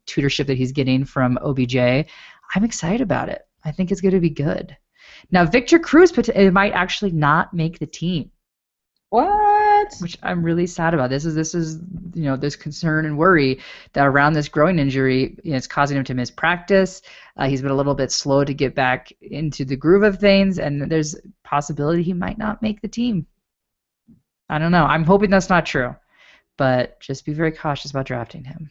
tutorship 0.07 0.47
that 0.47 0.57
he's 0.57 0.71
getting 0.71 1.03
from 1.05 1.37
OBJ. 1.41 1.75
I'm 1.77 2.63
excited 2.63 3.01
about 3.01 3.29
it. 3.29 3.41
I 3.63 3.71
think 3.71 3.91
it's 3.91 4.01
going 4.01 4.13
to 4.13 4.19
be 4.19 4.29
good. 4.29 4.75
Now, 5.31 5.45
Victor 5.45 5.79
Cruz 5.79 6.13
might 6.51 6.73
actually 6.73 7.11
not 7.11 7.53
make 7.53 7.79
the 7.79 7.85
team. 7.85 8.31
What? 9.09 9.95
Which 10.01 10.17
I'm 10.21 10.43
really 10.43 10.67
sad 10.67 10.93
about. 10.93 11.09
This 11.09 11.25
is 11.25 11.33
this 11.33 11.55
is 11.55 11.79
you 12.13 12.23
know 12.23 12.35
this 12.35 12.55
concern 12.55 13.05
and 13.05 13.17
worry 13.17 13.59
that 13.93 14.05
around 14.05 14.33
this 14.33 14.47
growing 14.47 14.77
injury 14.77 15.35
you 15.43 15.51
know, 15.51 15.57
it's 15.57 15.65
causing 15.65 15.97
him 15.97 16.03
to 16.03 16.13
miss 16.13 16.29
practice. 16.29 17.01
Uh, 17.35 17.47
he's 17.47 17.61
been 17.61 17.71
a 17.71 17.75
little 17.75 17.95
bit 17.95 18.11
slow 18.11 18.43
to 18.43 18.53
get 18.53 18.75
back 18.75 19.11
into 19.21 19.65
the 19.65 19.75
groove 19.75 20.03
of 20.03 20.19
things, 20.19 20.59
and 20.59 20.91
there's 20.91 21.15
possibility 21.43 22.03
he 22.03 22.13
might 22.13 22.37
not 22.37 22.61
make 22.61 22.81
the 22.81 22.87
team. 22.87 23.25
I 24.47 24.59
don't 24.59 24.71
know. 24.71 24.85
I'm 24.85 25.05
hoping 25.05 25.31
that's 25.31 25.49
not 25.49 25.65
true, 25.65 25.95
but 26.57 26.99
just 26.99 27.25
be 27.25 27.33
very 27.33 27.51
cautious 27.51 27.91
about 27.91 28.05
drafting 28.05 28.43
him. 28.43 28.69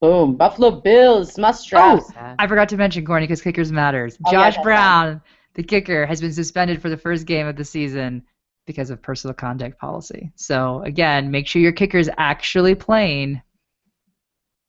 Boom. 0.00 0.36
Buffalo 0.36 0.70
Bills 0.70 1.36
must 1.38 1.68
draft. 1.68 2.12
Oh, 2.16 2.34
I 2.38 2.46
forgot 2.46 2.68
to 2.68 2.76
mention 2.76 3.04
Corny 3.04 3.26
because 3.26 3.42
kickers 3.42 3.72
matters. 3.72 4.16
Oh, 4.26 4.30
Josh 4.30 4.56
yeah, 4.56 4.62
Brown, 4.62 5.22
the 5.54 5.62
kicker, 5.62 6.06
has 6.06 6.20
been 6.20 6.32
suspended 6.32 6.80
for 6.80 6.88
the 6.88 6.96
first 6.96 7.26
game 7.26 7.46
of 7.46 7.56
the 7.56 7.64
season 7.64 8.22
because 8.66 8.90
of 8.90 9.02
personal 9.02 9.34
conduct 9.34 9.78
policy. 9.78 10.30
So 10.36 10.82
again, 10.82 11.30
make 11.30 11.48
sure 11.48 11.60
your 11.60 11.72
kicker 11.72 11.98
is 11.98 12.10
actually 12.16 12.74
playing. 12.76 13.42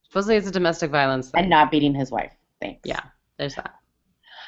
Supposedly 0.03 0.37
it's 0.37 0.47
a 0.47 0.51
domestic 0.51 0.89
violence 0.89 1.29
thing. 1.29 1.41
And 1.41 1.49
not 1.49 1.69
beating 1.69 1.93
his 1.93 2.09
wife. 2.09 2.31
Thanks. 2.59 2.81
Yeah, 2.83 3.01
there's 3.37 3.55
that. 3.55 3.75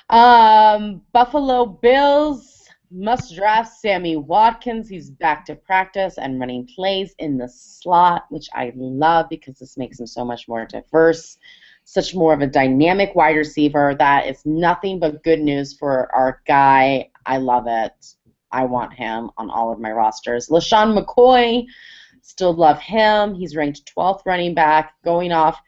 Um, 0.10 1.02
Buffalo 1.14 1.66
Bills 1.66 2.61
must 2.92 3.36
draft 3.36 3.78
Sammy 3.80 4.18
Watkins. 4.18 4.89
He's 4.89 5.10
back 5.10 5.46
to 5.46 5.56
practice 5.56 6.18
and 6.18 6.39
running 6.39 6.68
plays 6.76 7.16
in 7.20 7.38
the 7.38 7.48
slot, 7.48 8.26
which 8.30 8.50
I 8.54 8.74
love 8.76 9.28
because 9.30 9.58
this 9.60 9.78
makes 9.78 10.00
him 10.00 10.08
so 10.08 10.26
much 10.26 10.48
more 10.48 10.66
diverse. 10.66 11.38
Such 11.84 12.14
more 12.14 12.34
of 12.34 12.42
a 12.42 12.48
dynamic 12.48 13.16
wide 13.16 13.38
receiver. 13.38 13.96
That 13.96 14.28
is 14.28 14.46
nothing 14.46 15.00
but 15.00 15.24
good 15.24 15.39
news 15.39 15.74
for 15.74 16.14
our 16.14 16.42
guy. 16.46 17.10
I 17.26 17.38
love 17.38 17.66
it. 17.68 18.16
I 18.52 18.66
want 18.66 18.94
him 18.94 19.32
on 19.38 19.50
all 19.50 19.72
of 19.72 19.80
my 19.80 19.92
rosters. 19.92 20.50
LeSean 20.50 20.98
McCoy, 20.98 21.66
still 22.22 22.54
love 22.54 22.80
him. 22.80 23.34
He's 23.34 23.56
ranked 23.56 23.94
12th 23.96 24.26
running 24.26 24.54
back, 24.54 24.94
going 25.04 25.32
off 25.32 25.60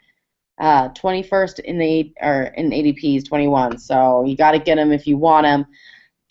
uh, 0.60 0.90
21st 0.90 1.60
in 1.62 1.78
the 1.78 2.14
or 2.22 2.44
in 2.56 2.70
ADP's 2.70 3.24
21. 3.24 3.78
So 3.80 4.24
you 4.26 4.38
got 4.38 4.52
to 4.52 4.60
get 4.60 4.78
him 4.78 4.92
if 4.92 5.08
you 5.08 5.18
want 5.18 5.48
him. 5.48 5.66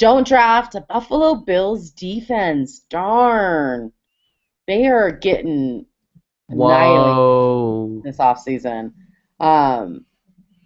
Don't 0.03 0.27
draft 0.27 0.75
a 0.75 0.81
Buffalo 0.81 1.37
Bills 1.37 1.93
defense. 1.93 2.81
Darn, 2.91 3.93
they 4.67 4.89
are 4.89 5.13
getting 5.13 5.87
Whoa. 6.49 8.01
this 8.03 8.17
offseason. 8.17 8.95
Um, 9.39 10.05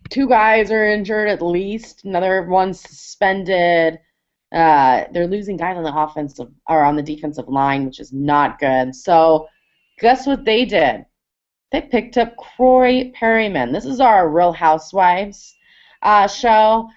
two 0.09 0.27
guys 0.27 0.71
are 0.71 0.87
injured 0.87 1.29
at 1.29 1.43
least. 1.43 2.07
Another 2.07 2.45
one 2.45 2.73
suspended. 2.73 3.99
Uh, 4.53 5.05
they're 5.13 5.27
losing 5.27 5.59
guys 5.59 5.77
on 5.77 5.83
the 5.83 5.95
offensive 5.95 6.49
or 6.67 6.83
on 6.83 6.97
the 6.97 7.03
defensive 7.03 7.49
line, 7.49 7.85
which 7.85 8.01
is 8.01 8.15
not 8.15 8.59
good. 8.59 8.95
So, 8.95 9.49
guess 9.99 10.27
what 10.27 10.47
they 10.47 10.65
did? 10.65 11.05
They 11.73 11.83
picked 11.83 12.17
up 12.17 12.39
Kroy 12.39 13.13
Biermann. 13.21 13.73
This 13.73 13.85
is 13.85 14.01
our 14.01 14.31
Real 14.31 14.53
Housewives 14.53 15.55
uh, 16.01 16.27
show. 16.27 16.89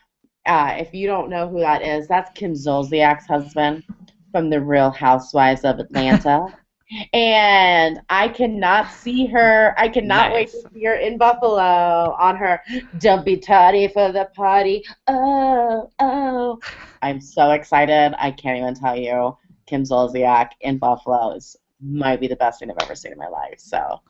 Uh, 0.49 0.75
if 0.79 0.95
you 0.95 1.05
don't 1.05 1.29
know 1.29 1.47
who 1.47 1.59
that 1.59 1.83
is, 1.83 2.07
that's 2.07 2.31
Kim 2.31 2.53
Zolciak's 2.53 3.27
husband 3.27 3.83
from 4.31 4.49
the 4.49 4.59
Real 4.59 4.89
Housewives 4.89 5.63
of 5.63 5.77
Atlanta. 5.77 6.47
and 7.13 8.01
I 8.09 8.29
cannot 8.29 8.91
see 8.91 9.27
her. 9.27 9.75
I 9.77 9.89
cannot 9.89 10.31
nice. 10.31 10.33
wait 10.33 10.49
to 10.49 10.69
see 10.73 10.85
her 10.85 10.95
in 10.95 11.19
Buffalo 11.19 12.15
on 12.17 12.35
her 12.37 12.61
"Don't 12.97 13.23
be 13.23 13.37
tardy 13.37 13.89
for 13.89 14.11
the 14.11 14.25
party." 14.35 14.83
Oh, 15.05 15.91
oh! 15.99 16.59
I'm 17.03 17.21
so 17.21 17.51
excited. 17.51 18.15
I 18.17 18.31
can't 18.31 18.57
even 18.57 18.73
tell 18.73 18.97
you. 18.97 19.37
Kim 19.67 19.83
Zolciak 19.83 20.53
in 20.61 20.79
Buffalo 20.79 21.35
is 21.35 21.55
might 21.79 22.19
be 22.19 22.27
the 22.27 22.35
best 22.35 22.59
thing 22.59 22.71
I've 22.71 22.77
ever 22.81 22.95
seen 22.95 23.11
in 23.11 23.19
my 23.19 23.27
life. 23.27 23.59
So 23.59 24.01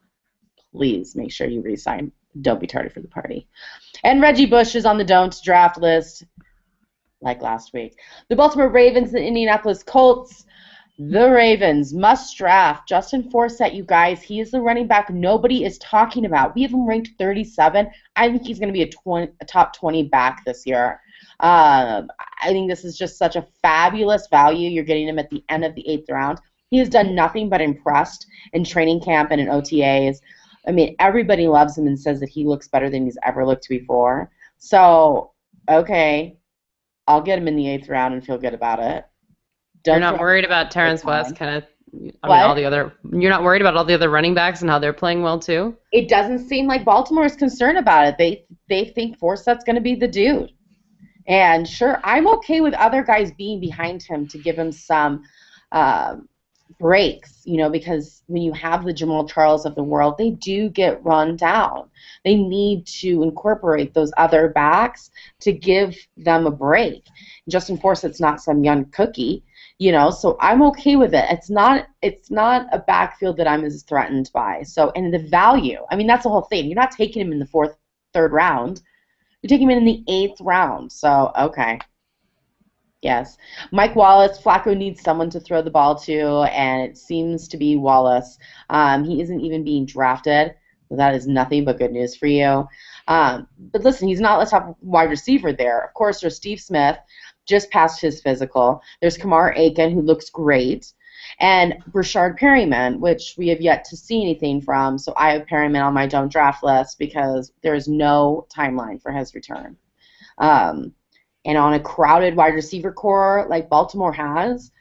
please 0.72 1.18
make 1.18 1.34
sure 1.34 1.50
you 1.50 1.62
resign. 1.62 2.14
Don't 2.42 2.60
be 2.60 2.68
tardy 2.68 2.90
for 2.90 3.02
the 3.02 3.08
party. 3.08 3.48
And 4.04 4.22
Reggie 4.22 4.46
Bush 4.46 4.76
is 4.76 4.86
on 4.86 4.98
the 4.98 5.04
don't 5.04 5.36
draft 5.44 5.78
list, 5.78 6.24
like 7.22 7.42
last 7.42 7.74
week. 7.74 7.98
The 8.30 8.36
Baltimore 8.36 8.70
Ravens 8.70 9.14
and 9.14 9.24
Indianapolis 9.24 9.84
Colts 9.84 10.46
the 11.02 11.30
Ravens 11.30 11.94
must 11.94 12.38
draft 12.38 12.86
Justin 12.86 13.32
Forsett, 13.32 13.74
you 13.74 13.86
guys. 13.86 14.22
He 14.22 14.42
is 14.42 14.52
the 14.52 14.60
running 14.60 14.86
back 14.86 15.10
nobody 15.10 15.64
is 15.64 15.78
talking 15.78 16.26
about. 16.26 16.54
We 16.56 16.62
have 16.64 16.72
him 16.72 16.86
ranked 16.86 17.12
37. 17.18 17.90
I 18.18 18.30
think 18.30 18.46
he's 18.46 18.60
going 18.60 18.68
to 18.68 18.74
be 18.74 18.82
a, 18.82 18.90
20, 18.90 19.32
a 19.40 19.46
top 19.46 19.74
20 19.74 20.10
back 20.10 20.44
this 20.44 20.66
year. 20.66 21.00
Um, 21.40 22.10
I 22.42 22.48
think 22.48 22.70
this 22.70 22.84
is 22.84 22.98
just 22.98 23.18
such 23.18 23.38
a 23.38 23.48
fabulous 23.62 24.28
value. 24.28 24.70
You're 24.70 24.84
getting 24.84 25.08
him 25.08 25.20
at 25.20 25.30
the 25.30 25.42
end 25.48 25.64
of 25.64 25.74
the 25.74 25.88
eighth 25.88 26.10
round. 26.10 26.40
He 26.70 26.80
has 26.80 26.90
done 26.90 27.16
nothing 27.16 27.48
but 27.48 27.62
impressed 27.62 28.28
in 28.52 28.66
training 28.66 29.00
camp 29.00 29.32
and 29.32 29.40
in 29.40 29.48
OTAs. 29.48 30.18
I 30.70 30.72
mean, 30.72 30.96
everybody 31.00 31.48
loves 31.48 31.76
him 31.76 31.88
and 31.88 32.00
says 32.00 32.20
that 32.20 32.30
he 32.30 32.46
looks 32.46 32.68
better 32.68 32.92
than 32.92 33.04
he's 33.04 33.18
ever 33.26 33.44
looked 33.44 33.68
before. 33.68 34.32
So, 34.60 35.32
okay, 35.68 36.38
I'll 37.08 37.24
get 37.24 37.40
him 37.40 37.48
in 37.48 37.56
the 37.56 37.68
eighth 37.68 37.90
round 37.90 38.14
and 38.14 38.24
feel 38.24 38.38
good 38.38 38.54
about 38.54 38.80
it. 38.80 39.04
You're 39.88 40.00
not 40.00 40.20
worried 40.20 40.46
about 40.46 40.70
Terrance 40.70 41.04
West, 41.04 41.36
kind 41.36 41.56
of. 41.56 41.64
I 42.22 42.28
mean, 42.28 42.40
all 42.42 42.54
the 42.54 42.66
other. 42.66 42.94
You're 43.12 43.32
not 43.32 43.42
worried 43.42 43.64
about 43.64 43.76
all 43.76 43.84
the 43.84 43.96
other 43.96 44.12
running 44.12 44.36
backs 44.36 44.62
and 44.62 44.70
how 44.70 44.78
they're 44.78 44.94
playing 44.94 45.24
well 45.24 45.40
too. 45.40 45.76
It 45.92 46.08
doesn't 46.08 46.48
seem 46.48 46.68
like 46.68 46.86
Baltimore 46.86 47.26
is 47.26 47.36
concerned 47.36 47.80
about 47.80 48.06
it. 48.06 48.16
They 48.20 48.46
they 48.68 48.86
think 48.86 49.18
Forsett's 49.18 49.64
going 49.64 49.76
to 49.78 49.82
be 49.82 49.96
the 49.96 50.08
dude. 50.08 50.52
And 51.26 51.68
sure, 51.68 52.00
I'm 52.04 52.28
okay 52.28 52.62
with 52.62 52.76
other 52.76 53.02
guys 53.02 53.32
being 53.32 53.60
behind 53.60 54.04
him 54.04 54.28
to 54.28 54.38
give 54.38 54.56
him 54.56 54.72
some 54.72 55.24
um, 55.72 56.29
breaks, 56.78 57.42
you 57.46 57.58
know, 57.58 57.70
because 57.70 58.24
when 58.28 58.42
you 58.42 58.54
have 58.54 58.86
the 58.86 58.94
Jamaal 58.94 59.30
Charles 59.30 59.66
of 59.66 59.76
the 59.76 59.84
world, 59.84 60.18
they 60.18 60.32
do 60.32 60.70
get 60.70 61.04
run 61.04 61.36
down. 61.36 61.90
They 62.24 62.36
need 62.36 62.86
to 62.88 63.24
incorporate 63.24 63.94
those 63.94 64.12
other 64.18 64.50
backs 64.50 65.12
to 65.42 65.52
give 65.52 65.96
them 66.18 66.46
a 66.46 66.52
break. 66.52 67.06
Justin 67.50 67.78
Forsett's 67.78 68.20
not 68.20 68.42
some 68.42 68.64
young 68.64 68.86
cookie 68.86 69.44
you 69.80 69.94
know 69.94 70.12
so 70.12 70.38
i'm 70.42 70.62
okay 70.62 70.96
with 70.96 71.14
it. 71.14 71.26
It's 71.30 71.50
not 71.50 71.88
it's 72.02 72.30
not 72.30 72.68
a 72.72 72.80
backfield 72.80 73.38
that 73.38 73.48
i'm 73.48 73.64
as 73.66 73.82
threatened 73.84 74.30
by. 74.34 74.62
So 74.64 74.92
and 74.96 75.14
the 75.14 75.20
value 75.20 75.80
i 75.90 75.96
mean 75.96 76.08
that's 76.08 76.24
the 76.24 76.30
whole 76.30 76.44
thing. 76.44 76.66
You're 76.66 76.76
not 76.76 76.92
taking 76.92 77.22
him 77.22 77.32
in 77.32 77.40
the 77.40 77.46
fourth 77.46 77.76
third 78.14 78.34
round. 78.34 78.82
You're 79.42 79.50
taking 79.50 79.72
him 79.72 79.78
in 79.78 79.86
the 79.86 80.04
eighth 80.08 80.40
round. 80.42 80.92
So 80.92 81.32
okay 81.38 81.80
yes 83.02 83.38
mike 83.72 83.96
wallace 83.96 84.40
flacco 84.40 84.76
needs 84.76 85.02
someone 85.02 85.30
to 85.30 85.40
throw 85.40 85.62
the 85.62 85.72
ball 85.72 85.96
to 85.96 86.44
and 86.52 86.90
it 86.90 86.98
seems 86.98 87.48
to 87.48 87.58
be 87.58 87.76
wallace 87.76 88.38
um, 88.70 89.04
he 89.04 89.22
isn't 89.22 89.42
even 89.42 89.64
being 89.64 89.86
drafted 89.86 90.54
so 90.90 90.96
that 90.96 91.14
is 91.14 91.28
nothing 91.28 91.64
but 91.64 91.78
good 91.78 91.92
news 91.92 92.16
for 92.16 92.28
you 92.28 92.68
um, 93.08 93.48
but 93.72 93.84
listen 93.84 94.08
he's 94.08 94.20
not 94.20 94.44
the 94.44 94.50
top 94.50 94.76
wide 94.82 95.10
receiver 95.10 95.54
there 95.54 95.82
of 95.82 95.94
course 95.94 96.20
there's 96.20 96.36
steve 96.36 96.60
smith 96.60 96.98
just 97.50 97.72
passed 97.72 98.00
his 98.00 98.22
physical. 98.22 98.82
There's 99.02 99.18
Kamar 99.18 99.54
Aiken, 99.58 99.92
who 99.92 100.02
looks 100.02 100.30
great, 100.30 100.94
and 101.40 101.84
Breshad 101.92 102.40
Perriman, 102.40 103.00
which 103.00 103.36
we 103.38 103.50
have 103.50 103.60
yet 103.60 103.84
to 103.86 103.98
see 103.98 104.22
anything 104.22 104.62
from. 104.62 104.98
So 104.98 105.14
I 105.18 105.32
have 105.32 105.48
Perriman 105.48 105.84
on 105.84 105.94
my 105.94 106.08
don't 106.08 106.32
draft 106.32 106.64
list 106.64 107.00
because 107.00 107.52
there 107.62 107.76
is 107.76 107.88
no 107.88 108.48
timeline 108.56 109.02
for 109.02 109.12
his 109.12 109.36
return. 109.36 109.76
Um, 110.38 110.94
and 111.50 111.58
on 111.58 111.74
a 111.74 111.80
crowded 111.80 112.36
wide 112.36 112.54
receiver 112.54 112.92
core 112.92 113.48
like 113.50 113.70
Baltimore 113.70 114.14
has, 114.14 114.72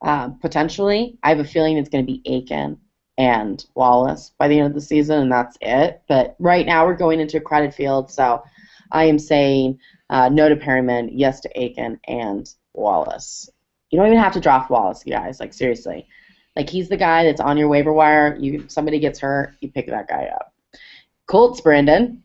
uh, 0.00 0.30
potentially, 0.40 1.18
I 1.22 1.28
have 1.28 1.38
a 1.38 1.44
feeling 1.44 1.76
it's 1.76 1.90
going 1.90 2.02
to 2.02 2.10
be 2.10 2.22
Aiken 2.24 2.78
and 3.18 3.62
Wallace 3.74 4.32
by 4.38 4.48
the 4.48 4.58
end 4.58 4.68
of 4.68 4.72
the 4.72 4.80
season, 4.80 5.18
and 5.18 5.30
that's 5.30 5.58
it. 5.60 6.00
But 6.08 6.34
right 6.38 6.64
now, 6.64 6.86
we're 6.86 6.96
going 6.96 7.20
into 7.20 7.36
a 7.36 7.42
crowded 7.42 7.74
field, 7.74 8.10
so 8.10 8.42
I 8.90 9.04
am 9.04 9.18
saying 9.18 9.78
uh, 10.08 10.30
no 10.30 10.48
to 10.48 10.56
Perriman, 10.56 11.10
yes 11.12 11.40
to 11.40 11.50
Aiken 11.60 12.00
and 12.08 12.48
Wallace. 12.72 13.50
You 13.90 13.98
don't 13.98 14.06
even 14.06 14.18
have 14.18 14.32
to 14.32 14.40
draft 14.40 14.70
Wallace, 14.70 15.02
you 15.04 15.12
guys. 15.12 15.40
Like 15.40 15.52
seriously, 15.52 16.08
like 16.56 16.70
he's 16.70 16.88
the 16.88 16.96
guy 16.96 17.24
that's 17.24 17.40
on 17.42 17.58
your 17.58 17.68
waiver 17.68 17.92
wire. 17.92 18.34
You 18.40 18.64
somebody 18.68 18.98
gets 18.98 19.18
hurt, 19.18 19.56
you 19.60 19.70
pick 19.70 19.88
that 19.88 20.08
guy 20.08 20.30
up. 20.34 20.54
Colts, 21.26 21.60
Brandon. 21.60 22.22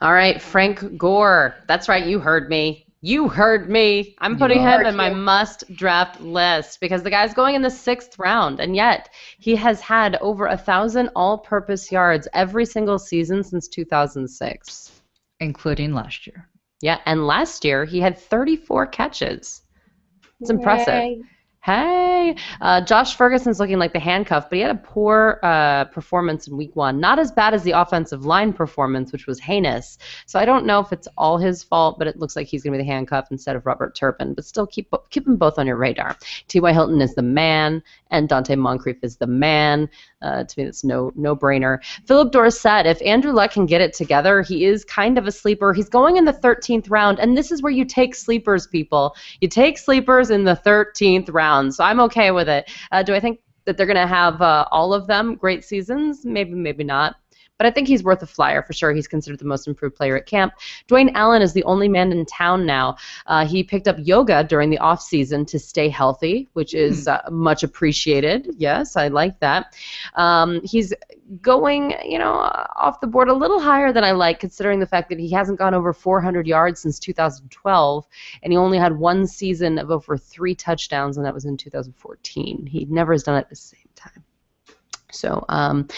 All 0.00 0.14
right, 0.14 0.40
Frank 0.40 0.96
Gore. 0.96 1.56
That's 1.68 1.90
right, 1.90 2.06
you 2.06 2.18
heard 2.18 2.48
me. 2.48 2.86
You 3.04 3.28
heard 3.28 3.68
me. 3.68 4.14
I'm 4.20 4.38
putting 4.38 4.60
him 4.60 4.86
in 4.86 4.94
my 4.94 5.10
must 5.10 5.64
draft 5.74 6.20
list 6.20 6.78
because 6.80 7.02
the 7.02 7.10
guy's 7.10 7.34
going 7.34 7.56
in 7.56 7.62
the 7.62 7.68
sixth 7.68 8.16
round, 8.16 8.60
and 8.60 8.76
yet 8.76 9.08
he 9.40 9.56
has 9.56 9.80
had 9.80 10.14
over 10.20 10.46
a 10.46 10.56
thousand 10.56 11.10
all 11.16 11.38
purpose 11.38 11.90
yards 11.90 12.28
every 12.32 12.64
single 12.64 13.00
season 13.00 13.42
since 13.42 13.66
2006. 13.66 15.02
Including 15.40 15.92
last 15.92 16.28
year. 16.28 16.48
Yeah, 16.80 17.00
and 17.04 17.26
last 17.26 17.64
year 17.64 17.84
he 17.84 17.98
had 18.00 18.16
34 18.16 18.86
catches. 18.86 19.62
It's 20.40 20.50
impressive. 20.50 21.22
Hey, 21.64 22.34
uh, 22.60 22.80
Josh 22.80 23.16
Ferguson's 23.16 23.60
looking 23.60 23.78
like 23.78 23.92
the 23.92 24.00
handcuff, 24.00 24.50
but 24.50 24.56
he 24.56 24.62
had 24.62 24.72
a 24.72 24.80
poor 24.80 25.38
uh, 25.44 25.84
performance 25.84 26.48
in 26.48 26.56
week 26.56 26.74
one. 26.74 26.98
Not 26.98 27.20
as 27.20 27.30
bad 27.30 27.54
as 27.54 27.62
the 27.62 27.70
offensive 27.70 28.24
line 28.26 28.52
performance, 28.52 29.12
which 29.12 29.28
was 29.28 29.38
heinous. 29.38 29.96
So 30.26 30.40
I 30.40 30.44
don't 30.44 30.66
know 30.66 30.80
if 30.80 30.92
it's 30.92 31.06
all 31.16 31.38
his 31.38 31.62
fault, 31.62 32.00
but 32.00 32.08
it 32.08 32.18
looks 32.18 32.34
like 32.34 32.48
he's 32.48 32.64
going 32.64 32.72
to 32.72 32.78
be 32.78 32.82
the 32.82 32.90
handcuff 32.90 33.28
instead 33.30 33.54
of 33.54 33.64
Robert 33.64 33.94
Turbin. 33.94 34.34
But 34.34 34.44
still, 34.44 34.66
keep 34.66 34.92
keep 35.10 35.24
them 35.24 35.36
both 35.36 35.56
on 35.56 35.68
your 35.68 35.76
radar. 35.76 36.16
T.Y. 36.48 36.72
Hilton 36.72 37.00
is 37.00 37.14
the 37.14 37.22
man, 37.22 37.80
and 38.10 38.28
Donte 38.28 38.58
Moncrief 38.58 38.96
is 39.04 39.18
the 39.18 39.28
man. 39.28 39.88
Uh, 40.22 40.44
to 40.44 40.58
me, 40.58 40.64
that's 40.64 40.84
no 40.84 41.12
no 41.16 41.34
brainer. 41.34 41.78
Phillip 42.06 42.32
Dorsett, 42.32 42.86
if 42.86 43.02
Andrew 43.02 43.32
Luck 43.32 43.52
can 43.52 43.66
get 43.66 43.80
it 43.80 43.92
together, 43.92 44.42
he 44.42 44.64
is 44.64 44.84
kind 44.84 45.18
of 45.18 45.26
a 45.26 45.32
sleeper. 45.32 45.72
He's 45.72 45.88
going 45.88 46.16
in 46.16 46.24
the 46.24 46.32
13th 46.32 46.90
round, 46.90 47.18
and 47.18 47.36
this 47.36 47.50
is 47.50 47.62
where 47.62 47.72
you 47.72 47.84
take 47.84 48.14
sleepers, 48.14 48.66
people. 48.66 49.16
You 49.40 49.48
take 49.48 49.78
sleepers 49.78 50.30
in 50.30 50.44
the 50.44 50.56
13th 50.56 51.32
round. 51.32 51.74
So 51.74 51.84
I'm 51.84 52.00
okay 52.00 52.30
with 52.30 52.48
it. 52.48 52.70
Uh, 52.90 53.02
do 53.02 53.14
I 53.14 53.20
think 53.20 53.40
that 53.64 53.76
they're 53.76 53.86
going 53.86 53.96
to 53.96 54.06
have 54.06 54.40
uh, 54.40 54.66
all 54.70 54.92
of 54.94 55.06
them 55.06 55.36
great 55.36 55.64
seasons? 55.64 56.24
Maybe, 56.24 56.52
maybe 56.52 56.84
not. 56.84 57.16
But 57.62 57.68
I 57.68 57.70
think 57.70 57.86
he's 57.86 58.02
worth 58.02 58.20
a 58.24 58.26
flyer 58.26 58.60
for 58.60 58.72
sure. 58.72 58.92
He's 58.92 59.06
considered 59.06 59.38
the 59.38 59.44
most 59.44 59.68
improved 59.68 59.94
player 59.94 60.16
at 60.16 60.26
camp. 60.26 60.54
Dwayne 60.88 61.12
Allen 61.14 61.42
is 61.42 61.52
the 61.52 61.62
only 61.62 61.88
man 61.88 62.10
in 62.10 62.26
town 62.26 62.66
now. 62.66 62.96
Uh, 63.28 63.46
he 63.46 63.62
picked 63.62 63.86
up 63.86 63.94
yoga 64.00 64.42
during 64.42 64.68
the 64.68 64.78
off 64.78 65.00
season 65.00 65.46
to 65.46 65.60
stay 65.60 65.88
healthy, 65.88 66.48
which 66.54 66.74
is 66.74 67.06
uh, 67.06 67.20
much 67.30 67.62
appreciated. 67.62 68.52
Yes, 68.58 68.96
I 68.96 69.06
like 69.06 69.38
that. 69.38 69.76
Um, 70.14 70.60
he's 70.64 70.92
going, 71.40 71.94
you 72.04 72.18
know, 72.18 72.32
off 72.32 72.98
the 72.98 73.06
board 73.06 73.28
a 73.28 73.32
little 73.32 73.60
higher 73.60 73.92
than 73.92 74.02
I 74.02 74.10
like, 74.10 74.40
considering 74.40 74.80
the 74.80 74.86
fact 74.86 75.08
that 75.10 75.20
he 75.20 75.30
hasn't 75.30 75.60
gone 75.60 75.72
over 75.72 75.92
400 75.92 76.48
yards 76.48 76.80
since 76.80 76.98
2012, 76.98 78.08
and 78.42 78.52
he 78.52 78.56
only 78.56 78.78
had 78.78 78.98
one 78.98 79.24
season 79.24 79.78
of 79.78 79.92
over 79.92 80.18
three 80.18 80.56
touchdowns, 80.56 81.16
and 81.16 81.24
that 81.24 81.32
was 81.32 81.44
in 81.44 81.56
2014. 81.56 82.66
He 82.66 82.86
never 82.86 83.12
has 83.12 83.22
done 83.22 83.36
it 83.36 83.42
at 83.42 83.50
the 83.50 83.54
same 83.54 83.78
time. 83.94 84.24
So, 85.12 85.44
um, 85.48 85.88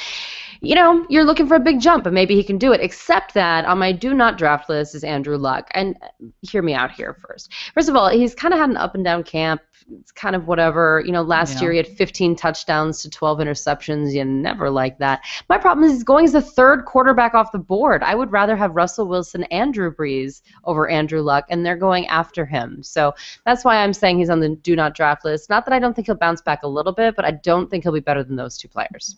you 0.64 0.74
know, 0.74 1.06
you're 1.08 1.24
looking 1.24 1.46
for 1.46 1.54
a 1.54 1.60
big 1.60 1.80
jump, 1.80 2.06
and 2.06 2.14
maybe 2.14 2.34
he 2.34 2.42
can 2.42 2.58
do 2.58 2.72
it. 2.72 2.80
Except 2.80 3.34
that 3.34 3.64
on 3.64 3.78
my 3.78 3.92
do 3.92 4.14
not 4.14 4.38
draft 4.38 4.68
list 4.68 4.94
is 4.94 5.04
Andrew 5.04 5.36
Luck. 5.36 5.68
And 5.72 5.96
uh, 6.02 6.26
hear 6.42 6.62
me 6.62 6.74
out 6.74 6.90
here 6.90 7.14
first. 7.14 7.52
First 7.74 7.88
of 7.88 7.96
all, 7.96 8.08
he's 8.08 8.34
kind 8.34 8.54
of 8.54 8.60
had 8.60 8.70
an 8.70 8.76
up 8.76 8.94
and 8.94 9.04
down 9.04 9.22
camp. 9.22 9.60
It's 10.00 10.12
kind 10.12 10.34
of 10.34 10.46
whatever. 10.46 11.02
You 11.04 11.12
know, 11.12 11.22
last 11.22 11.56
yeah. 11.56 11.62
year 11.62 11.70
he 11.72 11.76
had 11.76 11.88
15 11.88 12.36
touchdowns 12.36 13.02
to 13.02 13.10
12 13.10 13.38
interceptions. 13.38 14.12
You 14.12 14.24
never 14.24 14.70
like 14.70 14.98
that. 14.98 15.22
My 15.48 15.58
problem 15.58 15.84
is 15.84 15.92
he's 15.92 16.04
going 16.04 16.24
as 16.24 16.32
the 16.32 16.40
third 16.40 16.86
quarterback 16.86 17.34
off 17.34 17.52
the 17.52 17.58
board. 17.58 18.02
I 18.02 18.14
would 18.14 18.32
rather 18.32 18.56
have 18.56 18.74
Russell 18.74 19.06
Wilson 19.06 19.44
and 19.44 19.74
Drew 19.74 19.94
Brees 19.94 20.40
over 20.64 20.88
Andrew 20.88 21.20
Luck, 21.20 21.44
and 21.50 21.64
they're 21.64 21.76
going 21.76 22.06
after 22.06 22.46
him. 22.46 22.82
So 22.82 23.14
that's 23.44 23.64
why 23.64 23.76
I'm 23.76 23.92
saying 23.92 24.18
he's 24.18 24.30
on 24.30 24.40
the 24.40 24.50
do 24.50 24.74
not 24.74 24.94
draft 24.94 25.24
list. 25.24 25.50
Not 25.50 25.66
that 25.66 25.74
I 25.74 25.78
don't 25.78 25.94
think 25.94 26.06
he'll 26.06 26.16
bounce 26.16 26.40
back 26.40 26.62
a 26.62 26.68
little 26.68 26.92
bit, 26.92 27.14
but 27.16 27.24
I 27.24 27.32
don't 27.32 27.70
think 27.70 27.84
he'll 27.84 27.92
be 27.92 28.00
better 28.00 28.24
than 28.24 28.36
those 28.36 28.56
two 28.56 28.68
players. 28.68 29.16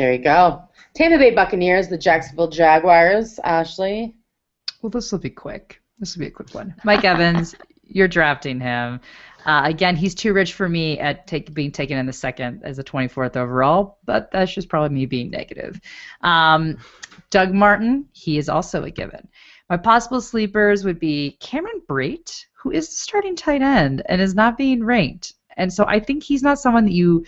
There 0.00 0.14
you 0.14 0.18
go. 0.18 0.62
Tampa 0.94 1.18
Bay 1.18 1.34
Buccaneers, 1.34 1.88
the 1.88 1.98
Jacksonville 1.98 2.48
Jaguars. 2.48 3.38
Ashley. 3.44 4.14
Well, 4.80 4.88
this 4.88 5.12
will 5.12 5.18
be 5.18 5.28
quick. 5.28 5.82
This 5.98 6.16
will 6.16 6.20
be 6.20 6.28
a 6.28 6.30
quick 6.30 6.54
one. 6.54 6.74
Mike 6.84 7.04
Evans, 7.04 7.54
you're 7.84 8.08
drafting 8.08 8.60
him. 8.60 8.98
Uh, 9.44 9.60
again, 9.66 9.96
he's 9.96 10.14
too 10.14 10.32
rich 10.32 10.54
for 10.54 10.70
me 10.70 10.98
at 11.00 11.26
take, 11.26 11.52
being 11.52 11.70
taken 11.70 11.98
in 11.98 12.06
the 12.06 12.14
second 12.14 12.62
as 12.64 12.78
a 12.78 12.82
24th 12.82 13.36
overall, 13.36 13.98
but 14.06 14.30
that's 14.30 14.54
just 14.54 14.70
probably 14.70 14.88
me 14.88 15.04
being 15.04 15.28
negative. 15.28 15.78
Um, 16.22 16.78
Doug 17.28 17.52
Martin, 17.52 18.06
he 18.12 18.38
is 18.38 18.48
also 18.48 18.84
a 18.84 18.90
given. 18.90 19.28
My 19.68 19.76
possible 19.76 20.22
sleepers 20.22 20.82
would 20.82 20.98
be 20.98 21.36
Cameron 21.40 21.82
Brate, 21.86 22.46
who 22.54 22.70
is 22.70 22.88
starting 22.88 23.36
tight 23.36 23.60
end 23.60 24.00
and 24.06 24.22
is 24.22 24.34
not 24.34 24.56
being 24.56 24.82
ranked. 24.82 25.34
And 25.58 25.70
so 25.70 25.84
I 25.86 26.00
think 26.00 26.22
he's 26.22 26.42
not 26.42 26.58
someone 26.58 26.86
that 26.86 26.94
you 26.94 27.26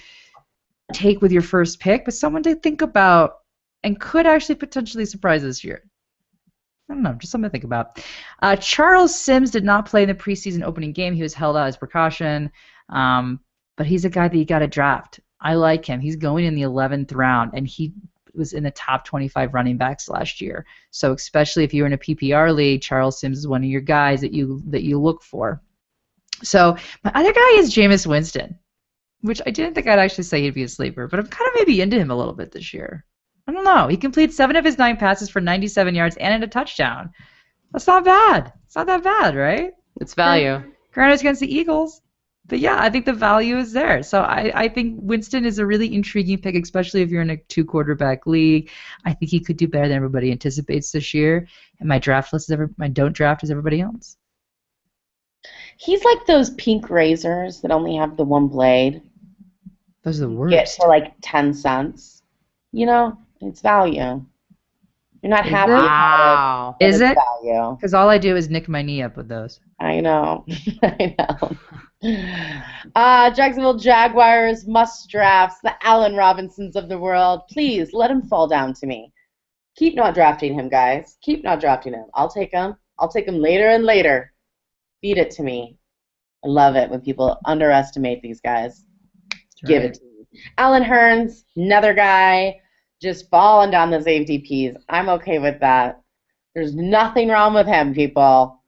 take 0.93 1.21
with 1.21 1.33
your 1.33 1.43
first 1.43 1.81
pick, 1.81 2.05
but 2.05 2.15
someone 2.15 2.43
to 2.45 2.55
think 2.55 2.83
about 2.83 3.39
and 3.83 4.01
could 4.01 4.27
actually 4.27 4.55
potentially 4.55 5.05
surprise 5.05 5.43
this 5.43 5.65
year. 5.65 5.83
I 6.89 6.95
don't 6.95 7.03
know, 7.03 7.15
just 7.15 7.33
something 7.33 7.49
to 7.49 7.53
think 7.53 7.65
about. 7.65 8.05
Uh, 8.43 8.57
Charles 8.57 9.19
Sims 9.19 9.51
did 9.51 9.65
not 9.65 9.87
play 9.87 10.03
in 10.03 10.09
the 10.09 10.15
preseason 10.15 10.63
opening 10.63 10.93
game. 10.93 11.15
He 11.15 11.23
was 11.23 11.35
held 11.35 11.57
out 11.57 11.69
as 11.69 11.77
precaution, 11.77 12.51
um, 12.89 13.41
but 13.77 13.87
he's 13.87 14.05
a 14.05 14.11
guy 14.11 14.29
that 14.29 14.37
you 14.37 14.45
got 14.45 14.61
to 14.61 14.67
draft. 14.67 15.21
I 15.41 15.55
like 15.55 15.85
him. 15.85 16.01
He's 16.01 16.17
going 16.17 16.45
in 16.45 16.55
the 16.55 16.63
11th 16.63 17.15
round, 17.15 17.53
and 17.55 17.67
he 17.67 17.95
was 18.35 18.53
in 18.53 18.63
the 18.63 18.71
top 18.73 19.05
25 19.05 19.55
running 19.55 19.77
backs 19.77 20.09
last 20.09 20.41
year. 20.41 20.67
So 20.91 21.13
especially 21.13 21.65
if 21.65 21.75
you're 21.75 21.87
in 21.87 21.93
a 21.93 21.99
PPR 21.99 22.55
league, 22.55 22.83
Charles 22.83 23.21
Sims 23.21 23.39
is 23.39 23.49
one 23.49 23.63
of 23.63 23.71
your 23.71 23.81
guys 23.81 24.21
that 24.21 24.33
you 24.33 24.63
that 24.69 24.83
you 24.83 25.01
look 25.01 25.23
for. 25.23 25.61
So 26.43 26.77
my 27.05 27.13
other 27.15 27.33
guy 27.33 27.51
is 27.57 27.75
Jameis 27.75 28.07
Winston 28.07 28.59
which 29.23 29.41
I 29.47 29.51
didn't 29.51 29.75
think 29.75 29.87
I'd 29.87 29.99
actually 29.99 30.25
say 30.25 30.43
he'd 30.43 30.55
be 30.55 30.65
a 30.65 30.69
sleeper, 30.69 31.09
but 31.09 31.19
I'm 31.19 31.27
kind 31.27 31.49
of 31.49 31.55
maybe 31.57 31.81
into 31.81 31.99
him 31.99 32.11
a 32.11 32.17
little 32.17 32.35
bit 32.35 32.53
this 32.53 32.75
year. 32.75 33.05
I 33.47 33.53
don't 33.53 33.65
know. 33.65 33.89
He 33.89 33.97
completed 33.97 34.35
seven 34.35 34.57
of 34.57 34.65
his 34.65 34.79
nine 34.79 34.97
passes 34.97 35.29
for 35.29 35.41
97 35.41 35.95
yards 35.95 36.17
and 36.17 36.45
a 36.45 36.47
touchdown. 36.47 37.11
That's 37.73 37.87
not 37.87 38.05
bad. 38.05 38.53
It's 38.67 38.77
not 38.77 38.87
that 38.87 39.03
bad, 39.03 39.35
right? 39.35 39.73
It's 40.01 40.15
value. 40.15 40.63
Granted, 40.93 41.21
against 41.21 41.41
the 41.41 41.53
Eagles. 41.53 42.03
But 42.47 42.59
yeah, 42.59 42.77
I 42.79 42.91
think 42.91 43.07
the 43.07 43.13
value 43.13 43.57
is 43.57 43.73
there. 43.73 44.03
So 44.03 44.23
I, 44.23 44.53
I 44.55 44.69
think 44.69 44.99
Winston 45.01 45.47
is 45.47 45.59
a 45.59 45.67
really 45.67 45.95
intriguing 45.95 46.39
pick, 46.39 46.57
especially 46.57 47.03
if 47.03 47.11
you're 47.11 47.23
in 47.23 47.31
a 47.31 47.37
two 47.37 47.65
quarterback 47.65 48.27
league. 48.27 48.71
I 49.05 49.15
think 49.15 49.31
he 49.31 49.41
could 49.41 49.57
do 49.57 49.69
better 49.69 49.89
than 49.89 49.97
everybody 49.97 50.31
anticipates 50.33 50.91
this 50.91 51.15
year. 51.15 51.47
And 51.79 51.89
my 51.89 51.99
draft 51.99 52.33
list 52.33 52.49
is 52.49 52.53
every, 52.53 52.69
my 52.77 52.89
don't 52.89 53.13
draft 53.13 53.45
is 53.45 53.51
everybody 53.51 53.81
else. 53.81 54.17
He's 55.79 56.05
like 56.05 56.27
those 56.27 56.51
pink 56.51 56.91
razors 56.91 57.61
that 57.63 57.71
only 57.71 57.97
have 57.97 58.17
the 58.17 58.25
one 58.25 58.49
blade. 58.49 59.03
Those 60.05 60.21
are 60.21 60.27
the 60.27 60.33
worst. 60.33 60.53
Get 60.53 60.69
for 60.71 60.89
like 60.89 61.15
ten 61.21 61.55
cents. 61.55 62.23
You 62.73 62.87
know, 62.87 63.19
it's 63.41 63.61
value. 63.61 64.25
You're 65.23 65.31
not 65.31 65.47
is 65.47 65.53
happy. 65.53 65.73
It? 65.73 65.77
Wow. 65.77 66.77
Is 66.81 67.01
it? 67.01 67.17
Value. 67.17 67.77
Because 67.77 67.95
all 67.95 68.09
I 68.09 68.19
do 68.19 68.35
is 68.37 68.51
nick 68.51 68.69
my 68.69 68.83
knee 68.83 69.03
up 69.03 69.17
with 69.17 69.29
those. 69.29 69.61
I 69.79 70.01
know. 70.01 70.45
I 70.83 71.15
know. 71.19 71.57
Uh, 72.97 73.31
Jacksonville 73.31 73.79
Jaguars 73.79 74.67
must 74.67 75.09
drafts, 75.09 75.61
the 75.63 75.73
Allen 75.87 76.17
Robinsons 76.17 76.75
of 76.75 76.89
the 76.89 76.99
world. 76.99 77.43
Please 77.49 77.93
let 77.93 78.11
him 78.11 78.23
fall 78.23 78.49
down 78.49 78.75
to 78.75 78.87
me. 78.87 79.13
Keep 79.77 79.95
not 79.95 80.15
drafting 80.15 80.55
him, 80.55 80.69
guys. 80.69 81.17
Keep 81.23 81.45
not 81.45 81.61
drafting 81.61 81.93
him. 81.93 82.07
I'll 82.15 82.29
take 82.29 82.51
him. 82.51 82.75
I'll 82.99 83.09
take 83.09 83.27
him 83.29 83.39
later 83.39 83.69
and 83.69 83.85
later. 83.85 84.33
Feed 85.01 85.19
it 85.19 85.31
to 85.33 85.45
me. 85.45 85.79
I 86.45 86.49
love 86.49 86.75
it 86.75 86.91
when 86.91 87.01
people 87.01 87.39
underestimate 87.45 88.21
these 88.21 88.41
guys. 88.41 88.85
Give 89.67 89.83
it 89.83 89.95
to 89.95 90.05
me. 90.05 90.41
Allen 90.59 90.83
Hurns, 90.83 91.45
another 91.57 91.95
guy, 91.95 92.61
just 93.01 93.29
falling 93.31 93.71
down 93.71 93.91
the 93.91 93.99
ADPs. 93.99 94.77
I'm 94.89 95.09
okay 95.09 95.39
with 95.39 95.61
that. 95.61 96.01
There's 96.55 96.75
nothing 96.75 97.29
wrong 97.29 97.55
with 97.55 97.67
him, 97.67 97.95
people. 97.95 98.63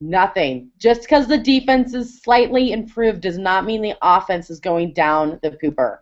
Nothing. 0.00 0.70
Just 0.78 1.02
because 1.02 1.28
the 1.28 1.38
defense 1.38 1.94
is 1.94 2.20
slightly 2.22 2.72
improved 2.72 3.20
does 3.20 3.38
not 3.38 3.64
mean 3.64 3.82
the 3.82 3.94
offense 4.02 4.50
is 4.50 4.60
going 4.60 4.92
down 4.92 5.38
the 5.42 5.52
pooper. 5.52 5.98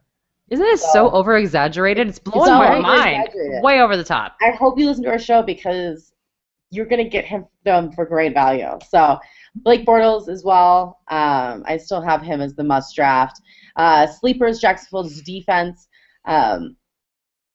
Isn't 0.48 0.66
it 0.66 0.80
so, 0.80 0.88
so 0.92 1.10
over 1.10 1.36
exaggerated? 1.36 2.08
It's 2.08 2.18
blowing 2.18 2.50
my 2.50 2.80
mind. 2.80 3.28
Way 3.62 3.80
over 3.80 3.96
the 3.96 4.04
top. 4.04 4.36
I 4.42 4.50
hope 4.50 4.78
you 4.78 4.86
listen 4.86 5.04
to 5.04 5.10
our 5.10 5.18
show 5.18 5.42
because 5.42 6.12
you're 6.70 6.86
going 6.86 7.02
to 7.02 7.08
get 7.08 7.24
him 7.24 7.46
them 7.64 7.92
for 7.92 8.04
great 8.04 8.32
value. 8.32 8.78
So 8.88 9.18
Blake 9.56 9.84
Bortles 9.84 10.28
as 10.28 10.44
well. 10.44 11.00
Um, 11.08 11.62
I 11.66 11.76
still 11.76 12.00
have 12.00 12.22
him 12.22 12.40
as 12.40 12.54
the 12.54 12.64
must 12.64 12.96
draft. 12.96 13.40
Uh, 13.76 14.06
sleepers, 14.06 14.58
Jacksonville's 14.58 15.20
defense. 15.22 15.88
Um, 16.24 16.76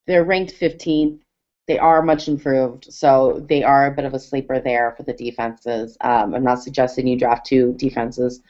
they're 0.07 0.23
ranked 0.23 0.53
15th. 0.59 1.19
They 1.67 1.79
are 1.79 2.03
much 2.03 2.27
improved, 2.27 2.93
so 2.93 3.43
they 3.49 3.63
are 3.63 3.87
a 3.87 3.95
bit 3.95 4.05
of 4.05 4.13
a 4.13 4.19
sleeper 4.19 4.59
there 4.59 4.93
for 4.95 5.01
the 5.01 5.13
defenses. 5.13 5.97
Um, 6.01 6.35
I'm 6.35 6.43
not 6.43 6.61
suggesting 6.61 7.07
you 7.07 7.17
draft 7.17 7.47
two 7.47 7.73
defenses 7.73 8.41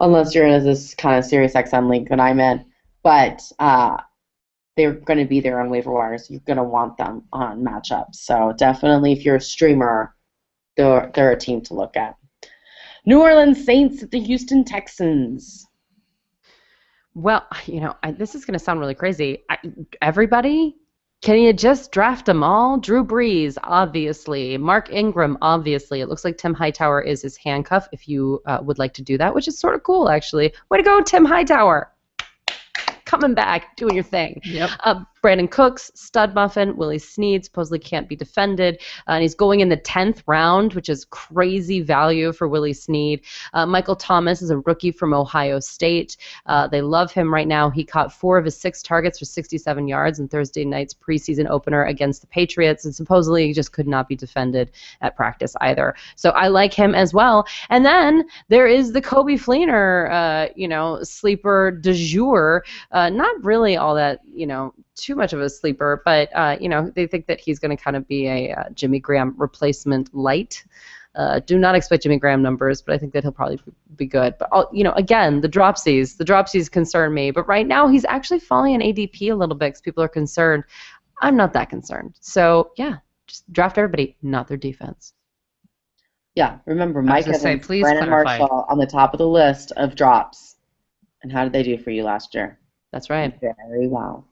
unless 0.00 0.34
you're 0.34 0.46
in 0.46 0.62
this 0.62 0.94
kind 0.94 1.18
of 1.18 1.24
serious 1.24 1.54
XM 1.54 1.88
league 1.88 2.08
that 2.10 2.20
I'm 2.20 2.40
in, 2.40 2.66
but 3.02 3.40
uh, 3.58 3.96
they're 4.76 4.92
going 4.92 5.18
to 5.18 5.24
be 5.24 5.40
there 5.40 5.60
on 5.60 5.70
waiver 5.70 5.90
wires. 5.90 6.30
You're 6.30 6.40
going 6.40 6.58
to 6.58 6.64
want 6.64 6.98
them 6.98 7.22
on 7.32 7.64
matchups. 7.64 8.16
So 8.16 8.52
definitely, 8.58 9.12
if 9.12 9.24
you're 9.24 9.36
a 9.36 9.40
streamer, 9.40 10.14
they're, 10.76 11.10
they're 11.14 11.32
a 11.32 11.38
team 11.38 11.62
to 11.62 11.74
look 11.74 11.96
at. 11.96 12.16
New 13.06 13.20
Orleans 13.20 13.64
Saints 13.64 14.02
at 14.02 14.10
the 14.10 14.20
Houston 14.20 14.64
Texans. 14.64 15.66
Well, 17.14 17.46
you 17.66 17.80
know, 17.80 17.94
I, 18.02 18.10
this 18.12 18.34
is 18.34 18.44
going 18.44 18.58
to 18.58 18.64
sound 18.64 18.80
really 18.80 18.94
crazy. 18.94 19.44
I, 19.48 19.58
everybody, 20.02 20.76
can 21.22 21.38
you 21.38 21.52
just 21.52 21.90
draft 21.90 22.26
them 22.26 22.42
all? 22.42 22.76
Drew 22.76 23.04
Brees, 23.04 23.56
obviously. 23.62 24.58
Mark 24.58 24.92
Ingram, 24.92 25.38
obviously. 25.40 26.00
It 26.00 26.08
looks 26.08 26.24
like 26.24 26.36
Tim 26.36 26.52
Hightower 26.52 27.00
is 27.00 27.22
his 27.22 27.36
handcuff 27.36 27.88
if 27.92 28.08
you 28.08 28.42
uh, 28.46 28.58
would 28.62 28.78
like 28.78 28.92
to 28.94 29.02
do 29.02 29.16
that, 29.18 29.34
which 29.34 29.48
is 29.48 29.58
sort 29.58 29.74
of 29.74 29.82
cool, 29.84 30.10
actually. 30.10 30.52
Way 30.70 30.78
to 30.78 30.84
go, 30.84 31.00
Tim 31.00 31.24
Hightower. 31.24 31.90
Coming 33.06 33.32
back, 33.32 33.76
doing 33.76 33.94
your 33.94 34.04
thing. 34.04 34.40
Yep. 34.44 34.70
Uh, 34.80 35.04
Brandin 35.24 35.50
Cooks, 35.50 35.90
stud 35.94 36.34
muffin. 36.34 36.76
Willie 36.76 36.98
Snead 36.98 37.46
supposedly 37.46 37.78
can't 37.78 38.10
be 38.10 38.14
defended, 38.14 38.82
uh, 39.08 39.12
and 39.12 39.22
he's 39.22 39.34
going 39.34 39.60
in 39.60 39.70
the 39.70 39.76
tenth 39.78 40.22
round, 40.26 40.74
which 40.74 40.90
is 40.90 41.06
crazy 41.06 41.80
value 41.80 42.30
for 42.30 42.46
Willie 42.46 42.74
Snead. 42.74 43.22
Uh, 43.54 43.64
Michael 43.64 43.96
Thomas 43.96 44.42
is 44.42 44.50
a 44.50 44.58
rookie 44.58 44.90
from 44.90 45.14
Ohio 45.14 45.60
State. 45.60 46.18
Uh, 46.44 46.68
they 46.68 46.82
love 46.82 47.10
him 47.10 47.32
right 47.32 47.48
now. 47.48 47.70
He 47.70 47.84
caught 47.84 48.12
four 48.12 48.36
of 48.36 48.44
his 48.44 48.54
six 48.54 48.82
targets 48.82 49.18
for 49.18 49.24
67 49.24 49.88
yards 49.88 50.20
in 50.20 50.28
Thursday 50.28 50.62
night's 50.62 50.92
preseason 50.92 51.48
opener 51.48 51.86
against 51.86 52.20
the 52.20 52.26
Patriots, 52.26 52.84
and 52.84 52.94
supposedly 52.94 53.46
he 53.46 53.54
just 53.54 53.72
could 53.72 53.88
not 53.88 54.08
be 54.08 54.16
defended 54.16 54.72
at 55.00 55.16
practice 55.16 55.56
either. 55.62 55.94
So 56.16 56.30
I 56.32 56.48
like 56.48 56.74
him 56.74 56.94
as 56.94 57.14
well. 57.14 57.46
And 57.70 57.86
then 57.86 58.24
there 58.48 58.66
is 58.66 58.92
the 58.92 59.00
Coby 59.00 59.40
Fleener, 59.40 60.10
uh, 60.12 60.52
you 60.54 60.68
know, 60.68 61.02
sleeper 61.02 61.70
de 61.70 61.94
jour. 61.94 62.62
Uh, 62.90 63.08
not 63.08 63.42
really 63.42 63.78
all 63.78 63.94
that, 63.94 64.20
you 64.30 64.46
know, 64.46 64.74
too 64.96 65.14
much 65.14 65.32
of 65.32 65.40
a 65.40 65.48
sleeper, 65.48 66.02
but 66.04 66.28
uh, 66.34 66.56
you 66.60 66.68
know, 66.68 66.90
they 66.94 67.06
think 67.06 67.26
that 67.26 67.40
he's 67.40 67.58
going 67.58 67.76
to 67.76 67.82
kind 67.82 67.96
of 67.96 68.06
be 68.06 68.26
a 68.26 68.52
uh, 68.52 68.70
Jimmy 68.74 68.98
Graham 68.98 69.34
replacement 69.36 70.14
light. 70.14 70.64
Uh, 71.14 71.38
do 71.40 71.58
not 71.58 71.74
expect 71.74 72.02
Jimmy 72.02 72.18
Graham 72.18 72.42
numbers, 72.42 72.82
but 72.82 72.94
I 72.94 72.98
think 72.98 73.12
that 73.12 73.22
he'll 73.22 73.32
probably 73.32 73.60
be 73.94 74.06
good. 74.06 74.34
But 74.38 74.48
I'll, 74.50 74.68
you 74.72 74.82
know, 74.82 74.92
again, 74.92 75.40
the 75.40 75.48
dropsies, 75.48 76.16
the 76.16 76.24
dropsies 76.24 76.70
concern 76.70 77.14
me. 77.14 77.30
But 77.30 77.46
right 77.46 77.66
now, 77.66 77.86
he's 77.86 78.04
actually 78.04 78.40
falling 78.40 78.74
in 78.74 78.80
ADP 78.80 79.30
a 79.30 79.34
little 79.34 79.54
bit 79.54 79.66
because 79.66 79.80
people 79.80 80.02
are 80.02 80.08
concerned. 80.08 80.64
I'm 81.20 81.36
not 81.36 81.52
that 81.52 81.70
concerned. 81.70 82.16
So 82.20 82.72
yeah, 82.76 82.96
just 83.26 83.50
draft 83.52 83.78
everybody, 83.78 84.16
not 84.22 84.48
their 84.48 84.56
defense. 84.56 85.12
Yeah, 86.34 86.58
remember 86.66 87.00
Mike 87.00 87.26
gonna 87.26 87.38
say, 87.38 87.58
please 87.58 87.82
Brandon 87.82 88.08
clarify. 88.08 88.38
Marshall 88.38 88.66
on 88.68 88.78
the 88.78 88.86
top 88.86 89.14
of 89.14 89.18
the 89.18 89.28
list 89.28 89.70
of 89.76 89.94
drops. 89.94 90.56
And 91.22 91.32
how 91.32 91.44
did 91.44 91.52
they 91.52 91.62
do 91.62 91.78
for 91.78 91.90
you 91.90 92.02
last 92.02 92.34
year? 92.34 92.58
That's 92.92 93.08
right. 93.08 93.32
Very 93.40 93.86
well. 93.86 94.26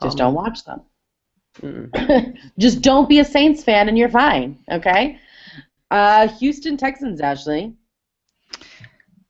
Call 0.00 0.08
Just 0.08 0.18
don't 0.18 0.34
watch 0.34 0.64
them. 0.64 2.34
Just 2.58 2.80
don't 2.80 3.08
be 3.08 3.18
a 3.18 3.24
Saints 3.24 3.62
fan 3.62 3.88
and 3.88 3.98
you're 3.98 4.08
fine, 4.08 4.58
okay? 4.70 5.18
Uh, 5.90 6.28
Houston 6.28 6.76
Texans, 6.76 7.20
Ashley. 7.20 7.74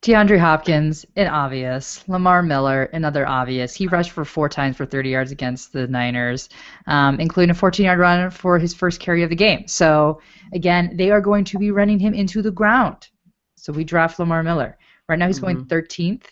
DeAndre 0.02 0.38
Hopkins, 0.38 1.05
an 1.16 1.26
obvious. 1.26 2.09
Lamar 2.09 2.42
Miller, 2.42 2.84
another 2.84 3.26
obvious. 3.26 3.74
He 3.74 3.86
rushed 3.86 4.12
for 4.12 4.24
four 4.24 4.48
times 4.48 4.76
for 4.76 4.86
30 4.86 5.10
yards 5.10 5.30
against 5.30 5.74
the 5.74 5.86
Niners, 5.88 6.48
um, 6.86 7.20
including 7.20 7.51
a 7.51 7.59
14-yard 7.59 7.98
run 7.98 8.30
for 8.30 8.59
his 8.59 8.72
first 8.72 8.98
carry 8.98 9.22
of 9.22 9.28
the 9.28 9.36
game. 9.36 9.68
So 9.68 10.22
again, 10.55 10.97
they 10.97 11.10
are 11.10 11.20
going 11.20 11.44
to 11.47 11.59
be 11.59 11.70
running 11.70 11.98
him 11.98 12.14
into 12.14 12.40
the 12.40 12.51
ground. 12.51 13.09
So 13.56 13.74
we 13.74 13.84
draft 13.84 14.18
Lamar 14.18 14.42
Miller. 14.42 14.78
Right 15.06 15.18
now 15.18 15.26
he's 15.26 15.38
going 15.38 15.66
13th 15.66 16.24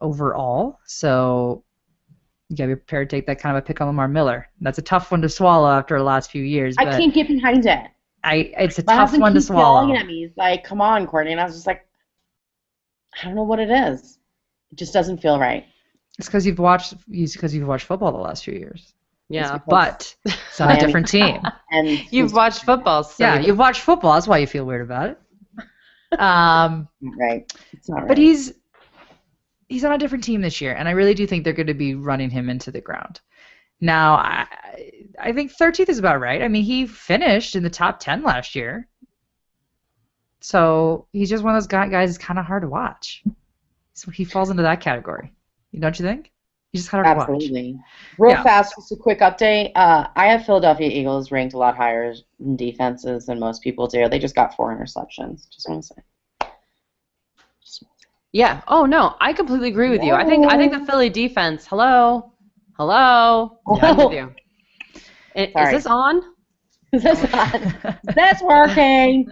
overall. 0.00 0.78
So 0.86 1.64
you 2.48 2.56
gotta 2.56 2.68
be 2.68 2.74
prepared 2.76 3.10
to 3.10 3.16
take 3.16 3.26
that 3.26 3.40
kind 3.40 3.56
of 3.56 3.62
a 3.62 3.66
pick 3.66 3.80
on 3.80 3.86
Lamar 3.88 4.08
Miller. 4.08 4.48
That's 4.60 4.78
a 4.78 4.82
tough 4.82 5.10
one 5.10 5.22
to 5.22 5.28
swallow 5.28 5.68
after 5.70 5.98
the 5.98 6.04
last 6.04 6.30
few 6.30 6.42
years. 6.42 6.76
I 6.78 6.84
can't 6.84 7.12
get 7.12 7.28
behind 7.28 7.66
it. 7.66 7.80
I, 8.24 8.52
it's 8.58 8.78
a 8.78 8.84
My 8.84 8.96
tough 8.96 9.16
one 9.18 9.34
to 9.34 9.40
swallow. 9.40 9.86
yelling 9.86 9.96
at 10.00 10.06
me. 10.06 10.22
He's 10.26 10.36
like, 10.36 10.64
"Come 10.64 10.80
on, 10.80 11.06
Courtney," 11.06 11.32
and 11.32 11.40
I 11.40 11.44
was 11.44 11.54
just 11.54 11.66
like, 11.66 11.86
"I 13.20 13.24
don't 13.26 13.34
know 13.36 13.44
what 13.44 13.60
it 13.60 13.70
is. 13.70 14.18
It 14.72 14.78
just 14.78 14.92
doesn't 14.92 15.18
feel 15.18 15.38
right." 15.38 15.64
It's 16.18 16.26
because 16.28 16.46
you've 16.46 16.58
watched. 16.58 16.94
It's 17.10 17.34
because 17.34 17.54
you've 17.54 17.68
watched 17.68 17.86
football 17.86 18.10
the 18.12 18.18
last 18.18 18.44
few 18.44 18.54
years. 18.54 18.94
Yeah. 19.28 19.58
But 19.66 20.14
it's 20.24 20.60
on 20.60 20.70
a 20.70 20.80
different 20.80 21.08
team. 21.08 21.40
And 21.72 21.88
You've 22.12 22.32
watched 22.32 22.64
football, 22.64 23.02
so 23.02 23.24
yeah, 23.24 23.40
you've 23.40 23.58
watched 23.58 23.80
football. 23.80 24.14
That's 24.14 24.28
why 24.28 24.38
you 24.38 24.46
feel 24.46 24.64
weird 24.64 24.82
about 24.82 25.10
it. 25.10 25.20
Um, 26.20 26.88
right. 27.18 27.52
It's 27.72 27.88
not 27.88 28.02
right. 28.02 28.08
but 28.08 28.16
he's 28.18 28.52
he's 29.68 29.84
on 29.84 29.92
a 29.92 29.98
different 29.98 30.24
team 30.24 30.40
this 30.40 30.60
year, 30.60 30.74
and 30.74 30.88
I 30.88 30.92
really 30.92 31.14
do 31.14 31.26
think 31.26 31.44
they're 31.44 31.52
going 31.52 31.66
to 31.66 31.74
be 31.74 31.94
running 31.94 32.30
him 32.30 32.48
into 32.48 32.70
the 32.70 32.80
ground. 32.80 33.20
Now, 33.80 34.14
I 34.14 34.46
I 35.18 35.32
think 35.32 35.52
13th 35.52 35.88
is 35.88 35.98
about 35.98 36.20
right. 36.20 36.42
I 36.42 36.48
mean, 36.48 36.64
he 36.64 36.86
finished 36.86 37.56
in 37.56 37.62
the 37.62 37.70
top 37.70 38.00
10 38.00 38.22
last 38.22 38.54
year, 38.54 38.88
so 40.40 41.06
he's 41.12 41.30
just 41.30 41.42
one 41.44 41.54
of 41.54 41.62
those 41.62 41.66
guys. 41.66 41.90
that's 42.10 42.18
kind 42.18 42.38
of 42.38 42.46
hard 42.46 42.62
to 42.62 42.68
watch. 42.68 43.22
So 43.94 44.10
he 44.10 44.24
falls 44.24 44.50
into 44.50 44.62
that 44.62 44.80
category, 44.80 45.32
don't 45.78 45.98
you 45.98 46.04
think? 46.04 46.30
He's 46.72 46.82
just 46.82 46.90
kind 46.90 47.00
of 47.00 47.06
hard 47.06 47.16
to 47.26 47.32
watch. 47.32 47.42
Absolutely. 47.42 47.80
Real 48.18 48.32
Yeah. 48.32 48.42
fast, 48.42 48.74
just 48.76 48.92
a 48.92 48.96
quick 48.96 49.20
update. 49.20 49.72
Uh, 49.74 50.08
I 50.14 50.26
have 50.26 50.44
Philadelphia 50.44 50.88
Eagles 50.88 51.30
ranked 51.32 51.54
a 51.54 51.58
lot 51.58 51.76
higher 51.76 52.12
in 52.40 52.56
defenses 52.56 53.26
than 53.26 53.38
most 53.40 53.62
people 53.62 53.86
do. 53.86 54.08
They 54.08 54.18
just 54.18 54.34
got 54.34 54.54
four 54.54 54.74
interceptions. 54.76 55.48
Just 55.50 55.68
want 55.68 55.82
to 55.82 55.86
say. 55.94 56.02
Yeah. 58.36 58.60
Oh 58.68 58.84
no, 58.84 59.16
I 59.18 59.32
completely 59.32 59.68
agree 59.68 59.88
with 59.88 60.02
you. 60.02 60.12
I 60.12 60.22
think 60.26 60.44
I 60.52 60.58
think 60.58 60.70
the 60.70 60.84
Philly 60.84 61.08
defense. 61.08 61.66
Hello, 61.66 62.34
hello. 62.76 63.60
I'm 63.80 63.96
with 63.96 64.06
oh. 64.06 64.10
you. 64.10 64.34
I- 65.34 65.40
Is 65.40 65.52
Sorry. 65.54 65.72
this 65.72 65.86
on? 65.86 66.22
Is 66.92 67.02
this 67.02 67.24
on? 67.32 67.64
Is 68.08 68.14
this 68.14 68.42
working? 68.42 69.26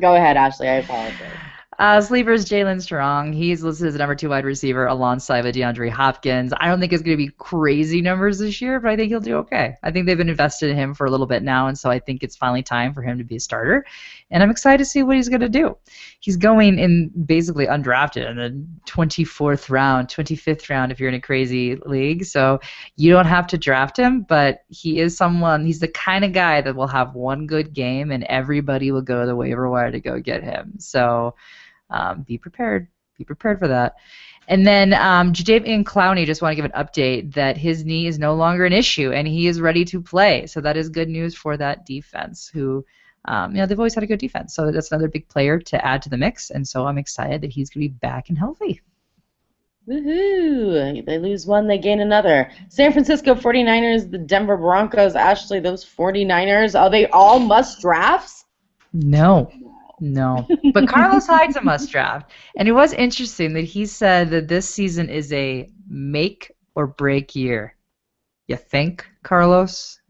Go 0.00 0.14
ahead, 0.14 0.36
Ashley. 0.36 0.68
I 0.68 0.74
apologize. 0.74 1.32
Uh, 1.78 2.00
sleepers 2.00 2.44
Jaelen 2.44 2.80
Strong. 2.80 3.32
He's 3.32 3.64
listed 3.64 3.88
as 3.88 3.96
number 3.96 4.14
two 4.14 4.28
wide 4.28 4.44
receiver 4.44 4.86
alongside 4.86 5.44
with 5.44 5.56
DeAndre 5.56 5.90
Hopkins. 5.90 6.52
I 6.58 6.68
don't 6.68 6.78
think 6.78 6.92
it's 6.92 7.02
going 7.02 7.16
to 7.16 7.24
be 7.24 7.32
crazy 7.38 8.00
numbers 8.00 8.38
this 8.38 8.60
year, 8.60 8.78
but 8.78 8.90
I 8.90 8.96
think 8.96 9.08
he'll 9.08 9.20
do 9.20 9.36
okay. 9.38 9.74
I 9.82 9.90
think 9.90 10.06
they've 10.06 10.16
been 10.16 10.28
invested 10.28 10.70
in 10.70 10.76
him 10.76 10.94
for 10.94 11.06
a 11.06 11.10
little 11.10 11.26
bit 11.26 11.42
now, 11.42 11.66
and 11.66 11.76
so 11.76 11.90
I 11.90 11.98
think 11.98 12.22
it's 12.22 12.36
finally 12.36 12.62
time 12.62 12.94
for 12.94 13.02
him 13.02 13.18
to 13.18 13.24
be 13.24 13.36
a 13.36 13.40
starter. 13.40 13.84
And 14.30 14.42
I'm 14.42 14.50
excited 14.50 14.78
to 14.78 14.84
see 14.84 15.02
what 15.02 15.16
he's 15.16 15.28
going 15.28 15.40
to 15.40 15.48
do. 15.48 15.76
He's 16.20 16.36
going 16.36 16.78
in 16.78 17.10
basically 17.26 17.66
undrafted 17.66 18.30
in 18.30 18.36
the 18.36 18.66
24th 18.90 19.68
round, 19.68 20.08
25th 20.08 20.70
round 20.70 20.92
if 20.92 21.00
you're 21.00 21.08
in 21.08 21.14
a 21.14 21.20
crazy 21.20 21.76
league. 21.86 22.24
So 22.24 22.60
you 22.96 23.10
don't 23.10 23.26
have 23.26 23.46
to 23.48 23.58
draft 23.58 23.96
him, 23.96 24.22
but 24.22 24.64
he 24.68 25.00
is 25.00 25.16
someone, 25.16 25.66
he's 25.66 25.80
the 25.80 25.88
kind 25.88 26.24
of 26.24 26.32
guy 26.32 26.60
that 26.60 26.76
will 26.76 26.86
have 26.86 27.14
one 27.14 27.46
good 27.46 27.72
game 27.72 28.10
and 28.10 28.24
everybody 28.24 28.92
will 28.92 29.02
go 29.02 29.20
to 29.20 29.26
the 29.26 29.36
waiver 29.36 29.68
wire 29.68 29.90
to 29.90 30.00
go 30.00 30.20
get 30.20 30.42
him. 30.42 30.74
So 30.78 31.34
um, 31.90 32.22
be 32.22 32.38
prepared. 32.38 32.88
Be 33.18 33.24
prepared 33.24 33.58
for 33.58 33.68
that. 33.68 33.94
And 34.48 34.66
then 34.66 34.92
um, 34.92 35.32
Jadeveon 35.32 35.84
Clowney, 35.84 36.26
just 36.26 36.42
want 36.42 36.52
to 36.52 36.56
give 36.56 36.64
an 36.64 36.72
update 36.72 37.32
that 37.34 37.56
his 37.56 37.84
knee 37.84 38.06
is 38.06 38.18
no 38.18 38.34
longer 38.34 38.66
an 38.66 38.72
issue 38.72 39.12
and 39.12 39.26
he 39.26 39.46
is 39.46 39.60
ready 39.60 39.84
to 39.86 40.02
play. 40.02 40.46
So 40.46 40.60
that 40.60 40.76
is 40.76 40.88
good 40.88 41.08
news 41.08 41.34
for 41.34 41.56
that 41.56 41.86
defense. 41.86 42.50
Who, 42.52 42.84
um, 43.24 43.52
you 43.52 43.58
know, 43.58 43.66
they've 43.66 43.78
always 43.78 43.94
had 43.94 44.04
a 44.04 44.08
good 44.08 44.18
defense. 44.18 44.54
So 44.54 44.70
that's 44.70 44.92
another 44.92 45.08
big 45.08 45.28
player 45.28 45.58
to 45.60 45.84
add 45.84 46.02
to 46.02 46.10
the 46.10 46.18
mix. 46.18 46.50
And 46.50 46.66
so 46.66 46.86
I'm 46.86 46.98
excited 46.98 47.40
that 47.40 47.52
he's 47.52 47.70
going 47.70 47.86
to 47.86 47.88
be 47.88 47.98
back 47.98 48.28
and 48.28 48.38
healthy. 48.38 48.82
Woohoo! 49.88 51.04
They 51.04 51.18
lose 51.18 51.46
one, 51.46 51.66
they 51.66 51.76
gain 51.76 52.00
another. 52.00 52.50
San 52.70 52.92
Francisco 52.92 53.34
49ers, 53.34 54.10
the 54.10 54.16
Denver 54.16 54.56
Broncos. 54.56 55.14
Ashley, 55.14 55.60
those 55.60 55.84
49ers, 55.84 56.78
are 56.78 56.88
they 56.88 57.06
all 57.08 57.38
must 57.38 57.80
drafts? 57.80 58.46
No. 58.94 59.50
No. 60.00 60.46
But 60.72 60.88
Carlos 60.88 61.26
Hyde's 61.26 61.56
a 61.56 61.62
must 61.62 61.90
draft. 61.90 62.32
And 62.56 62.68
it 62.68 62.72
was 62.72 62.92
interesting 62.92 63.54
that 63.54 63.62
he 63.62 63.86
said 63.86 64.30
that 64.30 64.48
this 64.48 64.68
season 64.68 65.08
is 65.08 65.32
a 65.32 65.68
make 65.88 66.52
or 66.74 66.86
break 66.86 67.36
year. 67.36 67.76
You 68.48 68.56
think, 68.56 69.06
Carlos? 69.22 70.00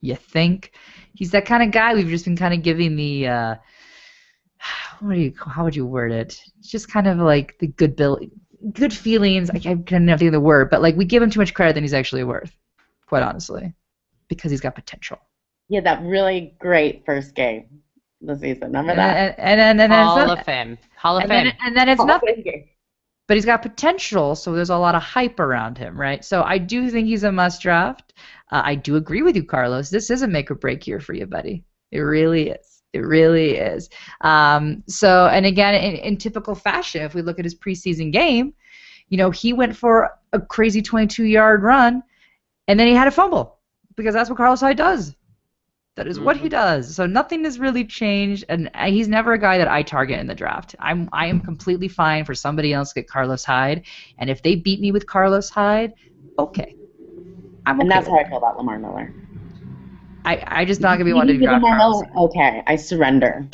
You 0.00 0.16
think? 0.16 0.72
He's 1.14 1.30
that 1.32 1.46
kind 1.46 1.62
of 1.62 1.70
guy 1.70 1.94
we've 1.94 2.08
just 2.08 2.24
been 2.24 2.36
kind 2.36 2.54
of 2.54 2.62
giving 2.62 2.96
the 2.96 3.28
uh 3.28 3.54
what 5.00 5.14
do 5.14 5.20
you 5.20 5.34
how 5.36 5.64
would 5.64 5.76
you 5.76 5.86
word 5.86 6.12
it? 6.12 6.40
It's 6.58 6.70
just 6.70 6.90
kind 6.90 7.06
of 7.06 7.18
like 7.18 7.58
the 7.58 7.66
good 7.66 7.96
bill 7.96 8.18
good 8.72 8.92
feelings. 8.92 9.50
I 9.50 9.58
can't 9.58 9.86
think 9.86 10.22
of 10.22 10.32
the 10.32 10.40
word, 10.40 10.70
but 10.70 10.82
like 10.82 10.96
we 10.96 11.04
give 11.04 11.22
him 11.22 11.30
too 11.30 11.40
much 11.40 11.54
credit 11.54 11.74
than 11.74 11.84
he's 11.84 11.94
actually 11.94 12.24
worth, 12.24 12.56
quite 13.06 13.22
honestly. 13.22 13.74
Because 14.28 14.50
he's 14.50 14.60
got 14.60 14.74
potential. 14.74 15.18
Yeah, 15.68 15.80
that 15.80 16.02
really 16.02 16.54
great 16.58 17.04
first 17.04 17.34
game 17.34 17.66
of 17.70 17.83
the 18.26 18.36
season. 18.38 18.68
Remember 18.68 18.90
And 18.92 18.98
that? 18.98 19.34
and, 19.38 19.60
and, 19.60 19.80
and, 19.80 19.80
and, 19.80 19.92
Hall 19.92 20.18
of 20.20 20.28
not- 20.28 20.44
Fame. 20.46 20.78
Hall 20.96 21.16
of 21.16 21.22
and 21.24 21.30
Fame. 21.30 21.44
then, 21.46 21.56
and 21.64 21.76
then 21.76 21.88
it's 21.88 22.04
nothing. 22.04 22.68
but 23.26 23.36
he's 23.36 23.44
got 23.44 23.62
potential, 23.62 24.34
so 24.34 24.52
there's 24.52 24.70
a 24.70 24.76
lot 24.76 24.94
of 24.94 25.02
hype 25.02 25.38
around 25.40 25.78
him, 25.78 25.98
right? 26.00 26.24
So 26.24 26.42
I 26.42 26.58
do 26.58 26.90
think 26.90 27.06
he's 27.06 27.24
a 27.24 27.32
must 27.32 27.60
draft. 27.62 28.12
Uh, 28.50 28.62
I 28.64 28.74
do 28.74 28.96
agree 28.96 29.22
with 29.22 29.36
you, 29.36 29.44
Carlos. 29.44 29.90
This 29.90 30.10
is 30.10 30.22
a 30.22 30.28
make 30.28 30.50
or 30.50 30.54
break 30.54 30.86
year 30.86 31.00
for 31.00 31.12
you, 31.14 31.26
buddy. 31.26 31.64
It 31.92 32.00
really 32.00 32.50
is. 32.50 32.82
It 32.92 33.00
really 33.00 33.56
is. 33.56 33.88
Um, 34.20 34.82
so, 34.86 35.26
and 35.26 35.44
again, 35.46 35.74
in, 35.74 35.96
in 35.96 36.16
typical 36.16 36.54
fashion, 36.54 37.02
if 37.02 37.14
we 37.14 37.22
look 37.22 37.38
at 37.38 37.44
his 37.44 37.54
preseason 37.54 38.12
game, 38.12 38.54
you 39.08 39.16
know, 39.18 39.30
he 39.30 39.52
went 39.52 39.76
for 39.76 40.10
a 40.32 40.40
crazy 40.40 40.80
22 40.80 41.24
yard 41.24 41.62
run, 41.62 42.02
and 42.68 42.78
then 42.78 42.86
he 42.86 42.94
had 42.94 43.08
a 43.08 43.10
fumble 43.10 43.58
because 43.96 44.14
that's 44.14 44.30
what 44.30 44.36
Carlos 44.36 44.60
Hyde 44.60 44.76
does. 44.76 45.14
That 45.96 46.08
is 46.08 46.18
what 46.18 46.36
he 46.36 46.48
does. 46.48 46.96
So 46.96 47.06
nothing 47.06 47.44
has 47.44 47.60
really 47.60 47.84
changed, 47.84 48.44
and 48.48 48.68
uh, 48.74 48.86
he's 48.86 49.06
never 49.06 49.32
a 49.32 49.38
guy 49.38 49.58
that 49.58 49.68
I 49.68 49.82
target 49.82 50.18
in 50.18 50.26
the 50.26 50.34
draft. 50.34 50.74
I'm 50.80 51.08
I 51.12 51.26
am 51.26 51.40
completely 51.40 51.86
fine 51.86 52.24
for 52.24 52.34
somebody 52.34 52.72
else 52.72 52.92
to 52.92 53.00
get 53.00 53.08
Carlos 53.08 53.44
Hyde, 53.44 53.86
and 54.18 54.28
if 54.28 54.42
they 54.42 54.56
beat 54.56 54.80
me 54.80 54.90
with 54.90 55.06
Carlos 55.06 55.50
Hyde, 55.50 55.92
okay, 56.36 56.74
I'm 57.64 57.76
okay. 57.76 57.82
And 57.82 57.90
that's 57.90 58.08
how 58.08 58.18
I 58.18 58.28
feel 58.28 58.38
about 58.38 58.56
Lamar 58.56 58.78
Miller. 58.80 59.14
I 60.24 60.42
I 60.46 60.64
just 60.64 60.80
not 60.80 60.94
gonna 60.94 61.04
be 61.04 61.12
one 61.12 61.28
to 61.28 61.38
draft 61.38 61.62
Lamar 61.62 61.78
Carlos. 61.78 62.02
Miller? 62.02 62.26
Okay, 62.26 62.62
I 62.66 62.74
surrender. 62.74 63.46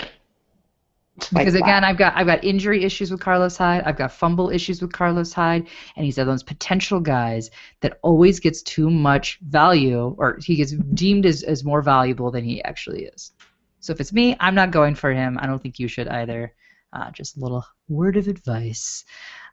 Because 1.33 1.55
Like, 1.55 1.63
again, 1.63 1.85
I've 1.85 1.97
got 1.97 2.17
I've 2.17 2.27
got 2.27 2.43
injury 2.45 2.85
issues 2.85 3.11
with 3.11 3.21
Carlos 3.21 3.57
Hyde. 3.57 3.83
I've 3.85 3.97
got 3.97 4.13
fumble 4.13 4.51
issues 4.51 4.81
with 4.81 4.93
Carlos 4.93 5.33
Hyde, 5.33 5.67
and 5.97 6.05
he's 6.05 6.17
one 6.17 6.29
of 6.29 6.33
those 6.33 6.43
potential 6.43 7.01
guys 7.01 7.51
that 7.81 7.99
always 8.03 8.41
gets 8.41 8.63
too 8.63 8.91
much 8.91 9.39
value, 9.43 10.15
or 10.19 10.39
he 10.43 10.57
gets 10.57 10.73
deemed 10.73 11.27
as, 11.27 11.43
as 11.43 11.65
more 11.65 11.83
valuable 11.83 12.31
than 12.31 12.45
he 12.45 12.63
actually 12.65 13.05
is. 13.05 13.33
So 13.81 13.93
if 13.93 14.01
it's 14.01 14.13
me, 14.13 14.37
I'm 14.41 14.55
not 14.55 14.71
going 14.71 14.95
for 14.95 15.13
him. 15.13 15.39
I 15.41 15.47
don't 15.47 15.63
think 15.63 15.79
you 15.79 15.89
should 15.89 16.09
either. 16.09 16.55
Uh, 16.93 17.11
just 17.13 17.37
a 17.37 17.41
little 17.41 17.65
word 17.89 18.17
of 18.17 18.27
advice. 18.27 19.05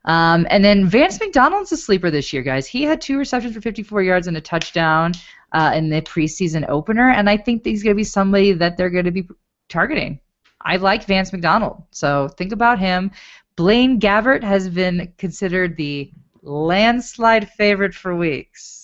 Um, 0.06 0.48
and 0.50 0.64
then 0.64 0.88
Vance 0.88 1.20
McDonald's 1.20 1.72
a 1.72 1.78
sleeper 1.78 2.10
this 2.10 2.34
year, 2.34 2.42
guys. 2.42 2.66
He 2.66 2.84
had 2.84 3.00
two 3.00 3.18
receptions 3.18 3.54
for 3.54 3.62
54 3.62 4.02
yards 4.02 4.28
and 4.28 4.38
a 4.38 4.42
touchdown 4.42 5.14
uh, 5.52 5.74
in 5.76 5.90
the 5.90 6.02
preseason 6.02 6.68
opener, 6.68 7.10
and 7.10 7.30
I 7.30 7.38
think 7.38 7.64
that 7.64 7.70
he's 7.70 7.84
going 7.84 7.96
to 7.96 8.00
be 8.00 8.04
somebody 8.04 8.54
that 8.54 8.78
they're 8.78 8.90
going 8.90 9.06
to 9.06 9.12
be 9.12 9.28
targeting. 9.70 10.20
I 10.62 10.78
like 10.78 11.06
Vance 11.06 11.32
McDonald, 11.32 11.84
so 11.92 12.28
think 12.30 12.52
about 12.52 12.80
him. 12.80 13.12
Blaine 13.56 14.00
Gabbert 14.00 14.44
has 14.44 14.70
been 14.70 15.14
considered 15.18 15.78
the 15.78 16.12
landslide 16.42 17.50
favorite 17.52 17.94
for 17.94 18.16
weeks. 18.16 18.78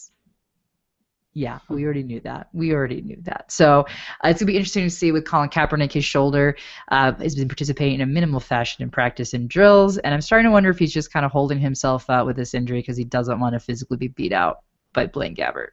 Yeah, 1.35 1.59
we 1.67 1.83
already 1.83 2.03
knew 2.03 2.19
that. 2.21 2.49
We 2.53 2.73
already 2.73 3.01
knew 3.01 3.17
that. 3.23 3.51
So 3.51 3.87
uh, 4.23 4.29
it's 4.29 4.39
gonna 4.39 4.51
be 4.51 4.55
interesting 4.55 4.83
to 4.83 4.89
see 4.89 5.11
with 5.11 5.25
Colin 5.25 5.49
Kaepernick. 5.49 5.91
His 5.91 6.05
shoulder 6.05 6.55
uh, 6.89 7.13
has 7.13 7.35
been 7.35 7.47
participating 7.47 7.95
in 7.95 8.01
a 8.01 8.05
minimal 8.05 8.39
fashion 8.39 8.83
in 8.83 8.91
practice 8.91 9.33
and 9.33 9.49
drills, 9.49 9.97
and 9.97 10.13
I'm 10.13 10.21
starting 10.21 10.45
to 10.45 10.51
wonder 10.51 10.69
if 10.69 10.77
he's 10.77 10.93
just 10.93 11.11
kind 11.11 11.25
of 11.25 11.31
holding 11.31 11.59
himself 11.59 12.09
out 12.09 12.27
with 12.27 12.35
this 12.35 12.53
injury 12.53 12.79
because 12.79 12.97
he 12.97 13.03
doesn't 13.03 13.39
want 13.39 13.53
to 13.53 13.59
physically 13.59 13.97
be 13.97 14.09
beat 14.09 14.31
out 14.31 14.57
by 14.93 15.07
Blaine 15.07 15.35
Gabbert. 15.35 15.69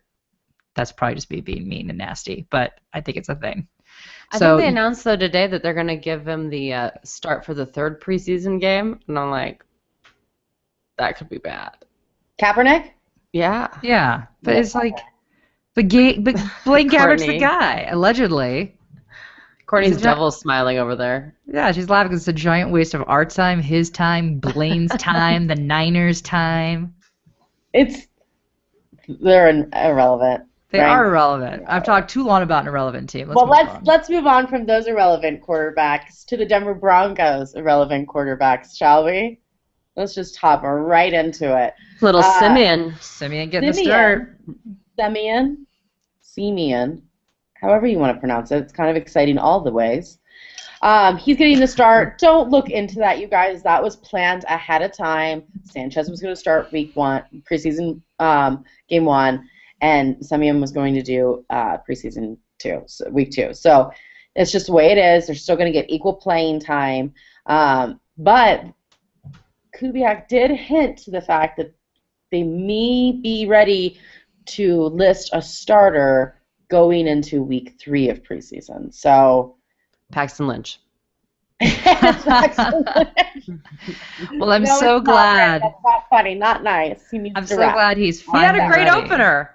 That's 0.75 0.93
probably 0.93 1.17
just 1.17 1.31
me 1.31 1.43
being 1.43 1.69
mean 1.69 1.91
and 1.91 1.99
nasty, 1.99 2.47
but 2.51 2.81
I 2.95 3.03
think 3.03 3.19
it's 3.19 3.29
a 3.29 3.35
thing. 3.35 3.69
I 4.33 4.39
So- 4.39 4.57
think 4.57 4.61
they 4.65 4.69
announced 4.69 5.05
though 5.05 5.17
today 5.17 5.47
that 5.47 5.63
they're 5.63 5.75
going 5.75 5.89
to 5.89 5.97
give 5.97 6.27
him 6.27 6.49
the 6.51 6.73
uh, 6.73 6.91
start 7.05 7.45
for 7.45 7.55
the 7.55 7.67
third 7.67 8.01
preseason 8.01 8.61
game, 8.61 9.01
and 9.09 9.19
I'm 9.19 9.31
like, 9.31 9.65
that 10.99 11.17
could 11.17 11.29
be 11.29 11.39
bad. 11.39 11.71
Kaepernick? 12.41 12.91
Yeah. 13.33 13.69
Yeah, 13.83 14.25
but 14.43 14.57
it's 14.57 14.75
like, 14.75 14.97
but, 15.75 15.89
Ga- 15.89 16.19
but 16.19 16.37
Blaine 16.65 16.89
Gabbert's 16.91 17.25
the 17.25 17.39
guy, 17.39 17.87
allegedly. 17.91 18.77
Courtney's 19.67 19.95
He's 19.97 20.05
not- 20.05 20.15
devil 20.15 20.31
smiling 20.33 20.79
over 20.79 20.97
there. 20.97 21.35
Yeah, 21.47 21.71
she's 21.73 21.89
laughing. 21.89 22.13
it's 22.13 22.27
a 22.29 22.33
giant 22.33 22.71
waste 22.73 22.95
of 22.95 23.05
our 23.09 23.25
time, 23.25 23.61
his 23.63 23.89
time, 23.91 24.39
Blaine's 24.41 24.91
time, 24.99 25.47
the 25.47 25.55
Niners' 25.55 26.21
time. 26.23 26.95
It's 27.73 28.07
they're 29.09 29.49
in- 29.49 29.71
irrelevant. 29.73 30.45
They 30.71 30.79
Right. 30.79 30.89
are 30.89 31.07
irrelevant. 31.07 31.65
I've 31.67 31.83
talked 31.85 32.11
too 32.11 32.23
long 32.23 32.43
about 32.43 32.63
an 32.63 32.69
irrelevant 32.69 33.11
team. 33.11 33.29
Let's 33.29 33.37
well, 33.37 33.47
move 33.47 33.57
let's 33.57 33.71
on. 33.71 33.85
let's 33.85 34.09
move 34.11 34.27
on 34.27 34.47
from 34.47 34.67
those 34.67 34.87
irrelevant 34.87 35.43
quarterbacks 35.43 36.25
to 36.27 36.37
the 36.37 36.47
Denver 36.47 36.75
Broncos 36.75 37.55
irrelevant 37.55 38.09
quarterbacks, 38.09 38.77
shall 38.77 39.05
we? 39.05 39.41
Let's 39.97 40.15
just 40.15 40.37
hop 40.37 40.63
right 40.63 41.13
into 41.13 41.57
it. 41.61 41.75
Little 42.01 42.21
Uh, 42.21 42.39
Siemian. 42.39 42.95
Siemian 43.01 43.51
getting 43.51 43.71
the 43.71 43.75
start. 43.75 44.39
Siemian, 44.97 45.67
Siemian, 46.21 47.03
however 47.61 47.87
you 47.87 47.99
want 47.99 48.15
to 48.15 48.21
pronounce 48.21 48.53
it. 48.53 48.59
It's 48.59 48.73
kind 48.73 48.89
of 48.91 48.97
exciting 48.97 49.39
all 49.39 49.61
the 49.61 49.73
ways. 49.73 50.19
Um, 50.83 51.19
he's 51.19 51.37
getting 51.37 51.61
the 51.61 51.67
start. 51.67 52.19
Don't 52.19 52.49
look 52.49 52.71
into 52.71 52.95
that, 53.01 53.19
you 53.19 53.27
guys. 53.27 53.63
That 53.63 53.83
was 53.83 53.97
planned 53.97 54.45
ahead 54.45 54.81
of 54.83 54.93
time. 54.97 55.43
Sanchez 55.65 56.09
was 56.09 56.23
going 56.23 56.33
to 56.35 56.41
start 56.41 56.73
week 56.73 56.95
one, 56.97 57.23
preseason 57.51 58.01
um, 58.19 58.65
game 58.89 59.05
one, 59.05 59.47
and 59.81 60.17
Siemian 60.25 60.61
was 60.61 60.73
going 60.73 60.95
to 60.95 61.03
do 61.03 61.45
uh, 61.51 61.79
preseason 61.89 62.37
two, 62.59 62.83
so 62.87 63.09
week 63.11 63.31
two. 63.31 63.55
So 63.55 63.91
it's 64.37 64.53
just 64.53 64.67
the 64.67 64.73
way 64.73 64.91
it 64.93 64.99
is. 64.99 65.27
They're 65.27 65.35
still 65.37 65.57
going 65.57 65.73
to 65.73 65.79
get 65.79 65.91
equal 65.91 66.15
playing 66.15 66.61
time. 66.61 67.13
Um, 67.47 68.01
but 68.19 68.65
Kubiak 69.79 70.29
did 70.29 70.51
hint 70.51 70.99
to 70.99 71.11
the 71.11 71.21
fact 71.23 71.57
that 71.57 71.73
they 72.31 72.43
may 72.43 73.13
be 73.13 73.47
ready 73.49 73.99
to 74.47 74.85
list 74.85 75.31
a 75.33 75.41
starter 75.43 76.37
going 76.69 77.07
into 77.07 77.43
week 77.43 77.77
three 77.81 78.09
of 78.09 78.23
preseason. 78.23 78.93
So 78.95 79.57
Paxton 80.13 80.47
Lynch. 80.47 80.79
Well, 84.39 84.53
I'm 84.53 84.63
No, 84.63 84.79
so 84.79 85.01
glad. 85.01 85.63
right. 85.63 85.71
That's 85.71 85.83
not 85.85 86.05
funny. 86.09 86.35
Not 86.35 86.63
nice. 86.63 87.09
He 87.11 87.19
needs 87.19 87.35
I'm 87.37 87.47
so 87.47 87.57
glad 87.57 87.97
he's 87.97 88.21
He 88.21 88.31
had 88.33 88.55
a 88.55 88.67
great 88.69 88.87
ready. 88.89 88.91
opener. 89.05 89.55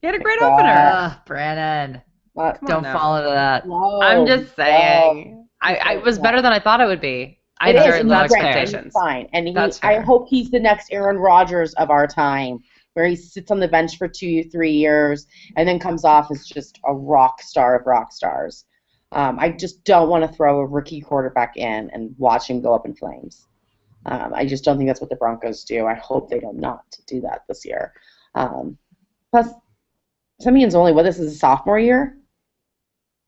He 0.00 0.06
had 0.06 0.14
a 0.16 0.18
great 0.18 0.40
opener. 0.40 0.68
Ugh, 0.92 1.12
Brandon, 1.26 2.02
Not- 2.34 2.64
don't 2.66 2.82
now. 2.82 2.98
fall 2.98 3.16
into 3.16 3.30
that. 3.30 3.66
no, 3.66 4.00
I'm 4.02 4.26
just 4.26 4.56
no. 4.58 4.64
saying. 4.64 5.48
I, 5.62 5.76
I 5.76 5.92
it 5.96 6.04
was 6.04 6.18
better 6.18 6.42
than 6.42 6.52
I 6.52 6.58
thought 6.60 6.80
it 6.80 6.86
would 6.86 7.00
be. 7.00 7.38
I 7.58 7.70
It 7.70 7.76
had 7.76 7.86
is, 7.86 7.92
very 7.92 8.02
low 8.04 8.22
he's 8.22 8.30
great, 8.30 8.42
and 8.42 8.48
he's 8.58 8.74
expectations. 8.74 8.92
Fine, 8.92 9.28
and 9.32 9.48
he, 9.48 9.56
I 9.82 10.00
hope 10.00 10.28
he's 10.28 10.50
the 10.50 10.60
next 10.60 10.92
Aaron 10.92 11.16
Rodgers 11.16 11.72
of 11.74 11.88
our 11.90 12.06
time, 12.06 12.58
where 12.92 13.06
he 13.06 13.16
sits 13.16 13.50
on 13.50 13.60
the 13.60 13.68
bench 13.68 13.96
for 13.96 14.06
two, 14.08 14.44
three 14.44 14.72
years, 14.72 15.26
and 15.56 15.66
then 15.66 15.78
comes 15.78 16.04
off 16.04 16.30
as 16.30 16.46
just 16.46 16.78
a 16.84 16.94
rock 16.94 17.40
star 17.40 17.78
of 17.78 17.86
rock 17.86 18.12
stars. 18.12 18.66
Um, 19.12 19.38
I 19.38 19.50
just 19.50 19.84
don't 19.84 20.10
want 20.10 20.28
to 20.30 20.36
throw 20.36 20.60
a 20.60 20.66
rookie 20.66 21.00
quarterback 21.00 21.56
in 21.56 21.88
and 21.94 22.14
watch 22.18 22.48
him 22.50 22.60
go 22.60 22.74
up 22.74 22.84
in 22.84 22.94
flames. 22.94 23.46
Um, 24.04 24.34
I 24.34 24.44
just 24.44 24.62
don't 24.62 24.76
think 24.76 24.88
that's 24.88 25.00
what 25.00 25.10
the 25.10 25.16
Broncos 25.16 25.64
do. 25.64 25.86
I 25.86 25.94
hope 25.94 26.28
they 26.28 26.38
don't 26.40 26.58
not 26.58 26.84
do 27.06 27.20
that 27.22 27.42
this 27.48 27.64
year. 27.64 27.92
Um, 28.34 28.76
plus, 29.30 29.48
Siemian's 30.40 30.74
only 30.74 30.92
with 30.92 31.06
this 31.06 31.18
is 31.18 31.32
a 31.32 31.36
sophomore 31.36 31.78
year. 31.78 32.16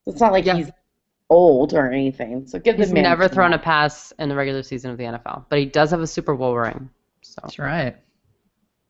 It's 0.07 0.21
not 0.21 0.33
like 0.33 0.45
Yeah. 0.45 0.57
he's 0.57 0.71
old 1.31 1.75
or 1.75 1.91
anything. 1.91 2.47
So 2.47 2.59
give 2.59 2.77
He's 2.77 2.89
the 2.89 2.95
man 2.95 3.03
never 3.05 3.25
some 3.25 3.35
thrown 3.35 3.53
a 3.53 3.59
pass 3.59 4.13
in 4.19 4.29
the 4.29 4.35
regular 4.37 4.63
season 4.63 4.91
of 4.91 4.97
the 4.99 5.05
NFL, 5.05 5.45
but 5.49 5.59
he 5.59 5.67
does 5.67 5.91
have 5.91 6.01
a 6.01 6.07
Super 6.07 6.35
Bowl 6.35 6.57
ring. 6.57 6.89
So 7.23 7.41
That's 7.43 7.59
right. 7.59 7.97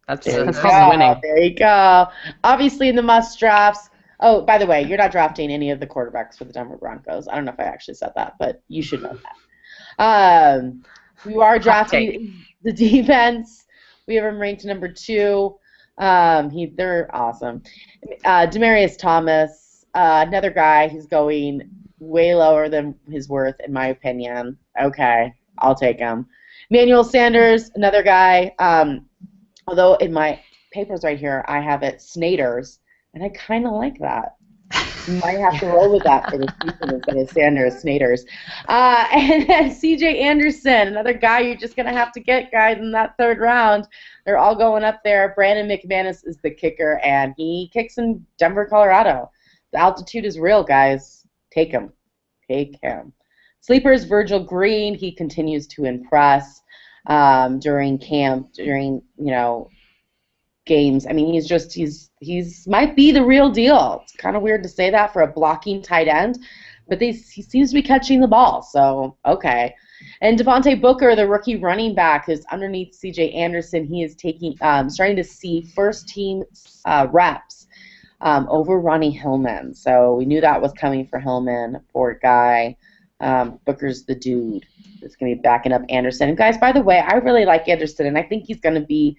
that's, 0.07 0.27
There 0.27 0.45
that's 0.45 0.59
called 0.59 0.91
winning. 0.91 1.21
There 1.23 1.39
you 1.39 1.55
go. 1.57 2.07
Obviously, 2.45 2.89
in 2.89 2.97
the 2.97 3.03
must 3.03 3.39
drafts. 3.39 3.91
Oh, 4.21 4.43
by 4.43 4.59
the 4.59 4.67
way, 4.67 4.83
you're 4.83 4.99
not 4.99 5.13
drafting 5.13 5.51
any 5.51 5.71
of 5.71 5.79
the 5.81 5.87
quarterbacks 5.87 6.37
for 6.37 6.45
the 6.45 6.53
Denver 6.53 6.77
Broncos. 6.77 7.29
I 7.29 7.37
don't 7.37 7.45
know 7.45 7.53
if 7.53 7.61
I 7.61 7.65
actually 7.65 7.95
said 7.95 8.13
that, 8.17 8.35
but 8.39 8.63
you 8.69 8.83
should 8.83 9.03
know 9.03 9.17
that. 9.99 10.59
Um, 10.61 10.83
you 11.29 11.41
are 11.41 11.59
drafting 11.59 12.35
the 12.63 12.73
defense. 12.75 13.65
We 14.07 14.15
have 14.17 14.25
him 14.25 14.39
ranked 14.41 14.65
number 14.65 14.89
two. 14.89 15.57
Um, 15.99 16.51
he, 16.51 16.67
they're 16.67 17.15
awesome. 17.15 17.63
Uh, 18.25 18.47
Demaryius 18.47 18.97
Thomas, 18.97 19.85
uh, 19.95 20.25
another 20.27 20.51
guy 20.51 20.89
who's 20.89 21.07
going 21.07 21.69
way 21.99 22.35
lower 22.35 22.69
than 22.69 22.95
his 23.11 23.29
worth, 23.29 23.57
in 23.65 23.73
my 23.73 23.89
opinion. 23.89 24.57
Okay, 24.81 25.35
I'll 25.59 25.75
take 25.75 25.99
him. 25.99 26.27
Manuel 26.71 27.05
Sanders, 27.05 27.71
another 27.75 28.03
guy. 28.03 28.55
Um, 28.59 29.07
although 29.67 29.95
in 29.95 30.13
my 30.13 30.41
papers 30.73 31.03
right 31.03 31.19
here, 31.19 31.45
I 31.49 31.61
have 31.61 31.83
it 31.83 32.01
Snaders, 32.01 32.81
and 33.15 33.25
I 33.25 33.31
kind 33.31 33.67
of 33.67 33.73
like 33.73 33.99
that. 33.99 34.38
Might 35.09 35.39
have 35.39 35.59
to 35.61 35.67
roll 35.67 35.93
with 35.93 36.05
that 36.05 36.31
for 36.31 36.37
the 36.37 36.53
season 36.63 36.95
instead 36.97 37.17
of 37.17 37.31
Sanders, 37.31 37.79
Snaders. 37.81 38.25
Uh, 38.69 39.07
and 39.13 39.49
then 39.49 39.71
C.J. 39.75 40.19
Anderson, 40.21 40.89
another 40.89 41.15
guy 41.15 41.41
you're 41.41 41.57
just 41.57 41.77
gonna 41.77 41.93
have 41.93 42.13
to 42.13 42.21
get, 42.21 42.53
guys, 42.53 42.77
in 42.77 42.93
that 42.93 43.17
third 43.17 43.39
round. 43.39 43.87
They're 44.27 44.39
all 44.39 44.55
going 44.55 44.85
up 44.85 45.01
there. 45.03 45.33
Brandon 45.35 45.67
McManus 45.67 46.27
is 46.27 46.39
the 46.43 46.51
kicker, 46.51 47.01
and 47.03 47.33
he 47.37 47.71
kicks 47.73 47.97
in 47.97 48.25
Denver, 48.39 48.67
Colorado. 48.67 49.31
The 49.73 49.79
altitude 49.79 50.27
is 50.27 50.39
real, 50.39 50.63
guys. 50.63 51.27
Take 51.51 51.71
him. 51.71 51.93
Take 52.47 52.79
him. 52.83 53.13
Sleepers, 53.61 54.05
Virgil 54.05 54.45
Green. 54.45 54.95
He 54.95 55.13
continues 55.13 55.67
to 55.69 55.85
impress 55.85 56.63
um, 57.07 57.59
during 57.59 57.99
camp, 57.99 58.53
during 58.53 59.03
you 59.17 59.31
know 59.31 59.69
games. 60.69 61.07
I 61.09 61.13
mean, 61.13 61.33
he's 61.33 61.49
just 61.49 61.73
he's 61.73 62.11
he's 62.21 62.69
might 62.69 62.95
be 62.95 63.11
the 63.11 63.25
real 63.25 63.51
deal. 63.51 64.01
It's 64.05 64.13
kind 64.13 64.37
of 64.37 64.43
weird 64.43 64.63
to 64.63 64.69
say 64.69 64.91
that 64.91 65.13
for 65.13 65.23
a 65.23 65.27
blocking 65.27 65.83
tight 65.83 66.07
end, 66.07 66.39
but 66.87 67.01
they, 67.01 67.11
he 67.11 67.43
seems 67.43 67.71
to 67.71 67.75
be 67.75 67.83
catching 67.83 68.21
the 68.21 68.29
ball. 68.29 68.63
So 68.63 69.17
okay. 69.27 69.75
And 70.21 70.39
Devontae 70.39 70.81
Booker, 70.81 71.17
the 71.17 71.27
rookie 71.27 71.57
running 71.57 71.93
back, 71.95 72.29
is 72.29 72.45
underneath 72.53 72.95
C.J. 72.95 73.33
Anderson. 73.33 73.85
He 73.85 74.05
is 74.05 74.15
taking 74.15 74.57
um, 74.61 74.89
starting 74.89 75.17
to 75.17 75.25
see 75.25 75.63
first 75.75 76.09
team 76.09 76.45
uh, 76.85 77.09
reps 77.11 77.67
um, 78.21 78.47
over 78.49 78.79
Ronnie 78.79 79.11
Hillman. 79.11 79.75
So 79.75 80.15
we 80.15 80.25
knew 80.25 80.41
that 80.41 80.63
was 80.63 80.73
coming 80.73 81.07
for 81.07 81.19
Hillman. 81.19 81.81
Poor 81.93 82.19
guy. 82.23 82.77
Um, 83.21 83.59
Booker's 83.65 84.05
the 84.05 84.15
dude 84.15 84.65
that's 85.01 85.17
going 85.17 85.33
to 85.33 85.37
be 85.37 85.43
backing 85.43 85.73
up 85.73 85.83
Anderson. 85.89 86.29
And 86.29 86.39
guys, 86.39 86.57
by 86.59 86.71
the 86.71 86.83
way, 86.83 87.01
I 87.01 87.15
really 87.15 87.45
like 87.45 87.69
Anderson, 87.69 88.07
and 88.07 88.17
I 88.17 88.23
think 88.23 88.45
he's 88.45 88.61
going 88.61 88.77
to 88.77 88.87
be 88.87 89.17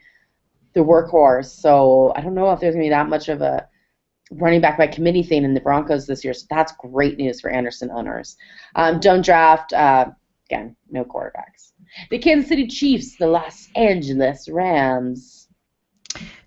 the 0.73 0.81
workhorse. 0.81 1.47
So 1.47 2.13
I 2.15 2.21
don't 2.21 2.35
know 2.35 2.51
if 2.51 2.59
there's 2.59 2.75
going 2.75 2.83
to 2.83 2.87
be 2.87 2.89
that 2.89 3.09
much 3.09 3.29
of 3.29 3.41
a 3.41 3.67
running 4.31 4.61
back 4.61 4.77
by 4.77 4.87
committee 4.87 5.23
thing 5.23 5.43
in 5.43 5.53
the 5.53 5.61
Broncos 5.61 6.05
this 6.05 6.23
year. 6.23 6.33
So 6.33 6.45
that's 6.49 6.73
great 6.73 7.17
news 7.17 7.41
for 7.41 7.49
Anderson 7.49 7.89
owners. 7.91 8.37
Um, 8.75 8.99
don't 8.99 9.25
draft, 9.25 9.73
uh, 9.73 10.05
again, 10.49 10.75
no 10.91 11.03
quarterbacks. 11.03 11.71
The 12.11 12.19
Kansas 12.19 12.49
City 12.49 12.67
Chiefs, 12.67 13.17
the 13.17 13.27
Los 13.27 13.69
Angeles 13.75 14.47
Rams. 14.47 15.38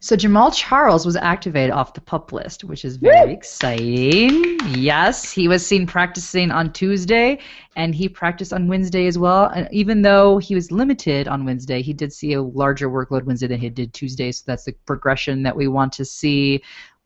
So 0.00 0.16
Jamaal 0.16 0.52
Charles 0.54 1.06
was 1.06 1.14
activated 1.16 1.70
off 1.70 1.94
the 1.94 2.00
pup 2.00 2.32
list, 2.32 2.64
which 2.64 2.84
is 2.84 2.96
very 2.96 3.32
exciting. 3.32 4.58
Yes, 4.74 5.30
he 5.30 5.46
was 5.46 5.64
seen 5.64 5.86
practicing 5.86 6.50
on 6.50 6.72
Tuesday, 6.72 7.38
and 7.76 7.94
he 7.94 8.08
practiced 8.08 8.52
on 8.52 8.66
Wednesday 8.66 9.06
as 9.06 9.18
well. 9.18 9.44
And 9.46 9.68
even 9.70 10.02
though 10.02 10.38
he 10.38 10.56
was 10.56 10.72
limited 10.72 11.28
on 11.28 11.44
Wednesday, 11.44 11.80
he 11.80 11.92
did 11.92 12.12
see 12.12 12.32
a 12.32 12.42
larger 12.42 12.90
workload 12.90 13.22
Wednesday 13.22 13.46
than 13.46 13.60
he 13.60 13.70
did 13.70 13.94
Tuesday. 13.94 14.32
So 14.32 14.42
that's 14.46 14.64
the 14.64 14.72
progression 14.86 15.44
that 15.44 15.56
we 15.56 15.68
want 15.68 15.92
to 15.94 16.04
see. 16.04 16.62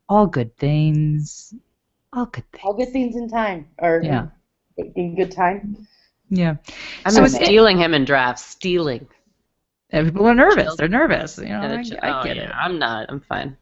All 0.08 0.26
good 0.26 0.56
things. 0.56 1.52
All 2.14 2.26
good 2.26 2.44
things. 2.52 2.64
All 2.64 2.72
good 2.74 2.90
things 2.90 3.16
in 3.16 3.28
time, 3.28 3.68
or 3.78 4.00
Yeah. 4.02 4.28
in 4.94 5.14
good 5.14 5.30
time. 5.30 5.86
Yeah. 6.30 6.56
I'm 7.04 7.12
So 7.12 7.18
so 7.20 7.24
it's- 7.26 7.44
stealing 7.44 7.76
him 7.78 7.92
in 7.92 8.04
drafts. 8.06 8.44
Stealing. 8.46 9.06
And 9.90 10.06
people 10.08 10.26
are 10.26 10.34
nervous. 10.34 10.74
They're 10.76 10.88
nervous. 10.88 11.38
You 11.38 11.48
know, 11.48 11.60
I, 11.60 12.08
I 12.08 12.20
oh, 12.20 12.24
get 12.24 12.36
it. 12.36 12.50
I'm 12.52 12.78
not. 12.78 13.06
I'm 13.08 13.20
fine. 13.20 13.56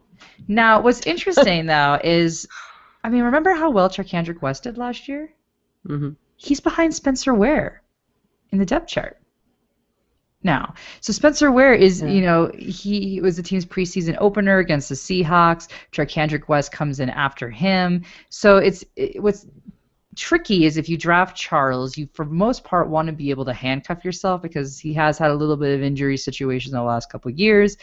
Now, 0.49 0.81
what's 0.81 1.01
interesting 1.07 1.67
though 1.67 1.99
is, 2.03 2.47
I 3.03 3.11
mean, 3.11 3.23
remember 3.25 3.53
how 3.55 3.71
well 3.71 3.89
Charcandrick 3.89 4.41
West 4.43 4.63
did 4.65 4.79
last 4.79 5.09
year? 5.09 5.31
hmm 5.87 6.11
he's 6.37 6.61
behind 6.61 6.95
Spencer 6.95 7.33
Ware 7.33 7.83
in 8.51 8.59
the 8.59 8.67
depth 8.67 8.89
chart. 8.89 9.19
Now, 10.43 10.75
so 11.01 11.13
Spencer 11.13 11.51
Ware 11.51 11.73
is, 11.73 12.03
Yeah. 12.03 12.09
you 12.09 12.21
know, 12.21 12.51
he 12.59 13.21
was 13.23 13.37
the 13.37 13.43
team's 13.43 13.65
preseason 13.65 14.17
opener 14.21 14.59
against 14.59 14.91
the 14.91 14.95
Seahawks. 14.95 15.69
Charcandrick 15.93 16.49
West 16.49 16.71
comes 16.71 17.01
in 17.01 17.09
after 17.09 17.49
him. 17.49 18.05
So 18.29 18.59
it's 18.59 18.85
it, 18.97 19.23
what's 19.23 19.47
tricky 20.17 20.65
is 20.65 20.77
if 20.77 20.89
you 20.89 20.97
draft 20.97 21.37
Charles, 21.37 21.97
you 21.97 22.09
for 22.13 22.25
most 22.25 22.65
part 22.65 22.89
want 22.89 23.07
to 23.07 23.13
be 23.13 23.31
able 23.31 23.45
to 23.45 23.53
handcuff 23.53 24.05
yourself 24.05 24.43
because 24.43 24.79
he 24.79 24.93
has 24.95 25.19
had 25.19 25.31
a 25.31 25.35
little 25.35 25.57
bit 25.57 25.75
of 25.75 25.83
injury 25.83 26.17
situations 26.17 26.73
in 26.73 26.79
the 26.79 26.85
last 26.85 27.11
couple 27.11 27.31
of 27.31 27.39
years. 27.39 27.77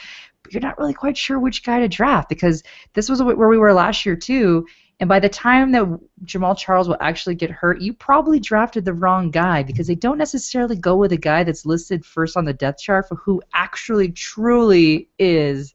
But 0.43 0.53
you're 0.53 0.61
not 0.61 0.77
really 0.77 0.93
quite 0.93 1.17
sure 1.17 1.39
which 1.39 1.63
guy 1.63 1.79
to 1.79 1.87
draft 1.87 2.29
because 2.29 2.63
this 2.93 3.09
was 3.09 3.21
where 3.21 3.47
we 3.47 3.57
were 3.57 3.73
last 3.73 4.05
year 4.05 4.15
too. 4.15 4.65
And 4.99 5.07
by 5.07 5.19
the 5.19 5.29
time 5.29 5.71
that 5.71 5.99
Jamaal 6.25 6.57
Charles 6.57 6.87
will 6.87 6.97
actually 7.01 7.33
get 7.33 7.49
hurt, 7.49 7.81
you 7.81 7.91
probably 7.91 8.39
drafted 8.39 8.85
the 8.85 8.93
wrong 8.93 9.31
guy 9.31 9.63
because 9.63 9.87
they 9.87 9.95
don't 9.95 10.19
necessarily 10.19 10.75
go 10.75 10.95
with 10.95 11.11
a 11.11 11.17
guy 11.17 11.43
that's 11.43 11.65
listed 11.65 12.05
first 12.05 12.37
on 12.37 12.45
the 12.45 12.53
depth 12.53 12.81
chart 12.81 13.07
for 13.07 13.15
who 13.15 13.41
actually 13.53 14.11
truly 14.11 15.09
is 15.17 15.73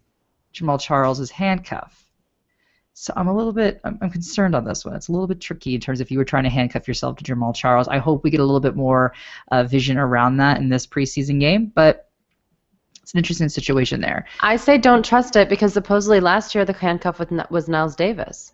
Jamaal 0.55 0.81
Charles's 0.81 1.31
handcuff. 1.31 2.06
So 2.99 3.13
I'm 3.15 3.29
a 3.29 3.37
little 3.37 3.53
bit 3.53 3.79
I'm, 3.85 3.99
I'm 4.01 4.09
concerned 4.09 4.55
on 4.55 4.65
this 4.65 4.83
one. 4.87 4.95
It's 4.95 5.09
a 5.09 5.13
little 5.13 5.27
bit 5.27 5.39
tricky 5.39 5.75
in 5.75 5.81
terms 5.83 6.01
of 6.01 6.07
if 6.07 6.11
you 6.11 6.17
were 6.17 6.25
trying 6.25 6.45
to 6.45 6.49
handcuff 6.49 6.89
yourself 6.89 7.17
to 7.19 7.25
Jamaal 7.25 7.55
Charles. 7.55 7.89
I 7.89 7.99
hope 7.99 8.25
we 8.25 8.31
get 8.31 8.41
a 8.41 8.45
little 8.45 8.59
bit 8.59 8.75
more 8.75 9.13
uh, 9.53 9.65
vision 9.65 9.99
around 9.99 10.39
that 10.39 10.57
in 10.57 10.71
this 10.71 10.87
preseason 10.87 11.39
game, 11.39 11.71
but 11.75 12.09
it's 13.03 13.13
an 13.13 13.19
interesting 13.19 13.51
situation 13.51 14.01
there. 14.01 14.25
I 14.41 14.57
say 14.57 14.79
don't 14.79 15.05
trust 15.05 15.37
it 15.37 15.51
because 15.51 15.75
supposedly 15.75 16.21
last 16.21 16.55
year 16.55 16.65
the 16.65 16.73
handcuff 16.73 17.19
was, 17.19 17.29
was 17.51 17.69
Knile 17.69 17.95
Davis. 17.95 18.53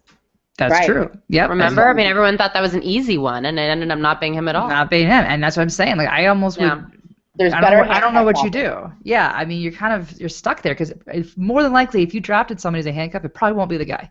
That's 0.59 0.73
Right. 0.73 0.87
true. 0.87 1.11
Yep. 1.29 1.51
Remember? 1.51 1.89
I 1.89 1.93
mean, 1.93 2.09
everyone 2.09 2.37
thought 2.37 2.53
that 2.55 2.61
was 2.61 2.75
an 2.75 2.83
easy 2.83 3.19
one, 3.19 3.45
and 3.47 3.59
it 3.61 3.63
ended 3.63 3.93
up 3.93 3.99
not 4.01 4.21
being 4.21 4.35
him 4.35 4.49
at 4.49 4.57
all. 4.57 4.69
not 4.69 4.91
being 4.91 5.07
him, 5.07 5.25
and 5.25 5.41
that's 5.43 5.57
what 5.57 5.63
I'm 5.63 5.71
saying. 5.71 5.99
Like 5.99 6.09
I 6.09 6.27
almost 6.27 6.59
Yeah. 6.59 6.75
would 6.75 7.01
There's 7.37 7.53
I 7.53 7.61
better. 7.61 7.77
don't, 7.77 7.87
know, 7.89 7.95
I 7.95 8.01
don't 8.01 8.13
know 8.13 8.25
what 8.25 8.43
you 8.43 8.51
do. 8.51 8.93
Yeah, 9.05 9.33
I 9.33 9.45
mean, 9.45 9.63
you're 9.63 9.71
kind 9.73 9.95
of 9.95 10.19
you're 10.21 10.29
stuck 10.29 10.63
there 10.63 10.75
because 10.75 10.93
more 11.37 11.63
than 11.63 11.73
likely, 11.73 12.03
if 12.03 12.13
you 12.13 12.21
drafted 12.21 12.61
somebody 12.61 12.81
as 12.81 12.87
a 12.87 12.93
handcuff, 12.93 13.25
it 13.25 13.33
probably 13.33 13.57
won't 13.57 13.71
be 13.71 13.79
the 13.79 13.87
guy, 13.87 14.11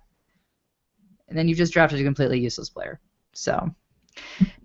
and 1.32 1.40
then 1.40 1.48
you 1.48 1.56
just 1.56 1.72
drafted 1.72 2.02
a 2.02 2.04
completely 2.04 2.40
useless 2.40 2.70
player. 2.70 3.00
So 3.32 3.74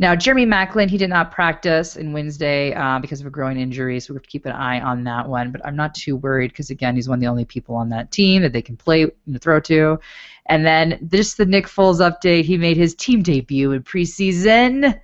now 0.00 0.16
Jeremy 0.16 0.46
Maclin, 0.46 0.90
he 0.90 0.98
did 0.98 1.10
not 1.10 1.30
practice 1.30 1.94
in 1.94 2.12
Wednesday 2.12 2.74
uh, 2.74 2.98
because 2.98 3.20
of 3.20 3.26
a 3.28 3.30
growing 3.30 3.56
injury, 3.56 4.00
so 4.00 4.12
we 4.12 4.16
have 4.16 4.24
to 4.24 4.28
keep 4.28 4.44
an 4.44 4.52
eye 4.52 4.80
on 4.80 5.04
that 5.04 5.28
one. 5.28 5.52
But 5.52 5.64
I'm 5.64 5.76
not 5.76 5.94
too 5.94 6.16
worried 6.16 6.50
because 6.50 6.70
again, 6.70 6.96
he's 6.96 7.08
one 7.08 7.18
of 7.18 7.20
the 7.20 7.28
only 7.28 7.44
people 7.44 7.76
on 7.76 7.88
that 7.90 8.10
team 8.10 8.42
that 8.42 8.52
they 8.52 8.62
can 8.62 8.76
play 8.76 9.06
know, 9.26 9.38
throw 9.38 9.60
to. 9.60 10.00
And 10.46 10.66
then 10.66 11.08
just 11.12 11.36
the 11.36 11.46
Nick 11.46 11.66
Foles 11.66 12.00
update. 12.00 12.44
He 12.44 12.56
made 12.56 12.76
his 12.76 12.96
team 12.96 13.22
debut 13.22 13.70
in 13.70 13.84
preseason. 13.84 15.00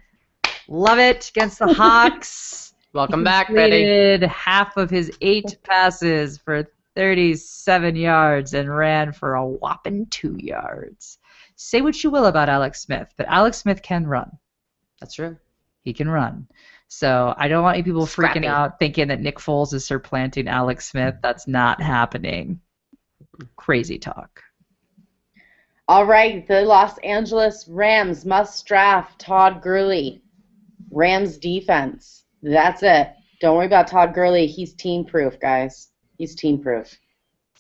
Love 0.67 0.99
it 0.99 1.29
against 1.29 1.61
the 1.61 1.73
Hawks. 1.73 2.75
Welcome 2.93 3.23
back, 3.23 3.55
Betty. 3.55 4.27
half 4.27 4.77
of 4.77 4.91
his 4.91 5.17
eight 5.21 5.57
passes 5.65 6.39
for 6.39 6.67
37 6.95 7.97
yards 7.97 8.53
and 8.53 8.75
ran 8.75 9.13
for 9.13 9.35
a 9.35 9.47
whopping 9.47 10.07
two 10.07 10.37
yards. 10.39 11.19
Say 11.65 11.81
what 11.81 12.03
you 12.03 12.11
will 12.11 12.27
about 12.27 12.49
Alex 12.49 12.83
Smith, 12.83 13.15
but 13.17 13.27
Alex 13.29 13.57
Smith 13.57 13.83
can 13.83 14.05
run. 14.05 14.31
That's 15.01 15.15
true. 15.15 15.37
He 15.85 15.93
can 15.93 16.11
run. 16.11 16.49
So 16.89 17.35
I 17.39 17.47
don't 17.47 17.63
want 17.63 17.79
you 17.79 17.85
people 17.85 18.05
freaking 18.05 18.45
out 18.45 18.79
thinking 18.81 19.09
that 19.09 19.21
Nick 19.21 19.39
Foles 19.39 19.73
is 19.73 19.87
supplanting 19.87 20.49
Alex 20.49 20.91
Smith. 20.91 21.15
That's 21.23 21.47
not 21.47 21.81
happening. 21.81 22.61
Crazy 23.57 23.97
talk. 23.97 24.43
All 25.89 26.05
right, 26.05 26.47
the 26.49 26.63
Los 26.63 26.99
Angeles 26.99 27.67
Rams 27.69 28.25
must 28.25 28.67
draft 28.67 29.21
Todd 29.21 29.63
Gurley. 29.63 30.21
Rams 30.91 31.39
defense. 31.39 32.25
That's 32.43 32.83
it. 32.83 33.13
Don't 33.41 33.57
worry 33.57 33.67
about 33.67 33.87
Todd 33.87 34.15
Gurley. 34.15 34.47
He's 34.47 34.75
team 34.75 35.05
proof, 35.05 35.39
guys. 35.41 35.91
He's 36.19 36.35
team 36.35 36.61
proof. 36.61 36.99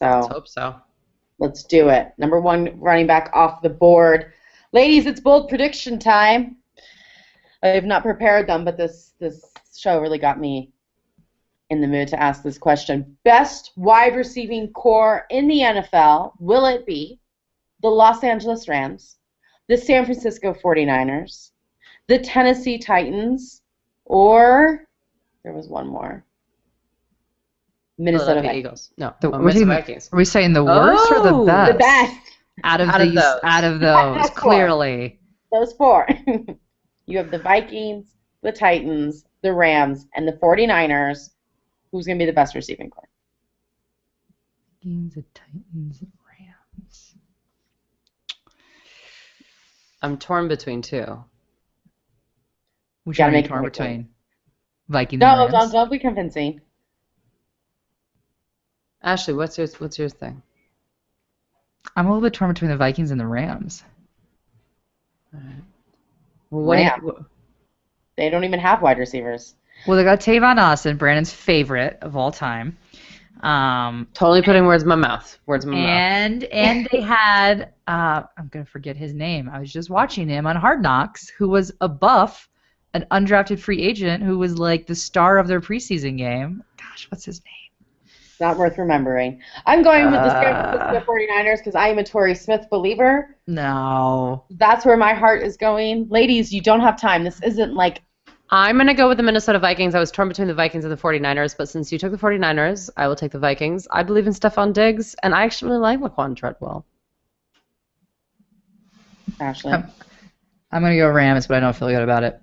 Let's 0.00 0.26
So 0.26 0.32
hope 0.32 0.48
so. 0.48 0.76
Let's 1.42 1.64
do 1.64 1.88
it. 1.88 2.12
Number 2.18 2.40
one 2.40 2.80
running 2.80 3.08
back 3.08 3.30
off 3.34 3.62
the 3.62 3.68
board. 3.68 4.32
Ladies, 4.70 5.06
it's 5.06 5.20
bold 5.20 5.48
prediction 5.48 5.98
time. 5.98 6.56
I 7.64 7.68
have 7.68 7.84
not 7.84 8.04
prepared 8.04 8.46
them, 8.46 8.64
but 8.64 8.76
this 8.76 9.12
this 9.18 9.52
show 9.76 10.00
really 10.00 10.18
got 10.18 10.38
me 10.38 10.70
in 11.68 11.80
the 11.80 11.88
mood 11.88 12.06
to 12.08 12.22
ask 12.22 12.42
this 12.42 12.58
question. 12.58 13.16
Best 13.24 13.72
wide 13.76 14.14
receiving 14.14 14.72
core 14.72 15.26
in 15.30 15.48
the 15.48 15.60
NFL, 15.60 16.32
will 16.38 16.66
it 16.66 16.86
be 16.86 17.18
the 17.82 17.88
Los 17.88 18.22
Angeles 18.22 18.68
Rams, 18.68 19.16
the 19.68 19.76
San 19.76 20.04
Francisco 20.04 20.54
49ers, 20.54 21.50
the 22.06 22.18
Tennessee 22.18 22.78
Titans, 22.78 23.62
or 24.04 24.86
there 25.42 25.52
was 25.52 25.66
one 25.66 25.88
more. 25.88 26.24
Minnesota 27.98 28.40
Philadelphia 28.40 28.50
Vikings. 28.50 28.64
Eagles. 28.66 28.92
No, 28.98 29.14
The- 29.20 29.28
oh, 29.28 29.30
we're 29.32 29.38
Minnesota 29.38 29.52
taking- 29.54 29.68
Vikings. 29.68 30.08
Are 30.12 30.16
we 30.16 30.24
saying 30.24 30.52
the 30.52 30.64
worst 30.64 31.12
or 31.12 31.22
the 31.22 31.34
Oh, 31.34 31.46
best? 31.46 31.72
The 31.72 31.78
best. 31.78 32.16
Out 32.64 32.80
of 32.80 32.88
Out 32.88 33.00
of 33.00 33.14
those. 33.14 33.40
out 33.42 33.64
of 33.64 33.80
those, 33.80 34.30
clearly. 34.30 35.20
Those 35.52 35.72
four. 35.74 36.06
you 37.06 37.18
have 37.18 37.30
the 37.30 37.38
Vikings, 37.38 38.16
the 38.42 38.52
Titans, 38.52 39.24
the 39.42 39.52
Rams, 39.52 40.06
and 40.14 40.26
the 40.26 40.32
49ers. 40.34 41.30
Who's 41.90 42.06
going 42.06 42.18
to 42.18 42.22
be 42.22 42.26
the 42.30 42.34
best 42.34 42.54
receiving 42.54 42.88
core? 42.90 43.08
Vikings, 44.82 45.14
the 45.14 45.24
Titans, 45.34 46.00
and 46.00 46.12
Rams. 46.26 47.14
I'm 50.02 50.16
torn 50.18 50.48
between 50.48 50.82
two. 50.82 51.22
Which 53.04 53.18
Gotta 53.18 53.28
one 53.28 53.34
are 53.34 53.36
you 53.36 53.42
make 53.42 53.44
it 53.44 53.48
torn 53.48 53.64
between? 53.64 54.08
Vikings 54.88 55.20
No, 55.20 55.26
and 55.28 55.52
Rams. 55.52 55.52
don't, 55.52 55.72
don't 55.72 55.90
be 55.90 55.98
convincing. 55.98 56.60
Ashley, 59.02 59.34
what's 59.34 59.58
your 59.58 59.66
what's 59.78 59.98
your 59.98 60.08
thing? 60.08 60.42
I'm 61.96 62.06
a 62.06 62.08
little 62.08 62.22
bit 62.22 62.32
torn 62.34 62.52
between 62.52 62.70
the 62.70 62.76
Vikings 62.76 63.10
and 63.10 63.20
the 63.20 63.26
Rams. 63.26 63.82
Well, 66.50 66.62
what 66.64 66.76
do 66.76 66.82
you- 66.82 67.26
They 68.16 68.28
don't 68.30 68.44
even 68.44 68.60
have 68.60 68.82
wide 68.82 68.98
receivers. 68.98 69.54
Well, 69.86 69.96
they 69.96 70.04
got 70.04 70.20
Tavon 70.20 70.58
Austin, 70.58 70.96
Brandon's 70.96 71.32
favorite 71.32 71.98
of 72.02 72.16
all 72.16 72.30
time. 72.30 72.76
Um, 73.40 74.06
totally 74.14 74.42
putting 74.42 74.66
words 74.66 74.84
in 74.84 74.88
my 74.88 74.94
mouth. 74.94 75.36
Words 75.46 75.64
in 75.64 75.72
my 75.72 75.78
mouth. 75.78 75.88
and 75.88 76.44
and 76.44 76.88
they 76.92 77.00
had 77.00 77.72
uh, 77.88 78.22
I'm 78.38 78.48
gonna 78.48 78.64
forget 78.64 78.96
his 78.96 79.12
name. 79.14 79.48
I 79.48 79.58
was 79.58 79.72
just 79.72 79.90
watching 79.90 80.28
him 80.28 80.46
on 80.46 80.54
Hard 80.54 80.80
Knocks, 80.82 81.28
who 81.28 81.48
was 81.48 81.72
a 81.80 81.88
buff, 81.88 82.48
an 82.94 83.04
undrafted 83.10 83.58
free 83.58 83.82
agent 83.82 84.22
who 84.22 84.38
was 84.38 84.58
like 84.58 84.86
the 84.86 84.94
star 84.94 85.38
of 85.38 85.48
their 85.48 85.60
preseason 85.60 86.16
game. 86.18 86.62
Gosh, 86.76 87.10
what's 87.10 87.24
his 87.24 87.40
name? 87.44 87.71
It's 88.42 88.48
not 88.48 88.58
worth 88.58 88.76
remembering. 88.76 89.40
I'm 89.66 89.84
going 89.84 90.06
with 90.06 90.14
the 90.14 90.30
San. 90.30 90.76
Francisco 90.76 91.12
49ers 91.12 91.58
because 91.58 91.76
I 91.76 91.86
am 91.86 91.98
a 91.98 92.02
Torrey 92.02 92.34
Smith 92.34 92.66
believer. 92.72 93.36
No. 93.46 94.46
That's 94.50 94.84
where 94.84 94.96
my 94.96 95.14
heart 95.14 95.44
is 95.44 95.56
going. 95.56 96.08
Ladies, 96.08 96.52
you 96.52 96.60
don't 96.60 96.80
have 96.80 97.00
time. 97.00 97.22
This 97.22 97.40
isn't 97.44 97.72
like 97.72 98.02
I'm 98.50 98.78
going 98.78 98.88
to 98.88 98.94
go 98.94 99.06
with 99.06 99.18
the 99.18 99.22
Minnesota 99.22 99.60
Vikings. 99.60 99.94
I 99.94 100.00
was 100.00 100.10
torn 100.10 100.26
between 100.26 100.48
the 100.48 100.54
Vikings 100.54 100.84
and 100.84 100.92
the 100.92 100.96
49ers, 100.96 101.54
but 101.56 101.68
since 101.68 101.92
you 101.92 102.00
took 102.00 102.10
the 102.10 102.18
49ers, 102.18 102.90
I 102.96 103.06
will 103.06 103.14
take 103.14 103.30
the 103.30 103.38
Vikings. 103.38 103.86
I 103.92 104.02
believe 104.02 104.26
in 104.26 104.32
Stefon 104.32 104.72
Diggs, 104.72 105.14
and 105.22 105.36
I 105.36 105.44
actually 105.44 105.70
really 105.70 105.82
like 105.82 106.00
Laquon 106.00 106.34
Treadwell. 106.34 106.84
Ashley. 109.38 109.70
Um, 109.70 109.86
I'm 110.72 110.82
gonna 110.82 110.96
go 110.96 111.08
Rams, 111.08 111.46
but 111.46 111.58
I 111.58 111.60
don't 111.60 111.76
feel 111.76 111.90
good 111.90 112.02
about 112.02 112.24
it. 112.24 112.40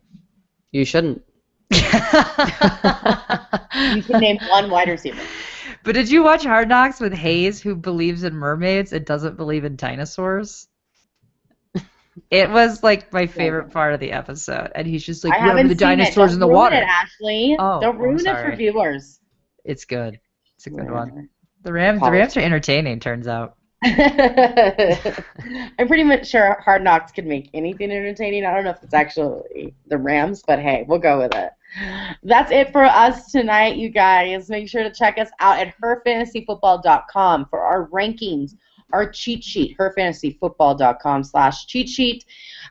You 0.71 0.85
shouldn't. 0.85 1.23
You 3.95 4.03
can 4.03 4.19
name 4.19 4.39
one 4.49 4.69
wide 4.69 4.89
receiver. 4.89 5.21
But 5.89 5.95
did 5.95 6.11
you 6.11 6.23
watch 6.23 6.43
Hard 6.43 6.69
Knocks 6.69 6.99
with 6.99 7.15
Hayes, 7.15 7.59
who 7.59 7.75
believes 7.75 8.23
in 8.23 8.35
mermaids 8.35 8.93
and 8.93 9.03
doesn't 9.03 9.37
believe 9.37 9.65
in 9.65 9.75
dinosaurs? 9.75 10.67
It 12.29 12.51
was 12.51 12.83
like 12.83 13.11
my 13.11 13.25
favorite 13.25 13.71
part 13.71 13.95
of 13.95 13.99
the 13.99 14.11
episode, 14.11 14.71
and 14.75 14.85
he's 14.85 15.03
just 15.03 15.23
like, 15.23 15.33
I 15.33 15.37
"Yeah, 15.37 15.47
haven't 15.47 15.67
the 15.67 15.73
dinosaurs 15.73 16.35
in 16.35 16.39
the 16.39 16.45
ruin 16.45 16.57
water." 16.57 16.75
It, 16.75 16.83
Ashley. 16.83 17.55
Oh, 17.57 17.81
don't 17.81 17.97
ruin 17.97 18.19
it 18.19 18.23
for 18.23 18.55
viewers. 18.55 19.19
It's 19.65 19.85
good. 19.85 20.19
It's 20.57 20.67
a 20.67 20.69
good 20.69 20.91
one. 20.91 21.27
The 21.63 21.73
Rams, 21.73 22.01
the 22.01 22.11
Rams 22.11 22.37
are 22.37 22.41
entertaining. 22.41 22.99
Turns 22.99 23.27
out. 23.27 23.55
I'm 23.83 23.97
pretty 25.87 26.03
much 26.03 26.27
sure 26.27 26.61
Hard 26.63 26.83
Knocks 26.83 27.11
could 27.11 27.25
make 27.25 27.49
anything 27.55 27.89
entertaining. 27.89 28.45
I 28.45 28.53
don't 28.53 28.63
know 28.63 28.69
if 28.69 28.83
it's 28.83 28.93
actually 28.93 29.73
the 29.87 29.97
Rams, 29.97 30.43
but 30.45 30.59
hey, 30.59 30.85
we'll 30.87 30.99
go 30.99 31.17
with 31.17 31.33
it. 31.33 31.49
That's 32.23 32.51
it 32.51 32.71
for 32.71 32.83
us 32.83 33.31
tonight, 33.31 33.77
you 33.77 33.89
guys. 33.89 34.49
Make 34.49 34.67
sure 34.67 34.83
to 34.83 34.91
check 34.91 35.17
us 35.17 35.29
out 35.39 35.59
at 35.59 35.75
herfantasyfootball.com 35.81 37.45
for 37.49 37.59
our 37.59 37.87
rankings, 37.89 38.55
our 38.91 39.09
cheat 39.09 39.43
sheet, 39.43 39.77
herfantasyfootball.com 39.77 41.23
slash 41.23 41.65
cheat 41.67 41.89
sheet. 41.89 42.25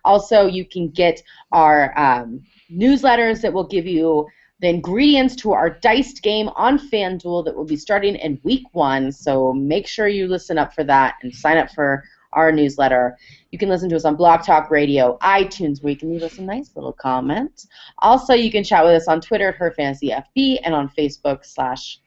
Also, 0.05 0.47
you 0.47 0.65
can 0.65 0.89
get 0.89 1.23
our 1.53 1.97
um, 1.99 2.43
newsletters 2.71 3.41
that 3.43 3.53
will 3.53 3.67
give 3.67 3.87
you 3.87 4.27
the 4.61 4.69
ingredients 4.69 5.37
to 5.37 5.53
our 5.53 5.71
diced 5.71 6.23
game 6.23 6.49
on 6.57 6.79
FanDuel 6.79 7.45
that 7.45 7.55
will 7.55 7.65
be 7.65 7.77
starting 7.77 8.17
in 8.17 8.41
week 8.43 8.65
one. 8.73 9.13
So 9.13 9.53
make 9.53 9.87
sure 9.87 10.09
you 10.09 10.27
listen 10.27 10.59
up 10.59 10.75
for 10.75 10.83
that 10.85 11.15
and 11.23 11.33
sign 11.33 11.59
up 11.59 11.71
for 11.71 12.03
our 12.33 12.53
newsletter. 12.53 13.17
You 13.51 13.59
can 13.59 13.69
listen 13.69 13.89
to 13.91 13.97
us 13.97 14.05
on 14.05 14.17
Blog 14.17 14.43
Talk 14.43 14.71
Radio, 14.71 15.19
iTunes, 15.23 15.83
where 15.83 15.93
you 15.93 15.97
can 15.97 16.11
leave 16.11 16.23
us 16.23 16.39
a 16.39 16.43
nice 16.43 16.75
little 16.75 16.93
comment. 16.93 17.67
Also, 17.99 18.35
you 18.35 18.51
can 18.51 18.65
chat 18.65 18.85
with 18.85 18.95
us 18.95 19.09
on 19.09 19.21
Twitter 19.21 19.49
at 19.49 19.59
HerFantasyFB 19.59 20.61
and 20.63 20.75
on 20.75 20.89
Facebook 20.89 21.45
slash 21.45 22.01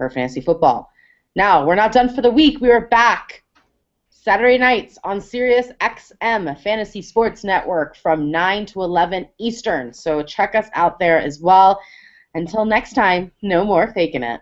HerFantasyFootball. 0.00 0.86
Now, 1.34 1.66
we're 1.66 1.74
not 1.74 1.92
done 1.92 2.14
for 2.14 2.22
the 2.22 2.30
week. 2.30 2.60
We 2.60 2.70
are 2.70 2.86
back 2.88 3.42
Saturday 4.10 4.58
nights 4.58 4.98
on 5.04 5.20
Sirius 5.20 5.68
XM 5.80 6.60
Fantasy 6.60 7.00
Sports 7.00 7.44
Network 7.44 7.96
from 7.96 8.30
9 8.30 8.66
to 8.66 8.82
11 8.82 9.28
Eastern. 9.38 9.92
So 9.92 10.22
check 10.22 10.54
us 10.54 10.68
out 10.74 10.98
there 10.98 11.18
as 11.18 11.40
well. 11.40 11.80
Until 12.34 12.64
next 12.64 12.92
time, 12.92 13.32
no 13.40 13.64
more 13.64 13.92
faking 13.94 14.22
it. 14.22 14.40